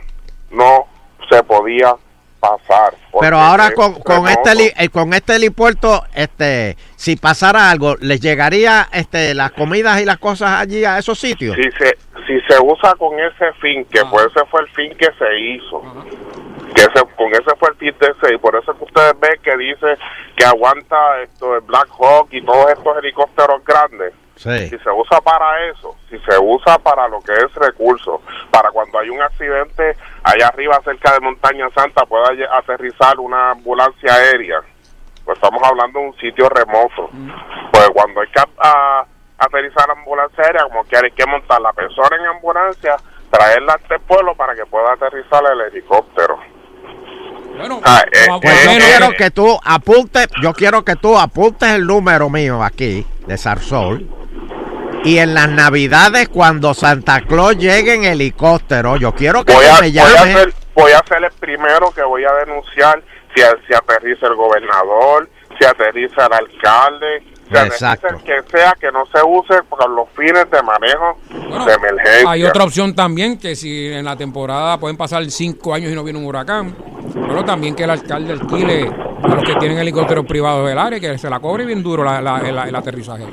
no 0.50 0.86
se 1.30 1.42
podía 1.42 1.94
pasar. 2.38 2.94
Pero 3.18 3.38
ahora 3.38 3.70
con, 3.72 3.94
con 3.94 4.28
este 4.28 4.74
eh, 4.76 4.88
con 4.90 5.14
este 5.14 5.36
helipuerto, 5.36 6.04
este, 6.14 6.76
si 6.96 7.16
pasara 7.16 7.70
algo, 7.70 7.96
¿les 8.00 8.20
llegaría 8.20 8.86
este 8.92 9.34
las 9.34 9.52
comidas 9.52 10.00
y 10.02 10.04
las 10.04 10.18
cosas 10.18 10.60
allí 10.60 10.84
a 10.84 10.98
esos 10.98 11.18
sitios? 11.18 11.56
si 11.56 11.70
se 11.72 11.96
si 12.26 12.38
se 12.46 12.60
usa 12.60 12.94
con 12.98 13.18
ese 13.18 13.52
fin 13.62 13.86
que 13.86 14.04
pues 14.10 14.26
ese 14.26 14.44
fue 14.46 14.60
el 14.60 14.68
fin 14.68 14.92
que 14.98 15.08
se 15.18 15.38
hizo. 15.38 15.82
Que 16.74 16.82
ese, 16.82 17.06
con 17.16 17.32
ese 17.32 17.56
fue 17.58 17.70
el 17.70 17.76
fin 17.76 17.94
de 17.98 18.08
ese 18.08 18.34
y 18.34 18.38
por 18.38 18.54
eso 18.56 18.76
que 18.76 18.84
ustedes 18.84 19.18
ven 19.18 19.40
que 19.42 19.56
dice 19.56 19.96
que 20.36 20.44
aguanta 20.44 20.96
esto 21.22 21.54
el 21.54 21.62
Black 21.62 21.88
Hawk 21.98 22.28
y 22.32 22.42
todos 22.42 22.70
estos 22.70 22.98
helicópteros 22.98 23.64
grandes 23.64 24.12
Sí. 24.36 24.68
si 24.68 24.78
se 24.78 24.90
usa 24.90 25.20
para 25.22 25.66
eso, 25.70 25.96
si 26.10 26.18
se 26.18 26.38
usa 26.38 26.78
para 26.78 27.08
lo 27.08 27.20
que 27.20 27.32
es 27.32 27.52
recursos, 27.54 28.20
para 28.50 28.70
cuando 28.70 28.98
hay 28.98 29.08
un 29.08 29.20
accidente 29.22 29.96
allá 30.22 30.48
arriba 30.48 30.78
cerca 30.84 31.12
de 31.14 31.20
Montaña 31.20 31.68
Santa 31.74 32.04
pueda 32.06 32.28
aterrizar 32.52 33.18
una 33.18 33.50
ambulancia 33.52 34.14
aérea 34.14 34.60
pues 35.24 35.38
estamos 35.38 35.60
hablando 35.64 35.98
de 35.98 36.06
un 36.06 36.16
sitio 36.18 36.48
remoto. 36.48 37.10
Pues 37.72 37.90
cuando 37.92 38.20
hay 38.20 38.28
que 38.28 38.40
a- 38.58 39.04
aterrizar 39.38 39.90
ambulancia 39.90 40.44
aérea, 40.44 40.62
como 40.62 40.84
que 40.84 40.96
hay 40.96 41.10
que 41.10 41.26
montar 41.26 41.60
la 41.60 41.72
persona 41.72 42.16
en 42.20 42.26
ambulancia, 42.26 42.94
traerla 43.28 43.72
a 43.72 43.76
este 43.76 43.98
pueblo 44.06 44.36
para 44.36 44.54
que 44.54 44.64
pueda 44.66 44.92
aterrizar 44.92 45.42
el 45.52 45.60
helicóptero. 45.62 46.38
Ah, 47.84 48.04
eh, 48.12 48.26
Pues 48.40 48.54
eh, 48.54 48.64
yo 48.66 48.70
eh, 48.70 48.78
quiero 48.78 49.10
que 49.18 49.30
tú 49.32 49.58
apuntes, 49.64 50.28
yo 50.40 50.52
quiero 50.52 50.84
que 50.84 50.94
tú 50.94 51.18
apuntes 51.18 51.70
el 51.70 51.86
número 51.88 52.28
mío 52.30 52.62
aquí 52.62 53.04
de 53.26 53.36
Sarsol. 53.36 54.08
Y 55.04 55.18
en 55.18 55.34
las 55.34 55.48
navidades 55.48 56.28
cuando 56.28 56.74
Santa 56.74 57.20
Claus 57.22 57.56
llegue 57.56 57.94
en 57.94 58.04
helicóptero, 58.04 58.96
yo 58.96 59.12
quiero 59.12 59.44
que 59.44 59.52
voy, 59.54 59.64
a, 59.66 59.80
me 59.80 59.90
voy, 59.90 59.98
a 59.98 60.06
ser, 60.24 60.54
voy 60.74 60.92
a 60.92 61.02
ser 61.06 61.24
el 61.24 61.30
primero 61.38 61.90
que 61.92 62.02
voy 62.02 62.24
a 62.24 62.32
denunciar 62.44 63.02
si, 63.34 63.42
si 63.66 63.74
aterriza 63.74 64.26
el 64.26 64.34
gobernador, 64.34 65.28
si 65.58 65.64
aterriza 65.64 66.26
el 66.26 66.32
alcalde, 66.32 67.22
si 67.48 67.56
aterriza 67.56 67.92
Exacto. 67.94 68.08
el 68.16 68.22
que 68.24 68.50
sea 68.50 68.74
que 68.80 68.90
no 68.90 69.04
se 69.06 69.22
use 69.22 69.62
para 69.64 69.86
los 69.86 70.08
fines 70.16 70.50
de 70.50 70.62
manejo 70.62 71.18
de 71.64 71.72
emergencia. 71.74 72.30
Hay 72.30 72.42
otra 72.44 72.64
opción 72.64 72.94
también, 72.94 73.38
que 73.38 73.54
si 73.54 73.86
en 73.92 74.04
la 74.04 74.16
temporada 74.16 74.78
pueden 74.78 74.96
pasar 74.96 75.24
cinco 75.30 75.72
años 75.72 75.92
y 75.92 75.94
no 75.94 76.02
viene 76.02 76.18
un 76.18 76.24
huracán, 76.26 76.74
pero 77.28 77.44
también 77.44 77.76
que 77.76 77.84
el 77.84 77.90
alcalde 77.90 78.32
alquile 78.32 78.90
a 79.22 79.28
los 79.28 79.44
que 79.44 79.54
tienen 79.56 79.78
helicópteros 79.78 80.26
privados 80.26 80.66
del 80.68 80.78
área, 80.78 80.98
que 80.98 81.16
se 81.18 81.30
la 81.30 81.38
cobre 81.38 81.64
bien 81.64 81.82
duro 81.82 82.02
la- 82.02 82.20
la- 82.20 82.38
el, 82.40 82.58
el 82.58 82.74
aterrizaje. 82.74 83.24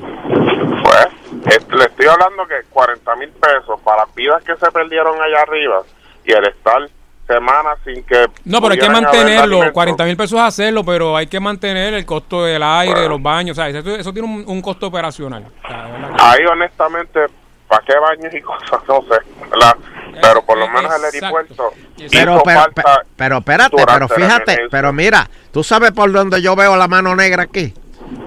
Pues, 0.84 0.96
es- 1.00 1.23
le 1.46 1.84
estoy 1.86 2.06
hablando 2.08 2.46
que 2.48 2.56
40 2.70 3.16
mil 3.18 3.30
pesos 3.30 3.80
para 3.84 4.06
las 4.06 4.16
vidas 4.16 4.44
que 4.44 4.56
se 4.56 4.72
perdieron 4.72 5.22
allá 5.22 5.42
arriba 5.42 5.82
y 6.26 6.32
el 6.32 6.46
estar 6.48 6.90
semanas 7.28 7.78
sin 7.86 8.04
que... 8.04 8.28
No, 8.46 8.62
pero 8.62 8.74
hay 8.74 8.80
que 8.80 8.90
mantenerlo, 8.90 9.42
alimentos. 9.44 9.74
40 9.74 10.04
mil 10.06 10.18
pesos 10.18 10.40
es 10.40 10.46
hacerlo, 10.46 10.84
pero 10.84 11.16
hay 11.16 11.28
que 11.28 11.40
mantener 11.40 11.94
el 11.94 12.06
costo 12.06 12.44
del 12.44 12.62
aire, 12.62 13.00
de 13.02 13.10
los 13.10 13.22
baños, 13.22 13.58
o 13.58 13.62
sea, 13.62 13.70
eso, 13.70 13.96
eso 13.96 14.14
tiene 14.14 14.28
un, 14.28 14.44
un 14.46 14.62
costo 14.62 14.88
operacional. 14.88 15.46
O 15.64 15.68
sea, 15.68 16.32
Ahí 16.32 16.46
honestamente, 16.46 17.20
¿para 17.68 17.84
qué 17.86 17.94
baños 17.98 18.34
y 18.34 18.42
cosas? 18.42 18.82
No 18.88 19.02
sé, 19.04 19.20
¿verdad? 19.50 19.76
Pero 20.22 20.46
por 20.46 20.58
lo 20.58 20.68
menos 20.68 20.94
el 20.96 21.06
aeropuerto 21.06 21.72
Pero, 22.12 22.42
pero, 22.46 22.60
falta 22.62 22.84
pe- 22.84 23.08
pero 23.16 23.38
espérate, 23.40 23.78
pero 23.86 24.00
la 24.00 24.08
fíjate, 24.10 24.60
pero 24.70 24.94
mira, 24.94 25.28
¿tú 25.52 25.64
sabes 25.64 25.92
por 25.92 26.12
dónde 26.12 26.40
yo 26.42 26.56
veo 26.56 26.76
la 26.76 26.88
mano 26.88 27.16
negra 27.16 27.44
aquí? 27.44 27.74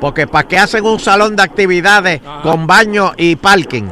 Porque 0.01 0.27
¿para 0.27 0.47
qué 0.49 0.59
hacen 0.59 0.85
un 0.85 0.99
salón 0.99 1.37
de 1.37 1.43
actividades 1.43 2.21
con 2.43 2.67
baño 2.67 3.13
y 3.17 3.37
parking? 3.37 3.85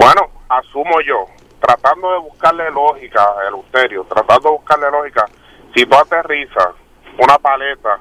Bueno, 0.00 0.30
asumo 0.48 1.00
yo, 1.06 1.26
tratando 1.60 2.12
de 2.12 2.18
buscarle 2.20 2.70
lógica, 2.70 3.26
el 3.48 3.54
Uterio, 3.54 4.04
tratando 4.08 4.50
de 4.50 4.56
buscarle 4.56 4.90
lógica, 4.90 5.24
si 5.74 5.84
tú 5.86 5.96
aterrizas 5.96 6.68
una 7.18 7.36
paleta, 7.38 7.98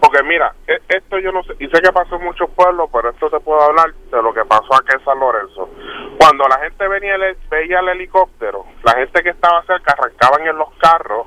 porque 0.00 0.22
mira, 0.24 0.52
e- 0.66 0.82
esto 0.88 1.18
yo 1.18 1.32
no 1.32 1.42
sé, 1.44 1.54
y 1.60 1.66
sé 1.68 1.80
que 1.80 1.92
pasó 1.92 2.16
en 2.16 2.24
muchos 2.24 2.50
pueblos, 2.50 2.90
pero 2.92 3.10
esto 3.10 3.30
te 3.30 3.40
puedo 3.40 3.60
hablar 3.62 3.92
de 4.10 4.22
lo 4.22 4.34
que 4.34 4.44
pasó 4.44 4.74
aquí 4.74 4.92
en 4.92 5.04
San 5.04 5.18
Lorenzo. 5.18 5.70
Cuando 6.18 6.46
la 6.48 6.58
gente 6.58 6.86
venía 6.88 7.14
veía 7.50 7.80
el 7.80 7.88
helicóptero, 7.88 8.66
la 8.82 8.92
gente 8.94 9.22
que 9.22 9.30
estaba 9.30 9.62
cerca 9.66 9.92
arrancaban 9.92 10.46
en 10.46 10.58
los 10.58 10.68
carros, 10.78 11.26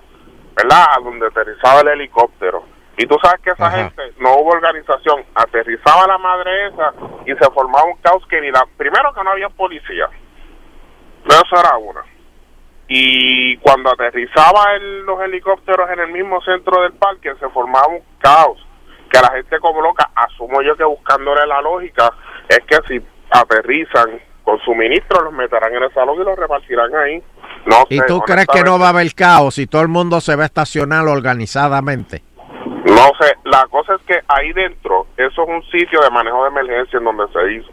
¿verdad? 0.56 0.86
A 0.98 1.00
donde 1.04 1.28
aterrizaba 1.28 1.82
el 1.82 1.88
helicóptero. 1.90 2.64
Y 3.02 3.08
tú 3.08 3.16
sabes 3.24 3.40
que 3.42 3.52
esa 3.52 3.66
Ajá. 3.68 3.78
gente, 3.78 4.04
no 4.20 4.34
hubo 4.36 4.50
organización, 4.52 5.24
aterrizaba 5.34 6.06
la 6.06 6.18
madre 6.18 6.68
esa 6.68 6.94
y 7.26 7.32
se 7.34 7.50
formaba 7.52 7.86
un 7.86 7.96
caos 8.02 8.22
que 8.30 8.42
ni 8.42 8.52
la... 8.52 8.66
Primero 8.78 9.14
que 9.14 9.24
no 9.24 9.32
había 9.32 9.48
policía, 9.50 10.10
eso 11.28 11.60
era 11.60 11.78
una. 11.78 12.02
Y 12.88 13.56
cuando 13.58 13.92
aterrizaba 13.92 14.74
el- 14.76 15.04
los 15.06 15.22
helicópteros 15.22 15.90
en 15.92 16.00
el 16.00 16.12
mismo 16.12 16.42
centro 16.42 16.82
del 16.82 16.94
parque, 16.94 17.34
se 17.40 17.48
formaba 17.50 17.88
un 17.88 18.02
caos. 18.20 18.58
Que 19.12 19.20
la 19.20 19.30
gente 19.32 19.60
como 19.60 19.82
loca, 19.82 20.10
asumo 20.16 20.62
yo 20.62 20.76
que 20.76 20.84
buscándole 20.84 21.46
la 21.48 21.62
lógica, 21.62 22.12
es 22.48 22.60
que 22.68 22.78
si 22.88 23.02
aterrizan 23.32 24.20
con 24.44 24.60
suministros, 24.60 25.24
los 25.24 25.34
meterán 25.34 25.74
en 25.74 25.84
el 25.84 25.94
salón 25.94 26.16
y 26.22 26.24
los 26.26 26.38
repartirán 26.38 26.94
ahí. 26.96 27.24
No 27.66 27.86
¿Y 27.90 27.98
sé, 27.98 28.06
tú 28.08 28.20
crees 28.22 28.48
que 28.48 28.62
no 28.64 28.78
va 28.78 28.88
a 28.88 28.90
haber 28.90 29.14
caos 29.16 29.56
si 29.56 29.68
todo 29.68 29.82
el 29.84 29.88
mundo 29.88 30.20
se 30.22 30.36
va 30.36 30.44
a 30.44 30.46
estacionar 30.46 31.08
organizadamente? 31.08 32.24
No 32.86 33.12
sé, 33.20 33.36
la 33.46 33.66
cosa 33.70 33.96
es 33.96 34.02
que 34.04 34.22
ahí 34.28 34.54
dentro, 34.54 35.08
eso 35.18 35.44
es 35.44 35.50
un 35.50 35.64
sitio 35.72 36.02
de 36.02 36.10
manejo 36.10 36.44
de 36.44 36.50
emergencia 36.50 36.98
en 36.98 37.06
donde 37.06 37.26
se 37.34 37.54
hizo. 37.54 37.72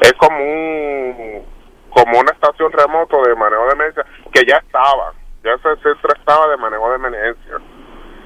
Es 0.00 0.12
como 0.14 0.38
un 0.38 1.42
como 1.90 2.18
una 2.18 2.32
estación 2.32 2.72
remoto 2.72 3.22
de 3.22 3.34
manejo 3.36 3.66
de 3.66 3.72
emergencia 3.72 4.04
que 4.32 4.44
ya 4.46 4.56
estaba, 4.56 5.12
ya 5.44 5.52
ese 5.52 5.80
centro 5.82 6.10
estaba 6.18 6.48
de 6.48 6.56
manejo 6.56 6.90
de 6.90 6.96
emergencia. 6.96 7.54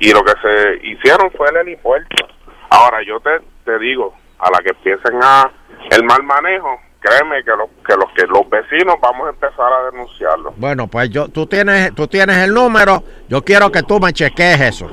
Y 0.01 0.13
lo 0.13 0.25
que 0.25 0.33
se 0.41 0.87
hicieron 0.87 1.31
fue 1.33 1.49
el 1.51 1.57
helipuerto. 1.57 2.27
Ahora 2.71 2.99
yo 3.07 3.21
te, 3.21 3.31
te 3.65 3.79
digo, 3.79 4.15
a 4.39 4.51
la 4.51 4.59
que 4.59 4.71
empiecen 4.71 5.19
a 5.23 5.51
el 5.91 6.05
mal 6.05 6.23
manejo, 6.23 6.81
créeme 7.01 7.43
que 7.45 7.51
los 7.51 7.69
que 7.87 7.95
los 7.95 8.13
que 8.15 8.27
los 8.27 8.49
vecinos 8.49 8.97
vamos 9.01 9.27
a 9.27 9.31
empezar 9.31 9.73
a 9.73 9.91
denunciarlo. 9.91 10.55
Bueno, 10.57 10.87
pues 10.87 11.11
yo, 11.11 11.29
tú 11.29 11.47
tienes, 11.47 11.95
tú 11.95 12.07
tienes 12.07 12.39
el 12.39 12.55
número, 12.55 13.03
yo 13.29 13.43
quiero 13.43 13.71
que 13.71 13.83
tú 13.83 14.01
me 14.01 14.13
chequees 14.13 14.61
eso. 14.61 14.89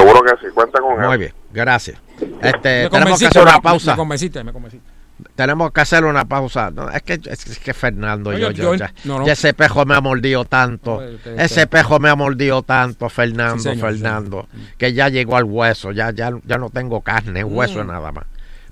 Seguro 0.00 0.22
que 0.22 0.30
sí, 0.46 0.52
cuenta 0.54 0.80
con 0.80 0.98
Muy 1.00 1.12
él. 1.14 1.18
bien, 1.18 1.32
gracias. 1.52 1.98
Este, 2.42 2.84
Me 2.84 2.90
tenemos 2.90 3.18
que 3.18 3.26
hacer 3.26 3.42
una 3.42 3.60
pausa. 3.60 3.90
Me 3.92 3.96
convenciste, 3.96 4.44
me 4.44 4.52
convenciste. 4.52 4.90
Tenemos 5.34 5.70
que 5.72 5.80
hacer 5.82 6.04
una 6.06 6.24
pausa. 6.24 6.70
No, 6.70 6.88
es, 6.88 7.02
que, 7.02 7.20
es 7.24 7.58
que 7.58 7.74
Fernando, 7.74 8.32
No, 8.32 8.38
yo, 8.38 8.50
yo- 8.50 8.52
yo- 8.52 8.62
yo- 8.72 8.74
ya, 8.76 8.92
no, 9.04 9.18
no. 9.18 9.26
ya 9.26 9.34
ese 9.34 9.52
pejo 9.52 9.84
me 9.84 9.94
ha 9.94 10.00
mordido 10.00 10.46
tanto. 10.46 11.02
ese 11.36 11.66
pejo 11.66 11.98
me 12.00 12.08
ha 12.08 12.14
mordido 12.16 12.62
tanto, 12.62 13.08
Fernando, 13.10 13.58
Sí, 13.58 13.68
señor, 13.70 13.90
Fernando, 13.92 14.48
que 14.78 14.94
ya 14.94 15.08
llegó 15.10 15.36
al 15.36 15.44
hueso. 15.44 15.92
Ya, 15.92 16.10
ya, 16.10 16.30
ya 16.44 16.56
no 16.56 16.70
tengo 16.70 17.02
carne, 17.02 17.44
hueso 17.44 17.84
Mm. 17.84 17.88
nada 17.88 18.12
más. 18.12 18.24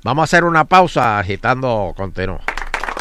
Vamos 0.04 0.22
a 0.22 0.24
hacer 0.24 0.44
una 0.44 0.64
pausa 0.64 1.18
agitando 1.18 1.92
continuo. 1.96 2.40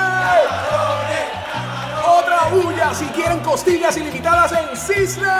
Otra 2.06 2.48
bulla 2.50 2.92
si 2.92 3.06
quieren 3.06 3.40
costillas 3.40 3.96
ilimitadas 3.96 4.52
en 4.52 4.76
Sizzler. 4.76 5.30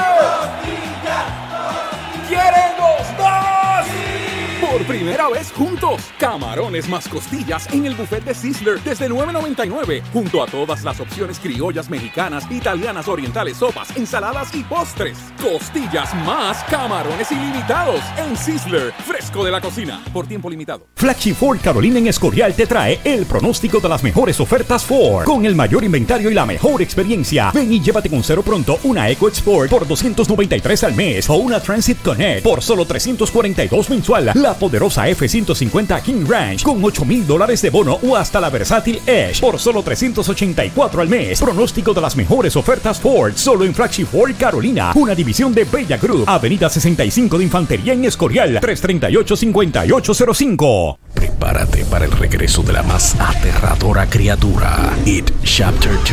¿Quieren 2.29 2.73
los 2.79 3.17
dos? 3.19 4.44
Por 4.61 4.85
primera 4.87 5.29
vez 5.29 5.53
juntos, 5.53 6.03
camarones 6.19 6.89
más 6.89 7.09
costillas 7.09 7.67
en 7.73 7.87
el 7.87 7.95
buffet 7.95 8.25
de 8.25 8.35
Sizzler 8.35 8.81
desde 8.83 9.09
$9.99, 9.09 10.03
junto 10.13 10.43
a 10.43 10.47
todas 10.47 10.85
las 10.85 11.01
opciones 11.01 11.39
criollas 11.39 11.91
mexicanas, 11.91 12.51
italianas, 12.51 13.09
orientales, 13.09 13.57
sopas, 13.57 13.97
ensaladas 13.97 14.55
y 14.55 14.63
postres. 14.63 15.19
Costillas 15.41 16.15
más 16.27 16.63
camarones 16.65 17.31
ilimitados 17.33 18.01
en 18.17 18.37
Sizzler, 18.37 18.93
fresco 19.07 19.45
de 19.45 19.51
la 19.51 19.61
cocina, 19.61 20.03
por 20.13 20.27
tiempo 20.27 20.49
limitado. 20.49 20.87
Flagship 20.97 21.35
Ford 21.35 21.59
Carolina 21.63 21.99
en 21.99 22.09
Escorial 22.09 22.55
te 22.55 22.67
trae 22.67 23.01
el 23.05 23.27
pronóstico 23.27 23.81
de 23.81 23.89
las 23.89 24.03
mejores 24.03 24.41
ofertas 24.41 24.85
Ford, 24.85 25.25
con 25.25 25.45
el 25.47 25.55
mayor 25.55 25.85
inventario 25.85 26.31
y 26.31 26.35
la 26.35 26.47
mejor 26.47 26.81
experiencia. 26.81 27.51
Ven 27.53 27.73
y 27.73 27.81
llévate 27.81 28.09
con 28.09 28.23
cero 28.23 28.43
pronto 28.43 28.79
una 28.85 29.09
Eco 29.11 29.29
Export 29.29 29.71
por 29.71 29.87
293 29.87 30.85
al 30.85 30.95
mes 30.95 31.29
o 31.29 31.35
una 31.35 31.61
Transit 31.61 32.01
Connect 32.03 32.43
por 32.43 32.63
solo 32.63 32.87
342 32.87 33.91
mensual. 33.91 34.33
La 34.45 34.53
poderosa 34.53 35.09
F-150 35.09 36.03
King 36.03 36.27
Ranch 36.29 36.65
con 36.65 36.85
8 36.85 37.07
mil 37.07 37.27
dólares 37.27 37.63
de 37.63 37.71
bono 37.71 37.99
o 38.03 38.15
hasta 38.15 38.43
la 38.43 38.51
versátil 38.51 39.01
Edge 39.07 39.41
por 39.41 39.59
solo 39.59 39.83
384 39.83 41.01
al 41.01 41.09
mes. 41.09 41.41
Pronóstico 41.41 41.95
de 41.95 42.03
las 42.03 42.15
mejores 42.15 42.55
ofertas 42.55 43.01
Ford 43.01 43.33
solo 43.37 43.65
en 43.65 43.75
Flagship 43.75 44.05
Ford 44.05 44.35
Carolina, 44.39 44.93
una 44.97 45.15
división 45.15 45.55
de 45.55 45.65
Bella 45.65 45.97
Group, 45.97 46.29
Avenida 46.29 46.69
65 46.69 47.39
de 47.39 47.45
Infantería 47.45 47.95
en 47.95 48.05
Escorial, 48.05 48.61
338-5805. 48.61 50.99
Prepárate 51.15 51.87
para 51.87 52.05
el 52.05 52.13
regreso 52.13 52.63
de 52.63 52.75
la 52.75 52.83
más 52.83 53.19
aterradora 53.19 54.07
criatura, 54.11 54.95
It 55.07 55.31
Chapter 55.43 55.93
2. 55.93 56.11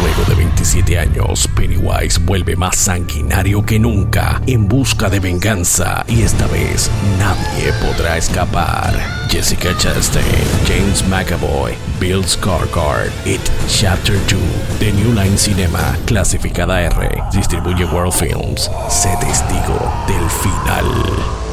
Luego 0.00 0.24
de 0.28 0.34
27 0.34 0.98
años, 0.98 1.46
Pennywise 1.54 2.20
vuelve 2.20 2.56
más 2.56 2.76
sanguinario 2.76 3.66
que 3.66 3.78
nunca 3.78 4.40
en 4.46 4.66
busca 4.66 5.10
de 5.10 5.20
venganza 5.20 6.06
y 6.08 6.22
esta 6.22 6.46
vez 6.46 6.90
nadie 7.18 7.65
podrá 7.74 8.16
escapar. 8.16 8.92
Jessica 9.28 9.74
Chastain, 9.78 10.24
James 10.66 11.02
McAvoy, 11.08 11.74
Bill 11.98 12.22
Skarsgård, 12.22 13.10
It 13.24 13.40
Chapter 13.68 14.16
2 14.26 14.38
de 14.78 14.92
New 14.92 15.12
Line 15.12 15.36
Cinema, 15.36 15.96
clasificada 16.06 16.80
R, 16.80 17.22
distribuye 17.32 17.84
World 17.84 18.12
Films. 18.12 18.70
Sé 18.88 19.16
testigo 19.20 19.78
del 20.06 20.28
final. 20.30 20.86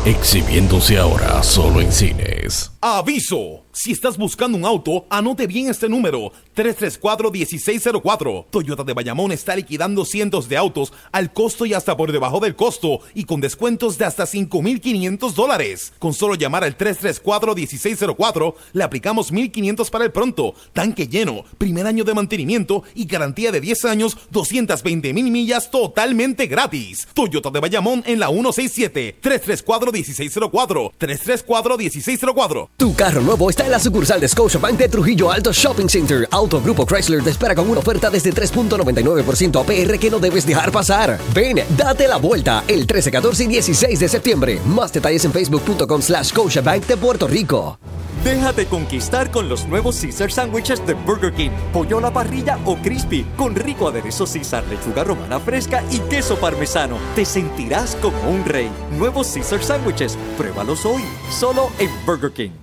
Exhibiéndose 0.05 0.97
ahora 0.97 1.41
solo 1.41 1.81
en 1.81 1.91
cines. 1.91 2.71
¡Aviso! 2.81 3.62
Si 3.75 3.91
estás 3.91 4.19
buscando 4.19 4.55
un 4.55 4.65
auto, 4.65 5.07
anote 5.09 5.47
bien 5.47 5.67
este 5.67 5.89
número: 5.89 6.31
334-1604. 6.55 8.45
Toyota 8.51 8.83
de 8.83 8.93
Bayamón 8.93 9.31
está 9.31 9.55
liquidando 9.55 10.05
cientos 10.05 10.47
de 10.47 10.57
autos 10.57 10.93
al 11.11 11.33
costo 11.33 11.65
y 11.65 11.73
hasta 11.73 11.97
por 11.97 12.11
debajo 12.11 12.39
del 12.39 12.55
costo 12.55 12.99
y 13.15 13.23
con 13.23 13.41
descuentos 13.41 13.97
de 13.97 14.05
hasta 14.05 14.27
5,500 14.27 15.33
dólares. 15.33 15.91
Con 15.97 16.13
solo 16.13 16.35
llamar 16.35 16.63
al 16.63 16.77
334-1604, 16.77 18.53
le 18.73 18.83
aplicamos 18.83 19.31
1,500 19.31 19.89
para 19.89 20.05
el 20.05 20.11
pronto, 20.11 20.53
tanque 20.71 21.07
lleno, 21.07 21.43
primer 21.57 21.87
año 21.87 22.03
de 22.03 22.13
mantenimiento 22.13 22.83
y 22.93 23.05
garantía 23.05 23.51
de 23.51 23.59
10 23.59 23.85
años, 23.85 24.19
220 24.29 25.13
mil 25.15 25.31
millas 25.31 25.71
totalmente 25.71 26.45
gratis. 26.45 27.07
Toyota 27.15 27.49
de 27.49 27.59
Bayamón 27.59 28.03
en 28.05 28.19
la 28.19 28.27
167 28.27 29.17
334-1604. 29.19 30.91
334-1604. 30.99 32.69
Tu 32.77 32.95
carro 32.95 33.21
nuevo 33.21 33.49
está 33.49 33.62
la 33.69 33.79
sucursal 33.79 34.19
de 34.19 34.27
Scotiabank 34.27 34.77
de 34.77 34.89
Trujillo 34.89 35.31
Alto 35.31 35.51
Shopping 35.51 35.87
Center. 35.87 36.27
Auto 36.31 36.61
Grupo 36.61 36.85
Chrysler 36.85 37.23
te 37.23 37.29
espera 37.29 37.55
con 37.55 37.69
una 37.69 37.79
oferta 37.79 38.09
desde 38.09 38.31
3.99% 38.31 39.61
APR 39.61 39.99
que 39.99 40.09
no 40.09 40.19
debes 40.19 40.45
dejar 40.45 40.71
pasar. 40.71 41.19
Ven, 41.33 41.59
date 41.77 42.07
la 42.07 42.17
vuelta 42.17 42.63
el 42.67 42.87
13, 42.87 43.11
14 43.11 43.43
y 43.43 43.47
16 43.47 43.99
de 43.99 44.09
septiembre. 44.09 44.59
Más 44.65 44.91
detalles 44.91 45.25
en 45.25 45.31
facebook.com 45.31 46.01
slash 46.01 46.27
Scotiabank 46.27 46.85
de 46.87 46.97
Puerto 46.97 47.27
Rico. 47.27 47.77
Déjate 48.23 48.67
conquistar 48.67 49.31
con 49.31 49.49
los 49.49 49.67
nuevos 49.67 49.99
Caesar 49.99 50.31
Sandwiches 50.31 50.85
de 50.87 50.93
Burger 50.93 51.33
King. 51.33 51.51
Pollo 51.73 51.97
a 51.97 52.01
la 52.01 52.13
parrilla 52.13 52.57
o 52.63 52.77
crispy, 52.77 53.25
con 53.35 53.53
rico 53.53 53.89
aderezo 53.89 54.25
Caesar, 54.25 54.63
lechuga 54.67 55.03
romana 55.03 55.41
fresca 55.41 55.83
y 55.91 55.99
queso 55.99 56.37
parmesano. 56.37 56.97
Te 57.15 57.25
sentirás 57.25 57.97
como 58.01 58.17
un 58.29 58.45
rey. 58.45 58.69
Nuevos 58.97 59.27
Caesar 59.27 59.61
Sandwiches. 59.61 60.17
Pruébalos 60.37 60.85
hoy, 60.85 61.03
solo 61.29 61.69
en 61.79 61.89
Burger 62.05 62.31
King. 62.31 62.62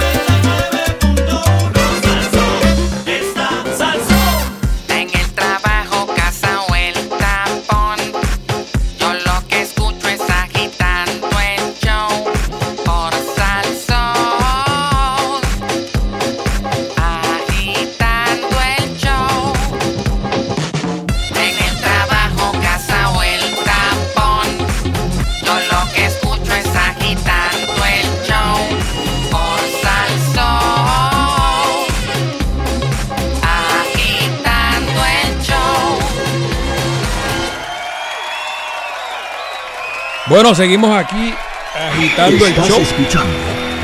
Bueno, 40.41 40.55
seguimos 40.55 40.97
aquí 40.97 41.35
agitando 41.75 42.47
el 42.47 42.51
Estás 42.51 42.67
show. 42.67 42.81
escuchando 42.81 43.37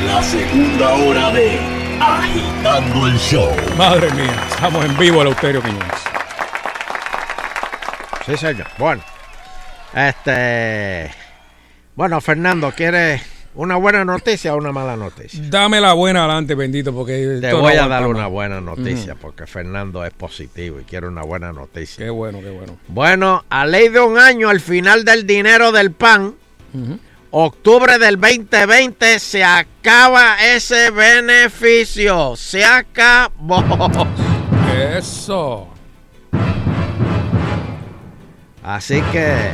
la 0.04 0.20
segunda 0.24 0.92
hora 0.94 1.30
de 1.30 1.60
Agitando 2.00 3.06
el 3.06 3.16
Show. 3.16 3.48
Madre 3.76 4.10
mía, 4.10 4.34
estamos 4.50 4.84
en 4.84 4.98
vivo, 4.98 5.22
Eleuterio 5.22 5.62
Quiñones. 5.62 6.02
Sí, 8.26 8.36
señor. 8.36 8.66
Bueno, 8.76 9.04
este. 9.94 11.12
Bueno, 11.94 12.20
Fernando, 12.20 12.72
¿quieres 12.76 13.22
una 13.54 13.76
buena 13.76 14.04
noticia 14.04 14.52
o 14.52 14.58
una 14.58 14.72
mala 14.72 14.96
noticia? 14.96 15.40
Dame 15.48 15.80
la 15.80 15.92
buena 15.92 16.24
adelante, 16.24 16.56
bendito, 16.56 16.92
porque 16.92 17.38
Te 17.40 17.52
voy 17.52 17.76
no 17.76 17.82
a 17.84 17.86
dar 17.86 18.04
una 18.04 18.26
buena 18.26 18.60
noticia 18.60 19.14
porque 19.14 19.46
Fernando 19.46 20.04
es 20.04 20.12
positivo 20.12 20.80
y 20.80 20.82
quiere 20.82 21.06
una 21.06 21.22
buena 21.22 21.52
noticia. 21.52 22.04
Qué 22.04 22.10
bueno, 22.10 22.40
qué 22.40 22.50
bueno. 22.50 22.78
Bueno, 22.88 23.44
a 23.48 23.64
ley 23.64 23.90
de 23.90 24.00
un 24.00 24.18
año 24.18 24.48
al 24.48 24.58
final 24.58 25.04
del 25.04 25.24
dinero 25.24 25.70
del 25.70 25.92
pan, 25.92 26.34
octubre 27.30 27.98
del 27.98 28.18
2020 28.20 29.18
se 29.18 29.44
acaba 29.44 30.36
ese 30.44 30.90
beneficio. 30.90 32.34
Se 32.36 32.64
acabó. 32.64 33.62
Eso. 34.96 35.68
Así 38.62 39.00
que 39.12 39.52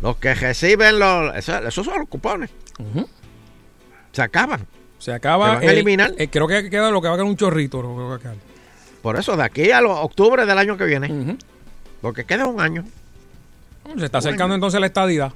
los 0.00 0.16
que 0.16 0.34
reciben 0.34 0.98
los... 0.98 1.34
eso- 1.36 1.58
esos 1.66 1.84
son 1.84 1.98
los 2.00 2.08
cupones. 2.08 2.50
Se 4.12 4.22
acaban. 4.22 4.66
Se 4.98 5.12
acaba. 5.12 5.46
Se 5.46 5.54
van 5.56 5.62
a 5.62 5.66
el- 5.66 5.70
eliminar. 5.78 6.12
eh, 6.16 6.28
creo 6.28 6.46
que 6.48 6.70
queda 6.70 6.90
lo 6.90 7.02
que 7.02 7.08
va 7.08 7.14
a 7.14 7.16
quedar 7.18 7.26
un 7.26 7.36
chorrito. 7.36 7.82
Lo 7.82 7.94
que 7.96 8.02
va 8.02 8.14
a 8.16 8.18
quedar. 8.18 8.36
Por 9.02 9.16
eso, 9.18 9.36
de 9.36 9.42
aquí 9.44 9.70
a 9.70 9.80
los 9.80 9.98
octubre 9.98 10.46
del 10.46 10.56
año 10.58 10.76
que 10.76 10.84
viene. 10.84 11.36
Lo 12.02 12.12
que 12.12 12.24
queda 12.24 12.42
es 12.44 12.48
un 12.48 12.60
año. 12.60 12.84
Se 13.98 14.04
está 14.04 14.18
acercando 14.18 14.54
entonces 14.54 14.80
la 14.80 14.86
estadidad. 14.86 15.32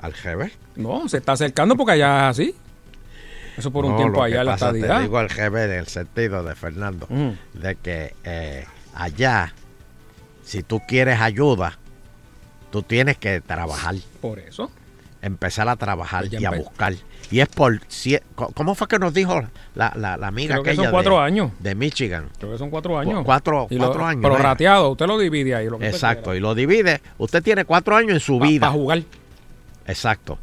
Al 0.00 0.12
revés. 0.14 0.52
No, 0.76 1.08
se 1.08 1.18
está 1.18 1.32
acercando 1.32 1.76
porque 1.76 1.92
allá 1.92 2.24
es 2.30 2.38
así. 2.40 2.54
Eso 3.56 3.70
por 3.70 3.84
un 3.84 3.92
No, 3.92 3.96
tiempo 3.98 4.22
allá 4.22 4.42
la 4.44 4.54
estadidad. 4.54 4.96
Te 4.96 5.02
digo 5.02 5.18
al 5.18 5.28
revés 5.28 5.70
en 5.70 5.78
el 5.78 5.86
sentido 5.86 6.42
de 6.42 6.54
Fernando, 6.54 7.06
Ujú. 7.10 7.36
de 7.54 7.76
que 7.76 8.14
eh, 8.24 8.64
allá, 8.94 9.52
si 10.42 10.62
tú 10.62 10.80
quieres 10.88 11.20
ayuda, 11.20 11.78
tú 12.70 12.82
tienes 12.82 13.18
que 13.18 13.40
trabajar. 13.42 13.94
Por 14.20 14.38
eso. 14.38 14.70
Empezar 15.22 15.68
a 15.68 15.76
trabajar 15.76 16.26
Pues 16.28 16.42
y 16.42 16.44
a 16.44 16.50
buscar. 16.50 16.94
Y 17.30 17.40
es 17.40 17.48
por... 17.48 17.80
¿Cómo 18.34 18.74
fue 18.74 18.88
que 18.88 18.98
nos 18.98 19.14
dijo 19.14 19.40
la, 19.76 19.92
la, 19.96 20.16
la 20.16 20.26
amiga 20.26 20.54
Creo 20.56 20.62
que 20.64 20.70
aquella 20.70 20.82
son 20.84 20.92
cuatro 20.92 21.16
de, 21.18 21.22
años. 21.24 21.50
de 21.60 21.74
Michigan? 21.76 22.28
Creo 22.38 22.52
que 22.52 22.58
son 22.58 22.70
cuatro 22.70 22.98
años. 22.98 23.18
Cu- 23.20 23.24
cuatro- 23.24 23.66
Y 23.70 23.76
lo- 23.76 23.84
cuatro 23.86 24.04
años, 24.04 24.20
Pero 24.22 24.34
¿verdad? 24.34 24.48
rateado, 24.50 24.90
usted 24.90 25.06
lo 25.06 25.18
divide 25.18 25.54
ahí. 25.54 25.66
Lo 25.66 25.78
que 25.78 25.84
usted 25.86 25.94
Exacto, 25.94 26.34
y 26.34 26.40
lo 26.40 26.54
divide. 26.54 27.00
Usted 27.18 27.42
tiene 27.42 27.64
cuatro 27.64 27.94
años 27.96 28.12
en 28.14 28.20
su 28.20 28.38
Pa- 28.40 28.46
vida. 28.46 28.66
pa' 28.66 28.72
jugar. 28.72 29.02
Exacto. 29.86 30.38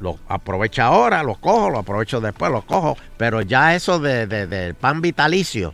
lo 0.00 0.18
aprovecha 0.28 0.86
ahora, 0.86 1.22
lo 1.22 1.36
cojo, 1.36 1.70
lo 1.70 1.78
aprovecho 1.78 2.20
después, 2.20 2.50
lo 2.50 2.62
cojo, 2.62 2.98
pero 3.16 3.40
ya 3.40 3.74
eso 3.74 3.98
de, 4.00 4.26
de- 4.26 4.46
del 4.46 4.74
pan 4.74 5.00
vitalicio 5.00 5.72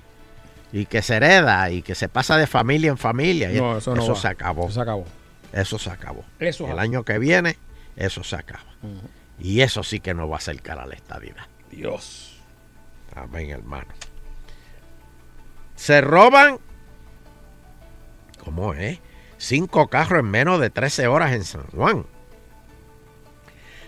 y 0.72 0.84
que 0.86 1.02
se 1.02 1.16
hereda 1.16 1.68
y 1.70 1.82
que 1.82 1.94
se 1.96 2.08
pasa 2.08 2.36
de 2.36 2.46
familia 2.46 2.90
en 2.90 2.98
familia, 2.98 3.48
No, 3.48 3.78
eso 3.78 3.94
no 3.96 4.06
va. 4.06 4.14
se 4.14 4.28
acabó. 4.28 4.64
Eso 4.66 4.74
se 4.74 4.80
acabó. 4.82 5.04
Eso 5.52 5.78
se 5.78 5.90
acabó. 5.90 6.24
Eso 6.38 6.64
El 6.64 6.70
acabó. 6.72 6.80
año 6.82 7.02
que 7.02 7.18
viene, 7.18 7.56
eso 7.96 8.24
se 8.24 8.36
acaba. 8.36 8.64
Y 9.38 9.60
eso 9.60 9.82
sí 9.82 10.00
que 10.00 10.14
nos 10.14 10.28
va 10.28 10.34
a 10.34 10.38
acercar 10.38 10.78
a 10.78 10.86
la 10.86 10.94
estabilidad. 10.94 11.46
Dios. 11.70 12.38
Amén, 13.14 13.50
hermano. 13.50 13.88
Se 15.76 16.00
roban, 16.00 16.58
¿cómo 18.44 18.74
es? 18.74 18.98
Cinco 19.38 19.88
carros 19.88 20.20
en 20.20 20.30
menos 20.30 20.60
de 20.60 20.68
13 20.68 21.06
horas 21.06 21.32
en 21.32 21.44
San 21.44 21.66
Juan. 21.68 22.04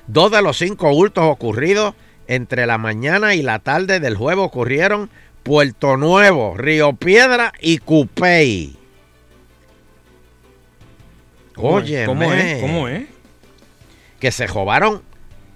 Dos 0.06 0.30
de 0.30 0.42
los 0.42 0.56
cinco 0.56 0.90
hurtos 0.92 1.24
ocurridos 1.24 1.94
entre 2.26 2.66
la 2.66 2.78
mañana 2.78 3.34
y 3.34 3.42
la 3.42 3.58
tarde 3.58 4.00
del 4.00 4.16
jueves 4.16 4.44
ocurrieron 4.44 5.10
Puerto 5.42 5.96
Nuevo, 5.96 6.56
Río 6.56 6.94
Piedra 6.94 7.52
y 7.60 7.78
Cupey. 7.78 8.76
Oye, 11.56 12.06
¿Cómo 12.06 12.32
es? 12.32 12.60
¿Cómo 12.60 12.88
es? 12.88 13.04
Que 14.22 14.30
se 14.30 14.46
robaron 14.46 15.02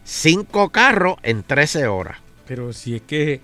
cinco 0.02 0.70
carros 0.70 1.14
en 1.22 1.44
13 1.44 1.86
horas. 1.86 2.18
Pero 2.48 2.72
si 2.72 2.96
es 2.96 3.02
que 3.02 3.40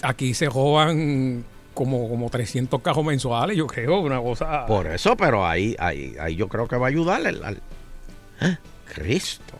aquí 0.00 0.32
se 0.32 0.48
roban 0.48 1.44
como, 1.74 2.08
como 2.08 2.30
300 2.30 2.80
cajos 2.82 3.04
mensuales, 3.04 3.56
yo 3.56 3.66
creo, 3.66 3.98
una 3.98 4.20
cosa... 4.20 4.64
Por 4.66 4.86
eso, 4.86 5.16
pero 5.16 5.44
ahí, 5.44 5.74
ahí, 5.80 6.14
ahí 6.20 6.36
yo 6.36 6.46
creo 6.48 6.68
que 6.68 6.76
va 6.76 6.86
a 6.86 6.88
ayudarle 6.90 7.30
al, 7.30 7.44
al- 7.44 7.62
¡Ah! 8.40 8.58
Cristo. 8.94 9.54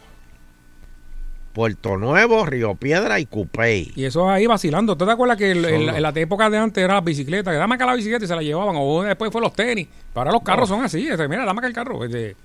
Puerto 1.52 1.96
Nuevo, 1.96 2.44
Río 2.44 2.74
Piedra 2.74 3.18
y 3.18 3.26
Cupey. 3.26 3.92
Y 3.96 4.04
eso 4.04 4.28
ahí 4.30 4.46
vacilando. 4.46 4.96
¿Tú 4.96 5.06
te 5.06 5.12
acuerdas 5.12 5.38
que 5.38 5.50
el- 5.52 5.64
el- 5.64 5.88
en 5.88 6.02
la 6.02 6.10
época 6.14 6.50
de 6.50 6.58
antes 6.58 6.84
era 6.84 7.00
bicicleta? 7.00 7.50
Que 7.50 7.56
dame 7.56 7.74
acá 7.76 7.86
la 7.86 7.94
bicicleta 7.94 8.24
y 8.24 8.28
se 8.28 8.36
la 8.36 8.42
llevaban. 8.42 8.76
O 8.78 9.02
después 9.02 9.32
fue 9.32 9.40
los 9.40 9.54
tenis. 9.54 9.88
Pero 9.88 10.20
ahora 10.20 10.32
los 10.32 10.42
carros 10.42 10.68
son 10.68 10.84
así. 10.84 11.08
este, 11.08 11.26
mira, 11.28 11.44
dame 11.46 11.58
acá 11.60 11.66
el 11.66 11.72
carro. 11.72 12.04
este, 12.04 12.36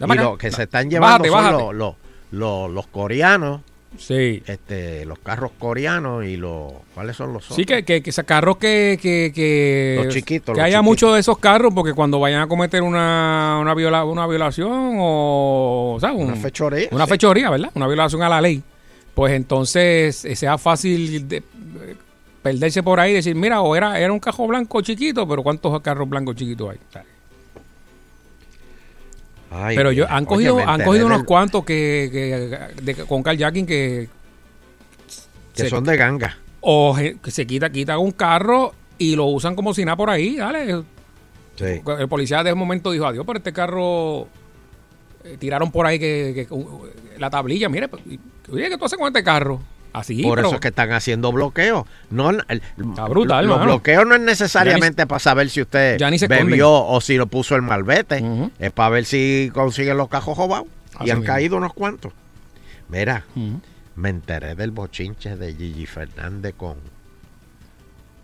Y 0.00 0.14
lo 0.14 0.36
que 0.38 0.50
se 0.50 0.64
están 0.64 0.90
llevando 0.90 1.24
Bájate, 1.24 1.28
son 1.28 1.36
bájate. 1.38 1.62
los, 1.62 1.74
los, 1.74 1.94
los- 2.32 2.70
los 2.70 2.86
coreanos. 2.88 3.60
Sí. 3.96 4.42
Este, 4.44 5.04
los 5.04 5.20
carros 5.20 5.52
coreanos 5.56 6.24
y 6.24 6.36
los... 6.36 6.72
¿Cuáles 6.94 7.14
son 7.16 7.32
los 7.32 7.44
otros? 7.44 7.54
Sí, 7.54 7.64
que, 7.64 7.84
que, 7.84 8.02
que 8.02 8.10
esos 8.10 8.24
carros 8.24 8.56
que, 8.56 8.98
que, 9.00 9.30
que, 9.32 10.00
Los 10.04 10.12
chiquitos, 10.12 10.52
que 10.52 10.60
los 10.60 10.66
haya 10.66 10.82
muchos 10.82 11.14
de 11.14 11.20
esos 11.20 11.38
carros 11.38 11.72
porque 11.72 11.92
cuando 11.94 12.18
vayan 12.18 12.40
a 12.42 12.48
cometer 12.48 12.82
una, 12.82 13.56
una, 13.60 13.72
viola- 13.72 14.04
una 14.04 14.26
violación 14.26 14.96
o, 14.98 15.96
¿sabes? 16.00 16.16
Una 16.20 16.32
Un- 16.32 16.40
fechoría, 16.40 16.88
Una 16.90 17.04
sí. 17.04 17.10
fechoría, 17.12 17.50
¿verdad? 17.50 17.70
Una 17.74 17.86
violación 17.86 18.20
a 18.22 18.28
la 18.28 18.40
ley. 18.40 18.60
Pues 19.14 19.32
entonces 19.32 20.24
eh, 20.24 20.34
sea 20.34 20.58
fácil 20.58 21.28
de, 21.28 21.40
perderse 22.42 22.82
por 22.82 22.98
ahí 22.98 23.12
y 23.12 23.14
decir, 23.14 23.36
mira, 23.36 23.60
o 23.62 23.76
era, 23.76 23.98
era 24.00 24.12
un 24.12 24.18
carro 24.18 24.48
blanco 24.48 24.80
chiquito, 24.80 25.26
pero 25.28 25.44
¿cuántos 25.44 25.80
carros 25.82 26.08
blancos 26.08 26.34
chiquitos 26.34 26.70
hay? 26.70 26.78
Ay, 29.56 29.76
pero 29.76 29.92
yo, 29.92 30.06
han 30.10 30.24
cogido, 30.24 30.58
han 30.58 30.82
cogido 30.82 31.06
unos 31.06 31.22
cuantos 31.24 31.64
que, 31.64 32.08
que- 32.12 32.82
de- 32.82 32.94
con 33.06 33.22
carjacking 33.22 33.66
que 33.66 34.08
Que 35.54 35.62
se- 35.62 35.68
son 35.70 35.84
de 35.84 35.96
ganga. 35.96 36.36
o 36.60 36.96
que 36.96 37.30
se 37.30 37.46
quita, 37.46 37.70
quita 37.70 37.98
un 37.98 38.10
carro 38.10 38.72
y 38.98 39.14
lo 39.14 39.26
usan 39.26 39.54
como 39.54 39.72
si 39.74 39.84
nada 39.84 39.96
por 39.96 40.10
ahí, 40.10 40.36
dale. 40.36 40.82
Sí. 41.56 41.80
El 41.98 42.08
policía 42.08 42.42
de 42.42 42.52
un 42.52 42.58
momento 42.58 42.90
dijo, 42.90 43.06
adiós, 43.06 43.24
pero 43.26 43.38
este 43.38 43.52
carro 43.52 44.26
eh, 45.24 45.36
tiraron 45.38 45.70
por 45.70 45.86
ahí 45.86 45.98
que, 45.98 46.46
que- 46.48 47.18
la 47.18 47.30
tablilla, 47.30 47.68
mire, 47.68 47.86
pues, 47.88 48.02
oye, 48.50 48.68
¿qué 48.68 48.76
tú 48.76 48.84
haces 48.86 48.98
con 48.98 49.06
este 49.06 49.22
carro? 49.22 49.60
Así, 49.94 50.22
Por 50.24 50.34
pero- 50.36 50.48
eso 50.48 50.56
es 50.56 50.60
que 50.60 50.68
están 50.68 50.90
haciendo 50.92 51.30
bloqueos. 51.30 51.84
No, 52.10 52.30
el- 52.30 52.62
brutal, 53.08 53.46
los 53.46 53.62
bloqueos 53.64 54.04
no 54.06 54.16
es 54.16 54.20
necesariamente 54.20 55.06
para 55.06 55.20
saber 55.20 55.48
si 55.48 55.62
usted 55.62 55.98
bebió 56.28 56.70
o 56.84 57.00
si 57.00 57.16
lo 57.16 57.28
puso 57.28 57.54
el 57.54 57.62
malvete. 57.62 58.22
Es 58.58 58.72
para 58.72 58.88
ver 58.90 59.04
si 59.04 59.50
consiguen 59.54 59.96
los 59.96 60.08
cajos 60.08 60.36
robados. 60.36 60.66
Así 60.96 61.06
y 61.06 61.10
han 61.10 61.20
mismo. 61.20 61.32
caído 61.32 61.56
unos 61.56 61.72
cuantos. 61.74 62.12
Mira, 62.88 63.24
me 63.94 64.08
enteré 64.10 64.56
del 64.56 64.72
bochinche 64.72 65.36
de 65.36 65.54
Gigi 65.54 65.86
Fernández 65.86 66.54
con, 66.56 66.74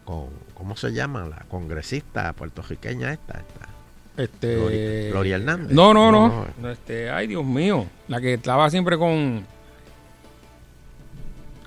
con 0.05 0.27
¿cómo 0.55 0.77
se 0.77 0.93
llama? 0.93 1.25
La 1.29 1.45
congresista 1.49 2.33
puertorriqueña 2.33 3.13
esta. 3.13 3.35
esta. 3.39 3.69
Este, 4.23 4.57
Gloria- 4.57 5.11
Gloria 5.11 5.37
Hernández. 5.37 5.71
No, 5.71 5.95
no, 5.95 6.11
no. 6.11 6.29
No, 6.29 6.47
No, 6.61 6.71
Este, 6.71 7.11
ay, 7.11 7.29
Dios 7.29 7.45
mío. 7.45 7.87
La 8.09 8.21
que 8.21 8.35
estaba 8.35 8.69
siempre 8.71 8.99
con. 8.99 9.47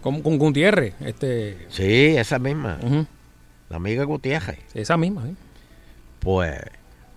Con, 0.04 0.22
con 0.22 0.38
Gutiérrez. 0.38 0.94
Este, 1.00 1.66
Sí, 1.70 2.16
esa 2.18 2.38
misma. 2.38 2.78
La 3.70 3.78
amiga 3.78 4.04
Gutiérrez. 4.04 4.60
esa 4.74 4.98
misma, 4.98 5.24
sí. 5.26 5.36
Pues 6.20 6.60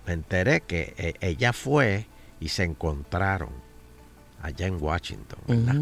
me 0.05 0.13
enteré 0.13 0.61
que 0.61 0.93
eh, 0.97 1.13
ella 1.19 1.53
fue 1.53 2.07
y 2.39 2.47
se 2.49 2.63
encontraron 2.63 3.49
allá 4.41 4.67
en 4.67 4.81
Washington, 4.81 5.39
¿verdad? 5.47 5.75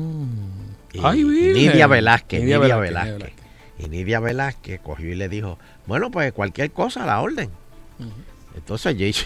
Y, 0.93 0.99
Ay, 1.03 1.22
y. 1.22 1.53
Nidia 1.53 1.88
Velázquez, 1.88 2.41
Nidia 2.41 2.60
Nidia, 2.60 2.78
Velázquez, 2.78 3.14
Velázquez, 3.20 3.36
Nidia 3.78 3.86
Y 3.86 3.89
Nidia 3.89 4.20
Velázquez 4.20 4.80
cogió 4.82 5.12
y 5.12 5.16
le 5.16 5.30
dijo, 5.30 5.60
bueno, 5.86 6.10
pues 6.12 6.34
cualquier 6.34 6.72
cosa 6.72 7.03
a 7.03 7.06
la 7.06 7.22
orden. 7.22 7.49
Entonces 8.56 8.95
Gigi, 8.97 9.26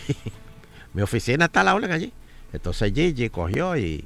mi 0.93 1.01
oficina 1.01 1.45
está 1.45 1.61
a 1.61 1.63
la 1.63 1.75
orden 1.75 1.91
allí. 1.91 2.11
Entonces 2.51 2.91
Gigi 2.93 3.29
cogió 3.29 3.77
y, 3.77 4.05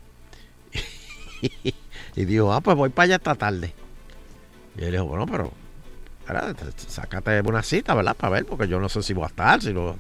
y 1.41 1.73
dijo, 2.15 2.53
ah, 2.53 2.61
pues 2.61 2.77
voy 2.77 2.89
para 2.89 3.05
allá 3.05 3.15
esta 3.15 3.35
tarde. 3.35 3.73
Y 4.77 4.83
él 4.83 4.91
dijo, 4.91 5.05
bueno, 5.05 5.25
pero 5.25 5.51
espérate, 6.19 6.65
sácate 6.87 7.41
una 7.41 7.63
cita, 7.63 7.93
¿verdad? 7.93 8.15
Para 8.15 8.33
ver, 8.33 8.45
porque 8.45 8.67
yo 8.67 8.79
no 8.79 8.89
sé 8.89 9.01
si 9.03 9.13
voy 9.13 9.23
a 9.25 9.27
estar, 9.27 9.61
si 9.61 9.73
no... 9.73 9.95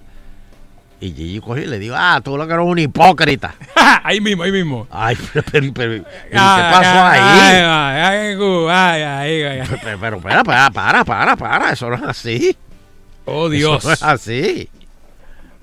Y 0.99 1.11
Gigi 1.11 1.41
cogió 1.41 1.63
y 1.63 1.67
le 1.67 1.79
dijo, 1.79 1.95
ah, 1.97 2.21
tú 2.23 2.37
lo 2.37 2.47
que 2.47 2.53
eres 2.53 2.65
un 2.65 2.79
hipócrita. 2.79 3.55
ahí 4.03 4.21
mismo, 4.21 4.43
ahí 4.43 4.53
mismo. 4.53 4.87
Ay, 4.89 5.17
pero, 5.33 5.45
pero, 5.51 5.73
pero, 5.73 6.03
¿qué 6.03 6.37
Ay, 6.37 6.71
pasó 6.71 7.05
ay, 7.05 7.19
ahí? 7.19 7.39
ay, 7.39 7.57
ay, 7.59 8.37
ay, 8.69 9.03
ay, 9.03 9.43
ay, 9.43 9.59
ay. 9.59 9.67
Pero, 9.83 9.99
pero, 9.99 10.17
espera, 10.17 10.43
para, 10.43 10.71
para, 10.71 11.03
para, 11.03 11.35
para, 11.35 11.71
eso 11.73 11.89
no 11.89 11.95
es 11.95 12.03
así. 12.03 12.55
Oh, 13.25 13.49
Dios. 13.49 13.79
Eso 13.79 13.87
no 13.89 13.93
es 13.93 14.03
así. 14.03 14.69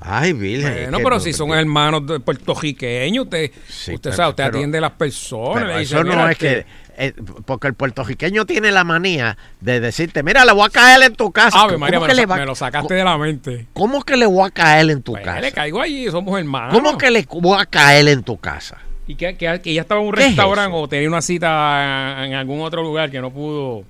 Ay, 0.01 0.33
Virgen. 0.33 0.73
Bueno, 0.91 0.99
pero 0.99 1.11
no- 1.17 1.21
si 1.21 1.33
son 1.33 1.51
hermanos 1.53 2.07
de 2.07 2.21
puertorriqueños, 2.21 3.25
usted, 3.25 3.51
usted 3.69 3.99
pero- 4.03 4.17
sabe, 4.17 4.31
usted 4.31 4.45
pero- 4.45 4.57
atiende 4.57 4.79
a 4.79 4.81
las 4.81 4.93
personas. 4.93 5.63
Pero 5.65 5.79
dice, 5.79 5.95
eso 5.95 6.05
no 6.05 6.11
"Mira, 6.13 6.33
es 6.33 6.39
que... 6.39 6.67
eh, 6.97 7.13
porque 7.45 7.67
el 7.69 7.75
puertorriqueño 7.75 8.47
tiene 8.47 8.73
la 8.73 8.83
manía 8.85 9.37
de 9.61 9.79
decirte, 9.81 10.23
mira, 10.23 10.45
le 10.45 10.53
voy 10.53 10.65
a 10.67 10.71
caer 10.71 11.03
en 11.03 11.15
tu 11.17 11.31
casa. 11.33 11.61
Ave 11.61 11.73
¿Cómo 11.75 11.81
María, 11.81 12.01
me, 12.01 12.07
que 12.07 12.13
lo, 12.13 12.17
le 12.17 12.23
sa- 12.23 12.29
va- 12.29 12.37
me 12.37 12.47
lo 12.47 12.55
sacaste 12.55 12.95
de 12.95 13.05
la 13.05 13.19
mente. 13.19 13.67
¿Cómo 13.75 14.03
que 14.03 14.17
le 14.17 14.25
voy 14.27 14.47
a 14.47 14.51
caer 14.51 14.89
en 14.91 15.03
tu 15.03 15.13
Pues, 15.13 15.25
casa? 15.25 15.41
le 15.41 15.53
caigo 15.53 15.81
allí, 15.83 16.11
somos 16.11 16.39
hermanos. 16.39 16.73
¿Cómo 16.75 16.97
que 16.97 17.11
le 17.11 17.27
voy 17.31 17.59
a 17.61 17.67
caer 17.67 18.09
en 18.09 18.23
tu 18.23 18.39
casa? 18.39 18.79
Y 19.07 19.17
que, 19.17 19.37
que, 19.37 19.61
que 19.61 19.71
ella 19.73 19.83
estaba 19.83 20.01
en 20.01 20.07
un 20.07 20.15
¿Qué 20.15 20.21
es 20.23 20.27
restaurante 20.29 20.77
o 20.77 20.89
tenía 20.89 21.09
una 21.09 21.21
cita 21.21 22.25
en 22.25 22.33
algún 22.35 22.61
otro 22.63 22.83
lugar 22.83 23.11
que 23.11 23.21
no 23.21 23.31
pudo. 23.31 23.85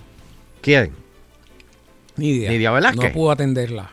¿Quién? 0.61 0.91
Nidia. 2.17 2.51
Nidia 2.51 2.71
Velázquez. 2.73 3.05
No 3.05 3.13
pudo 3.13 3.31
atenderla. 3.31 3.91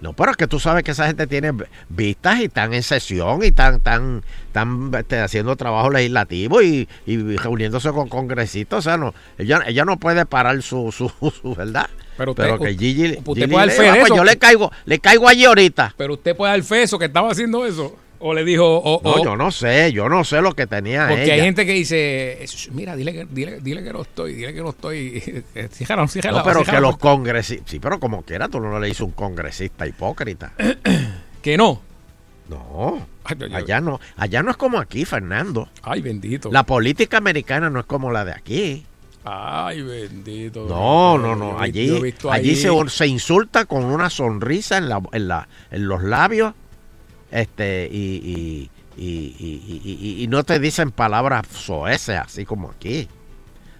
No, 0.00 0.14
pero 0.14 0.30
es 0.30 0.36
que 0.36 0.46
tú 0.46 0.58
sabes 0.58 0.82
que 0.82 0.92
esa 0.92 1.06
gente 1.06 1.26
tiene 1.26 1.52
vistas 1.88 2.40
y 2.40 2.44
están 2.44 2.72
en 2.72 2.82
sesión 2.82 3.42
y 3.42 3.48
están, 3.48 3.74
están, 3.76 4.22
están 4.46 4.90
este, 4.98 5.20
haciendo 5.20 5.56
trabajo 5.56 5.90
legislativo 5.90 6.62
y, 6.62 6.88
y 7.06 7.36
reuniéndose 7.36 7.90
con 7.90 8.08
congresistas. 8.08 8.78
O 8.78 8.82
sea, 8.82 8.96
no, 8.96 9.12
ella, 9.36 9.60
ella 9.66 9.84
no 9.84 9.98
puede 9.98 10.24
parar 10.26 10.62
su, 10.62 10.90
su, 10.90 11.08
su 11.42 11.54
verdad. 11.54 11.88
Pero 12.16 12.32
usted- 12.32 12.58
que 12.58 12.74
Gigi, 12.78 13.18
usted 13.18 13.34
Gigi 13.34 13.46
puede 13.46 13.66
dar 13.66 13.70
fe 13.76 13.88
"Ah, 13.88 13.92
pues 13.94 14.04
eso". 14.06 14.16
yo 14.16 14.24
le 14.24 14.36
caigo, 14.38 14.72
le 14.86 14.98
caigo 14.98 15.28
allí 15.28 15.44
ahorita. 15.44 15.94
Pero 15.96 16.14
usted 16.14 16.36
puede 16.36 16.52
dar 16.52 16.62
fe 16.62 16.82
eso 16.82 16.98
que 16.98 17.04
estaba 17.06 17.30
haciendo 17.30 17.66
eso. 17.66 17.96
O 18.22 18.34
le 18.34 18.44
dijo. 18.44 18.64
O, 18.78 19.00
No, 19.02 19.10
o- 19.14 19.24
yo 19.24 19.34
no 19.36 19.50
sé, 19.50 19.92
yo 19.92 20.08
no 20.08 20.24
sé 20.24 20.42
lo 20.42 20.54
que 20.54 20.66
tenía 20.66 21.08
Porque 21.08 21.24
ella. 21.24 21.34
hay 21.34 21.40
gente 21.40 21.64
que 21.64 21.72
dice, 21.72 22.38
"Shh, 22.46 22.70
mira, 22.72 22.94
dile 22.94 23.12
que, 23.14 23.26
dile, 23.30 23.60
dile 23.60 23.82
que 23.82 23.92
no 23.92 24.02
estoy, 24.02 24.34
dile 24.34 24.52
que 24.52 24.60
no 24.62 24.70
estoy. 24.70 25.42
Cierra, 25.70 26.06
cierra 26.06 26.30
No, 26.32 26.42
pero 26.44 26.62
que 26.62 26.80
los 26.80 26.98
congresistas, 26.98 27.70
sí, 27.70 27.80
pero 27.80 27.98
como 27.98 28.22
quiera, 28.22 28.48
tú 28.48 28.60
no 28.60 28.78
le 28.78 28.88
hizo 28.90 29.04
un 29.06 29.12
congresista 29.12 29.86
hipócrita. 29.86 30.52
Que 31.42 31.56
no. 31.56 31.80
No, 32.50 33.06
allá 33.54 33.80
no, 33.80 33.98
allá 34.16 34.42
no 34.42 34.50
es 34.50 34.56
como 34.58 34.78
aquí, 34.78 35.04
Fernando. 35.04 35.68
Ay, 35.82 36.02
bendito. 36.02 36.50
La 36.52 36.64
política 36.64 37.16
americana 37.16 37.70
no 37.70 37.80
es 37.80 37.86
como 37.86 38.10
la 38.10 38.24
de 38.26 38.32
aquí. 38.32 38.84
Ay, 39.24 39.80
bendito. 39.82 40.66
No, 40.68 41.16
no, 41.16 41.36
no. 41.36 41.58
Allí, 41.60 41.88
allí 42.30 42.50
ahí- 42.50 42.56
se, 42.56 42.68
se 42.88 43.06
insulta 43.06 43.64
con 43.66 43.84
una 43.84 44.10
sonrisa 44.10 44.78
en, 44.78 44.88
la, 44.88 45.00
en, 45.12 45.28
la, 45.28 45.48
en 45.70 45.86
los 45.86 46.02
labios 46.02 46.52
este 47.30 47.88
y, 47.90 48.68
y, 48.96 49.02
y, 49.02 50.22
y- 50.22 50.26
no 50.28 50.42
te 50.44 50.58
dicen 50.58 50.90
palabras 50.90 51.46
soeces, 51.48 52.16
así 52.18 52.44
como 52.44 52.70
aquí. 52.70 53.08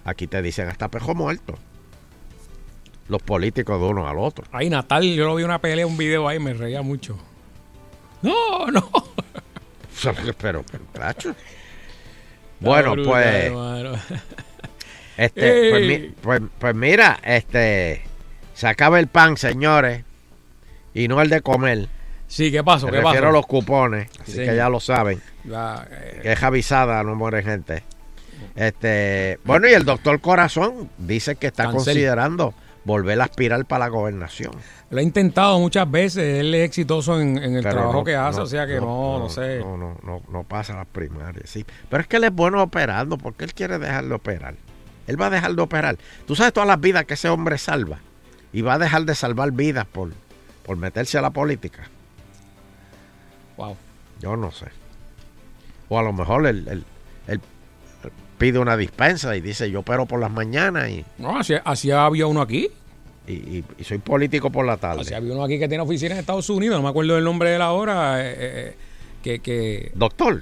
Aquí 0.03 0.27
te 0.27 0.41
dicen 0.41 0.67
hasta 0.67 0.87
pejo 0.89 1.13
muerto. 1.13 1.55
Los 3.07 3.21
políticos 3.21 3.79
de 3.79 3.87
uno 3.87 4.07
al 4.07 4.17
otro. 4.17 4.45
Ay, 4.51 4.69
Natal, 4.69 5.03
yo 5.03 5.25
lo 5.25 5.35
vi 5.35 5.43
una 5.43 5.59
pelea, 5.59 5.85
un 5.85 5.97
video 5.97 6.27
ahí, 6.27 6.39
me 6.39 6.53
reía 6.53 6.81
mucho. 6.81 7.17
No, 8.21 8.67
no. 8.71 8.89
Pero, 10.39 10.63
pero. 10.93 11.35
Bueno, 12.59 12.91
brutal, 12.93 13.11
pues, 13.11 13.25
hermano. 13.45 13.91
este, 15.17 15.69
pues, 15.71 16.11
pues- 16.21 16.51
pues 16.57 16.75
mira, 16.75 17.19
este, 17.23 18.03
se 18.53 18.67
acaba 18.67 18.99
el 18.99 19.07
pan, 19.07 19.37
señores, 19.37 20.03
y 20.93 21.07
no 21.07 21.21
el 21.21 21.29
de 21.29 21.41
comer. 21.41 21.89
Sí, 22.31 22.49
¿qué 22.49 22.63
pasó? 22.63 22.85
Me 22.85 22.93
¿Qué 22.93 22.97
refiero 23.01 23.27
pasó? 23.27 23.29
a 23.29 23.31
los 23.39 23.45
cupones, 23.45 24.07
Sí, 24.23 24.31
así 24.31 24.45
que 24.45 24.55
ya 24.55 24.69
lo 24.69 24.79
saben. 24.79 25.21
Ya, 25.43 25.85
eh, 25.91 26.19
Que 26.23 26.31
es 26.31 26.41
avisada, 26.43 27.03
no 27.03 27.13
muere 27.15 27.43
gente. 27.43 27.83
Este, 28.55 29.37
bueno, 29.43 29.67
y 29.67 29.73
el 29.73 29.83
doctor 29.85 30.19
Corazón 30.21 30.89
dice 30.97 31.35
que 31.35 31.47
está 31.47 31.63
Cancel. 31.63 31.83
considerando 31.83 32.53
volver 32.85 33.19
a 33.21 33.25
aspirar 33.25 33.65
para 33.65 33.85
la 33.85 33.87
gobernación. 33.89 34.53
Lo 34.89 34.99
ha 34.99 35.03
intentado 35.03 35.59
muchas 35.59 35.89
veces, 35.91 36.39
él 36.39 36.55
es 36.55 36.65
exitoso 36.65 37.19
en, 37.19 37.37
en 37.37 37.55
el 37.57 37.63
Pero 37.63 37.75
trabajo 37.75 37.97
no- 37.99 38.03
que 38.03 38.15
hace, 38.15 38.41
o 38.41 38.45
sea 38.45 38.65
que 38.65 38.79
no, 38.79 39.19
no, 39.19 39.29
sé. 39.29 39.59
No, 39.59 39.77
no, 39.77 39.97
no, 40.03 40.21
no 40.31 40.43
pasa 40.43 40.73
las 40.73 40.87
primarias, 40.87 41.49
sí. 41.49 41.65
Pero 41.89 42.01
es 42.01 42.07
que 42.07 42.15
él 42.17 42.23
es 42.23 42.33
bueno 42.33 42.61
operando, 42.63 43.17
porque 43.17 43.43
él 43.45 43.53
quiere 43.53 43.77
dejar 43.77 44.05
de 44.05 44.13
operar. 44.13 44.55
Él 45.05 45.21
va 45.21 45.27
a 45.27 45.29
dejar 45.29 45.53
de 45.53 45.61
operar. 45.61 45.97
Tú 46.25 46.35
sabes 46.35 46.53
todas 46.53 46.67
las 46.67 46.79
vidas 46.79 47.03
que 47.05 47.15
ese 47.15 47.27
hombre 47.29 47.57
salva. 47.57 47.99
Y 48.53 48.61
va 48.61 48.75
a 48.75 48.79
dejar 48.79 49.03
de 49.03 49.15
salvar 49.15 49.51
vidas 49.51 49.85
por, 49.85 50.11
por 50.65 50.77
meterse 50.77 51.17
a 51.17 51.21
la 51.21 51.29
política. 51.31 51.89
Wow. 53.65 53.77
Yo 54.19 54.35
no 54.37 54.51
sé. 54.51 54.65
O 55.89 55.99
a 55.99 56.03
lo 56.03 56.13
mejor 56.13 56.45
él, 56.47 56.67
él- 56.69 56.83
él 57.27 57.39
pide 58.37 58.59
una 58.59 58.75
dispensa 58.77 59.35
y 59.35 59.41
dice, 59.41 59.69
yo 59.69 59.81
opero 59.81 60.05
por 60.05 60.19
las 60.19 60.31
mañanas 60.31 60.89
y, 60.89 61.05
No, 61.17 61.37
así, 61.37 61.53
así 61.63 61.91
había 61.91 62.25
uno 62.27 62.41
aquí. 62.41 62.69
y- 63.27 63.33
y- 63.33 63.63
y 63.77 63.83
soy 63.83 63.99
político 63.99 64.49
por 64.51 64.65
la 64.65 64.77
tarde. 64.77 65.01
Así 65.01 65.13
había 65.13 65.33
uno 65.33 65.43
aquí 65.43 65.59
que 65.59 65.67
tiene 65.67 65.83
oficina 65.83 66.15
en 66.15 66.19
Estados 66.21 66.49
Unidos, 66.49 66.77
no 66.77 66.83
me 66.83 66.89
acuerdo 66.89 67.15
del 67.15 67.23
nombre 67.23 67.49
de 67.49 67.55
él 67.57 67.61
ahora. 67.61 68.19
eh, 68.25 68.35
eh, 68.39 68.75
que, 69.23 69.39
que 69.39 69.91
Doctor. 69.93 70.41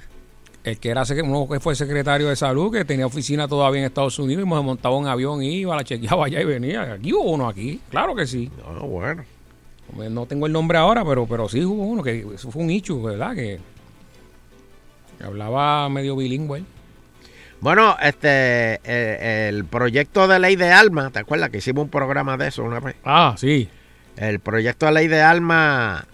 El 0.64 0.78
que 0.78 0.90
era 0.90 1.04
uno 1.24 1.48
que 1.48 1.58
fue 1.60 1.74
secretario 1.74 2.28
de 2.28 2.36
salud, 2.36 2.70
que 2.72 2.84
tenía 2.84 3.06
oficina 3.06 3.48
todavía 3.48 3.80
en 3.80 3.86
Estados 3.86 4.18
Unidos, 4.18 4.44
y 4.46 4.48
se 4.48 4.54
montaba 4.62 4.96
un 4.96 5.06
avión, 5.06 5.42
iba, 5.42 5.74
la 5.76 5.84
chequeaba 5.84 6.26
allá 6.26 6.40
y 6.40 6.44
venía. 6.44 6.92
Aquí 6.94 7.12
hubo 7.14 7.30
uno 7.32 7.48
aquí, 7.48 7.80
claro 7.90 8.14
que 8.14 8.26
sí. 8.26 8.50
No, 8.74 8.86
bueno. 8.86 9.24
No 10.10 10.26
tengo 10.26 10.46
el 10.46 10.52
nombre 10.52 10.78
ahora, 10.78 11.04
pero, 11.04 11.26
pero 11.26 11.48
sí 11.48 11.64
hubo 11.64 11.82
uno, 11.84 12.02
que 12.02 12.26
eso 12.34 12.50
fue 12.50 12.62
un 12.62 12.70
hecho, 12.70 13.00
¿verdad? 13.02 13.34
Que, 13.34 13.58
que 15.18 15.24
hablaba 15.24 15.88
medio 15.88 16.16
bilingüe. 16.16 16.64
Bueno, 17.60 17.96
este, 18.00 18.80
eh, 18.84 19.48
el 19.50 19.64
proyecto 19.66 20.26
de 20.26 20.38
ley 20.38 20.56
de 20.56 20.72
alma, 20.72 21.10
¿te 21.10 21.18
acuerdas 21.18 21.50
que 21.50 21.58
hicimos 21.58 21.84
un 21.84 21.90
programa 21.90 22.36
de 22.38 22.48
eso 22.48 22.62
una 22.62 22.80
vez? 22.80 22.96
Ah, 23.04 23.34
sí. 23.36 23.68
El 24.16 24.40
proyecto 24.40 24.86
de 24.86 24.92
ley 24.92 25.08
de 25.08 25.20
alma 25.22 26.06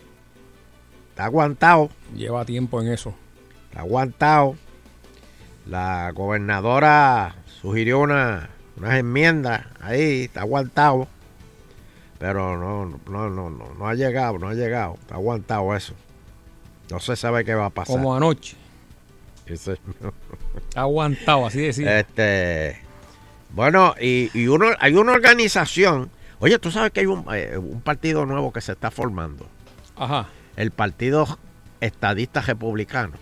está 1.11 1.25
aguantado, 1.27 1.91
Lleva 2.17 2.45
tiempo 2.45 2.81
en 2.83 2.89
eso. 2.89 3.15
está 3.69 3.81
aguantado. 3.81 4.57
La 5.67 6.11
gobernadora 6.13 7.37
sugirió 7.61 8.01
una, 8.01 8.51
unas 8.77 8.95
enmiendas 8.99 9.67
ahí, 9.81 10.25
está 10.25 10.41
aguantado. 10.43 11.09
Pero 12.19 12.57
no, 12.57 12.87
no, 13.09 13.29
no, 13.31 13.51
no, 13.51 13.75
no 13.79 13.89
ha 13.89 13.95
llegado, 13.95 14.39
no 14.39 14.49
ha 14.49 14.55
llegado, 14.55 14.95
está 15.01 15.17
aguantado 15.17 15.75
eso. 15.77 15.95
No 16.91 16.99
se 17.01 17.17
sabe 17.17 17.45
qué 17.45 17.55
va 17.55 17.67
a 17.67 17.71
pasar. 17.71 17.97
Como 17.97 18.15
anoche. 18.17 18.57
Ese- 19.47 19.79
Aguantado, 20.75 21.47
así 21.47 21.61
decir. 21.61 21.87
Este, 21.87 22.81
bueno, 23.51 23.95
y, 24.01 24.31
y 24.35 24.49
uno, 24.49 24.67
hay 24.81 24.95
una 24.95 25.13
organización. 25.13 26.11
Oye, 26.39 26.59
tú 26.59 26.71
sabes 26.71 26.91
que 26.93 27.01
hay 27.01 27.07
un, 27.07 27.25
eh, 27.33 27.57
un 27.59 27.81
partido 27.81 28.27
nuevo 28.27 28.53
que 28.53 28.61
se 28.61 28.73
está 28.73 28.91
formando. 28.91 29.47
Ajá. 29.97 30.27
El 30.57 30.71
Partido 30.71 31.39
Estadista 31.81 32.41
Republicano. 32.41 33.15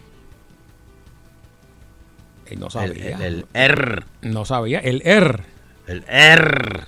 Eh, 2.46 2.56
no 2.56 2.66
El, 2.66 2.72
sabía. 2.72 3.16
el, 3.16 3.22
el 3.22 3.46
ER. 3.54 4.04
No 4.22 4.44
sabía. 4.44 4.78
El 4.80 5.02
ER. 5.04 5.42
El 5.86 6.04
ER. 6.08 6.86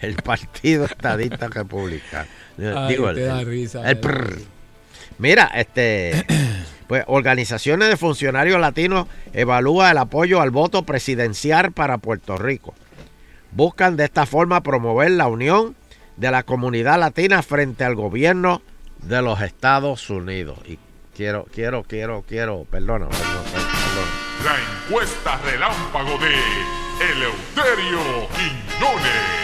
El 0.00 0.16
Partido 0.16 0.84
Estadista 0.84 1.48
Republicano. 1.48 2.28
Ay, 2.58 2.94
Digo, 2.94 3.08
el, 3.08 3.16
te 3.16 3.22
da 3.22 3.44
risa, 3.44 3.88
el 3.88 3.96
eh. 3.96 4.00
PRR. 4.00 4.38
Mira, 5.18 5.50
este, 5.54 6.26
pues 6.86 7.04
organizaciones 7.06 7.88
de 7.88 7.96
funcionarios 7.96 8.60
latinos 8.60 9.06
evalúa 9.32 9.90
el 9.90 9.98
apoyo 9.98 10.40
al 10.40 10.50
voto 10.50 10.82
presidencial 10.84 11.72
para 11.72 11.98
Puerto 11.98 12.36
Rico. 12.36 12.74
Buscan 13.52 13.96
de 13.96 14.04
esta 14.04 14.26
forma 14.26 14.62
promover 14.62 15.10
la 15.12 15.28
unión 15.28 15.76
de 16.16 16.30
la 16.30 16.42
comunidad 16.42 16.98
latina 16.98 17.42
frente 17.42 17.84
al 17.84 17.94
gobierno 17.94 18.62
de 19.02 19.22
los 19.22 19.40
Estados 19.40 20.10
Unidos. 20.10 20.58
Y 20.66 20.78
quiero, 21.14 21.46
quiero, 21.52 21.82
quiero, 21.82 22.24
quiero, 22.26 22.66
perdona, 22.70 23.08
perdona, 23.08 23.42
perdona. 23.42 24.22
La 24.44 24.56
encuesta 24.58 25.38
relámpago 25.44 26.18
de 26.18 26.34
Eleuterio 27.12 28.28
Quiñones. 28.34 29.41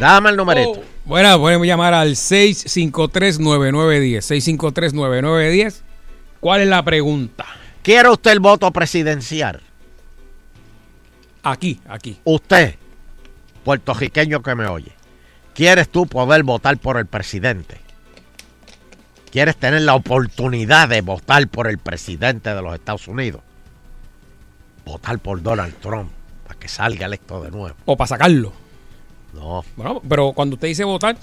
Dame 0.00 0.30
el 0.30 0.36
numerito. 0.36 0.82
Bueno, 1.06 1.38
podemos 1.38 1.66
llamar 1.66 1.94
al 1.94 2.16
653-9910. 2.16 4.58
653-9910. 4.58 5.80
¿Cuál 6.40 6.60
es 6.60 6.68
la 6.68 6.84
pregunta? 6.84 7.46
¿Quiere 7.82 8.10
usted 8.10 8.32
el 8.32 8.40
voto 8.40 8.70
presidencial? 8.72 9.62
Aquí, 11.42 11.80
aquí. 11.88 12.20
Usted, 12.24 12.74
puertorriqueño 13.64 14.42
que 14.42 14.54
me 14.54 14.66
oye, 14.66 14.92
¿quieres 15.54 15.88
tú 15.88 16.06
poder 16.06 16.42
votar 16.42 16.76
por 16.76 16.98
el 16.98 17.06
presidente? 17.06 17.80
¿Quieres 19.30 19.56
tener 19.56 19.80
la 19.82 19.94
oportunidad 19.94 20.88
de 20.88 21.00
votar 21.00 21.48
por 21.48 21.68
el 21.68 21.78
presidente 21.78 22.54
de 22.54 22.60
los 22.60 22.74
Estados 22.74 23.08
Unidos? 23.08 23.40
Votar 24.84 25.18
por 25.20 25.40
Donald 25.42 25.74
Trump 25.80 26.10
para 26.46 26.58
que 26.58 26.68
salga 26.68 27.06
electo 27.06 27.42
de 27.42 27.50
nuevo. 27.50 27.76
O 27.86 27.96
para 27.96 28.08
sacarlo. 28.08 28.65
No. 29.36 29.64
Bueno, 29.76 30.02
pero 30.08 30.32
cuando 30.32 30.54
usted 30.54 30.68
dice 30.68 30.84
votar, 30.84 31.16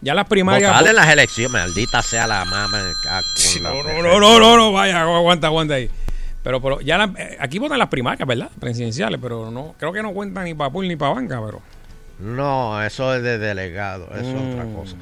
ya 0.00 0.14
las 0.14 0.26
primarias. 0.26 0.70
Votar 0.72 0.88
en 0.88 0.96
las 0.96 1.08
elecciones, 1.08 1.52
maldita 1.52 2.02
sea 2.02 2.26
la 2.26 2.44
mamá. 2.44 2.82
No, 3.62 3.82
no, 3.82 4.20
no, 4.20 4.38
no, 4.40 4.56
no, 4.56 4.72
vaya, 4.72 5.02
aguanta, 5.02 5.46
aguanta 5.46 5.74
ahí. 5.74 5.90
Pero, 6.42 6.60
pero 6.62 6.80
ya 6.80 6.96
la- 6.98 7.12
eh, 7.18 7.36
aquí 7.40 7.58
votan 7.58 7.78
las 7.78 7.88
primarias, 7.88 8.26
¿verdad? 8.26 8.50
Presidenciales, 8.60 9.18
pero 9.20 9.50
no, 9.50 9.74
creo 9.78 9.92
que 9.92 10.02
no 10.02 10.12
cuentan 10.12 10.44
ni 10.44 10.54
para 10.54 10.70
pool 10.70 10.86
ni 10.86 10.96
para 10.96 11.14
banca, 11.14 11.40
pero. 11.44 11.60
No, 12.20 12.82
eso 12.82 13.14
es 13.14 13.22
de 13.22 13.36
delegado, 13.38 14.06
eso 14.12 14.20
es 14.30 14.52
otra 14.52 14.64
Mm. 14.64 14.74
cosa. 14.74 14.96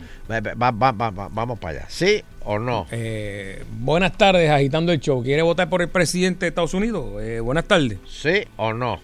Vamos 1.31 1.59
para 1.59 1.79
allá. 1.81 1.87
¿Sí 1.89 2.25
o 2.45 2.59
no? 2.59 2.87
Eh, 2.91 3.63
buenas 3.79 4.17
tardes, 4.17 4.51
agitando 4.51 4.91
el 4.91 5.01
show. 5.01 5.23
¿Quiere 5.23 5.43
votar 5.43 5.69
por 5.69 5.83
el 5.83 5.89
presidente 5.89 6.47
de 6.47 6.49
Estados 6.49 6.75
Unidos? 6.75 7.23
Eh, 7.23 7.41
buenas 7.41 7.67
tardes. 7.67 7.99
¿Sí 8.09 8.45
o 8.57 8.73
no? 8.73 9.01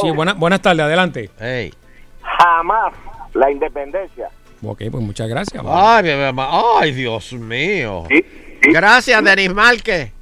Sí, 0.00 0.10
buena- 0.12 0.34
buenas 0.34 0.60
tardes, 0.62 0.80
adelante. 0.84 1.30
Hey. 1.38 1.72
Jamás 2.22 2.92
la 3.34 3.50
independencia. 3.50 4.28
Ok, 4.62 4.82
pues 4.90 5.04
muchas 5.04 5.28
gracias. 5.28 5.62
Ay, 5.66 6.04
mi 6.04 6.14
mamá. 6.14 6.48
Ay, 6.80 6.92
Dios 6.92 7.32
mío. 7.32 8.04
Gracias, 8.62 9.22
Denis 9.24 9.52
Márquez. 9.52 10.12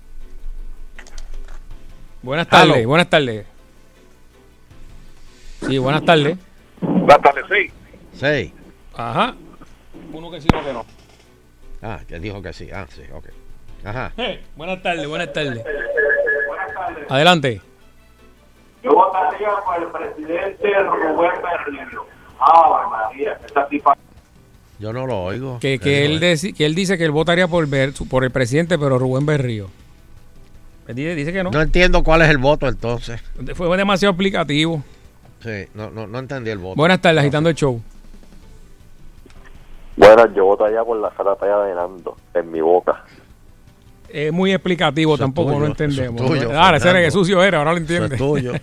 Buenas 2.22 2.48
tardes, 2.48 2.86
buenas 2.86 3.08
tardes. 3.10 3.46
Sí, 5.66 5.78
buenas 5.78 6.04
tardes. 6.04 6.36
Buenas 6.80 7.20
tardes, 7.22 7.44
sí. 7.50 7.72
Sí. 8.18 8.52
Ajá. 8.94 9.34
Uno 10.12 10.30
que 10.30 10.40
sí, 10.40 10.48
uno 10.52 10.64
que 10.64 10.72
no. 10.72 10.86
Ah, 11.82 12.00
que 12.06 12.18
dijo 12.18 12.40
que 12.42 12.52
sí. 12.52 12.68
Ah, 12.72 12.86
sí, 12.88 13.02
ok. 13.12 13.26
Ajá. 13.84 14.12
Eh, 14.16 14.42
buenas 14.56 14.82
tardes, 14.82 15.06
buenas 15.06 15.32
tardes. 15.32 15.62
Adelante. 17.08 17.60
Yo 18.85 18.93
votaría 18.93 19.48
por 19.65 19.82
el 19.82 19.89
presidente 19.89 20.69
Rubén 20.82 21.32
Berrío. 21.43 22.05
Ah, 22.39 22.86
María, 22.90 23.39
esta 23.44 23.66
tipa. 23.69 23.97
Yo 24.78 24.93
no 24.93 25.06
lo 25.06 25.23
oigo. 25.23 25.59
Que, 25.61 25.78
que, 25.78 26.05
él 26.05 26.20
que 26.55 26.66
él 26.66 26.74
dice 26.74 26.98
que 26.98 27.05
él 27.05 27.11
votaría 27.11 27.48
por, 27.48 27.66
Ber- 27.66 27.94
por 28.11 28.24
el 28.24 28.31
presidente, 28.31 28.78
pero 28.78 28.98
Rubén 28.98 29.24
Berrío. 29.24 29.69
Dice, 30.89 31.15
dice 31.15 31.32
que 31.32 31.43
no. 31.43 31.51
No 31.51 31.62
entiendo 31.62 32.05
cuál 32.05 32.20
es 32.23 32.28
el 32.28 32.36
voto 32.39 32.69
entonces. 32.69 33.23
Fue 33.55 33.74
demasiado 33.78 34.11
explicativo. 34.12 34.82
Sí, 35.40 35.66
no, 35.73 35.90
no, 35.90 36.06
no 36.06 36.19
entendí 36.19 36.51
el 36.51 36.59
voto. 36.59 36.77
Buenas 36.77 37.01
tardes, 37.01 37.20
agitando 37.20 37.48
el 37.48 37.55
show. 37.55 37.81
Bueno, 39.97 40.27
yo 40.35 40.44
votaría 40.44 40.82
por 40.85 40.98
la 40.98 41.11
zaratalla 41.12 41.61
de 41.61 41.74
Nando 41.74 42.16
en 42.35 42.51
mi 42.51 42.61
boca. 42.61 43.05
Es 44.16 44.32
muy 44.32 44.52
explicativo, 44.52 45.18
tampoco 45.18 45.48
tuyo, 45.52 45.58
no 45.58 45.64
eso 45.66 45.74
es 45.74 45.80
entendemos. 45.80 46.22
tuyo, 46.24 46.56
Ahora, 46.60 46.76
ese 46.76 46.88
era 46.88 47.00
que 47.00 47.10
sucio 47.10 47.42
era, 47.42 47.58
ahora 47.58 47.72
lo 47.72 47.78
Eso 47.78 48.04
es 48.04 48.16
tuyo. 48.16 48.52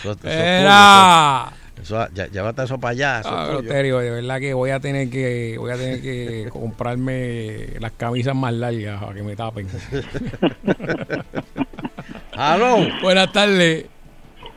eso 0.00 0.12
es 0.12 0.18
tuyo, 0.18 0.32
Era. 0.32 1.52
Eso, 1.82 2.02
eso- 2.02 2.14
llé- 2.14 2.30
llévate 2.30 2.62
eso 2.62 2.78
para 2.80 2.92
allá. 2.92 3.20
Eso 3.20 3.28
Ah, 3.30 3.58
es 3.60 3.68
de 3.68 3.92
verdad 4.10 4.40
que 4.40 4.54
voy 4.54 4.70
a 4.70 4.80
tener 4.80 5.10
que 5.10 5.56
voy 5.58 5.70
a 5.70 5.76
tener 5.76 6.00
que 6.00 6.48
comprarme 6.50 7.74
las 7.78 7.92
camisas 7.92 8.34
más 8.34 8.54
largas 8.54 9.02
para 9.02 9.12
que 9.14 9.22
me 9.22 9.36
tapen. 9.36 9.68
Aló. 12.32 12.78
Buenas 13.02 13.32
tardes. 13.32 13.86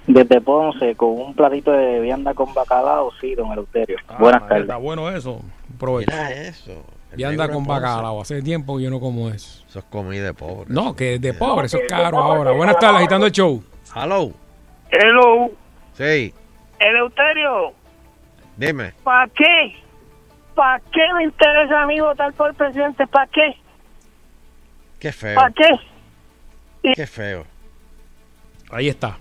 Desde 0.08 0.40
Ponce, 0.40 0.96
con 0.96 1.10
un 1.20 1.36
platito 1.36 1.72
de 1.72 2.00
vianda 2.00 2.34
con 2.34 2.54
bacalao, 2.54 3.12
sí, 3.20 3.36
don 3.36 3.52
Eleuterio. 3.52 3.98
Ah, 4.08 4.16
Buenas 4.20 4.48
tardes. 4.48 4.62
Está 4.62 4.78
bueno 4.78 5.10
eso. 5.10 5.42
Provecho. 5.78 6.12
Mira 6.12 6.32
eso. 6.32 6.84
Y 7.16 7.24
anda 7.24 7.50
con 7.50 7.66
bacalao. 7.66 8.22
Hace 8.22 8.42
tiempo 8.42 8.78
que 8.78 8.84
yo 8.84 8.90
no 8.90 9.00
como 9.00 9.30
eso. 9.30 9.64
Eso 9.68 9.80
es 9.80 9.86
comida 9.86 10.24
de 10.26 10.34
pobre. 10.34 10.66
No, 10.68 10.96
que 10.96 11.16
es 11.16 11.22
de 11.22 11.34
pobre, 11.34 11.68
eso 11.68 11.78
es 11.78 11.88
caro 11.88 12.18
ahora. 12.18 12.52
Buenas 12.52 12.78
tardes, 12.80 12.98
agitando 13.00 13.26
el 13.28 13.32
show. 13.32 13.64
Hello. 13.96 14.32
Hello, 14.90 15.52
Sí, 15.98 16.34
Eleuterio, 16.80 17.74
dime. 18.56 18.94
¿para 19.04 19.28
qué? 19.30 19.76
¿Para 20.56 20.80
qué 20.80 21.02
me 21.16 21.24
interesa 21.24 21.82
a 21.82 21.88
mí 21.88 22.00
votar 22.00 22.32
por 22.34 22.54
presidente? 22.54 23.06
¿Para 23.08 23.28
qué? 23.28 23.58
Qué 25.00 25.12
feo. 25.12 25.36
¿Para 25.36 25.52
qué? 25.52 26.94
Qué 26.96 27.08
feo. 27.08 27.46
Ahí 28.72 28.88
está. 28.88 29.18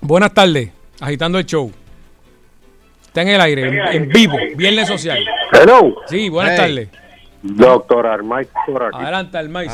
Buenas 0.00 0.32
tardes, 0.34 0.70
agitando 1.00 1.38
el 1.38 1.46
show. 1.46 1.70
Está 3.12 3.20
en 3.20 3.28
el 3.28 3.40
aire, 3.42 3.68
en, 3.68 4.02
en 4.04 4.08
vivo, 4.08 4.38
viernes 4.56 4.88
social. 4.88 5.18
Hello. 5.52 5.96
Sí, 6.06 6.30
buenas 6.30 6.52
Hey. 6.58 6.58
tardes. 6.58 6.88
Doctor 7.42 8.06
Armay 8.06 8.46
por 8.66 8.84
aquí. 8.84 8.96
Adelante, 9.02 9.36
Almais. 9.36 9.70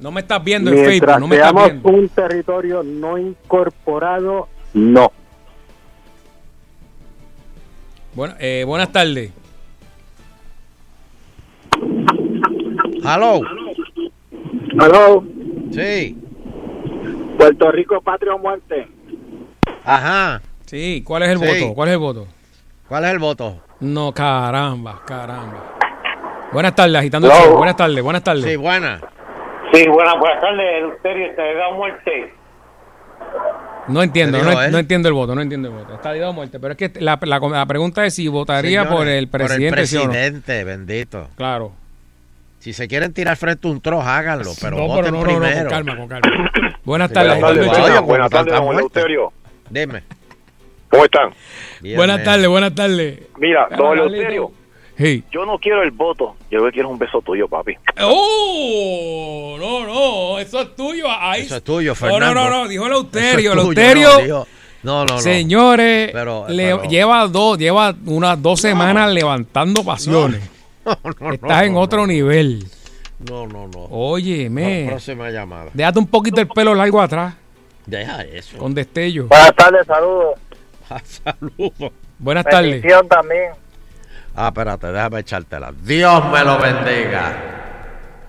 No 0.00 0.10
me 0.10 0.20
estás 0.22 0.42
viendo 0.42 0.70
en 0.70 0.76
Mientras 0.76 0.94
Facebook, 1.00 1.20
no 1.20 1.26
me 1.28 1.36
estás 1.36 1.50
seamos 1.50 1.70
viendo. 1.70 1.88
un 1.90 2.08
territorio 2.08 2.82
no 2.82 3.18
incorporado, 3.18 4.48
no. 4.72 5.12
Bueno, 8.14 8.34
eh, 8.38 8.64
buenas 8.66 8.90
tardes. 8.90 9.32
Hello. 13.04 13.40
Hello. 14.80 15.24
Sí. 15.72 16.16
Puerto 17.36 17.70
Rico, 17.70 18.00
patria 18.00 18.34
o 18.34 18.38
muerte. 18.38 18.88
Ajá. 19.84 20.40
Sí, 20.64 21.02
¿cuál 21.04 21.24
es 21.24 21.28
el 21.30 21.38
Sí. 21.38 21.44
voto? 21.64 21.74
¿Cuál 21.74 21.88
es 21.88 21.92
el 21.92 21.98
voto? 21.98 22.26
¿Cuál 22.88 23.04
es 23.04 23.10
el 23.10 23.18
voto? 23.18 23.60
No, 23.80 24.12
caramba, 24.12 25.02
caramba. 25.06 25.74
Buenas 26.52 26.74
tardes, 26.74 26.96
agitando 26.96 27.28
el 27.28 27.34
show. 27.34 27.56
Buenas 27.56 27.76
tardes, 27.76 28.02
buenas 28.02 28.22
tardes. 28.24 28.44
Sí, 28.44 28.56
buena. 28.56 29.00
Sí, 29.72 29.86
buenas, 29.88 30.14
buenas 30.18 30.40
tardes, 30.40 30.66
Eleuterio, 30.78 31.34
te 31.36 31.54
da 31.54 31.70
muerte. 31.72 32.34
No 33.88 34.02
entiendo, 34.02 34.42
no, 34.42 34.62
¿eh? 34.62 34.70
no 34.70 34.78
entiendo 34.78 35.08
el 35.08 35.14
voto, 35.14 35.34
no 35.34 35.42
entiendo 35.42 35.68
el 35.68 35.74
voto. 35.74 35.94
Está 35.94 36.14
dado 36.14 36.32
muerte, 36.32 36.58
pero 36.58 36.72
es 36.72 36.78
que 36.78 37.00
la, 37.00 37.18
la, 37.22 37.38
la 37.38 37.66
pregunta 37.66 38.04
es 38.06 38.14
si 38.14 38.28
votaría 38.28 38.82
Señores, 38.84 38.98
por 38.98 39.08
el 39.08 39.28
presidente, 39.28 39.86
¿sí 39.86 39.96
o 39.96 40.04
no? 40.04 40.10
presidente, 40.10 40.64
bendito. 40.64 41.28
Claro. 41.36 41.72
Si 42.58 42.72
se 42.72 42.88
quieren 42.88 43.12
tirar 43.12 43.36
frente 43.36 43.68
a 43.68 43.70
un 43.70 43.80
trozo, 43.80 44.02
háganlo, 44.08 44.50
pero 44.60 44.76
No, 44.78 44.86
voten 44.88 45.14
pero 45.14 45.24
no, 45.24 45.24
no, 45.24 45.32
no, 45.32 45.38
primero. 45.46 45.60
con 45.60 45.68
calma, 45.70 45.96
con 45.96 46.08
calma. 46.08 46.50
Buenas 46.84 47.12
tardes, 47.12 47.40
buenas 47.40 47.58
agitando 47.58 47.62
el 47.62 47.70
tardes, 47.70 48.02
Buenas 48.62 48.90
tardes. 48.92 49.18
Dime. 49.70 50.02
¿Cómo 50.90 51.04
están? 51.04 51.30
Buenas 51.96 52.22
tardes, 52.24 52.48
buenas 52.48 52.74
tardes. 52.74 53.20
Mira, 53.38 53.68
don 53.76 53.98
Eleuterio, 53.98 54.50
Hey. 54.96 55.22
yo 55.30 55.44
no 55.46 55.58
quiero 55.58 55.82
el 55.82 55.90
voto, 55.92 56.34
yo 56.50 56.58
lo 56.58 56.66
que 56.66 56.72
quiero 56.72 56.88
es 56.88 56.92
un 56.92 56.98
beso 56.98 57.20
tuyo, 57.22 57.46
papi. 57.46 57.74
¡Oh! 58.02 59.56
No, 59.58 59.86
no, 59.86 60.38
eso 60.38 60.60
es 60.62 60.74
tuyo. 60.74 61.06
Ahí. 61.08 61.42
Eso 61.42 61.56
es 61.56 61.62
tuyo, 61.62 61.90
No, 61.90 61.94
Fernando. 61.94 62.34
no, 62.34 62.50
no, 62.50 62.62
no, 62.64 62.68
dijo 62.68 62.86
Eleuterio. 62.86 63.52
Es 63.52 63.58
Eleuterio. 63.58 64.08
no, 64.12 64.18
dijo- 64.24 64.46
No, 64.82 65.04
no, 65.04 65.14
no. 65.14 65.18
Señores, 65.20 66.10
Pero- 66.12 66.46
le- 66.48 66.76
pero- 66.76 66.84
lleva 66.84 67.26
dos, 67.26 67.58
lleva 67.58 67.94
unas 68.06 68.40
dos 68.40 68.60
semanas 68.60 69.12
levantando 69.12 69.84
pasiones. 69.84 70.40
no, 70.84 71.32
Estás 71.32 71.64
en 71.64 71.74
no, 71.74 71.80
otro 71.80 72.06
nivel. 72.06 72.64
No, 73.28 73.46
no, 73.46 73.66
no. 73.68 73.86
Oye, 73.90 74.48
me. 74.48 74.86
Próxima 74.88 75.30
llamada. 75.30 75.70
Déjate 75.74 75.98
un 75.98 76.06
poquito 76.06 76.40
el 76.40 76.46
pelo 76.48 76.74
largo 76.74 77.00
atrás, 77.00 77.34
Deja 77.84 78.22
eso. 78.22 78.56
con 78.58 78.72
destello. 78.74 79.26
Buenas 79.26 79.54
tardes, 79.56 79.86
saludos. 79.86 80.38
Saludos. 81.04 81.92
Buenas 82.18 82.44
tardes. 82.44 82.82
Bendición 82.82 83.08
también. 83.08 83.52
Ah, 84.34 84.48
espérate, 84.48 84.86
déjame 84.88 85.20
echártela. 85.20 85.72
Dios 85.82 86.24
me 86.30 86.44
lo 86.44 86.58
bendiga. 86.58 87.58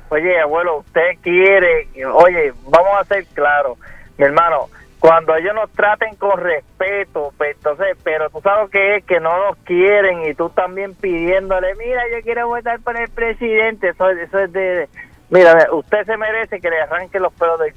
Oye, 0.09 0.39
abuelo, 0.41 0.79
usted 0.79 1.19
quiere, 1.21 1.87
oye, 2.13 2.51
vamos 2.63 2.99
a 2.99 3.03
ser 3.05 3.25
claros, 3.27 3.77
mi 4.17 4.25
hermano, 4.25 4.67
cuando 4.99 5.35
ellos 5.35 5.53
nos 5.53 5.69
traten 5.71 6.15
con 6.15 6.39
respeto, 6.39 7.31
pues, 7.37 7.55
entonces, 7.55 7.95
pero 8.03 8.29
tú 8.31 8.41
sabes 8.41 8.71
que 8.71 8.97
es 8.97 9.05
que 9.05 9.19
no 9.19 9.45
nos 9.45 9.57
quieren 9.57 10.25
y 10.25 10.33
tú 10.33 10.49
también 10.49 10.95
pidiéndole, 10.95 11.75
mira, 11.75 12.01
yo 12.11 12.23
quiero 12.23 12.47
votar 12.47 12.79
por 12.79 12.99
el 12.99 13.07
presidente, 13.09 13.89
eso, 13.89 14.09
eso 14.09 14.39
es 14.39 14.51
de, 14.51 14.89
mira, 15.29 15.67
usted 15.73 16.03
se 16.05 16.17
merece 16.17 16.59
que 16.59 16.71
le 16.71 16.81
arranque 16.81 17.19
los 17.19 17.31
pelos 17.33 17.59
de... 17.59 17.73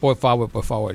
Por 0.00 0.16
favor, 0.16 0.50
por 0.50 0.64
favor. 0.64 0.94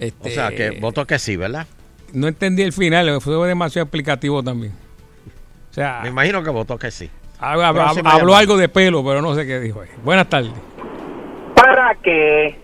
Este, 0.00 0.28
O 0.28 0.32
sea, 0.32 0.50
que 0.50 0.70
voto 0.80 1.06
que 1.06 1.18
sí, 1.20 1.36
¿verdad? 1.36 1.66
No 2.12 2.26
entendí 2.26 2.62
el 2.62 2.72
final, 2.72 3.20
fue 3.20 3.46
demasiado 3.46 3.84
explicativo 3.84 4.42
también. 4.42 4.72
O 5.70 5.72
sea, 5.74 6.00
Me 6.02 6.08
imagino 6.08 6.42
que 6.42 6.50
votó 6.50 6.76
que 6.78 6.90
sí. 6.90 7.08
hab- 7.38 7.58
hab- 7.62 7.74
Próxima 7.74 8.10
habló 8.12 8.34
algo 8.34 8.56
de 8.56 8.68
pelo, 8.68 9.04
pero 9.04 9.22
no 9.22 9.34
sé 9.36 9.46
qué 9.46 9.60
dijo. 9.60 9.82
ahí. 9.82 9.88
Buenas 10.02 10.28
tardes. 10.28 10.50
¿Para 11.54 11.94
qué? 12.02 12.58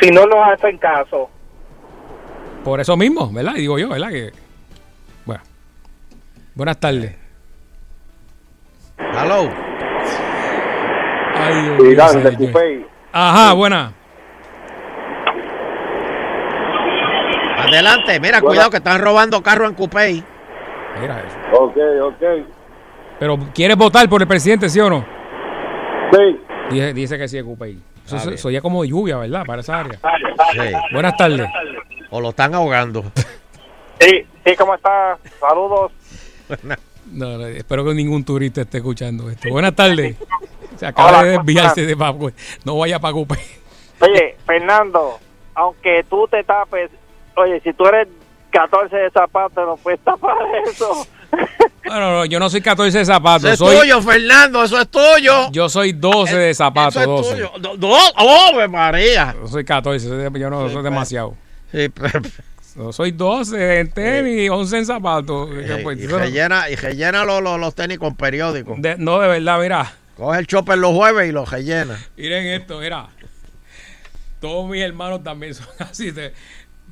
Si 0.00 0.10
no 0.10 0.24
nos 0.26 0.38
hacen 0.54 0.78
caso. 0.78 1.28
Por 2.62 2.78
eso 2.78 2.96
mismo, 2.96 3.32
¿verdad? 3.32 3.54
Y 3.56 3.62
digo 3.62 3.78
yo, 3.78 3.88
¿verdad? 3.88 4.10
Que... 4.10 4.30
Bueno. 5.24 5.42
Buenas 6.54 6.78
tardes. 6.78 7.16
Hello. 8.98 9.50
Ay, 11.34 11.76
Dios 11.94 12.12
señor. 12.12 12.36
Cupey. 12.36 12.86
Ajá, 13.12 13.54
buena. 13.54 13.94
Adelante, 17.72 18.20
mira, 18.20 18.40
cuidado 18.40 18.70
que 18.70 18.76
están 18.78 19.00
robando 19.00 19.42
carro 19.42 19.66
en 19.66 19.74
Cupey. 19.74 20.22
Mira 21.00 21.20
eso. 21.20 21.62
Ok, 21.62 21.76
ok. 22.02 22.22
Pero 23.18 23.38
¿quieres 23.54 23.76
votar 23.76 24.08
por 24.08 24.20
el 24.22 24.28
presidente, 24.28 24.68
sí 24.68 24.80
o 24.80 24.90
no? 24.90 25.04
Sí. 26.12 26.40
Dice, 26.70 26.94
dice 26.94 27.18
que 27.18 27.28
sí, 27.28 27.42
Cupey. 27.42 27.72
Eso, 27.72 27.82
Está 28.04 28.16
eso- 28.16 28.24
bien. 28.30 28.34
eso 28.34 28.50
ya 28.50 28.60
como 28.60 28.84
lluvia, 28.84 29.16
¿verdad? 29.18 29.44
Para 29.46 29.60
esa 29.60 29.80
área. 29.80 29.98
Sí. 30.52 30.58
Buenas 30.92 31.16
tardes. 31.16 31.48
O 32.10 32.20
lo 32.20 32.30
están 32.30 32.54
ahogando. 32.54 33.04
Sí, 34.00 34.26
sí, 34.44 34.56
¿cómo 34.56 34.74
está? 34.74 35.18
Saludos. 35.38 35.92
No, 37.12 37.38
no, 37.38 37.46
espero 37.46 37.84
que 37.84 37.94
ningún 37.94 38.24
turista 38.24 38.62
esté 38.62 38.78
escuchando 38.78 39.28
esto. 39.30 39.48
Buenas 39.50 39.74
tardes. 39.74 40.16
Se 40.76 40.86
acaba 40.86 41.08
Hola, 41.10 41.22
de 41.24 41.34
¿cómo 41.36 41.44
desviarse 41.44 41.86
de 41.86 41.96
Paco. 41.96 42.30
No 42.64 42.78
vaya 42.78 42.98
para 42.98 43.12
Cupey. 43.14 43.38
Oye, 44.00 44.36
Fernando, 44.46 45.18
aunque 45.54 46.04
tú 46.08 46.26
te 46.28 46.42
tapes, 46.44 46.90
oye, 47.40 47.60
si 47.60 47.72
tú 47.72 47.86
eres 47.86 48.08
14 48.52 48.94
de 48.96 49.10
zapatos, 49.10 49.66
no 49.66 49.76
puedes 49.76 50.00
tapar 50.00 50.36
eso. 50.70 51.06
Bueno, 51.82 52.10
no, 52.18 52.24
yo 52.24 52.38
no 52.38 52.48
soy 52.50 52.60
14 52.60 52.98
de 52.98 53.04
zapatos. 53.04 53.44
Eso 53.50 53.68
es 53.70 53.78
soy, 53.78 53.80
tuyo, 53.88 54.02
Fernando, 54.02 54.62
eso 54.62 54.78
es 54.80 54.88
tuyo. 54.88 55.50
Yo 55.50 55.68
soy 55.68 55.92
12 55.92 56.36
de 56.36 56.54
zapatos. 56.54 56.96
Eso 56.96 57.00
es 57.00 57.06
12. 57.06 57.32
tuyo. 57.34 57.52
Do- 57.58 57.76
do- 57.76 57.96
¡Oh, 58.16 58.68
María! 58.68 59.34
Yo 59.40 59.48
soy 59.48 59.64
14, 59.64 60.06
soy- 60.06 60.40
yo 60.40 60.50
no 60.50 60.68
soy 60.68 60.82
demasiado. 60.84 61.34
Sí, 61.72 61.88
pero- 61.88 62.20
Yo 62.76 62.92
soy 62.92 63.10
12 63.12 63.80
en 63.80 63.90
tenis, 63.90 64.50
11 64.50 64.78
en 64.78 64.86
zapatos. 64.86 65.50
Que, 65.50 65.78
pues, 65.82 65.98
y 66.00 66.06
rellena, 66.06 66.68
y 66.70 66.76
rellena 66.76 67.24
los, 67.24 67.42
los, 67.42 67.58
los 67.58 67.74
tenis 67.74 67.98
con 67.98 68.14
periódico. 68.14 68.74
de- 68.78 68.96
no, 68.98 69.18
de 69.18 69.26
verdad, 69.28 69.60
mira. 69.60 69.92
Coge 70.16 70.38
el 70.38 70.46
chopper 70.46 70.78
los 70.78 70.94
jueves 70.94 71.28
y 71.28 71.32
los 71.32 71.50
rellena. 71.50 71.98
Miren 72.16 72.46
esto, 72.46 72.78
mira. 72.78 73.08
Todos 74.40 74.68
mis 74.70 74.82
hermanos 74.82 75.22
también 75.22 75.54
son 75.54 75.66
así, 75.78 76.10
de, 76.12 76.32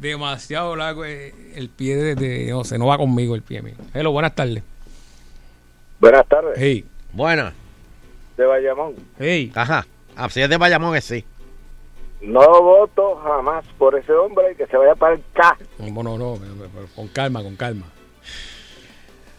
demasiado 0.01 0.77
largo. 0.77 1.05
eh, 1.05 1.35
El 1.55 1.69
pie 1.69 1.97
de, 1.97 2.15
de- 2.15 2.47
no 2.51 2.65
sé, 2.65 2.79
no 2.79 2.87
va 2.87 2.99
conmigo 2.99 3.35
el 3.35 3.43
pie 3.43 3.63
mío. 3.63 3.75
Hello, 3.95 4.11
buenas 4.13 4.35
tardes. 4.35 4.63
Buenas 6.01 6.27
tardes. 6.27 6.55
Hey, 6.57 6.85
Buena. 7.13 7.53
De 8.37 8.45
Bayamón. 8.47 8.95
hey. 9.19 9.51
Ajá. 9.55 9.87
Ah, 10.17 10.29
si 10.31 10.41
es 10.41 10.49
de 10.49 10.57
Bayamón, 10.57 10.95
es 10.97 11.05
sí. 11.05 11.25
No 12.21 12.41
voto 12.63 13.17
jamás 13.23 13.65
por 13.79 13.97
ese 13.97 14.13
hombre 14.13 14.55
que 14.57 14.67
se 14.67 14.77
vaya 14.77 14.95
para 14.95 15.15
el 15.15 15.23
K. 15.33 15.57
No, 15.79 16.03
no, 16.03 16.19
no, 16.19 16.39
con 16.95 17.09
calma, 17.09 17.43
con 17.43 17.55
calma. 17.57 17.87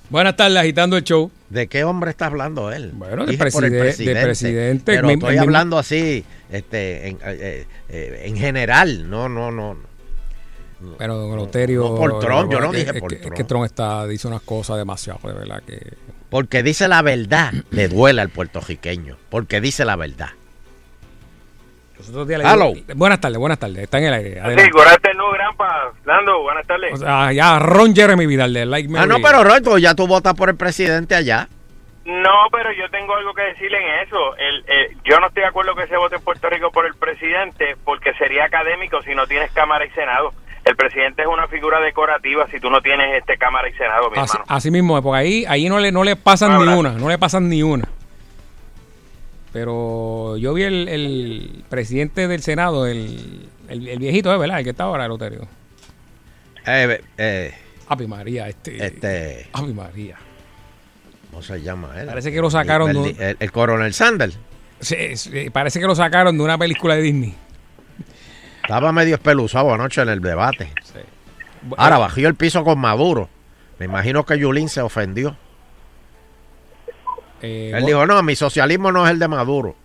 Buenas 0.10 0.36
tardes, 0.36 0.58
agitando 0.58 0.98
el 0.98 1.04
show. 1.04 1.30
¿De 1.50 1.68
qué 1.68 1.84
hombre 1.84 2.10
está 2.12 2.26
hablando 2.28 2.72
él? 2.72 2.92
Bueno, 2.94 3.26
del 3.26 3.38
Dije 3.38 3.52
por 3.52 3.64
el 3.66 3.72
preside- 3.80 4.14
del 4.14 4.24
presidente. 4.24 4.84
Pero 4.96 5.08
Mi- 5.08 5.14
estoy 5.14 5.34
mi- 5.36 5.38
hablando 5.40 5.78
así, 5.78 6.24
este, 6.50 7.08
en, 7.10 7.20
eh, 7.24 7.66
eh, 7.90 8.22
en 8.26 8.38
general. 8.38 9.10
No, 9.10 9.30
no, 9.30 9.52
no. 9.52 9.78
Pero 10.98 11.16
don 11.16 11.34
Eleuterio. 11.34 11.82
no 11.90 11.96
por 11.96 12.20
Trump, 12.20 12.52
yo 12.52 12.60
no 12.60 12.68
es- 12.68 12.72
dije 12.72 12.92
es 12.96 13.00
por 13.02 13.10
que- 13.12 13.18
Trump. 13.18 13.34
Es 13.34 13.38
que 13.38 13.44
Trump 13.44 13.66
está, 13.66 14.06
dice 14.08 14.28
unas 14.28 14.42
cosas 14.42 14.78
demasiado, 14.78 15.20
de 15.24 15.34
verdad 15.34 15.62
que. 15.66 15.80
Porque 16.30 16.64
dice 16.64 16.88
la 16.88 17.02
verdad, 17.02 17.52
le 17.72 17.88
duele 17.88 18.22
al 18.22 18.30
puertorriqueño. 18.30 19.18
Porque 19.30 19.60
dice 19.62 19.84
la 19.86 19.96
verdad. 19.96 20.30
Hello. 22.18 22.72
buenas 22.96 23.20
tardes, 23.20 23.38
buenas 23.38 23.60
tardes. 23.60 23.80
Está 23.80 23.98
en 23.98 24.06
el 24.06 24.14
aire. 24.14 24.64
Sí, 24.64 24.70
curate 24.72 25.14
no, 25.16 25.32
granpa. 25.32 25.92
Nando, 26.06 26.42
buenas 26.44 26.66
tardes. 26.66 26.94
O 26.94 26.98
sea, 26.98 27.34
ya 27.34 27.60
Ron 27.60 27.94
Jeremy 27.94 28.26
Vidal 28.26 28.54
de 28.54 28.66
Like 28.66 28.88
Ah, 28.98 29.06
no, 29.06 29.20
Mary. 29.20 29.24
pero 29.44 29.62
pues 29.72 29.84
ya 29.84 29.94
tú 29.96 30.08
votas 30.08 30.34
por 30.34 30.48
el 30.50 30.56
presidente 30.56 31.14
allá. 31.16 31.50
No, 32.06 32.32
pero 32.54 32.72
yo 32.72 32.90
tengo 32.90 33.14
algo 33.16 33.34
que 33.34 33.42
decirle 33.42 33.78
en 33.78 34.08
eso. 34.08 34.36
El, 34.38 34.64
eh, 34.68 34.98
yo 35.04 35.20
no 35.20 35.28
estoy 35.28 35.42
de 35.44 35.50
acuerdo 35.50 35.76
que 35.76 35.88
se 35.88 35.98
vote 35.98 36.16
en 36.16 36.22
Puerto 36.22 36.50
Rico 36.50 36.72
por 36.72 36.86
el 36.86 36.96
presidente 36.96 37.76
porque 37.84 38.14
sería 38.14 38.46
académico 38.46 39.02
si 39.04 39.14
no 39.14 39.28
tienes 39.28 39.52
Cámara 39.52 39.86
y 39.86 39.90
Senado. 39.92 40.34
El 40.70 40.76
presidente 40.76 41.22
es 41.24 41.28
una 41.28 41.48
figura 41.48 41.80
decorativa 41.82 42.48
si 42.52 42.60
tú 42.60 42.70
no 42.70 42.82
tienes 42.82 43.18
este 43.20 43.38
Cámara 43.38 43.68
y 43.70 43.74
Senado, 43.74 44.10
mi 44.12 44.18
Así, 44.20 44.38
hermano. 44.38 44.46
así 44.56 44.72
mismo, 44.72 45.02
porque 45.02 45.18
ahí, 45.20 45.46
ahí 45.48 45.68
no 45.70 45.80
le, 45.80 45.92
no 45.92 46.04
le 46.04 46.16
pasan 46.16 46.58
ni 46.58 46.72
una, 46.74 46.92
no 46.94 47.10
le 47.10 47.18
pasan 47.18 47.50
ni 47.50 47.64
una. 47.64 47.88
Pero 49.52 50.38
yo 50.38 50.54
vi 50.54 50.64
el, 50.64 50.88
el 50.88 51.64
presidente 51.70 52.28
del 52.28 52.42
Senado, 52.44 52.86
el, 52.86 53.48
el, 53.68 53.88
el 53.88 54.00
viejito, 54.00 54.32
¿eh, 54.34 54.38
¿verdad? 54.38 54.60
El 54.60 54.64
que 54.64 54.70
está 54.72 54.84
ahora, 54.84 55.08
Loterio. 55.08 55.48
Eh, 56.68 57.02
eh, 57.18 57.54
María, 58.08 58.48
este. 58.48 58.86
este. 58.86 59.50
Ave 59.54 59.74
María. 59.74 60.18
¿Cómo 61.32 61.42
se 61.42 61.62
llama 61.62 62.00
él? 62.00 62.08
Parece 62.08 62.32
que 62.32 62.42
lo 62.42 62.52
sacaron 62.52 62.90
El, 62.92 63.16
de- 63.16 63.30
el- 63.32 63.38
el 63.40 63.52
coronel 63.52 63.94
Sanders. 63.94 64.38
Sí, 64.82 65.18
sí, 65.18 65.50
parece 65.50 65.80
que 65.80 65.88
lo 65.88 65.96
sacaron 65.96 66.38
de 66.38 66.44
una 66.44 66.58
película 66.58 66.96
de 66.96 67.02
Disney. 67.02 67.36
Estaba 68.70 68.92
medio 68.92 69.16
espeluzado 69.16 69.74
anoche 69.74 70.00
en 70.00 70.10
el 70.10 70.22
debate. 70.22 70.72
Ahora 71.76 71.98
bajó 71.98 72.20
el 72.20 72.36
piso 72.36 72.64
con 72.64 72.78
Maduro. 72.78 73.28
Me 73.80 73.88
imagino 73.88 74.24
que 74.24 74.38
Yulín 74.38 74.70
se 74.70 74.80
ofendió. 74.80 75.36
Eh, 77.42 77.72
Él 77.74 77.88
dijo, 77.88 78.06
no, 78.06 78.22
mi 78.22 78.36
socialismo 78.36 78.92
no 78.92 79.08
es 79.08 79.12
el 79.12 79.18
de 79.18 79.28
Maduro. 79.28 79.76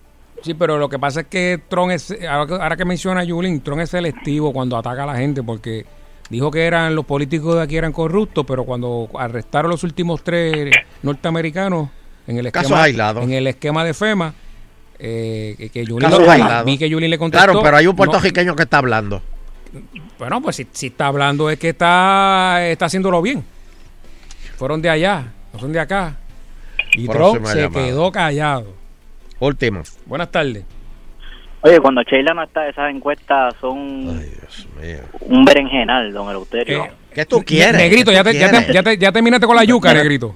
Sí, 0.42 0.52
pero 0.52 0.76
lo 0.76 0.90
que 0.90 0.98
pasa 0.98 1.20
es 1.20 1.28
que 1.28 1.62
Trump 1.66 1.92
es, 1.92 2.14
ahora 2.28 2.76
que, 2.76 2.84
menciona 2.84 3.22
a 3.22 3.24
Yulín, 3.24 3.62
Trump 3.62 3.80
es 3.80 3.88
selectivo 3.88 4.52
cuando 4.52 4.76
ataca 4.76 5.04
a 5.04 5.06
la 5.06 5.16
gente 5.16 5.42
porque 5.42 5.86
dijo 6.28 6.50
que 6.50 6.66
eran 6.66 6.94
los 6.94 7.06
políticos 7.06 7.54
de 7.54 7.62
aquí 7.62 7.78
eran 7.78 7.92
corruptos, 7.92 8.44
pero 8.46 8.64
cuando 8.64 9.08
arrestaron 9.18 9.70
los 9.70 9.82
últimos 9.82 10.22
tres 10.22 10.76
norteamericanos 11.02 11.88
en 12.26 12.36
el 12.36 12.52
Casos 12.52 12.72
esquema, 12.72 12.82
aislados. 12.82 13.24
en 13.24 13.32
el 13.32 13.46
esquema 13.46 13.82
de 13.82 13.94
FEMA, 13.94 14.34
eh, 14.98 15.54
que, 15.58 15.68
que 15.70 15.84
Casos 15.84 16.20
lo- 16.26 16.64
vi 16.64 16.78
que 16.78 16.88
le 16.88 17.18
contestó. 17.18 17.44
Claro, 17.46 17.62
pero 17.62 17.76
hay 17.76 17.86
un 17.86 17.92
no, 17.92 17.96
puertorriqueño 17.96 18.54
que 18.56 18.62
está 18.62 18.78
hablando. 18.78 19.22
bueno, 20.18 20.40
pues 20.42 20.56
si, 20.56 20.66
si 20.72 20.86
está 20.88 21.06
hablando 21.06 21.50
es 21.50 21.58
que 21.58 21.70
está, 21.70 22.66
está 22.68 22.86
haciéndolo 22.86 23.20
bien. 23.22 23.44
Fueron 24.56 24.80
de 24.82 24.90
allá, 24.90 25.32
no 25.52 25.58
son 25.58 25.72
de 25.72 25.80
acá. 25.80 26.16
Y 26.96 27.06
Próxima 27.08 27.32
Trump 27.40 27.46
se 27.46 27.60
llamada. 27.62 27.86
quedó 27.86 28.12
callado. 28.12 28.74
Último. 29.40 29.82
Buenas 30.06 30.30
tardes. 30.30 30.64
Oye, 31.62 31.80
cuando 31.80 32.02
Sheila 32.02 32.34
no 32.34 32.42
está, 32.44 32.68
esas 32.68 32.90
encuestas 32.94 33.54
son 33.60 33.78
un 35.20 35.44
berenjenal, 35.44 36.12
don 36.12 36.28
Eleuterio. 36.28 36.88
¿Qué 37.12 37.24
tú 37.24 37.42
quieres? 37.42 37.74
Negrito, 37.76 38.10
¿Qué 38.10 38.16
ya 38.16 38.22
tú 38.24 38.30
te, 38.30 38.38
ya, 38.38 38.46
te, 38.46 38.50
quieres? 38.52 38.74
ya, 38.74 38.82
te, 38.82 38.98
ya 38.98 39.12
terminaste 39.12 39.46
con 39.46 39.56
la 39.56 39.64
yuca, 39.64 39.94
Negrito. 39.94 40.34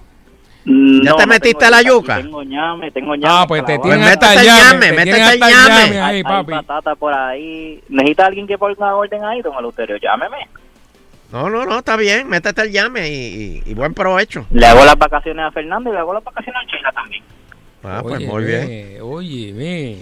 Mm, 0.70 1.02
¿Ya 1.02 1.10
no, 1.10 1.16
te 1.16 1.22
no 1.22 1.28
metiste 1.28 1.58
tengo 1.64 1.70
la 1.70 1.82
yuca? 1.82 2.16
Tengo 2.16 2.42
ñame, 2.42 2.90
tengo 2.90 3.14
ñame. 3.14 3.34
Ah, 3.34 3.44
pues 3.48 3.62
te 3.64 3.78
clavado. 3.78 3.82
tienen 3.82 4.00
Pues 4.00 4.12
hasta 4.12 4.28
métete 4.28 4.40
el 4.50 4.80
te 4.80 4.92
métete 4.96 5.32
el 5.32 5.40
llame 5.40 6.00
ahí, 6.00 6.16
Hay 6.16 6.22
papi. 6.22 6.50
patata 6.52 6.94
por 6.94 7.14
ahí. 7.14 7.82
¿Necesita 7.88 8.26
alguien 8.26 8.46
que 8.46 8.58
ponga 8.58 8.74
una 8.76 8.94
orden 8.96 9.24
ahí, 9.24 9.40
don 9.40 9.54
Eleuterio? 9.56 9.96
Llámeme. 9.96 10.36
No, 11.32 11.48
no, 11.48 11.64
no, 11.64 11.78
está 11.78 11.96
bien. 11.96 12.28
Métete 12.28 12.60
el 12.62 12.70
llame 12.72 13.08
y, 13.08 13.12
y- 13.14 13.62
y 13.66 13.74
buen 13.74 13.94
provecho. 13.94 14.46
Le 14.50 14.66
hago 14.66 14.84
las 14.84 14.98
vacaciones 14.98 15.44
a 15.46 15.50
Fernando 15.52 15.88
y 15.90 15.92
le 15.94 15.98
hago 16.00 16.12
las 16.12 16.24
vacaciones 16.24 16.62
a 16.62 16.70
Sheila 16.70 16.92
también. 16.92 17.22
Ah, 17.84 18.00
pues 18.02 18.16
Oye, 18.16 18.26
muy 18.26 18.44
bien. 18.44 18.98
Oye, 19.02 19.52
ve. 19.54 19.98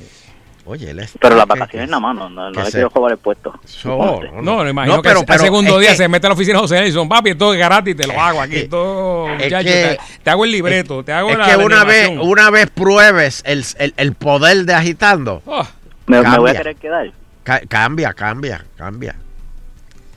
Oye, 0.68 0.90
él 0.90 0.98
es- 0.98 1.12
Pero 1.20 1.36
las 1.36 1.46
¿qué- 1.46 1.48
vacaciones 1.60 1.88
nada 1.88 2.00
más, 2.00 2.16
no, 2.16 2.28
no, 2.28 2.50
que 2.50 2.58
no 2.58 2.64
le 2.64 2.70
se- 2.70 2.78
quiero 2.78 2.90
jugar 2.90 3.12
el 3.12 3.18
puesto. 3.18 3.54
So- 3.64 4.20
No, 4.42 4.64
me 4.64 4.70
imagino 4.70 4.96
No, 4.96 5.02
que 5.02 5.08
pero- 5.08 5.20
al 5.20 5.26
pero 5.26 5.38
segundo 5.38 5.78
día 5.78 5.90
que- 5.90 5.96
se 5.96 6.08
mete 6.08 6.26
a 6.26 6.30
la 6.30 6.34
oficina 6.34 6.54
de 6.58 6.60
José 6.62 6.80
Nelson, 6.80 7.08
papi, 7.08 7.30
esto 7.30 7.54
es 7.54 7.58
gratis, 7.60 7.96
te 7.96 8.06
lo 8.06 8.20
hago 8.20 8.40
aquí. 8.40 8.64
Todo, 8.64 9.28
es 9.30 9.44
muchacho, 9.44 9.64
que- 9.68 9.72
te, 9.72 9.98
te 10.24 10.30
hago 10.30 10.44
el 10.44 10.50
libreto, 10.52 11.04
te 11.04 11.12
hago 11.12 11.30
Es 11.30 11.38
la 11.38 11.46
que 11.46 11.56
una 11.56 11.84
vez, 11.84 12.10
una 12.20 12.50
vez 12.50 12.68
pruebes 12.68 13.42
el, 13.46 13.64
el- 13.78 13.94
el 13.96 14.14
poder 14.14 14.64
de 14.64 14.74
agitando, 14.74 15.40
Ah, 15.46 15.68
Me, 16.06 16.20
voy 16.20 16.50
a 16.50 16.54
querer 16.56 16.76
quedar. 16.76 17.12
ca- 17.44 17.62
cambia, 17.68 18.12
cambia, 18.12 18.64
cambia. 18.76 19.14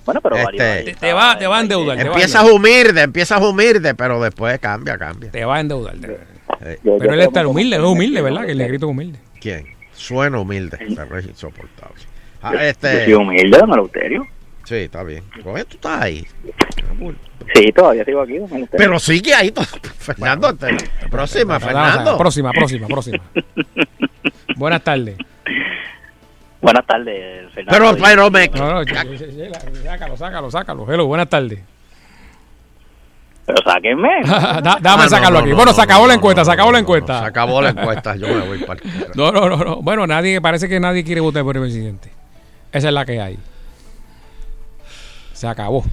Bueno, 0.06 0.22
pero 0.22 0.36
Este, 0.38 0.84
te, 0.84 0.96
te 0.96 1.14
va, 1.14 1.38
te 1.38 1.46
va 1.46 1.60
a 1.60 1.62
endeudar. 1.62 2.00
Empiezas 2.00 2.44
humilde, 2.50 3.04
empiezas 3.04 3.40
humilde, 3.42 3.94
pero 3.94 4.20
después 4.20 4.58
cambia, 4.60 4.98
cambia. 4.98 5.30
Te 5.30 5.46
va 5.46 5.58
a 5.58 5.60
endeudar. 5.60 5.94
Eh, 6.62 6.80
Yo- 6.84 6.94
yo 6.94 6.98
Pero 6.98 7.14
él 7.14 7.20
está 7.22 7.42
que- 7.42 7.46
humilde, 7.46 7.76
es 7.76 7.84
humilde, 7.84 8.22
¿verdad? 8.24 8.46
Que 8.46 8.54
el 8.54 8.58
negrito 8.58 8.88
es 8.88 8.90
humilde. 8.90 9.20
¿Quién? 9.40 9.68
Suena 10.00 10.40
humilde, 10.40 10.78
pero 10.96 11.18
es 11.18 11.26
insoportable. 11.28 12.02
Ah, 12.42 12.54
Yo 12.54 12.60
este, 12.62 13.04
soy 13.06 13.14
humilde, 13.16 13.58
don 13.58 13.70
Eleuterio. 13.74 14.26
sí, 14.64 14.76
está 14.76 15.04
bien. 15.04 15.24
Coge, 15.44 15.66
tú 15.66 15.76
estás 15.76 16.02
ahí. 16.02 16.26
Sí, 17.54 17.72
todavía 17.76 18.06
sigo 18.06 18.22
aquí, 18.22 18.38
don 18.38 18.50
Eleuterio. 18.50 18.78
Pero 18.78 19.00
sigue 19.00 19.34
ahí. 19.34 19.52
to- 19.52 19.62
Fernando, 19.98 20.56
te- 20.56 20.78
próxima, 21.10 21.60
Fernando. 21.60 22.18
Próxima, 22.18 22.52
próxima, 22.54 22.88
próxima. 22.88 23.20
Buenas 24.56 24.84
tardes. 24.84 25.18
Buenas 26.62 26.86
tardes, 26.86 27.52
Fernando. 27.54 27.98
Pero, 27.98 28.04
pero 28.04 28.32
me... 28.32 28.48
No, 28.50 28.84
no, 28.84 28.84
sácalo, 29.84 30.18
sácalo, 30.18 30.52
sácalo. 30.52 30.94
Hello, 30.94 31.06
buenas 31.08 31.28
tardes. 31.30 31.60
Pero 33.50 33.64
sáquenme. 33.66 34.10
Da- 34.26 34.78
Dame 34.80 34.80
Ah, 34.84 34.96
no, 35.06 35.10
sacarlo 35.10 35.32
no, 35.32 35.40
aquí. 35.40 35.50
no, 35.50 35.56
bueno, 35.56 35.72
no, 35.72 35.76
se 35.76 35.82
acabó 35.82 36.02
no, 36.04 36.08
la 36.10 36.14
encuesta, 36.14 36.42
no, 36.42 36.46
se 36.46 36.52
acabó 36.52 36.68
no, 36.68 36.72
la 36.74 36.78
no, 36.78 36.82
encuesta. 36.84 37.20
Se 37.20 37.26
acabó 37.26 37.62
la 37.62 37.70
encuesta, 37.70 38.16
yo 38.16 38.28
me 38.28 38.48
voy 38.48 38.60
para 38.66 38.80
el 38.84 39.08
No, 39.16 39.32
no, 39.32 39.50
no, 39.50 39.58
no. 39.58 39.76
Bueno, 39.82 40.06
nadie, 40.06 40.40
parece 40.40 40.70
que 40.70 40.80
nadie 40.80 41.04
quiere 41.04 41.20
votar 41.22 41.44
por 41.44 41.56
el 41.58 41.64
presidente. 41.64 42.12
Esa 42.72 42.90
es 42.90 42.94
la 42.94 43.06
que 43.06 43.20
hay. 43.20 43.40
Se 45.34 45.48
acabó. 45.48 45.84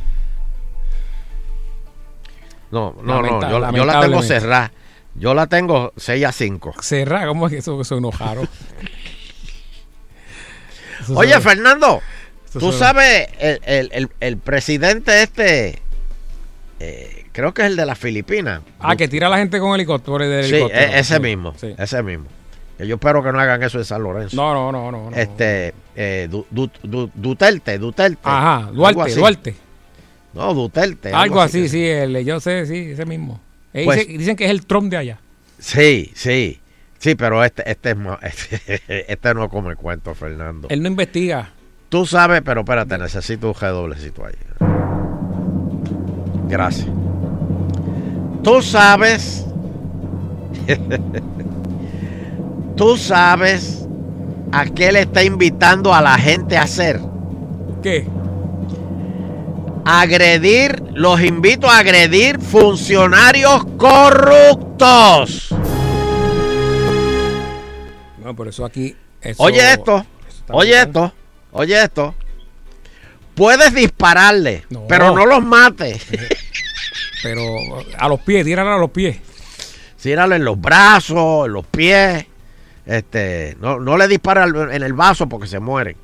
No, 2.71 2.95
no, 3.03 3.23
no, 3.23 3.41
yo, 3.49 3.73
yo 3.73 3.85
la 3.87 4.01
tengo 4.01 4.23
cerrada. 4.23 4.73
Yo 5.15 5.33
la 5.33 5.47
tengo 5.47 5.95
6 5.97 6.27
a 6.27 6.33
5. 6.33 6.75
Cerrar, 6.83 7.27
¿cómo 7.27 7.47
es 7.47 7.53
que 7.55 7.59
eso, 7.61 7.81
eso 7.81 7.97
enojaron? 7.97 8.47
Eso 11.01 11.15
Oye, 11.15 11.39
Fernando, 11.41 12.01
tú 12.59 12.73
sabes, 12.73 13.29
el, 13.39 13.61
el- 13.65 13.89
el- 13.93 14.11
el 14.19 14.37
presidente 14.39 15.23
este, 15.23 15.81
eh, 16.81 17.16
creo 17.37 17.53
que 17.53 17.63
es 17.63 17.69
el 17.69 17.77
de 17.77 17.85
las 17.85 17.99
Filipinas. 17.99 18.63
Ah, 18.81 18.97
que 18.97 19.09
tira 19.09 19.27
a 19.27 19.31
la 19.31 19.37
gente 19.37 19.61
con 19.61 19.75
helicóptero. 19.75 20.19
del 20.19 20.45
Sí, 20.45 20.55
helicóptero. 20.55 20.81
e- 20.93 20.99
ese 21.01 21.15
Sí, 21.17 21.21
mismo, 21.21 21.55
sí. 21.57 21.75
ese 21.79 22.03
mismo. 22.03 22.25
Yo 22.79 22.95
espero 22.95 23.23
que 23.23 23.31
no 23.31 23.39
hagan 23.39 23.63
eso 23.63 23.79
en 23.79 23.85
San 23.85 24.03
Lorenzo. 24.03 24.35
No, 24.37 24.53
no, 24.55 24.73
no, 24.73 24.91
no. 24.91 25.11
no. 25.11 25.17
Este, 25.17 25.75
eh, 25.95 26.29
Du- 26.31 26.47
Du- 26.51 26.71
Du- 26.83 27.11
Duterte, 27.15 27.79
Duterte. 27.79 28.19
Ajá, 28.23 28.71
Duarte. 28.73 29.15
Duarte. 29.15 29.55
No, 30.33 30.53
Duterte. 30.55 31.13
Algo 31.13 31.41
así, 31.43 31.69
sí, 31.69 31.85
el, 31.87 32.25
yo 32.25 32.41
sé, 32.41 32.65
sí, 32.67 32.91
ese 32.93 33.05
mismo. 33.07 33.39
Eh, 33.75 33.85
Pues- 33.85 34.07
dice- 34.07 34.19
dicen 34.19 34.37
que 34.37 34.45
es 34.47 34.51
el 34.51 34.65
Trump 34.67 34.91
de 34.91 34.97
allá. 34.97 35.19
Sí, 35.59 36.11
sí. 36.15 36.61
Sí, 36.99 37.15
pero 37.15 37.45
este, 37.45 37.71
este, 37.71 37.91
es 37.91 37.97
más- 37.97 38.19
este, 38.23 38.81
este 39.13 39.35
no 39.35 39.49
come 39.51 39.77
cuento, 39.77 40.15
Fernando. 40.15 40.69
Él 40.71 40.83
no 40.83 40.89
investiga. 40.89 41.51
Tú 41.91 42.05
sabes, 42.07 42.41
pero 42.43 42.61
espérate, 42.63 42.97
necesito 42.99 43.49
un 43.49 43.55
redoblecito 43.55 44.25
ahí. 44.27 44.35
Gracias. 46.49 46.89
Tú 48.47 48.63
sabes. 48.63 49.45
Tú 52.77 52.97
sabes 52.97 53.89
a 54.53 54.67
qué 54.67 54.93
le 54.93 55.01
está 55.01 55.25
invitando 55.25 55.93
a 55.93 56.01
la 56.01 56.17
gente 56.17 56.57
a 56.57 56.63
hacer. 56.63 57.01
¿Qué? 57.83 58.07
Agredir, 59.85 60.81
los 60.95 61.21
invito 61.23 61.69
a 61.69 61.79
agredir 61.79 62.39
funcionarios 62.39 63.65
corruptos. 63.77 65.49
No, 68.23 68.37
por 68.37 68.47
eso 68.47 68.65
aquí. 68.65 68.95
eso- 69.23 69.43
Oye 69.43 69.73
esto, 69.73 70.07
oye 70.51 70.81
esto, 70.83 71.13
oye 71.51 71.83
esto. 71.83 72.15
Puedes 73.35 73.75
dispararle, 73.75 74.65
No. 74.71 74.87
pero 74.87 75.13
no 75.17 75.27
los 75.27 75.45
mates. 75.45 76.07
Pero 77.23 77.43
a 77.99 78.09
los 78.09 78.21
pies, 78.21 78.45
tírala 78.45 78.75
a 78.75 78.79
los 78.79 78.91
pies. 78.91 79.19
Tíralo 80.01 80.37
en 80.37 80.45
los 80.45 80.61
brazos, 80.61 81.47
en 81.47 81.53
los 81.53 81.67
pies. 81.67 82.27
Este, 82.87 83.57
no, 83.61 83.81
no 83.81 83.97
le 83.97 84.07
dispara 84.07 84.45
en 84.45 84.83
el 84.85 84.93
vaso 84.93 85.29
porque 85.29 85.49
se 85.49 85.59
mueren. 85.59 85.97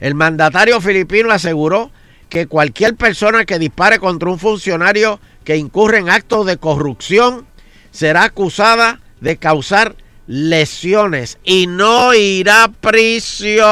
El 0.00 0.14
mandatario 0.14 0.80
filipino 0.80 1.30
aseguró 1.30 1.90
que 2.30 2.46
cualquier 2.46 2.96
persona 2.96 3.44
que 3.44 3.58
dispare 3.58 3.98
contra 3.98 4.30
un 4.30 4.38
funcionario 4.38 5.20
que 5.44 5.58
incurre 5.58 5.98
en 5.98 6.08
actos 6.08 6.46
de 6.46 6.56
corrupción 6.56 7.46
será 7.90 8.24
acusada 8.24 9.00
de 9.20 9.36
causar 9.36 9.96
lesiones 10.26 11.38
y 11.44 11.66
no 11.66 12.14
irá 12.14 12.64
a 12.64 12.68
prisión. 12.72 13.62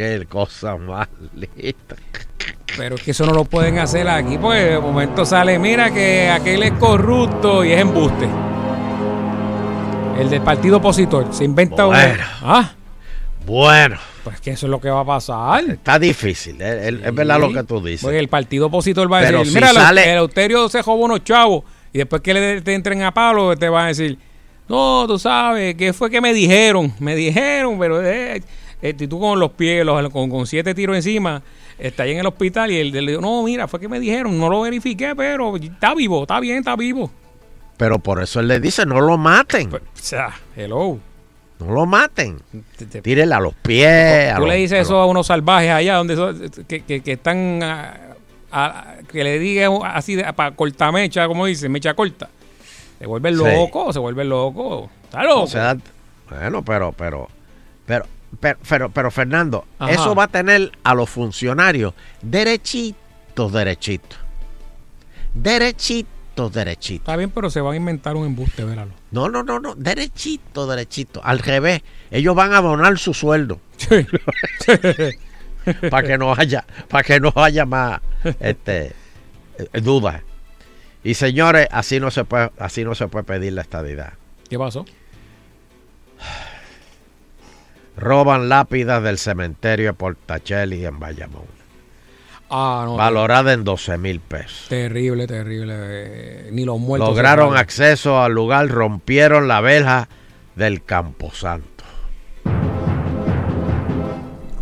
Qué 0.00 0.24
cosa 0.26 0.76
más. 0.78 1.08
Pero 2.76 2.94
es 2.94 3.02
que 3.02 3.10
eso 3.10 3.26
no 3.26 3.34
lo 3.34 3.44
pueden 3.44 3.78
hacer 3.78 4.08
aquí, 4.08 4.38
pues 4.38 4.70
de 4.70 4.78
momento 4.78 5.26
sale, 5.26 5.58
mira 5.58 5.90
que 5.92 6.30
aquel 6.30 6.62
es 6.62 6.72
corrupto 6.72 7.62
y 7.66 7.72
es 7.72 7.80
embuste. 7.80 8.26
El 10.18 10.30
del 10.30 10.40
partido 10.40 10.78
opositor 10.78 11.28
se 11.34 11.44
inventa. 11.44 11.84
Bueno. 11.84 12.24
Ah, 12.42 12.72
Bueno, 13.44 13.98
pues 14.24 14.40
que 14.40 14.52
eso 14.52 14.66
es 14.66 14.70
lo 14.70 14.80
que 14.80 14.88
va 14.88 15.00
a 15.00 15.04
pasar. 15.04 15.64
está 15.68 15.98
difícil. 15.98 16.60
Es, 16.62 16.86
es- 16.94 17.06
es 17.06 17.14
verdad 17.14 17.38
lo 17.38 17.52
que 17.52 17.62
tú 17.64 17.82
dices. 17.84 18.02
Porque 18.02 18.18
el 18.18 18.28
partido 18.28 18.66
opositor 18.68 19.10
va 19.12 19.18
a 19.18 19.22
Pero 19.22 19.38
decir, 19.40 19.52
si 19.52 19.54
mira, 19.56 19.70
el- 19.70 19.76
sale- 19.76 20.12
el 20.12 20.18
Euterio 20.18 20.68
se 20.70 20.80
robó 20.82 21.04
unos 21.04 21.24
chavos 21.24 21.64
y 21.92 21.98
después 21.98 22.22
que 22.22 22.32
le 22.32 22.62
te 22.62 22.72
entren 22.74 23.02
a 23.02 23.12
palo 23.12 23.54
te 23.56 23.68
van 23.68 23.84
a 23.84 23.88
decir, 23.88 24.16
no, 24.68 25.04
tú 25.06 25.18
sabes, 25.18 25.74
¿qué 25.74 25.92
fue 25.92 26.10
que 26.10 26.20
me 26.22 26.32
dijeron? 26.32 26.92
Me 27.00 27.14
dijeron, 27.16 27.78
pero 27.78 28.00
eh, 28.02 28.42
eh, 28.82 28.94
y 28.98 29.06
tú 29.06 29.18
con 29.20 29.38
los 29.38 29.50
pies, 29.52 29.84
los- 29.84 30.10
con, 30.10 30.30
con 30.30 30.46
siete 30.46 30.74
tiros 30.74 30.96
encima, 30.96 31.42
está 31.78 32.02
ahí 32.04 32.12
en 32.12 32.18
el 32.18 32.26
hospital 32.26 32.70
y 32.70 32.76
él 32.78 32.90
le 32.92 33.12
dijo, 33.12 33.20
no, 33.20 33.42
mira, 33.42 33.68
fue 33.68 33.80
que 33.80 33.88
me 33.88 34.00
dijeron, 34.00 34.38
no 34.38 34.48
lo 34.48 34.62
verifiqué, 34.62 35.14
pero 35.16 35.56
está 35.56 35.94
vivo, 35.94 36.22
está 36.22 36.40
bien, 36.40 36.58
está 36.58 36.76
vivo. 36.76 37.10
Pero 37.76 37.98
por 37.98 38.22
eso 38.22 38.40
él 38.40 38.48
le 38.48 38.60
dice, 38.60 38.84
no 38.84 39.00
lo 39.00 39.16
maten. 39.16 39.72
O 39.74 39.78
sea, 39.94 40.30
hello. 40.56 40.98
No 41.58 41.72
lo 41.72 41.84
maten. 41.86 42.38
Tírenle 43.02 43.34
a 43.34 43.40
los 43.40 43.54
pies. 43.54 44.32
a 44.32 44.36
Tú 44.36 44.46
le 44.46 44.56
dices 44.56 44.78
a 44.78 44.80
eso 44.82 44.96
a 44.98 45.06
unos 45.06 45.26
salvajes 45.26 45.70
allá 45.70 45.96
donde 45.96 46.16
que, 46.66 46.82
que- 46.82 47.00
que 47.02 47.12
están 47.12 47.60
ah, 47.62 47.96
a- 48.50 48.94
que 49.10 49.22
le 49.24 49.38
digan 49.38 49.72
así 49.84 50.16
para 50.34 50.54
cortamecha, 50.54 51.26
como 51.26 51.46
dicen, 51.46 51.70
mecha 51.72 51.92
corta. 51.94 52.28
Se 52.98 53.06
vuelven 53.06 53.36
Sí. 53.36 53.42
locos, 53.44 53.94
se 53.94 53.98
vuelven 53.98 54.28
locos. 54.28 54.90
Está 55.04 55.22
loco. 55.24 55.42
O 55.42 55.46
sea, 55.46 55.76
bueno, 56.28 56.62
pero, 56.62 56.92
pero, 56.92 57.28
pero, 57.86 58.04
pero, 58.38 58.58
pero, 58.68 58.90
pero, 58.90 59.10
Fernando, 59.10 59.64
Ajá. 59.78 59.92
eso 59.92 60.14
va 60.14 60.24
a 60.24 60.28
tener 60.28 60.70
a 60.84 60.94
los 60.94 61.10
funcionarios 61.10 61.94
derechitos, 62.22 63.52
derechitos. 63.52 64.18
Derechitos, 65.34 66.52
derechitos. 66.52 67.02
Está 67.02 67.16
bien, 67.16 67.30
pero 67.30 67.50
se 67.50 67.60
van 67.60 67.74
a 67.74 67.76
inventar 67.76 68.16
un 68.16 68.26
embuste, 68.26 68.64
véralo. 68.64 68.92
No, 69.10 69.28
no, 69.28 69.42
no, 69.42 69.60
no, 69.60 69.74
derechito, 69.74 70.66
derechito. 70.66 71.20
Al 71.24 71.40
revés, 71.40 71.82
ellos 72.10 72.34
van 72.34 72.54
a 72.54 72.60
donar 72.60 72.98
su 72.98 73.14
sueldo. 73.14 73.60
para 75.90 76.06
que 76.06 76.18
no 76.18 76.34
haya, 76.34 76.64
para 76.88 77.04
que 77.04 77.20
no 77.20 77.32
haya 77.36 77.66
más 77.66 78.00
este 78.40 78.92
eh, 79.58 79.80
dudas. 79.80 80.22
Y 81.02 81.14
señores, 81.14 81.66
así 81.70 82.00
no 82.00 82.10
se 82.10 82.24
puede, 82.24 82.50
así 82.58 82.84
no 82.84 82.94
se 82.94 83.08
puede 83.08 83.24
pedir 83.24 83.54
la 83.54 83.62
estadidad. 83.62 84.12
¿Qué 84.48 84.58
pasó? 84.58 84.84
Roban 88.00 88.48
lápidas 88.48 89.02
del 89.02 89.18
cementerio 89.18 89.88
de 89.88 89.92
Portacheli 89.92 90.84
en 90.86 90.98
Bayamón. 90.98 91.44
Ah, 92.52 92.82
no. 92.84 92.96
valorada 92.96 93.52
en 93.52 93.62
12 93.62 93.96
mil 93.98 94.18
pesos. 94.18 94.66
Terrible, 94.68 95.28
terrible. 95.28 95.72
eh, 95.76 96.48
ni 96.50 96.64
los 96.64 96.80
muertos. 96.80 97.08
Lograron 97.10 97.56
acceso 97.56 98.20
al 98.20 98.32
lugar, 98.32 98.66
rompieron 98.68 99.46
la 99.46 99.60
verja 99.60 100.08
del 100.56 100.82
Camposanto. 100.82 101.84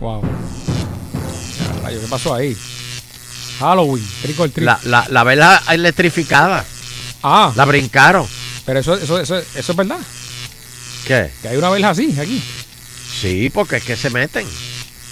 Wow. 0.00 0.22
¿Qué 1.88 2.06
pasó 2.10 2.34
ahí? 2.34 2.54
Halloween, 3.58 4.04
trick 4.22 4.38
or 4.38 4.50
treat. 4.50 4.66
La, 4.66 4.78
la, 4.84 5.06
la 5.08 5.24
verja 5.24 5.62
electrificada. 5.72 6.64
Ah. 7.22 7.52
La 7.56 7.64
brincaron. 7.64 8.26
Pero 8.66 8.80
eso, 8.80 8.94
eso, 8.94 9.18
eso, 9.18 9.36
eso 9.38 9.72
es 9.72 9.76
verdad. 9.76 9.98
¿Qué? 11.06 11.30
Que 11.40 11.48
hay 11.48 11.56
una 11.56 11.70
verja 11.70 11.90
así, 11.90 12.14
aquí. 12.20 12.42
Sí, 13.20 13.50
porque 13.50 13.76
es 13.76 13.84
que 13.84 13.96
se 13.96 14.10
meten. 14.10 14.46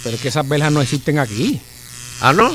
Pero 0.03 0.15
es 0.15 0.21
que 0.21 0.27
esas 0.29 0.47
verjas 0.47 0.71
no 0.71 0.81
existen 0.81 1.19
aquí. 1.19 1.59
Ah, 2.21 2.33
¿no? 2.33 2.47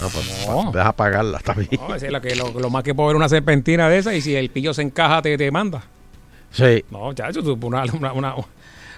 Ah, 0.00 0.08
pues 0.12 0.46
No. 0.46 0.70
deja 0.72 0.88
apagarla 0.88 1.38
también. 1.40 1.70
No, 1.78 1.94
es 1.94 2.02
lo, 2.10 2.20
que, 2.20 2.34
lo, 2.36 2.50
lo 2.58 2.70
más 2.70 2.82
que 2.82 2.94
puedo 2.94 3.08
ver 3.08 3.16
una 3.16 3.28
serpentina 3.28 3.88
de 3.88 3.98
esa 3.98 4.14
y 4.14 4.20
si 4.20 4.34
el 4.34 4.50
pillo 4.50 4.72
se 4.74 4.82
encaja 4.82 5.22
te, 5.22 5.36
te 5.38 5.50
manda. 5.50 5.82
Sí. 6.50 6.84
No, 6.90 7.12
chacho, 7.12 7.42
tú 7.42 7.58
una, 7.66 7.84
una, 7.92 8.12
una- 8.12 8.34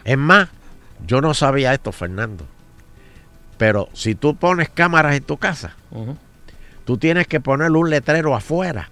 Es 0.04 0.18
más, 0.18 0.48
yo 1.06 1.20
no 1.20 1.34
sabía 1.34 1.72
esto, 1.74 1.92
Fernando. 1.92 2.44
Pero 3.56 3.88
si 3.92 4.14
tú 4.14 4.36
pones 4.36 4.68
cámaras 4.68 5.16
en 5.16 5.22
tu 5.24 5.36
casa, 5.36 5.74
tú 6.84 6.96
tienes 6.98 7.26
que 7.26 7.40
poner 7.40 7.70
un 7.72 7.90
letrero 7.90 8.34
afuera 8.36 8.90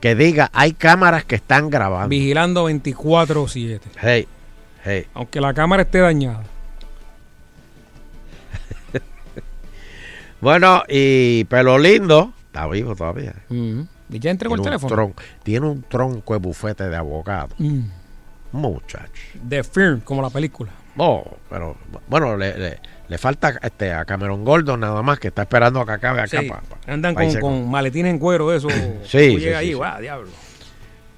que 0.00 0.14
diga, 0.14 0.50
hay 0.54 0.72
cámaras 0.72 1.24
que 1.24 1.34
están 1.36 1.68
grabando. 1.70 2.08
vigilando 2.08 2.68
24-7. 2.70 3.80
Hey, 4.00 4.26
hey. 4.84 5.06
Aunque 5.14 5.40
la 5.40 5.52
cámara 5.54 5.82
esté 5.82 5.98
dañada. 5.98 6.42
Bueno, 10.40 10.82
y 10.88 11.44
Pelo 11.44 11.78
Lindo 11.78 12.32
está 12.46 12.66
vivo 12.66 12.96
todavía. 12.96 13.34
Y 13.50 14.18
ya 14.18 14.30
entregó 14.30 14.54
el 14.54 14.62
Tiene 14.62 14.76
un, 14.76 14.80
teléfono. 14.82 15.14
tiene 15.42 15.66
un 15.66 15.82
tronco 15.82 16.32
de 16.32 16.38
bufete 16.40 16.88
de 16.88 16.96
abogado. 16.96 17.54
Mm. 17.58 17.80
Muchacho. 18.52 19.22
The 19.48 19.62
Firm, 19.62 20.00
como 20.00 20.22
la 20.22 20.30
película. 20.30 20.70
Oh, 20.96 21.24
pero 21.48 21.76
bueno, 22.08 22.36
le, 22.36 22.58
le- 22.58 22.78
le 23.06 23.18
falta 23.18 23.54
este, 23.62 23.92
a 23.92 24.04
Cameron 24.04 24.44
Gordon 24.44 24.80
nada 24.80 25.02
más 25.02 25.18
que 25.20 25.28
está 25.28 25.42
esperando 25.42 25.80
a 25.80 25.86
que 25.86 25.92
acabe 25.92 26.20
acá. 26.20 26.40
Sí, 26.40 26.48
pa- 26.48 26.60
pa- 26.62 26.92
Andan 26.92 27.14
pa 27.14 27.20
con, 27.26 27.40
con 27.40 27.70
maletines 27.70 28.10
en 28.10 28.18
cuero, 28.18 28.52
eso. 28.52 28.68
Sí, 29.04 29.18
sí, 29.18 29.36
llegas 29.38 29.60
sí, 29.62 29.68
ahí, 29.68 29.74
guau, 29.74 30.00
diablo. 30.00 30.28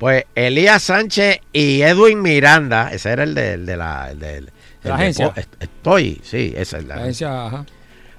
Pues 0.02 0.24
Elías 0.34 0.82
Sánchez 0.82 1.38
y 1.52 1.80
Edwin 1.82 2.22
Miranda, 2.22 2.90
ese 2.92 3.10
era 3.10 3.22
el 3.22 3.36
de, 3.36 3.52
el 3.52 3.66
de 3.66 3.76
la, 3.76 4.10
el 4.10 4.18
de- 4.18 4.36
el 4.38 4.50
La 4.82 4.96
agencia. 4.96 5.32
Estoy, 5.60 6.20
sí, 6.24 6.52
esa 6.56 6.78
es 6.78 6.86
la, 6.86 6.96
La 6.96 7.02
agencia, 7.02 7.46
ajá. 7.46 7.66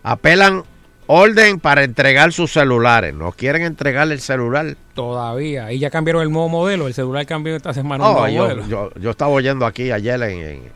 Apelan 0.01 0.63
orden 1.07 1.59
para 1.59 1.83
entregar 1.83 2.31
sus 2.31 2.53
celulares. 2.53 3.13
No 3.13 3.33
quieren 3.33 3.63
entregar 3.63 4.09
el 4.09 4.21
celular. 4.21 4.77
Todavía. 4.93 5.73
Y 5.73 5.79
ya 5.79 5.89
cambiaron 5.89 6.21
el 6.23 6.31
nuevo 6.31 6.47
modelo. 6.47 6.87
El 6.87 6.93
celular 6.93 7.25
cambió 7.25 7.53
esta 7.57 7.73
semana. 7.73 8.07
un 8.09 8.15
Oh, 8.15 8.27
yo, 8.29 8.43
modelo. 8.43 8.65
yo, 8.67 8.89
yo 8.95 9.09
estaba 9.11 9.31
oyendo 9.31 9.65
aquí 9.65 9.91
ayer 9.91 10.21
en, 10.23 10.39
en- 10.39 10.71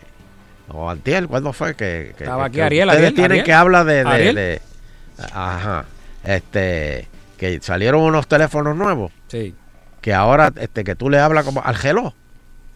o 0.67 0.89
antier, 0.89 1.27
¿cuándo 1.29 1.53
fue 1.53 1.69
que, 1.75 2.13
que- 2.17 2.25
Estaba 2.25 2.49
que- 2.49 2.57
aquí 2.57 2.59
Ariel, 2.59 2.89
ustedes 2.89 2.99
Ariel, 2.99 3.13
tienen 3.15 3.31
Ariel. 3.31 3.45
que 3.45 3.53
hablar 3.53 3.85
de, 3.85 4.03
de- 4.03 4.33
de- 4.33 4.61
ajá, 5.33 5.85
este, 6.25 7.07
que 7.37 7.59
salieron 7.61 8.01
unos 8.01 8.27
teléfonos 8.27 8.75
nuevos. 8.75 9.13
Sí. 9.29 9.55
Que 10.07 10.13
ahora, 10.13 10.53
este, 10.55 10.85
que 10.85 10.95
tú 10.95 11.09
le 11.09 11.19
hablas 11.19 11.43
como 11.43 11.61
al 11.61 11.75
geló. 11.75 12.13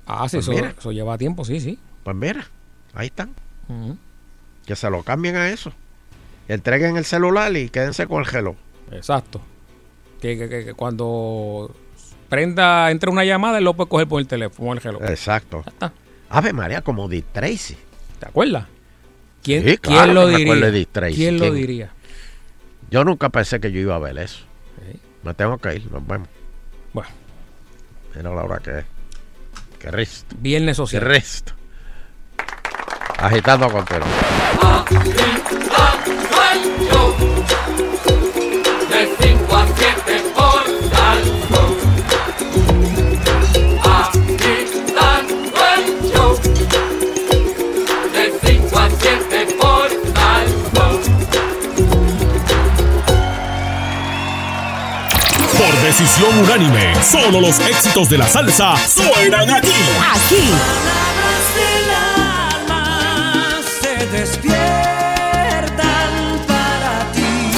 Ah, 0.06 0.28
sí, 0.28 0.40
Pues 0.40 0.50
eso, 0.50 0.66
eso 0.78 0.92
lleva 0.92 1.18
tiempo, 1.18 1.46
sí, 1.46 1.62
sí. 1.62 1.80
Pues 2.04 2.14
mira, 2.14 2.46
ahí 2.94 3.08
están. 3.08 3.30
Que 4.66 4.76
se 4.76 4.90
lo 4.90 5.02
cambien 5.04 5.38
a 5.38 5.48
eso. 5.48 5.72
Entreguen 6.50 6.98
el 6.98 7.06
celular 7.06 7.56
y 7.56 7.70
quédense 7.70 8.06
con 8.06 8.20
el 8.20 8.26
geló. 8.26 8.58
Exacto. 8.92 9.40
Que, 10.20 10.38
que- 10.50 10.74
cuando 10.74 11.74
prenda, 12.28 12.92
entre 12.92 13.10
una 13.10 13.24
llamada, 13.24 13.60
él 13.60 13.64
lo 13.64 13.76
puede 13.76 13.88
coger 13.88 14.10
por 14.10 14.20
el 14.20 14.28
teléfono, 14.28 14.74
el 14.74 14.82
reloj. 14.82 15.02
Exacto. 15.04 15.64
está. 15.66 15.94
Ave 16.30 16.52
María, 16.52 16.82
como 16.82 17.08
Dick 17.08 17.28
Tracy. 17.32 17.78
¿Te 18.20 18.26
acuerdas? 18.26 18.66
¿Quién, 19.42 19.64
Sí, 19.64 19.78
quién 19.78 20.14
lo 20.14 20.28
diría? 20.28 20.70
de 20.70 20.86
Tracy. 20.86 21.16
¿Quién 21.16 21.40
lo 21.40 21.50
diría? 21.54 21.92
Yo 22.90 23.06
nunca 23.06 23.30
pensé 23.30 23.62
que 23.62 23.72
yo 23.72 23.80
iba 23.80 23.96
a 23.96 24.00
ver 24.00 24.18
eso. 24.18 24.44
Me 25.24 25.34
tengo 25.34 25.58
que 25.60 25.76
ir, 25.78 25.90
nos 25.90 26.06
vemos. 26.06 26.28
Bueno. 26.92 27.21
Mira 28.16 28.30
la 28.34 28.44
hora 28.44 28.60
que 28.60 28.80
es. 28.80 28.86
Que 29.80 29.90
resto. 29.92 30.36
Viernes 30.40 30.78
Que 30.78 30.78
social. 30.78 31.02
resto. 31.04 31.54
Agitando 33.18 33.70
con 33.70 33.86
tero. 33.86 34.06
De 38.90 39.10
5 39.20 39.56
a 39.56 39.68
7 39.76 40.24
por 40.36 40.51
decisión 55.92 56.38
unánime, 56.40 56.94
solo 57.04 57.42
los 57.42 57.60
éxitos 57.60 58.10
de 58.10 58.18
la 58.18 58.26
salsa 58.26 58.76
suenan 58.88 59.50
aquí. 59.50 59.74
Aquí. 60.16 60.50
se 63.82 64.06
despiertan 64.08 64.56
para 66.48 67.12
ti. 67.12 67.52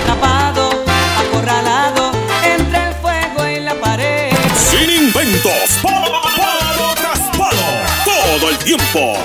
Atrapado, 0.00 0.82
acorralado 1.18 2.12
entre 2.42 2.88
el 2.88 2.94
fuego 2.94 3.46
y 3.46 3.60
la 3.60 3.74
pared. 3.74 4.32
Sin 4.70 4.88
inventos, 4.88 5.78
palo 5.82 6.94
tras 6.94 7.20
palo, 7.36 7.68
todo 8.06 8.48
el 8.48 8.56
tiempo. 8.58 9.18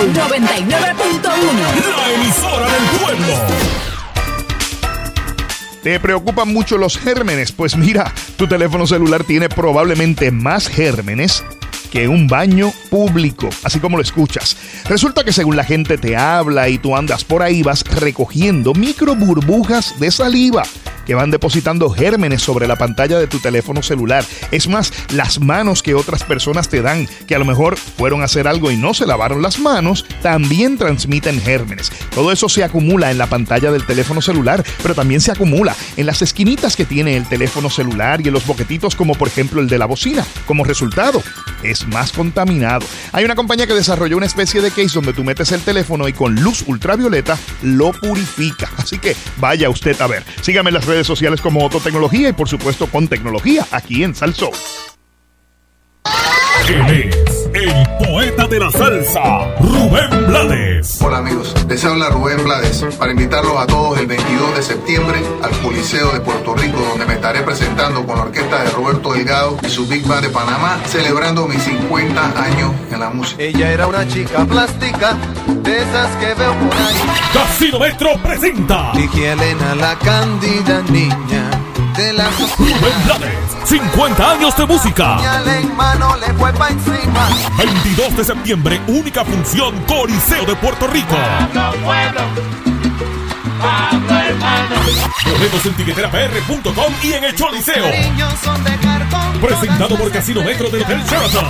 Sal 0.00 0.14
Soul 0.14 0.30
99.1. 0.30 0.70
La 1.96 2.12
emisora 2.14 2.66
del 2.72 2.84
pueblo. 3.00 3.34
¿Te 5.82 6.00
preocupan 6.00 6.48
mucho 6.48 6.78
los 6.78 6.96
gérmenes? 6.96 7.52
Pues 7.52 7.76
mira, 7.76 8.10
tu 8.36 8.46
teléfono 8.46 8.86
celular 8.86 9.24
tiene 9.24 9.50
probablemente 9.50 10.30
más 10.30 10.68
gérmenes 10.68 11.44
que 11.90 12.08
un 12.08 12.26
baño 12.26 12.72
público, 12.88 13.48
así 13.64 13.80
como 13.80 13.96
lo 13.96 14.02
escuchas. 14.02 14.56
Resulta 14.88 15.24
que 15.24 15.32
según 15.32 15.56
la 15.56 15.64
gente 15.64 15.98
te 15.98 16.16
habla 16.16 16.68
y 16.68 16.78
tú 16.78 16.96
andas 16.96 17.24
por 17.24 17.42
ahí 17.42 17.62
vas 17.62 17.84
recogiendo 17.84 18.74
micro 18.74 19.14
burbujas 19.14 19.98
de 19.98 20.10
saliva 20.10 20.62
que 21.10 21.14
van 21.16 21.32
depositando 21.32 21.90
gérmenes 21.90 22.40
sobre 22.40 22.68
la 22.68 22.76
pantalla 22.76 23.18
de 23.18 23.26
tu 23.26 23.40
teléfono 23.40 23.82
celular. 23.82 24.24
Es 24.52 24.68
más, 24.68 24.92
las 25.12 25.40
manos 25.40 25.82
que 25.82 25.94
otras 25.94 26.22
personas 26.22 26.68
te 26.68 26.82
dan, 26.82 27.08
que 27.26 27.34
a 27.34 27.38
lo 27.40 27.44
mejor 27.44 27.76
fueron 27.76 28.22
a 28.22 28.26
hacer 28.26 28.46
algo 28.46 28.70
y 28.70 28.76
no 28.76 28.94
se 28.94 29.06
lavaron 29.06 29.42
las 29.42 29.58
manos, 29.58 30.04
también 30.22 30.78
transmiten 30.78 31.40
gérmenes. 31.40 31.90
Todo 32.14 32.30
eso 32.30 32.48
se 32.48 32.62
acumula 32.62 33.10
en 33.10 33.18
la 33.18 33.26
pantalla 33.26 33.72
del 33.72 33.86
teléfono 33.86 34.22
celular, 34.22 34.64
pero 34.82 34.94
también 34.94 35.20
se 35.20 35.32
acumula 35.32 35.74
en 35.96 36.06
las 36.06 36.22
esquinitas 36.22 36.76
que 36.76 36.84
tiene 36.84 37.16
el 37.16 37.28
teléfono 37.28 37.70
celular 37.70 38.20
y 38.20 38.28
en 38.28 38.34
los 38.34 38.46
boquetitos 38.46 38.94
como 38.94 39.14
por 39.16 39.26
ejemplo 39.26 39.60
el 39.60 39.68
de 39.68 39.78
la 39.78 39.86
bocina. 39.86 40.24
Como 40.46 40.62
resultado, 40.62 41.22
es 41.62 41.86
más 41.86 42.12
contaminado. 42.12 42.86
Hay 43.12 43.24
una 43.24 43.34
compañía 43.34 43.66
que 43.66 43.74
desarrolló 43.74 44.16
una 44.16 44.26
especie 44.26 44.60
de 44.60 44.70
case 44.70 44.94
donde 44.94 45.12
tú 45.12 45.24
metes 45.24 45.52
el 45.52 45.60
teléfono 45.60 46.08
y 46.08 46.12
con 46.12 46.34
luz 46.34 46.64
ultravioleta 46.66 47.38
lo 47.62 47.92
purifica. 47.92 48.70
Así 48.76 48.98
que 48.98 49.16
vaya 49.38 49.70
usted 49.70 50.00
a 50.00 50.06
ver. 50.06 50.24
Sígame 50.42 50.70
en 50.70 50.74
las 50.74 50.86
redes 50.86 51.06
sociales 51.06 51.40
como 51.40 51.64
Ototecnología 51.64 52.28
y 52.28 52.32
por 52.32 52.48
supuesto 52.48 52.86
con 52.86 53.08
tecnología 53.08 53.66
aquí 53.70 54.04
en 54.04 54.14
Salsó. 54.14 54.50
El 57.52 57.72
poeta 57.98 58.46
de 58.46 58.60
la 58.60 58.70
salsa, 58.70 59.54
Rubén 59.58 60.26
Blades. 60.28 61.02
Hola 61.02 61.18
amigos, 61.18 61.54
les 61.68 61.84
habla 61.84 62.08
Rubén 62.08 62.44
Blades 62.44 62.84
para 62.96 63.10
invitarlos 63.10 63.56
a 63.56 63.66
todos 63.66 63.98
el 63.98 64.06
22 64.06 64.54
de 64.54 64.62
septiembre 64.62 65.18
al 65.42 65.50
Coliseo 65.60 66.12
de 66.12 66.20
Puerto 66.20 66.54
Rico 66.54 66.78
donde 66.78 67.06
me 67.06 67.14
estaré 67.14 67.40
presentando 67.42 68.06
con 68.06 68.16
la 68.16 68.22
orquesta 68.22 68.62
de 68.62 68.70
Roberto 68.70 69.12
Delgado 69.14 69.58
y 69.64 69.68
su 69.68 69.86
Big 69.88 70.06
Band 70.06 70.26
de 70.26 70.28
Panamá 70.30 70.78
celebrando 70.86 71.48
mis 71.48 71.62
50 71.62 72.42
años 72.42 72.72
en 72.92 73.00
la 73.00 73.10
música. 73.10 73.42
Ella 73.42 73.72
era 73.72 73.86
una 73.88 74.06
chica 74.06 74.44
plástica, 74.44 75.16
de 75.46 75.82
esas 75.82 76.16
que 76.16 76.34
veo 76.34 76.54
por 76.54 76.72
ahí. 76.72 76.96
Casino 77.32 77.80
Metro 77.80 78.10
presenta 78.22 78.92
Vicky 78.92 79.24
Elena, 79.24 79.74
la 79.74 79.98
cándida 79.98 80.82
niña 80.82 81.50
de 81.96 82.12
la 82.12 82.28
Rubén 82.30 83.04
Blades, 83.04 83.49
50 83.64 84.30
años 84.30 84.56
de 84.56 84.66
música. 84.66 85.18
en 85.46 85.76
mano 85.76 86.16
le 86.16 86.32
fue 86.34 86.52
pa' 86.52 86.70
encima. 86.70 87.28
22 87.58 88.16
de 88.16 88.24
septiembre, 88.24 88.80
única 88.86 89.24
función 89.24 89.74
Coliseo 89.86 90.44
de 90.46 90.56
Puerto 90.56 90.86
Rico. 90.88 91.16
Boletos 95.24 95.66
en 95.66 95.74
tiqueterapr.com 95.74 96.94
y 97.02 97.12
en 97.12 97.24
el 97.24 97.34
Choliseo. 97.34 97.84
Presentado 99.40 99.96
por 99.96 100.10
Casino 100.10 100.42
Metro 100.42 100.68
del 100.68 100.82
Hotel 100.82 101.02
Sheraton. 101.04 101.46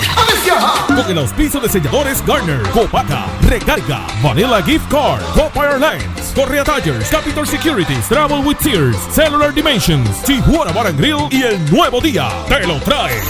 Con 0.87 1.11
el 1.11 1.19
auspicio 1.19 1.61
de 1.61 1.69
selladores 1.69 2.25
Garner, 2.25 2.63
Copaca, 2.71 3.27
Recarga, 3.43 4.07
Vanilla 4.23 4.63
Gift 4.63 4.89
Card, 4.89 5.23
Copa 5.35 5.67
Airlines, 5.67 6.33
Correa 6.35 6.63
Tires, 6.65 7.09
Capital 7.09 7.47
Securities, 7.47 8.09
Travel 8.09 8.45
with 8.45 8.59
Tears, 8.59 8.97
Cellular 9.13 9.53
Dimensions, 9.53 10.23
Tijuana 10.23 10.73
Bar 10.73 10.89
and 10.89 10.99
Grill 10.99 11.29
y 11.31 11.43
el 11.43 11.71
nuevo 11.71 12.01
día. 12.01 12.29
Te 12.49 12.67
lo 12.67 12.79
trae. 12.81 13.21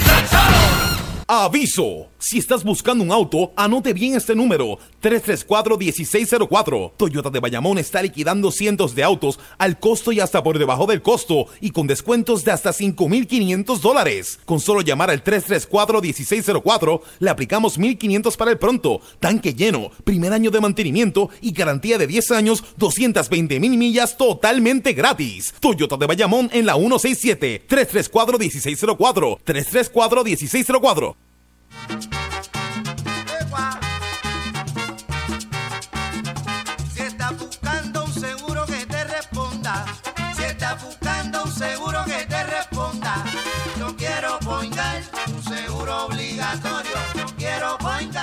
Aviso. 1.27 2.10
Si 2.23 2.37
estás 2.37 2.63
buscando 2.63 3.03
un 3.03 3.11
auto, 3.11 3.51
anote 3.55 3.93
bien 3.93 4.13
este 4.15 4.35
número, 4.35 4.77
334-1604. 5.01 6.91
Toyota 6.95 7.31
de 7.31 7.39
Bayamón 7.39 7.79
está 7.79 8.03
liquidando 8.03 8.51
cientos 8.51 8.93
de 8.93 9.03
autos 9.03 9.39
al 9.57 9.79
costo 9.79 10.11
y 10.11 10.19
hasta 10.19 10.43
por 10.43 10.59
debajo 10.59 10.85
del 10.85 11.01
costo 11.01 11.47
y 11.61 11.71
con 11.71 11.87
descuentos 11.87 12.45
de 12.45 12.51
hasta 12.51 12.73
5.500 12.73 13.79
dólares. 13.79 14.39
Con 14.45 14.59
solo 14.59 14.81
llamar 14.81 15.09
al 15.09 15.23
334-1604, 15.23 17.01
le 17.17 17.29
aplicamos 17.31 17.79
1.500 17.79 18.37
para 18.37 18.51
el 18.51 18.59
pronto, 18.59 19.01
tanque 19.19 19.55
lleno, 19.55 19.89
primer 20.03 20.31
año 20.31 20.51
de 20.51 20.61
mantenimiento 20.61 21.31
y 21.41 21.53
garantía 21.53 21.97
de 21.97 22.05
10 22.05 22.31
años, 22.31 22.63
220 22.77 23.59
mil 23.59 23.79
millas 23.79 24.15
totalmente 24.15 24.93
gratis. 24.93 25.55
Toyota 25.59 25.97
de 25.97 26.05
Bayamón 26.05 26.51
en 26.53 26.67
la 26.67 26.75
167, 26.75 27.65
334-1604, 27.67 29.39
334-1604. 29.43 31.15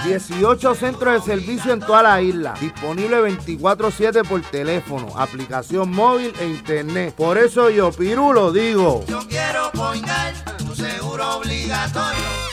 18 0.08 0.74
centros 0.74 1.14
de 1.14 1.32
servicio 1.32 1.72
en 1.72 1.80
toda 1.80 2.02
la 2.02 2.22
isla. 2.22 2.54
Disponible 2.60 3.20
24-7 3.20 4.26
por 4.26 4.40
teléfono, 4.42 5.08
aplicación 5.16 5.90
móvil 5.90 6.32
e 6.40 6.46
internet. 6.46 7.14
Por 7.14 7.38
eso 7.38 7.70
yo, 7.70 7.92
Pirulo, 7.92 8.52
digo. 8.52 9.04
Yo 9.06 9.20
quiero 9.28 9.70
poingar 9.72 10.34
un 10.60 10.74
seguro 10.74 11.36
obligatorio. 11.36 12.47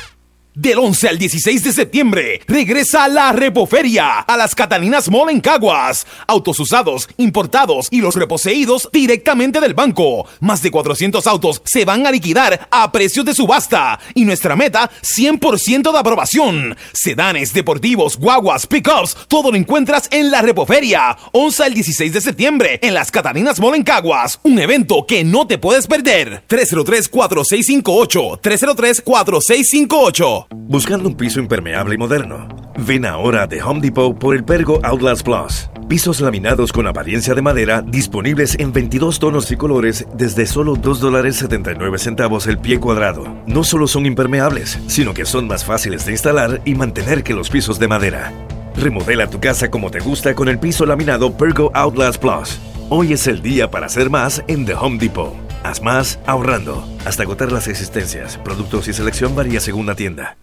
Del 0.56 0.80
11 0.80 1.10
al 1.10 1.18
16 1.18 1.66
de 1.66 1.74
septiembre, 1.74 2.40
regresa 2.48 3.10
la 3.10 3.34
Repoferia 3.34 4.20
a 4.20 4.38
las 4.38 4.56
Catalinas 4.56 5.10
Mall 5.10 5.42
Caguas. 5.42 6.08
Autos 6.28 6.62
usados, 6.62 7.10
importados 7.18 7.90
y 7.92 8.00
los 8.00 8.16
reposeídos 8.16 8.88
directamente 8.94 9.60
del 9.60 9.74
banco. 9.74 10.26
Más 10.40 10.62
de 10.62 10.72
400 10.72 11.28
autos 11.28 11.62
se 11.66 11.84
van 11.84 12.08
a 12.08 12.12
liquidar 12.12 12.70
a 12.72 12.90
precios 12.94 13.26
de 13.26 13.34
subasta. 13.34 14.00
Y 14.14 14.24
nuestra 14.24 14.56
meta, 14.56 14.90
100% 15.02 15.92
de 15.92 16.00
aprobación. 16.00 16.78
Sedanes, 16.94 17.54
deportivos, 17.54 18.18
guaguas, 18.18 18.66
pickups, 18.66 19.18
todo 19.28 19.52
lo 19.52 19.58
encuentras 19.58 20.08
en 20.10 20.32
la 20.32 20.42
Repoferia. 20.42 21.18
11 21.34 21.64
al 21.66 21.74
16 21.74 22.14
de 22.14 22.22
septiembre, 22.22 22.80
en 22.82 22.94
las 22.94 23.12
Catalinas 23.12 23.60
Mall 23.60 23.84
Caguas. 23.84 24.40
Un 24.44 24.60
evento 24.60 25.06
que 25.06 25.26
no 25.26 25.48
te 25.48 25.58
puedes 25.58 25.88
perder. 25.88 26.46
303-4658. 26.48 28.40
303-4658. 28.40 30.45
Buscando 30.52 31.10
un 31.10 31.16
piso 31.16 31.40
impermeable 31.40 31.96
y 31.96 31.98
moderno. 31.98 32.48
Ven 32.78 33.06
ahora 33.06 33.44
a 33.44 33.48
The 33.48 33.62
Home 33.62 33.82
Depot 33.82 34.18
por 34.18 34.36
el 34.36 34.44
Pergo 34.44 34.80
Outlast 34.84 35.24
Plus. 35.24 35.70
Pisos 35.88 36.20
laminados 36.20 36.72
con 36.72 36.88
apariencia 36.88 37.36
de 37.36 37.42
madera 37.42 37.82
disponibles 37.82 38.58
en 38.60 38.74
22 38.74 39.20
tonos 39.20 39.52
y 39.52 39.56
colores 39.56 40.06
desde 40.16 40.46
solo 40.46 40.76
$2.79 40.76 42.48
el 42.48 42.58
pie 42.58 42.80
cuadrado. 42.80 43.24
No 43.46 43.64
solo 43.64 43.88
son 43.88 44.06
impermeables, 44.06 44.80
sino 44.88 45.14
que 45.14 45.26
son 45.26 45.48
más 45.48 45.64
fáciles 45.64 46.06
de 46.06 46.14
instalar 46.14 46.62
y 46.66 46.76
mantener 46.76 47.24
que 47.24 47.34
los 47.34 47.50
pisos 47.50 47.80
de 47.80 47.88
madera. 47.88 48.34
Remodela 48.76 49.28
tu 49.28 49.40
casa 49.40 49.70
como 49.70 49.92
te 49.92 50.00
gusta 50.00 50.36
con 50.36 50.50
el 50.50 50.60
piso 50.60 50.86
laminado 50.86 51.38
Pergo 51.38 51.72
Outlast 51.74 52.20
Plus. 52.20 52.60
Hoy 52.90 53.14
es 53.14 53.28
el 53.28 53.42
día 53.42 53.70
para 53.72 53.86
hacer 53.86 54.10
más 54.10 54.44
en 54.48 54.66
The 54.66 54.74
Home 54.74 54.98
Depot. 54.98 55.45
Haz 55.64 55.82
más 55.82 56.20
ahorrando. 56.26 56.88
Hasta 57.06 57.24
agotar 57.24 57.52
las 57.52 57.68
existencias. 57.68 58.38
Productos 58.38 58.88
y 58.88 58.94
selección 58.94 59.36
varía 59.36 59.60
según 59.60 59.86
la 59.86 59.96
tienda. 59.96 60.38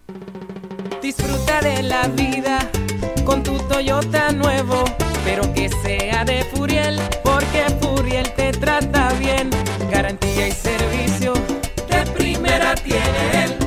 Disfruta 1.01 1.61
de 1.61 1.83
la 1.83 2.07
vida 2.07 2.59
con 3.25 3.43
tu 3.43 3.57
Toyota 3.67 4.31
nuevo, 4.31 4.83
pero 5.25 5.53
que 5.53 5.69
sea 5.83 6.23
de 6.25 6.43
Furiel, 6.45 6.99
porque 7.23 7.65
Furiel 7.81 8.31
te 8.33 8.51
trata 8.51 9.11
bien. 9.19 9.49
Garantía 9.91 10.47
y 10.47 10.51
servicio 10.51 11.33
de 11.89 12.11
primera 12.11 12.75
tiene 12.75 13.43
él. 13.43 13.57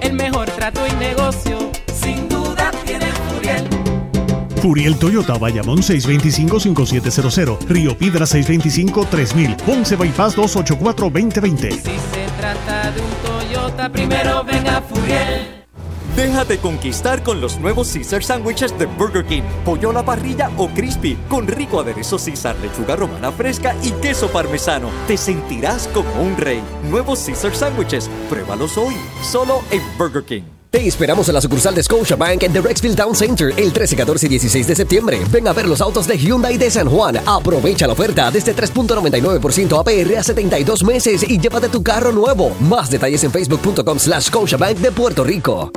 El 0.00 0.12
mejor 0.14 0.48
trato 0.50 0.80
y 0.86 0.92
negocio, 0.96 1.71
Furiel 4.62 4.96
Toyota, 4.96 5.38
Bayamón 5.38 5.78
625-5700, 5.78 7.66
Río 7.66 7.98
Piedra 7.98 8.24
625-3000, 8.24 9.56
Ponce 9.56 9.96
Bypass 9.96 10.36
284-2020. 10.36 11.70
Si 11.72 11.80
se 11.80 12.26
trata 12.38 12.92
de 12.92 13.00
un 13.00 13.10
Toyota, 13.24 13.90
primero 13.90 14.44
venga 14.44 14.80
Furiel. 14.82 15.64
Déjate 16.14 16.58
conquistar 16.58 17.24
con 17.24 17.40
los 17.40 17.58
nuevos 17.58 17.92
Caesar 17.92 18.22
Sandwiches 18.22 18.78
de 18.78 18.86
Burger 18.86 19.24
King. 19.24 19.42
Pollo 19.64 19.90
a 19.90 19.94
la 19.94 20.04
parrilla 20.04 20.48
o 20.56 20.68
crispy, 20.68 21.16
con 21.28 21.48
rico 21.48 21.80
aderezo 21.80 22.16
Caesar, 22.16 22.54
lechuga 22.62 22.94
romana 22.94 23.32
fresca 23.32 23.74
y 23.82 23.90
queso 24.00 24.28
parmesano. 24.30 24.90
Te 25.08 25.16
sentirás 25.16 25.88
como 25.88 26.22
un 26.22 26.36
rey. 26.36 26.62
Nuevos 26.88 27.18
Caesar 27.26 27.56
Sandwiches. 27.56 28.08
Pruébalos 28.30 28.78
hoy, 28.78 28.94
solo 29.24 29.62
en 29.72 29.82
Burger 29.98 30.22
King. 30.22 30.61
Te 30.72 30.86
esperamos 30.86 31.28
en 31.28 31.34
la 31.34 31.40
sucursal 31.42 31.74
de 31.74 31.82
Scotiabank 31.82 32.44
en 32.44 32.52
The 32.54 32.62
Rexville 32.62 32.96
Town 32.96 33.14
Center 33.14 33.52
el 33.58 33.74
13, 33.74 33.94
14 33.94 34.24
y 34.24 34.30
16 34.30 34.66
de 34.68 34.74
septiembre. 34.74 35.20
Ven 35.30 35.46
a 35.46 35.52
ver 35.52 35.68
los 35.68 35.82
autos 35.82 36.06
de 36.06 36.16
Hyundai 36.16 36.56
de 36.56 36.70
San 36.70 36.88
Juan. 36.88 37.18
Aprovecha 37.26 37.86
la 37.86 37.92
oferta 37.92 38.30
desde 38.30 38.56
3.99% 38.56 39.78
APR 39.78 40.16
a 40.16 40.22
72 40.22 40.82
meses 40.82 41.28
y 41.28 41.38
llévate 41.38 41.68
tu 41.68 41.82
carro 41.82 42.10
nuevo. 42.10 42.56
Más 42.60 42.90
detalles 42.90 43.22
en 43.22 43.30
facebook.com 43.30 43.98
slash 43.98 44.28
Scotiabank 44.28 44.78
de 44.78 44.92
Puerto 44.92 45.22
Rico. 45.24 45.70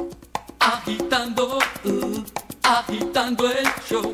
Agitando, 0.60 1.58
uh, 1.84 2.24
agitando 2.64 3.52
el 3.52 3.68
show, 3.90 4.14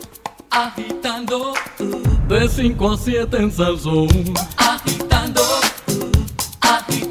agitando, 0.49 1.53
uh, 1.79 2.27
de 2.27 2.49
5 2.49 2.91
a 2.91 2.97
7 2.97 3.37
en 3.37 3.51
Salsón. 3.51 4.07
Agitando, 4.57 5.43
uh, 5.43 6.11
agitando 6.59 7.10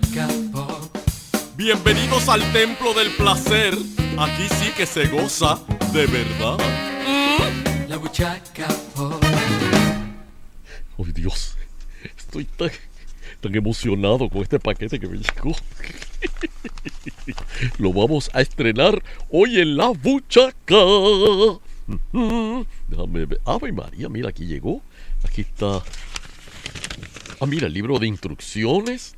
Bienvenidos 1.63 2.27
al 2.27 2.41
templo 2.53 2.91
del 2.95 3.11
placer. 3.11 3.75
Aquí 4.17 4.47
sí 4.49 4.71
que 4.75 4.87
se 4.87 5.05
goza 5.09 5.59
de 5.93 6.07
verdad. 6.07 6.57
La 7.87 7.97
buchaca. 7.97 8.67
¡Ay, 10.97 11.11
Dios! 11.13 11.55
Estoy 12.17 12.45
tan, 12.45 12.71
tan 13.41 13.53
emocionado 13.53 14.27
con 14.27 14.41
este 14.41 14.59
paquete 14.59 14.99
que 14.99 15.07
me 15.07 15.19
llegó. 15.19 15.55
Lo 17.77 17.93
vamos 17.93 18.31
a 18.33 18.41
estrenar 18.41 19.03
hoy 19.29 19.59
en 19.59 19.77
la 19.77 19.89
buchaca. 19.89 20.83
Déjame 22.87 23.25
ver. 23.27 23.39
Ave 23.45 23.71
María, 23.71 24.09
mira, 24.09 24.29
aquí 24.29 24.47
llegó. 24.47 24.81
Aquí 25.23 25.41
está. 25.41 25.83
Ah, 27.39 27.45
mira, 27.45 27.67
el 27.67 27.73
libro 27.73 27.99
de 27.99 28.07
instrucciones. 28.07 29.15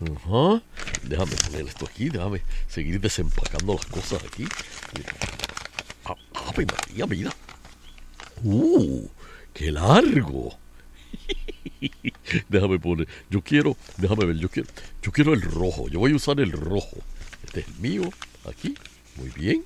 Ajá. 0.00 0.62
Déjame 1.02 1.32
poner 1.36 1.66
esto 1.66 1.86
aquí, 1.86 2.08
déjame 2.08 2.40
seguir 2.68 3.00
desempacando 3.00 3.74
las 3.74 3.86
cosas 3.86 4.22
aquí. 4.24 4.46
Ah, 6.06 6.14
Ave 6.48 6.66
María, 6.66 7.06
mira. 7.06 7.30
¡Uh! 8.42 9.06
¡Qué 9.52 9.70
largo! 9.72 10.56
déjame 12.48 12.78
poner. 12.78 13.08
Yo 13.28 13.42
quiero, 13.42 13.76
déjame 13.98 14.24
ver, 14.26 14.36
yo 14.36 14.48
quiero, 14.48 14.68
yo 15.02 15.12
quiero 15.12 15.34
el 15.34 15.42
rojo. 15.42 15.88
Yo 15.88 15.98
voy 15.98 16.12
a 16.12 16.16
usar 16.16 16.40
el 16.40 16.52
rojo. 16.52 16.96
Este 17.44 17.60
es 17.60 17.68
el 17.68 17.74
mío, 17.76 18.10
aquí. 18.48 18.74
Muy 19.16 19.28
bien. 19.30 19.62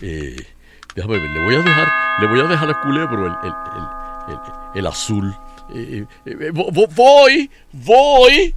Eh, 0.00 0.36
déjame 0.94 1.18
ver, 1.18 1.30
le 1.30 1.40
voy 1.40 1.54
a 1.56 1.62
dejar, 1.62 1.88
le 2.20 2.26
voy 2.28 2.40
a 2.40 2.44
dejar 2.44 2.70
a 2.70 2.80
Culebro 2.80 3.26
el, 3.26 3.32
el, 3.44 4.38
el, 4.78 4.86
azul. 4.86 5.34
Eh, 5.74 6.04
eh, 6.24 6.30
eh, 6.30 6.52
vo- 6.52 6.70
vo- 6.70 6.88
voy, 6.94 7.50
voy. 7.72 8.54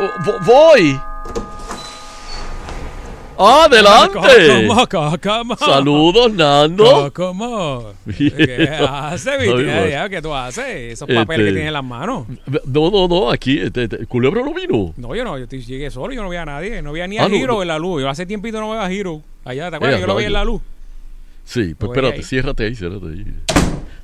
Oh, 0.00 0.10
vo- 0.24 0.44
voy. 0.44 1.00
¡Adelante! 3.36 4.18
¿Cómo, 4.88 5.18
cómo? 5.20 5.56
Saludos, 5.56 6.32
Nando. 6.32 7.12
¿Cómo? 7.12 7.92
¿Qué 8.16 8.68
haces. 8.80 9.90
Ya, 9.90 10.08
¿Qué 10.08 10.22
tú 10.22 10.32
haces? 10.32 10.92
Esos 10.92 11.08
Este- 11.08 11.14
papeles 11.20 11.46
que 11.46 11.52
tienes 11.52 11.66
en 11.68 11.72
las 11.72 11.82
manos. 11.84 12.26
No, 12.66 12.90
no, 12.92 13.08
no, 13.08 13.30
aquí, 13.30 13.58
este, 13.58 13.84
este, 13.84 14.06
Culebro 14.06 14.44
no 14.44 14.54
vino. 14.54 14.94
No, 14.96 15.14
yo 15.16 15.24
no, 15.24 15.36
yo 15.36 15.46
llegué 15.46 15.90
solo, 15.90 16.12
yo 16.14 16.22
no 16.22 16.28
veía 16.28 16.42
a 16.42 16.46
nadie, 16.46 16.80
no 16.80 16.92
veía 16.92 17.08
ni 17.08 17.18
a 17.18 17.24
Ah, 17.24 17.28
no. 17.28 17.62
en 17.62 17.68
la 17.68 17.78
luz. 17.78 18.02
Yo 18.02 18.08
hace 18.08 18.24
tiempito 18.24 18.60
no 18.60 18.70
veo 18.70 18.80
a 18.80 18.92
Hiro. 18.92 19.20
Allá, 19.44 19.68
¿te 19.70 19.76
acuerdas? 19.76 19.98
Eh, 19.98 20.00
yo 20.02 20.06
lo 20.06 20.14
veía 20.14 20.28
en 20.28 20.32
la 20.34 20.44
luz. 20.44 20.62
Sí, 21.44 21.74
pues 21.74 21.88
Voy 21.88 21.96
espérate, 21.96 22.16
ahí. 22.18 22.22
ciérrate 22.22 22.64
ahí, 22.66 22.74
ciérrate 22.76 23.06
ahí. 23.06 23.26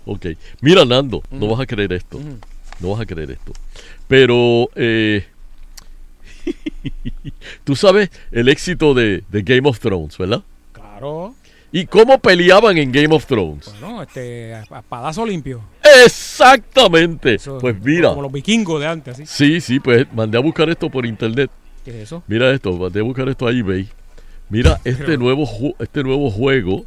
Ok. 0.07 0.27
Mira, 0.61 0.85
Nando, 0.85 1.23
no 1.31 1.47
vas 1.47 1.61
a 1.61 1.67
creer 1.67 1.93
esto. 1.93 2.19
No 2.81 2.91
vas 2.91 3.01
a 3.01 3.07
creer 3.07 3.31
esto. 3.31 3.53
Pero, 4.09 4.69
eh, 4.75 5.25
tú 7.65 7.77
sabes 7.77 8.11
el 8.33 8.49
éxito 8.49 8.95
de, 8.95 9.23
de 9.29 9.43
Game 9.43 9.69
of 9.69 9.79
Thrones, 9.81 10.17
¿verdad? 10.19 10.43
Claro. 10.73 11.35
¿Y 11.73 11.87
cómo 11.87 12.19
peleaban 12.19 12.79
en 12.79 12.91
Game 12.91 13.15
of 13.15 13.27
Thrones? 13.27 13.73
Bueno, 13.81 14.03
este, 14.03 14.55
a- 14.55 14.83
padazo 14.83 15.25
limpio. 15.25 15.63
Exactamente. 16.05 17.35
Eso, 17.35 17.59
pues 17.59 17.81
mira. 17.81 18.09
Como 18.11 18.23
los 18.23 18.33
vikingos 18.33 18.81
de 18.81 18.87
antes, 18.87 19.15
así. 19.15 19.27
Sí, 19.27 19.61
sí, 19.61 19.79
pues 19.81 20.07
mandé 20.13 20.37
a 20.39 20.41
buscar 20.41 20.69
esto 20.69 20.91
por 20.91 21.07
internet. 21.07 21.51
¿Qué 21.85 21.91
es 21.91 21.97
eso? 22.05 22.23
Mira 22.27 22.51
esto, 22.51 22.73
mandé 22.73 23.01
a 23.01 23.03
buscar 23.03 23.29
esto 23.29 23.47
a 23.47 23.53
eBay. 23.53 23.89
Mira, 24.49 24.81
este 24.85 25.05
Pero- 25.05 25.19
nuevo, 25.19 25.49
este 25.79 26.03
nuevo 26.03 26.31
juego 26.31 26.85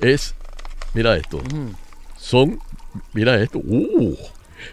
es. 0.00 0.34
Mira 0.94 1.16
esto. 1.16 1.40
Son. 2.18 2.58
Mira 3.12 3.40
esto. 3.42 3.58
Uh, 3.58 4.16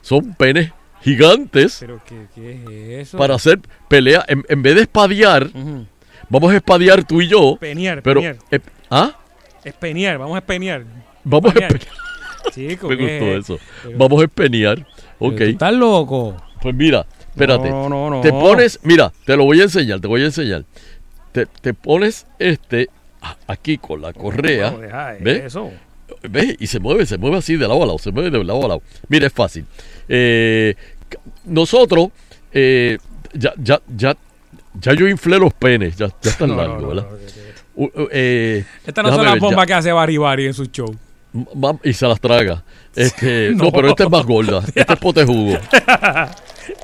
son 0.01 0.33
penes 0.35 0.71
gigantes 1.03 1.77
Pero, 1.79 2.01
¿qué, 2.05 2.25
qué 2.33 2.99
es 3.01 3.07
eso? 3.09 3.17
para 3.17 3.35
hacer 3.35 3.59
pelea. 3.87 4.23
En, 4.27 4.43
en 4.49 4.61
vez 4.61 4.75
de 4.75 4.81
espadear, 4.81 5.49
vamos 6.29 6.51
a 6.51 6.55
espadear 6.55 7.03
tú 7.05 7.21
y 7.21 7.27
yo. 7.27 7.57
Penear, 7.59 8.01
pero, 8.01 8.21
penear. 8.21 8.37
eh, 8.51 8.59
¿Ah? 8.89 9.15
Espenear, 9.63 10.17
vamos 10.17 10.35
a 10.35 10.39
espenear. 10.39 10.83
Vamos 11.23 11.51
a 11.51 11.53
Penear. 11.53 11.75
espenear. 11.75 11.97
Chico, 12.53 12.89
Me 12.89 12.97
¿qué 12.97 13.03
gustó 13.19 13.25
es? 13.25 13.39
eso. 13.45 13.59
Pero- 13.83 13.97
Vamos 13.97 14.21
a 14.21 14.25
espenear. 14.25 14.87
Ok. 15.19 15.41
estás 15.41 15.73
loco. 15.73 16.35
Pues 16.61 16.75
mira, 16.75 17.05
espérate. 17.29 17.69
No, 17.69 17.87
no, 17.89 18.09
no. 18.09 18.21
Te 18.21 18.31
pones, 18.31 18.79
mira, 18.83 19.11
te 19.25 19.35
lo 19.37 19.45
voy 19.45 19.59
a 19.61 19.63
enseñar, 19.63 19.99
te 20.01 20.07
voy 20.07 20.21
a 20.21 20.25
enseñar. 20.25 20.65
Te, 21.31 21.45
te 21.45 21.73
pones 21.73 22.25
este 22.39 22.89
aquí 23.47 23.77
con 23.77 24.01
la 24.01 24.11
correa. 24.13 24.71
No, 24.71 24.79
deja 24.79 25.15
¿ves? 25.19 25.43
eso. 25.45 25.71
¿Ves? 26.29 26.55
Y 26.59 26.67
se 26.67 26.79
mueve, 26.79 27.05
se 27.05 27.17
mueve 27.17 27.37
así 27.37 27.55
de 27.55 27.67
lado 27.67 27.81
a 27.83 27.85
lado, 27.85 27.97
se 27.97 28.11
mueve 28.11 28.29
de 28.29 28.43
lado 28.43 28.63
a 28.65 28.67
lado. 28.67 28.81
Mira, 29.07 29.27
es 29.27 29.33
fácil. 29.33 29.65
Eh, 30.09 30.75
nosotros, 31.45 32.09
eh, 32.51 32.97
ya, 33.33 33.53
ya, 33.57 33.81
ya, 33.95 34.15
ya 34.79 34.93
yo 34.93 35.07
inflé 35.07 35.37
los 35.39 35.53
penes, 35.53 35.95
ya, 35.97 36.07
ya 36.21 36.29
están 36.31 36.49
No, 36.49 36.55
no, 36.55 36.61
largos, 36.61 36.81
no, 36.81 36.87
¿verdad? 36.89 37.07
U- 37.75 37.85
u- 37.85 38.07
eh, 38.11 38.63
Estas 38.85 39.03
no 39.03 39.15
son 39.15 39.25
las 39.25 39.39
bombas 39.39 39.65
que 39.65 39.73
hace 39.73 39.91
Bari 39.91 40.17
Bari 40.17 40.45
en 40.47 40.53
su 40.53 40.65
show. 40.65 40.95
Y 41.83 41.93
se 41.93 42.07
las 42.07 42.19
traga. 42.19 42.63
Este, 42.95 43.51
no. 43.55 43.65
No. 43.65 43.71
pero 43.71 43.89
esta 43.89 44.03
es 44.03 44.09
más 44.11 44.23
gorda. 44.25 44.61
Este 44.75 44.93
es 44.93 44.99
pote 44.99 45.25
jugo. 45.25 45.57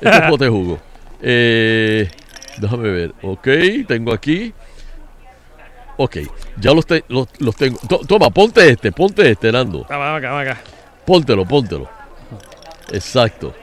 Este 0.00 0.08
es 0.10 0.20
pote 0.28 0.48
jugo. 0.48 0.78
Eh, 1.22 2.10
déjame 2.58 2.90
ver. 2.90 3.14
Ok, 3.22 3.46
tengo 3.86 4.12
aquí. 4.12 4.52
Ok, 5.96 6.16
ya 6.58 6.72
los, 6.74 6.84
te- 6.86 7.04
los, 7.08 7.28
los 7.38 7.54
tengo. 7.56 7.78
To- 7.88 8.00
toma, 8.06 8.28
ponte 8.30 8.68
este, 8.70 8.90
ponte 8.90 9.30
este, 9.30 9.52
Nando. 9.52 9.84
Acá, 9.84 9.96
vamos 9.98 10.22
acá. 10.24 10.60
Póntelo, 11.06 11.44
póntelo. 11.46 11.88
Exacto. 12.92 13.54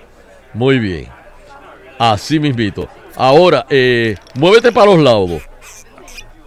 Muy 0.57 0.79
bien. 0.79 1.07
Así 1.99 2.39
mismito. 2.39 2.87
Ahora, 3.15 3.65
eh, 3.69 4.15
muévete 4.35 4.71
para 4.71 4.87
los 4.87 4.99
lados. 4.99 5.41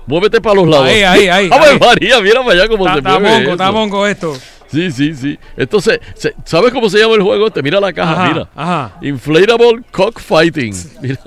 Muévete 0.06 0.40
para 0.40 0.56
los 0.56 0.68
lados. 0.68 0.86
Ahí, 0.88 1.02
ahí, 1.02 1.28
ahí, 1.28 1.48
¡Ave. 1.52 1.78
María! 1.78 2.20
Mira 2.20 2.40
para 2.42 2.52
allá 2.52 2.68
cómo 2.68 2.84
Está 2.86 2.94
se 2.94 2.98
está 2.98 3.10
mueve 3.20 3.28
mongo, 3.28 3.42
eso. 3.42 3.52
está 3.52 3.72
mongo 3.72 4.06
esto. 4.06 4.36
Sí, 4.68 4.90
sí, 4.92 5.14
sí. 5.14 5.38
Entonces, 5.56 5.98
¿sabes 6.44 6.72
cómo 6.72 6.88
se 6.90 6.98
llama 6.98 7.14
el 7.14 7.22
juego 7.22 7.46
este? 7.48 7.62
Mira 7.62 7.80
la 7.80 7.92
caja, 7.92 8.12
Ajá, 8.12 8.32
mira. 8.32 8.48
ajá. 8.54 8.98
Inflatable 9.02 9.82
Cockfighting. 9.92 10.74
Mira. 11.02 11.18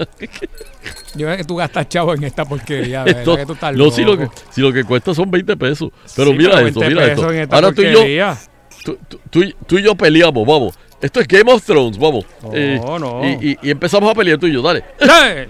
Yo 1.15 1.27
veo 1.27 1.37
que 1.37 1.43
tú 1.43 1.55
gastas 1.57 1.87
chavo 1.89 2.13
en 2.13 2.23
esta 2.23 2.43
porquería. 2.45 3.03
Esto- 3.05 3.35
que 3.37 3.45
tú 3.45 3.53
estás 3.53 3.75
no, 3.75 3.91
si 3.91 4.03
lo, 4.03 4.17
que, 4.17 4.27
si 4.49 4.61
lo 4.61 4.71
que 4.73 4.83
cuesta 4.83 5.13
son 5.13 5.29
20 5.31 5.55
pesos. 5.57 5.89
Pero 6.15 6.31
Sí, 6.31 6.37
mira 6.37 6.51
pero 6.51 6.63
20 6.63 6.87
mira 6.89 7.05
esto. 7.07 7.55
Ahora 7.55 7.71
tú 7.73 7.81
y 7.81 7.91
yo, 7.91 8.35
tú, 8.83 8.97
tú- 9.29 9.53
tú 9.67 9.77
y 9.77 9.83
yo 9.83 9.95
peleamos, 9.95 10.45
vamos. 10.47 10.77
Esto 11.03 11.19
es 11.19 11.27
Game 11.27 11.51
of 11.51 11.61
Thrones, 11.63 11.97
vamos. 11.99 12.25
Eh, 12.53 12.79
No, 12.83 12.97
no. 12.97 13.21
Y, 13.23 13.49
y- 13.51 13.57
y 13.61 13.69
empezamos 13.71 14.09
a 14.09 14.15
pelear 14.15 14.39
tú 14.39 14.47
y 14.47 14.53
yo, 14.53 14.61
dale. 14.61 14.83
¡Nada! 15.01 15.31
¡Eh! 15.33 15.49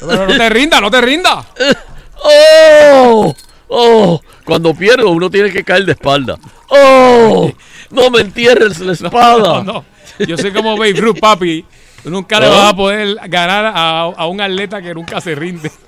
Pero 0.00 0.26
no 0.26 0.36
te 0.36 0.48
rinda, 0.48 0.80
no 0.80 0.90
te 0.90 1.00
rinda. 1.02 1.44
¡Oh! 2.24 3.34
¡Oh! 3.68 4.20
Cuando 4.44 4.74
pierdo, 4.74 5.10
uno 5.10 5.30
tiene 5.30 5.52
que 5.52 5.62
caer 5.62 5.84
de 5.84 5.92
espalda. 5.92 6.36
¡Oh! 6.68 7.52
No 7.90 8.10
me 8.10 8.20
entierres 8.22 8.80
la 8.80 8.92
espada. 8.92 9.62
No, 9.62 9.64
no. 9.64 9.84
Yo 10.26 10.36
soy 10.38 10.52
como 10.52 10.76
Babe 10.76 10.94
Ruth, 10.94 11.18
papi. 11.20 11.64
Tú 12.02 12.10
nunca 12.10 12.40
le 12.40 12.46
¿Ah? 12.46 12.50
vas 12.50 12.72
a 12.72 12.76
poder 12.76 13.16
ganar 13.28 13.66
a, 13.66 14.00
a 14.04 14.26
un 14.26 14.40
atleta 14.40 14.80
que 14.80 14.94
nunca 14.94 15.20
se 15.20 15.34
rinde. 15.34 15.70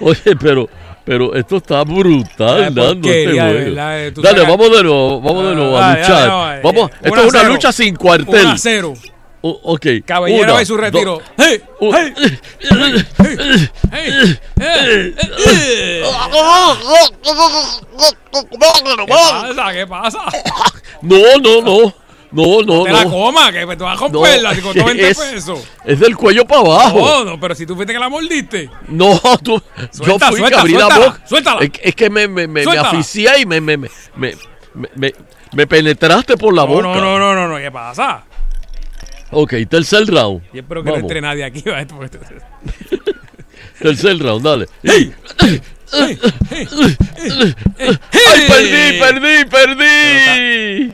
Oye, 0.00 0.34
pero, 0.40 0.68
pero 1.04 1.34
esto 1.34 1.56
está 1.56 1.82
brutal, 1.84 2.74
Nando, 2.74 3.08
este 3.10 3.32
juego. 3.32 3.48
eh, 3.48 3.74
Dale, 3.74 4.12
sacas- 4.22 4.48
vamos 4.48 4.70
de 4.76 4.82
nuevo, 4.82 5.20
vamos 5.20 5.44
de 5.48 5.54
nuevo 5.54 5.78
a 5.78 5.96
luchar. 5.96 6.28
dale, 6.28 6.58
eh, 6.58 6.60
vamos, 6.62 6.90
esto 7.02 7.20
es 7.20 7.28
una 7.28 7.40
cero. 7.40 7.52
lucha 7.52 7.72
sin 7.72 7.96
cuartel. 7.96 8.58
Cero. 8.58 8.94
O- 9.42 9.58
ok. 9.72 9.86
Caballero 10.04 10.52
Una, 10.52 10.60
y 10.62 10.66
su 10.66 10.76
retiro. 10.76 11.20
¡Eh! 11.38 11.62
¿Qué 18.96 19.06
pasa? 19.06 19.72
¿Qué 19.72 19.86
pasa? 19.86 20.18
No, 21.02 21.16
no, 21.40 21.62
no. 21.62 21.94
No, 22.32 22.62
no, 22.62 22.84
te 22.84 22.92
la 22.92 23.04
no. 23.04 23.10
coma, 23.10 23.50
que 23.52 23.60
te 23.60 23.66
vas 23.66 24.00
a 24.00 24.08
No, 24.08 24.12
romperla 24.12 24.54
si 24.54 24.60
costó 24.60 24.84
20 24.84 25.08
es, 25.10 25.18
pesos. 25.18 25.68
es 25.84 25.98
del 25.98 26.16
cuello 26.16 26.44
para 26.44 26.60
abajo. 26.60 26.98
No, 26.98 27.24
no, 27.24 27.40
pero 27.40 27.54
si 27.56 27.66
tú 27.66 27.74
fuiste 27.74 27.92
que 27.92 27.98
la 27.98 28.08
mordiste. 28.08 28.70
No, 28.88 29.20
tú. 29.42 29.60
Suelta, 29.90 30.04
yo 30.06 30.18
fui 30.30 30.38
suelta, 30.38 30.48
que 30.50 30.60
abrí 30.60 30.72
la 30.74 30.78
suéltala, 30.80 31.06
boca. 31.06 31.22
suéltala. 31.26 31.60
Es, 31.62 31.70
es 31.82 31.94
que 31.96 32.08
me, 32.10 32.28
me, 32.28 32.46
me, 32.46 32.64
me 32.64 32.72
y 33.40 33.46
me, 33.46 33.60
me, 33.60 35.14
me, 35.52 35.66
penetraste 35.66 36.36
por 36.36 36.54
la 36.54 36.62
No, 36.62 36.68
boca. 36.68 36.82
no, 36.86 36.94
no, 37.00 37.18
no, 37.18 37.34
no, 37.34 37.48
no, 37.48 37.56
¿qué 37.56 37.70
pasa? 37.72 38.24
Ok, 39.32 39.54
tercer 39.68 40.06
round. 40.06 40.42
Yo 40.52 40.60
espero 40.60 40.82
que 40.82 40.90
no 40.90 40.94
Vamos. 40.96 41.02
entre 41.10 41.20
nadie 41.20 41.44
aquí. 41.44 41.62
¿vale? 41.66 41.86
Tercer 43.80 44.18
round, 44.18 44.44
dale. 44.44 44.66
¡Ey! 44.82 45.12
¡Ay, 45.92 46.18
perdí, 48.48 48.98
perdí, 48.98 49.44
perdí! 49.50 50.92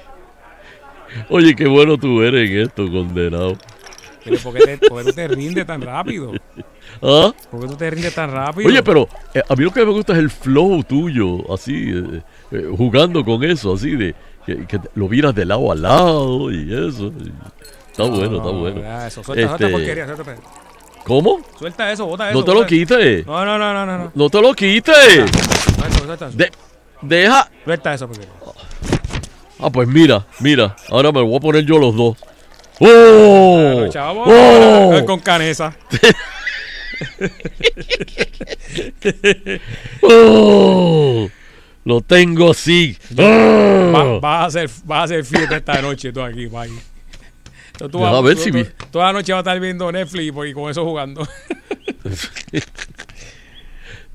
Oye, 1.29 1.55
qué 1.55 1.67
bueno 1.67 1.97
tú 1.99 2.23
eres 2.23 2.51
en 2.51 2.59
esto, 2.63 2.91
condenado. 2.91 3.57
Pero 4.25 4.39
¿por 4.39 4.55
qué, 4.55 4.77
te, 4.77 4.89
por 4.89 4.99
qué 5.05 5.11
tú 5.11 5.15
te 5.15 5.29
rindes 5.29 5.67
tan 5.67 5.81
rápido? 5.83 6.33
¿Ah? 7.03 7.33
¿Por 7.51 7.61
qué 7.61 7.67
tú 7.69 7.77
te 7.77 7.91
rindes 7.91 8.15
tan 8.15 8.31
rápido? 8.33 8.69
Oye, 8.69 8.83
pero 8.83 9.09
eh, 9.35 9.43
a 9.49 9.55
mí 9.55 9.65
lo 9.65 9.71
que 9.73 9.85
me 9.85 9.93
gusta 9.93 10.13
es 10.15 10.19
el 10.19 10.31
flow 10.31 10.83
tuyo, 10.83 11.53
así, 11.53 11.91
eh, 11.95 12.23
eh, 12.51 12.65
jugando 12.77 13.25
con 13.25 13.45
eso, 13.45 13.75
así 13.75 13.91
de 13.95 14.15
que, 14.45 14.67
que 14.67 14.81
lo 14.95 15.09
miras 15.09 15.35
de 15.35 15.45
lado 15.45 15.71
a 15.71 15.75
lado 15.77 16.51
y 16.51 16.73
eso. 16.73 17.13
y 17.21 17.33
está 17.91 18.03
bueno, 18.05 18.37
está 18.39 18.53
No, 18.53 18.59
bueno. 18.61 18.81
ya, 18.81 19.07
Eso, 19.07 19.23
suelta, 19.23 19.53
Este, 19.53 19.69
porquería, 19.69 20.07
suelta. 20.07 20.37
¿Cómo? 21.05 21.41
Suelta 21.57 21.93
eso, 21.93 22.07
bota 22.07 22.29
eso. 22.31 22.39
No 22.41 22.45
te 22.45 22.53
lo 22.53 22.67
quites. 22.67 23.25
No, 23.27 23.45
no, 23.45 23.57
no, 23.59 23.73
no, 23.73 23.87
no. 23.87 23.99
no. 23.99 24.13
No 24.13 24.29
te 24.31 24.43
lo 24.43 24.53
quites. 24.55 24.97
Suelta, 25.77 25.99
suelta 26.05 26.27
eso. 26.29 26.37
De- 26.37 26.51
deja. 27.01 27.49
Suelta 27.65 27.95
eso, 27.95 28.09
porque. 28.09 28.27
Ah, 29.59 29.71
pues 29.71 29.89
mira, 29.89 30.27
mira. 30.41 30.77
Ahora 30.91 31.11
me 31.13 31.23
voy 31.23 31.37
a 31.37 31.41
poner 31.41 31.65
yo 31.65 31.79
los 31.79 31.97
dos. 31.97 32.19
¡Oh! 32.79 33.71
Claro, 33.73 33.89
chavo, 33.91 34.25
¡Oh! 34.27 35.03
con 35.07 35.19
canesa. 35.21 35.75
¡Oh! 40.03 41.29
Lo 41.85 42.01
tengo 42.01 42.51
así. 42.51 42.97
¡Oh! 43.17 43.93
Va- 43.95 44.19
Vas 44.21 44.43
a 44.43 44.45
hacer, 44.47 44.71
vas 44.85 45.01
a 45.01 45.05
hacer 45.05 45.25
fiesta 45.25 45.57
esta 45.57 45.81
noche 45.83 46.13
tú 46.13 46.21
aquí, 46.23 46.49
Mike. 46.49 46.73
Entonces, 47.73 47.93
tú 47.93 47.99
Deja 47.99 48.11
vas- 48.11 48.23
ver 48.25 48.37
tú- 48.37 48.43
si 48.43 48.51
tú- 48.51 48.57
vi- 48.59 48.67
Toda 48.91 49.07
la 49.07 49.13
noche 49.15 49.33
vas 49.33 49.39
a 49.39 49.51
estar 49.51 49.61
viendo 49.61 49.91
Netflix 49.93 50.35
y 50.49 50.53
con 50.53 50.71
eso 50.71 50.85
jugando. 50.85 51.27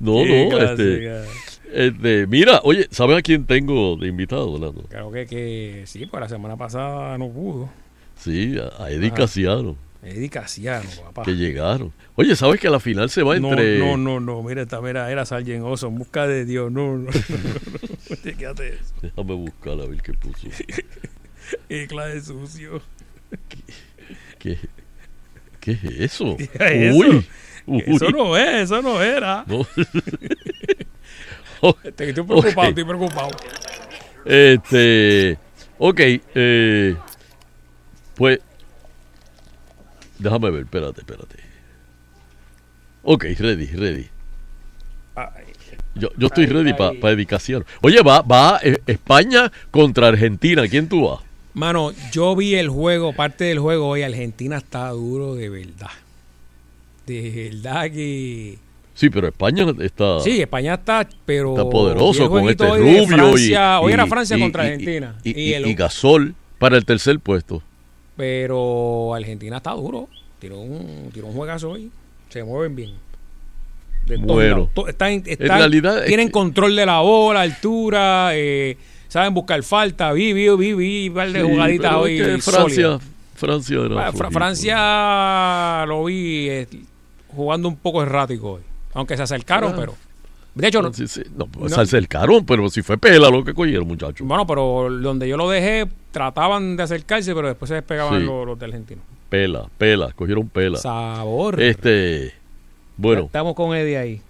No, 0.00 0.14
Qué 0.24 0.48
no, 0.50 0.58
clásica. 0.58 1.22
este, 1.22 1.28
mira, 2.28 2.60
oye, 2.64 2.86
¿sabes 2.90 3.18
a 3.18 3.22
quién 3.22 3.46
tengo 3.46 3.96
de 3.96 4.08
invitado, 4.08 4.50
Orlando? 4.52 4.84
Creo 4.88 5.10
que, 5.12 5.26
que 5.26 5.82
sí, 5.86 6.06
pues 6.06 6.20
la 6.20 6.28
semana 6.28 6.56
pasada 6.56 7.16
no 7.18 7.28
pudo. 7.30 7.70
Sí, 8.16 8.56
a, 8.58 8.82
a 8.84 8.90
Eddie 8.90 9.08
Ajá. 9.08 9.16
Casiano, 9.16 9.76
Eddie 10.02 10.28
Casiano, 10.28 10.88
papá. 11.04 11.22
que 11.22 11.32
llegaron. 11.32 11.92
Oye, 12.16 12.36
¿sabes 12.36 12.60
que 12.60 12.68
la 12.70 12.78
final 12.80 13.08
se 13.10 13.22
va 13.22 13.38
No, 13.38 13.48
entre... 13.50 13.78
no, 13.78 13.96
no, 13.96 14.20
no, 14.20 14.42
mira, 14.42 14.62
esta, 14.62 14.80
mira, 14.80 15.10
era 15.10 15.24
Sargent 15.24 15.64
Oso, 15.64 15.88
en 15.88 15.98
busca 15.98 16.26
de 16.26 16.44
Dios, 16.44 16.70
no, 16.70 16.96
no, 16.98 17.04
no, 17.04 17.10
no, 17.10 18.18
no, 18.24 18.36
¿qué 18.38 18.46
hace 18.46 18.68
eso? 18.74 18.94
Déjame 19.00 19.34
buscar 19.34 19.72
a 19.80 19.86
ver 19.86 20.02
qué 20.02 20.12
puso. 20.14 20.48
Qué 21.68 21.86
clase 21.88 22.14
de 22.14 22.20
sucio. 22.22 22.80
¿Qué, 24.38 24.58
qué 25.60 25.72
es 25.72 25.84
eso? 25.84 26.36
¿Qué 26.58 26.88
es 26.88 26.94
Uy, 26.94 27.06
eso? 27.18 27.24
uy. 27.66 27.82
Eso 27.86 28.10
no 28.10 28.36
es, 28.36 28.62
eso 28.70 28.80
no 28.82 29.02
era. 29.02 29.44
No. 29.46 29.66
Estoy 31.62 32.08
estoy 32.08 32.24
preocupado, 32.24 32.68
estoy 32.68 32.84
preocupado. 32.84 33.30
Este, 34.24 35.38
ok, 35.78 36.00
eh, 36.34 36.96
pues, 38.16 38.40
déjame 40.18 40.50
ver, 40.50 40.62
espérate, 40.62 41.00
espérate. 41.00 41.36
Ok, 43.04 43.24
ready, 43.38 43.66
ready. 43.66 44.08
Yo, 45.94 46.08
yo 46.16 46.28
estoy 46.28 46.46
ready 46.46 46.72
para 46.72 46.92
dedicación. 47.10 47.64
Oye, 47.82 48.00
va, 48.02 48.22
va 48.22 48.60
eh, 48.62 48.78
España 48.86 49.52
contra 49.70 50.08
Argentina. 50.08 50.66
¿Quién 50.66 50.88
tú 50.88 51.08
vas? 51.08 51.20
Mano, 51.54 51.92
yo 52.12 52.34
vi 52.34 52.54
el 52.54 52.70
juego, 52.70 53.12
parte 53.12 53.44
del 53.44 53.58
juego 53.58 53.88
hoy, 53.88 54.02
Argentina 54.02 54.56
está 54.56 54.88
duro 54.88 55.34
de 55.34 55.50
verdad. 55.50 55.90
De 57.06 57.50
verdad 57.50 57.90
que... 57.90 58.58
Sí, 59.02 59.10
pero 59.10 59.26
España 59.26 59.66
está, 59.80 60.20
Sí, 60.20 60.40
España 60.40 60.74
está, 60.74 61.08
pero... 61.26 61.50
está 61.56 61.68
poderoso 61.68 62.30
con 62.30 62.48
este 62.48 62.64
hoy 62.64 62.78
rubio 62.78 63.06
Francia, 63.08 63.78
y, 63.80 63.84
Hoy 63.84 63.92
era 63.92 64.06
Francia 64.06 64.36
y- 64.36 64.40
contra 64.40 64.62
y- 64.62 64.66
Argentina. 64.68 65.16
El- 65.24 65.66
y 65.66 65.74
Gasol 65.74 66.36
para 66.60 66.76
el 66.76 66.84
tercer 66.84 67.18
puesto. 67.18 67.60
Pero 68.16 69.12
Argentina 69.12 69.56
está 69.56 69.72
duro. 69.72 70.08
Tiró 70.38 70.60
un, 70.60 71.10
tiró 71.12 71.26
un 71.26 71.32
juegazo 71.34 71.70
hoy. 71.70 71.90
Se 72.28 72.44
mueven 72.44 72.76
bien. 72.76 72.92
De 74.06 74.18
Bueno. 74.18 74.70
To- 74.72 74.86
están- 74.86 75.10
En 75.14 75.22
están- 75.26 75.58
realidad 75.58 76.04
tienen 76.06 76.30
control 76.30 76.76
de 76.76 76.86
la 76.86 77.00
bola, 77.00 77.40
altura, 77.40 78.30
eh, 78.34 78.76
saben 79.08 79.34
buscar 79.34 79.60
falta. 79.64 80.12
Vi, 80.12 80.32
vi, 80.32 80.48
vi, 80.56 80.74
vi 80.74 81.08
un 81.08 81.14
par 81.16 81.32
de 81.32 81.40
Sí, 81.42 81.48
jugaditas 81.48 81.92
hoy. 81.94 82.20
es 82.20 82.26
que 82.36 82.40
sólidas. 82.40 82.62
Francia, 82.62 83.00
Francia 83.34 83.78
era 83.84 84.12
Fra-. 84.12 84.30
Francia 84.30 85.84
lo 85.88 86.04
vi 86.04 86.48
eh, 86.48 86.68
jugando 87.34 87.66
un 87.66 87.74
poco 87.74 88.00
errático 88.04 88.52
hoy. 88.52 88.62
Aunque 88.94 89.16
se 89.16 89.22
acercaron, 89.22 89.72
Ah. 89.72 89.76
pero. 89.78 89.94
De 90.54 90.68
hecho, 90.68 90.82
no, 90.82 90.92
Sí, 90.92 91.06
sí, 91.08 91.22
no, 91.34 91.46
pues 91.46 91.70
no- 91.70 91.76
se 91.76 91.80
acercaron, 91.80 92.44
pero 92.44 92.68
si 92.68 92.82
fue 92.82 92.98
pela 92.98 93.30
lo 93.30 93.42
que 93.42 93.54
cogieron, 93.54 93.88
muchachos. 93.88 94.26
bueno, 94.26 94.46
pero 94.46 94.88
donde 95.00 95.26
yo 95.26 95.36
lo 95.38 95.48
dejé, 95.48 95.88
trataban 96.10 96.76
de 96.76 96.82
acercarse, 96.82 97.34
pero 97.34 97.48
después 97.48 97.68
se 97.70 97.74
despegaban 97.76 98.20
Sí. 98.20 98.26
los, 98.26 98.46
los 98.46 98.58
de 98.58 98.66
Argentina. 98.66 99.00
Pela, 99.30 99.66
pela, 99.78 100.12
cogieron 100.12 100.46
pela. 100.50 100.76
Sabor. 100.76 101.58
Este, 101.60 102.34
bueno, 102.98 103.22
Estamos 103.24 103.54
con 103.54 103.74
Eddie 103.74 103.96
ahí. 103.96 104.20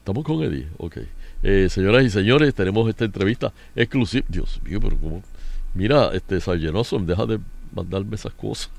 estamos 0.00 0.24
con 0.24 0.42
Eddie, 0.42 0.66
ok. 0.76 0.98
Eh, 1.44 1.68
señoras 1.70 2.02
y 2.04 2.10
señores, 2.10 2.52
tenemos 2.54 2.88
esta 2.88 3.04
entrevista 3.04 3.52
exclusiva. 3.76 4.24
Dios 4.28 4.60
mío, 4.64 4.80
pero 4.80 4.96
como... 4.96 5.22
Mira, 5.74 6.10
este, 6.14 6.40
Sargenoso, 6.40 6.98
deja 6.98 7.26
de 7.26 7.38
mandarme 7.72 8.16
esas 8.16 8.32
cosas. 8.32 8.70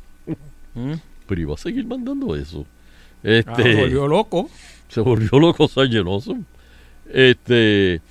¿Mm? 0.73 0.93
Pero 1.27 1.41
iba 1.41 1.53
a 1.53 1.57
seguir 1.57 1.85
mandando 1.85 2.35
eso. 2.35 2.65
Ah, 2.67 3.19
Este, 3.23 3.63
se 3.63 3.75
volvió 3.81 4.07
loco. 4.07 4.49
Se 4.89 5.01
volvió 5.01 5.39
loco 5.39 5.67
Sargenoso. 5.67 6.35
Este, 7.11 8.01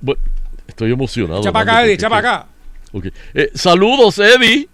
bueno, 0.00 0.20
estoy 0.66 0.92
emocionado. 0.92 1.40
Echa 1.40 1.52
para 1.52 1.72
acá, 1.72 1.84
Eddie, 1.84 1.94
echa 1.94 2.08
para 2.08 2.32
acá. 2.32 2.46
Eh, 3.34 3.50
saludos, 3.54 4.18
Eddie. 4.18 4.68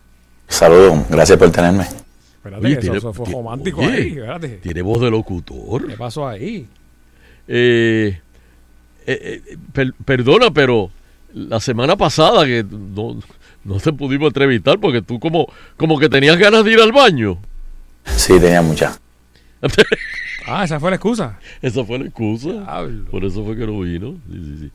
Saludos, 0.49 1.09
gracias 1.11 1.39
por 1.39 1.51
tenerme. 1.51 1.83
Espérate, 1.85 2.67
Oye, 2.67 2.75
que 2.77 2.81
tiene- 2.81 2.99
eso, 2.99 3.13
fue 3.13 3.27
romántico 3.31 3.81
oye, 3.81 3.93
ahí. 3.93 4.09
Espérate. 4.09 4.49
Tiene 4.63 4.83
voz 4.83 5.01
de 5.01 5.11
locutor. 5.11 5.87
¿Qué 5.89 5.97
pasó 5.97 6.27
ahí? 6.29 6.67
Eh, 7.49 8.21
eh, 9.07 9.43
eh, 9.49 9.57
per- 9.73 9.93
perdona, 10.05 10.51
pero 10.53 10.91
la 11.35 11.61
semana 11.61 11.97
pasada 11.97 12.45
que 12.47 12.65
no, 12.69 13.21
no 13.65 13.77
te 13.81 13.93
pudimos 13.93 14.29
entrevistar 14.29 14.79
porque 14.79 15.03
tú 15.03 15.19
como, 15.21 15.53
como 15.77 15.99
que 15.99 16.09
tenías 16.09 16.39
ganas 16.39 16.65
de 16.65 16.73
ir 16.73 16.81
al 16.81 16.93
baño. 16.93 17.39
Sí, 18.17 18.39
tenía 18.41 18.63
mucha. 18.63 18.99
Ah, 20.47 20.65
esa 20.65 20.79
fue 20.79 20.91
la 20.91 20.97
excusa. 20.97 21.39
Esa 21.61 21.85
fue 21.85 21.99
la 21.99 22.05
excusa. 22.07 22.53
Diablo. 22.53 23.11
Por 23.11 23.25
eso 23.25 23.45
fue 23.45 23.57
que 23.57 23.67
no 23.67 23.81
vino. 23.81 24.15
Sí, 24.31 24.41
sí, 24.43 24.57
sí. 24.61 24.71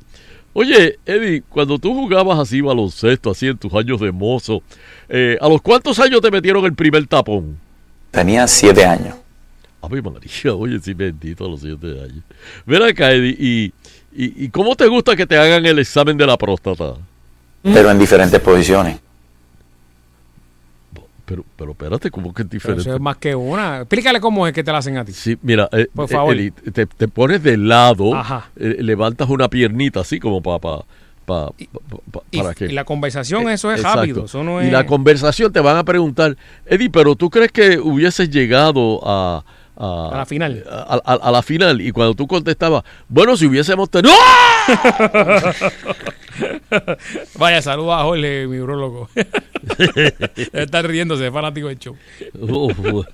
Oye, 0.54 1.00
Eddie, 1.06 1.44
cuando 1.48 1.80
tú 1.80 1.94
jugabas 1.94 2.38
así 2.38 2.60
baloncesto, 2.60 3.32
así 3.32 3.48
en 3.48 3.58
tus 3.58 3.74
años 3.74 4.02
de 4.02 4.12
mozo, 4.12 4.62
eh, 5.08 5.38
¿a 5.40 5.48
los 5.48 5.62
cuántos 5.62 5.98
años 6.00 6.20
te 6.20 6.30
metieron 6.30 6.66
el 6.66 6.74
primer 6.74 7.08
tapón? 7.08 7.58
Tenía 8.12 8.46
siete 8.48 8.86
años. 8.86 9.16
Ave 9.82 10.02
María, 10.02 10.54
oye, 10.54 10.78
sí, 10.80 10.94
bendito 10.94 11.46
a 11.46 11.50
los 11.50 11.62
siete 11.62 11.88
años. 11.88 12.24
Ven 12.66 12.84
acá, 12.84 13.12
Eddie, 13.14 13.36
y, 13.40 13.74
y, 14.14 14.46
y 14.46 14.50
cómo 14.50 14.76
te 14.76 14.88
gusta 14.88 15.16
que 15.16 15.26
te 15.26 15.38
hagan 15.38 15.66
el 15.66 15.80
examen 15.80 16.18
de 16.18 16.28
la 16.28 16.38
próstata? 16.38 16.96
Pero 17.64 17.90
en 17.90 17.98
diferentes 17.98 18.40
posiciones. 18.42 19.00
Pero, 21.32 21.46
pero 21.56 21.72
espérate, 21.72 22.12
¿cómo 22.12 22.34
que 22.34 22.42
es 22.42 22.48
Pero 22.50 22.58
diferente? 22.60 22.82
eso 22.82 22.96
es 22.96 23.00
más 23.02 23.16
que 23.16 23.34
una. 23.34 23.78
Explícale 23.78 24.20
cómo 24.20 24.46
es 24.48 24.52
que 24.54 24.66
te 24.66 24.72
la 24.74 24.80
hacen 24.80 24.98
a 24.98 25.06
ti. 25.06 25.14
Sí, 25.14 25.38
mira, 25.42 25.70
eh, 25.72 25.88
Por 25.96 26.06
eh, 26.06 26.14
favor. 26.14 26.36
Te, 26.74 26.86
te 26.86 27.08
pones 27.08 27.42
de 27.42 27.56
lado, 27.56 28.14
Ajá. 28.14 28.50
eh, 28.58 28.76
levantas 28.80 29.30
una 29.30 29.48
piernita 29.48 30.02
así 30.02 30.20
como 30.20 30.42
para 30.42 30.60
pa, 30.60 30.78
pa- 31.26 31.52
pa- 32.12 32.20
Y, 32.32 32.38
para 32.42 32.54
que... 32.54 32.66
y 32.66 32.72
la 32.74 32.84
conversación, 32.84 33.48
Eh, 33.48 33.54
eso 33.54 33.72
es 33.72 33.78
exacto. 33.80 34.00
rápido. 34.02 34.26
Eso 34.26 34.44
no 34.44 34.62
Y 34.62 34.66
es. 34.66 34.72
la 34.74 34.86
conversación 34.86 35.54
te 35.54 35.62
van 35.62 35.78
a 35.78 35.86
preguntar, 35.86 36.36
Eddie, 36.66 36.90
pero 36.90 37.16
tú 37.16 37.30
crees 37.30 37.52
que 37.54 37.80
hubieses 37.80 38.30
llegado 38.30 39.00
a... 39.06 39.46
A, 39.84 40.10
A 40.14 40.18
la 40.18 40.26
final. 40.28 40.64
A, 40.70 41.02
a- 41.04 41.16
a 41.16 41.32
la 41.32 41.42
final. 41.42 41.82
Y 41.82 41.92
cuando 41.92 42.14
tú 42.14 42.28
contestabas, 42.28 42.84
bueno, 43.10 43.36
si 43.36 43.48
hubiésemos 43.48 43.90
tenido... 43.90 44.14
Vaya, 47.38 47.62
saluda 47.62 48.00
a 48.02 48.04
Jorge, 48.04 48.48
mi 48.48 48.60
urologo. 48.60 49.10
Estar 50.54 50.86
riéndose, 50.88 51.32
fanático 51.32 51.68
del 51.68 51.80
show. 51.80 51.96
Oh, 52.42 52.72
bueno. 52.74 53.06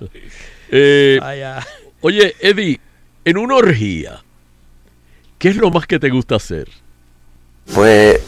Eh, 0.70 1.16
Vaya. 1.18 1.66
Oye, 2.02 2.34
Eddie, 2.40 2.78
en 3.24 3.38
una 3.38 3.56
orgía, 3.56 4.22
¿qué 5.38 5.48
es 5.48 5.56
lo 5.56 5.70
más 5.70 5.86
que 5.86 5.98
te 5.98 6.10
gusta 6.10 6.34
hacer? 6.36 6.68
Pues 7.74 8.20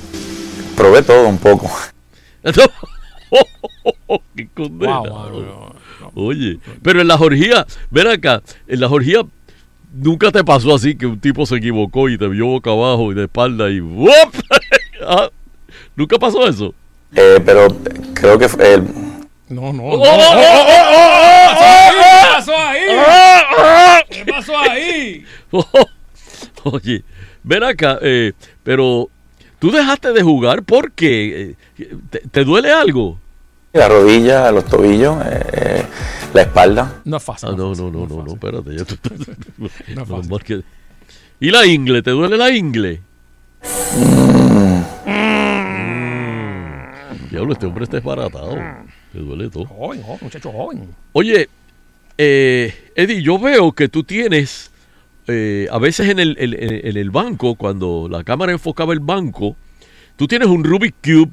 probé 0.74 1.02
todo 1.02 1.28
un 1.28 1.36
poco. 1.36 1.70
¡Qué 4.36 4.48
condena! 4.54 4.98
Wow, 5.00 5.08
wow, 5.10 5.74
no, 6.00 6.10
Oye, 6.14 6.58
pero 6.82 7.00
en 7.00 7.08
las 7.08 7.20
orgías, 7.20 7.66
ven 7.90 8.08
acá, 8.08 8.42
en 8.66 8.80
las 8.80 8.90
orgías 8.90 9.24
nunca 9.92 10.30
te 10.32 10.42
pasó 10.44 10.74
así 10.74 10.96
que 10.96 11.06
un 11.06 11.18
tipo 11.20 11.46
se 11.46 11.56
equivocó 11.56 12.08
y 12.08 12.16
te 12.18 12.26
vio 12.28 12.46
boca 12.46 12.70
abajo 12.70 13.12
y 13.12 13.14
de 13.14 13.24
espalda 13.24 13.70
y 13.70 13.80
¡wup! 13.80 14.10
Ah, 15.02 15.30
¿Nunca 15.96 16.18
pasó 16.18 16.46
eso? 16.46 16.74
Eh, 17.16 17.40
pero 17.44 17.68
creo 18.12 18.38
que 18.38 18.48
fue 18.50 18.74
el- 18.74 18.84
No, 19.48 19.72
no. 19.72 19.82
¡Oh, 19.84 19.96
no. 19.96 20.02
oh, 20.02 20.36
oh, 20.94 21.50
¿Qué 21.90 22.34
pasó 22.34 22.56
ahí? 22.56 22.80
¿Qué 24.10 24.24
pasó 24.26 24.58
ahí? 24.58 25.24
Oye, 26.64 27.02
ven 27.42 27.64
acá, 27.64 27.98
eh, 28.02 28.32
pero 28.62 29.08
tú 29.58 29.70
dejaste 29.70 30.12
de 30.12 30.22
jugar 30.22 30.62
porque 30.64 31.54
¿te, 32.10 32.18
te 32.20 32.44
duele 32.44 32.72
algo? 32.72 33.18
la 33.72 33.88
rodilla, 33.88 34.50
los 34.50 34.64
tobillos. 34.66 35.16
eh, 35.26 35.84
la 36.34 36.42
espalda. 36.42 37.00
No 37.04 37.16
es 37.18 37.22
fácil. 37.22 37.50
Ah, 37.52 37.54
no, 37.56 37.72
no, 37.74 37.90
no, 37.90 38.06
no, 38.06 38.24
no, 38.24 38.32
espérate. 38.34 38.76
Ya 38.76 38.84
tú, 38.84 38.96
no, 39.58 39.68
No 39.94 40.02
es 40.02 40.08
fácil. 40.28 40.38
que- 40.44 40.62
¿Y 41.40 41.50
la 41.50 41.64
ingle? 41.66 42.02
¿Te 42.02 42.10
duele 42.10 42.36
la 42.36 42.50
ingle? 42.50 43.00
Mm. 43.96 44.80
Diablo, 47.30 47.52
este 47.52 47.66
hombre 47.66 47.84
está 47.84 47.96
desbaratado. 47.98 48.56
Le 49.12 49.20
duele 49.20 49.48
todo. 49.50 49.64
Joven, 49.66 50.02
joven, 50.02 50.18
muchacho 50.22 50.50
joven. 50.52 50.88
Oye, 51.12 51.48
eh, 52.18 52.74
Eddie, 52.94 53.22
yo 53.22 53.38
veo 53.38 53.72
que 53.72 53.88
tú 53.88 54.02
tienes, 54.04 54.70
eh, 55.28 55.68
a 55.70 55.78
veces 55.78 56.08
en 56.08 56.18
el, 56.18 56.36
en- 56.38 56.54
en- 56.54 56.86
en 56.88 56.96
el 56.96 57.10
banco, 57.10 57.54
cuando 57.54 58.08
la 58.10 58.24
cámara 58.24 58.52
enfocaba 58.52 58.92
el 58.92 59.00
banco, 59.00 59.56
tú 60.16 60.26
tienes 60.26 60.48
un 60.48 60.64
Rubik 60.64 60.94
Cube 61.02 61.30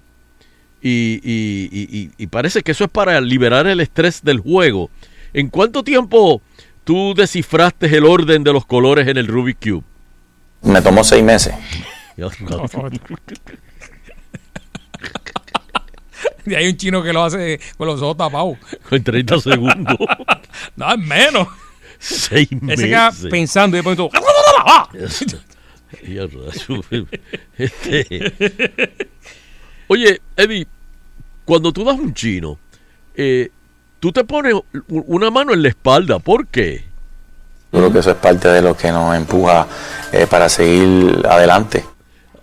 y, 0.81 1.19
y- 1.23 1.69
y- 1.71 1.97
y- 1.99 2.11
y 2.17 2.27
parece 2.27 2.61
que 2.61 2.71
eso 2.71 2.83
es 2.85 2.89
para 2.89 3.19
liberar 3.21 3.67
el 3.67 3.79
estrés 3.79 4.23
del 4.23 4.39
juego. 4.39 4.89
¿En 5.33 5.49
cuánto 5.49 5.83
tiempo 5.83 6.41
tú 6.83 7.13
descifraste 7.15 7.85
el 7.97 8.05
orden 8.05 8.43
de 8.43 8.53
los 8.53 8.65
colores 8.65 9.07
en 9.07 9.17
el 9.17 9.27
Rubik 9.27 9.57
Cube? 9.61 9.83
Me 10.61 10.81
tomó 10.81 11.03
seis 11.03 11.23
meses. 11.23 11.53
Y 16.45 16.55
hay 16.55 16.67
un 16.69 16.77
chino 16.77 17.03
que 17.03 17.11
lo 17.13 17.23
hace 17.25 17.59
con 17.77 17.87
los 17.87 18.01
ojos 18.01 18.17
tapados. 18.17 18.57
En 18.89 19.03
30 19.03 19.39
segundos. 19.41 19.97
no, 20.77 20.93
es 20.93 20.97
menos. 20.99 21.47
Seis 21.99 22.47
Ese 22.69 22.85
queda 22.87 23.11
meses. 23.11 23.27
pensando 23.29 23.75
y 23.77 23.81
después 23.81 23.97
tú. 23.97 24.09
Y 26.03 26.17
a 26.17 26.25
rayo, 26.27 27.05
este, 27.57 29.09
Oye, 29.87 30.21
Eddie, 30.35 30.67
cuando 31.45 31.71
tú 31.71 31.83
das 31.83 31.97
un 31.99 32.13
chino, 32.13 32.57
eh, 33.15 33.49
tú 33.99 34.11
te 34.11 34.23
pones 34.23 34.53
una 34.87 35.31
mano 35.31 35.53
en 35.53 35.63
la 35.63 35.69
espalda. 35.69 36.19
¿Por 36.19 36.47
qué? 36.47 36.83
Yo 37.71 37.79
creo 37.79 37.91
que 37.91 37.99
eso 37.99 38.11
es 38.11 38.17
parte 38.17 38.47
de 38.49 38.61
lo 38.61 38.75
que 38.75 38.91
nos 38.91 39.15
empuja 39.15 39.67
eh, 40.11 40.27
para 40.29 40.49
seguir 40.49 41.21
adelante. 41.27 41.83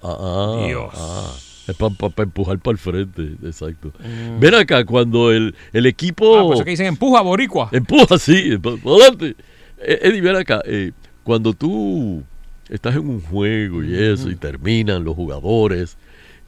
Ah, 0.02 0.62
Dios. 0.66 0.92
ah, 0.94 1.32
es 1.66 1.76
para 1.76 1.94
empujar 2.18 2.58
para 2.58 2.72
el 2.72 2.78
frente, 2.78 3.36
exacto. 3.42 3.90
Ven 4.38 4.54
acá, 4.54 4.84
cuando 4.84 5.32
el, 5.32 5.54
el 5.72 5.86
equipo... 5.86 6.38
Ah, 6.38 6.42
por 6.42 6.54
eso 6.56 6.64
que 6.64 6.72
dicen 6.72 6.86
empuja, 6.86 7.22
boricua. 7.22 7.70
Empuja, 7.72 8.18
sí, 8.18 8.58
adelante. 8.62 9.34
Eh, 9.78 9.98
Eddie, 10.02 10.20
ven 10.20 10.36
acá, 10.36 10.60
eh, 10.66 10.92
cuando 11.22 11.54
tú 11.54 12.22
estás 12.68 12.94
en 12.96 13.08
un 13.08 13.22
juego 13.22 13.82
y 13.82 13.96
eso, 13.96 14.30
y 14.30 14.36
terminan 14.36 15.04
los 15.04 15.14
jugadores 15.14 15.96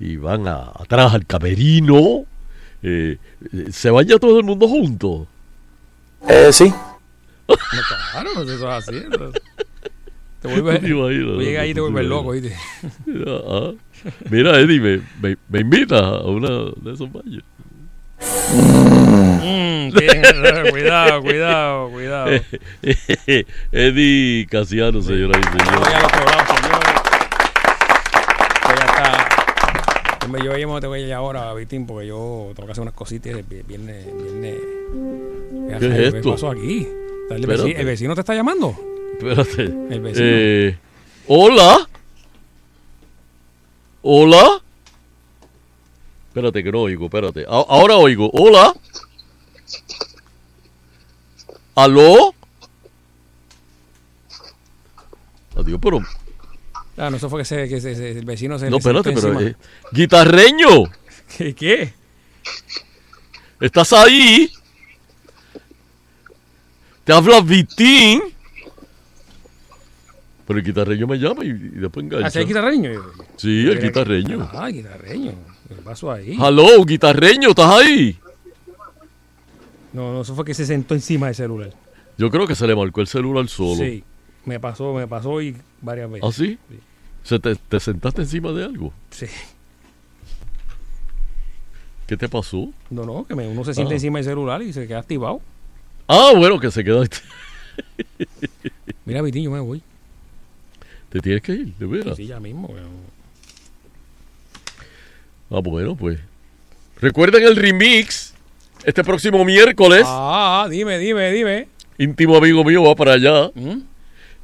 y 0.00 0.16
van 0.16 0.46
a- 0.48 0.70
atrás 0.74 1.14
al 1.14 1.26
camerino, 1.26 2.24
eh, 2.82 3.16
¿se 3.70 3.90
vaya 3.90 4.18
todo 4.18 4.38
el 4.38 4.44
mundo 4.44 4.68
junto? 4.68 5.26
Eh, 6.28 6.50
sí. 6.52 6.72
No, 7.48 7.54
claro, 8.12 8.30
no, 8.34 8.42
eso 8.42 8.54
es 8.54 8.62
así. 8.88 9.02
no. 9.10 9.30
Te 10.42 10.48
vuelves. 10.48 10.82
No 10.86 10.88
imaginas, 11.10 11.38
llegas 11.38 11.62
ahí 11.62 11.70
y 11.70 11.74
te 11.74 11.80
no 11.80 11.86
te 11.86 11.92
vuelves 11.92 12.08
loco, 12.10 12.30
¿viste? 12.32 12.54
Ah, 13.26 13.40
ah. 13.48 13.72
Mira, 14.30 14.60
Eddie, 14.60 14.80
me, 14.80 15.00
me, 15.22 15.36
me 15.48 15.60
invita 15.60 15.98
a 15.98 16.20
una 16.26 16.48
de 16.76 16.92
esos 16.92 17.10
baños. 17.12 17.42
Mm, 19.42 19.90
cuidado, 20.70 21.22
cuidado, 21.22 21.90
cuidado. 21.90 22.30
Eddie 23.72 24.46
Casiano, 24.50 25.00
señoras 25.02 25.40
y 25.40 25.58
señores. 25.58 26.85
Hombre, 30.26 30.44
Yo 30.44 30.52
mismo 30.54 30.80
te 30.80 30.86
voy 30.88 31.02
a 31.02 31.06
ir 31.06 31.12
ahora, 31.14 31.52
Vitín, 31.54 31.86
porque 31.86 32.06
yo 32.08 32.50
tengo 32.54 32.66
que 32.66 32.72
hacer 32.72 32.82
unas 32.82 32.94
cositas. 32.94 33.32
el 33.32 33.42
vi- 33.44 33.62
Viernes. 33.62 34.04
viernes 34.06 35.80
¿Qué 35.80 35.86
es 35.86 35.98
esto? 36.14 36.20
¿Qué 36.22 36.30
pasó 36.30 36.50
aquí? 36.50 36.88
¿El 37.30 37.46
vecino, 37.46 37.78
el 37.78 37.86
vecino 37.86 38.14
te 38.14 38.20
está 38.20 38.34
llamando? 38.34 38.74
Espérate. 39.18 39.62
El 39.64 40.00
vecino. 40.00 40.26
Eh, 40.28 40.78
Hola. 41.28 41.88
Hola. 44.02 44.62
Espérate 46.28 46.62
que 46.62 46.70
no 46.72 46.82
oigo, 46.82 47.06
espérate. 47.06 47.44
A- 47.48 47.64
ahora 47.68 47.96
oigo. 47.96 48.30
Hola. 48.32 48.74
¿Aló? 51.74 52.34
Adiós, 55.56 55.78
pero... 55.82 56.00
Ah, 56.96 57.10
no, 57.10 57.16
eso 57.18 57.28
fue 57.28 57.40
que, 57.40 57.44
se, 57.44 57.68
que 57.68 57.80
se- 57.80 57.94
se- 57.94 58.10
el 58.12 58.24
vecino 58.24 58.58
se 58.58 58.70
No, 58.70 58.78
espérate, 58.78 59.12
pero... 59.12 59.40
eh, 59.40 59.54
guitarreño. 59.92 60.84
¿Qué? 61.36 61.54
¿Qué? 61.54 61.92
¿Estás 63.60 63.92
ahí? 63.92 64.50
Te 67.04 67.12
habla 67.12 67.40
Vitín. 67.40 68.20
Pero 70.46 70.58
el 70.60 70.64
guitarreño 70.64 71.06
me 71.06 71.18
llama 71.18 71.44
y, 71.44 71.48
y 71.48 71.52
después 71.80 72.04
engancha. 72.04 72.26
¿Ah, 72.26 72.30
sí 72.30 72.38
hay 72.38 72.44
guitarreño? 72.46 72.90
Sí, 73.36 73.66
el 73.68 73.80
guitarreño. 73.80 74.48
Ah, 74.52 74.68
guitarreño. 74.68 75.32
¿Qué 75.68 75.74
pasó 75.82 76.12
ahí? 76.12 76.36
Aló, 76.40 76.84
guitarreño, 76.84 77.50
¿estás 77.50 77.72
ahí? 77.74 78.16
No, 79.92 80.12
no, 80.12 80.20
eso 80.20 80.34
fue 80.34 80.44
que 80.44 80.54
se 80.54 80.64
sentó 80.66 80.94
encima 80.94 81.26
del 81.26 81.34
celular. 81.34 81.72
Yo 82.18 82.30
creo 82.30 82.46
que 82.46 82.54
se 82.54 82.66
le 82.66 82.76
marcó 82.76 83.00
el 83.00 83.06
celular 83.08 83.48
solo. 83.48 83.76
Sí, 83.76 84.04
me 84.46 84.58
pasó, 84.58 84.94
me 84.94 85.06
pasó 85.06 85.40
y 85.42 85.54
varias 85.82 86.10
veces. 86.10 86.28
¿Ah, 86.28 86.32
sí? 86.32 86.58
¿Se 87.22 87.38
te, 87.38 87.54
te 87.56 87.78
sentaste 87.80 88.22
encima 88.22 88.52
de 88.52 88.64
algo? 88.64 88.92
Sí. 89.10 89.26
¿Qué 92.06 92.16
te 92.16 92.28
pasó? 92.28 92.70
No, 92.88 93.04
no, 93.04 93.26
que 93.26 93.34
me- 93.34 93.48
uno 93.48 93.64
se 93.64 93.74
siente 93.74 93.94
Ah. 93.94 93.96
encima 93.96 94.18
del 94.18 94.26
celular 94.26 94.62
y 94.62 94.72
se 94.72 94.86
queda 94.86 95.00
activado. 95.00 95.40
Ah, 96.06 96.32
bueno, 96.36 96.60
que 96.60 96.70
se 96.70 96.84
quedó. 96.84 97.02
Mira, 99.04 99.22
Vitín, 99.22 99.44
yo 99.44 99.50
me 99.50 99.60
voy. 99.60 99.82
Te 101.10 101.20
tienes 101.20 101.42
que 101.42 101.52
ir, 101.52 101.74
de 101.74 101.86
veras. 101.86 102.16
Sí, 102.16 102.26
ya 102.26 102.38
mismo. 102.38 102.68
weón. 102.68 102.90
Ah, 105.50 105.60
bueno, 105.62 105.96
pues. 105.96 106.18
Recuerden 107.00 107.42
el 107.42 107.56
remix 107.56 108.34
este 108.84 109.02
próximo 109.02 109.44
miércoles. 109.44 110.04
Ah, 110.06 110.62
ah, 110.64 110.68
dime, 110.68 110.98
dime, 110.98 111.30
dime. 111.32 111.68
Íntimo 111.98 112.36
amigo 112.36 112.62
mío 112.64 112.84
va 112.84 112.94
para 112.94 113.14
allá. 113.14 113.50
¿Mm? 113.54 113.80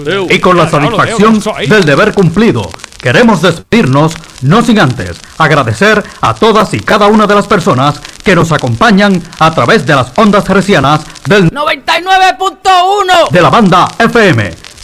Teo. 0.04 0.26
Y 0.30 0.38
con 0.40 0.56
la 0.56 0.68
satisfacción 0.68 1.40
del 1.68 1.84
deber 1.84 2.12
cumplido, 2.12 2.70
queremos 3.00 3.42
despedirnos, 3.42 4.14
no 4.42 4.62
sin 4.62 4.78
antes 4.78 5.20
agradecer 5.38 6.02
a 6.20 6.34
todas 6.34 6.72
y 6.74 6.80
cada 6.80 7.06
una 7.06 7.26
de 7.26 7.34
las 7.34 7.46
personas 7.46 8.00
que 8.22 8.34
nos 8.34 8.52
acompañan 8.52 9.20
a 9.38 9.54
través 9.54 9.86
de 9.86 9.94
las 9.94 10.12
ondas 10.16 10.48
hercianas 10.48 11.04
del 11.26 11.50
99.1 11.50 13.30
de 13.30 13.40
la 13.42 13.50
banda 13.50 13.88
FM. 13.98 14.67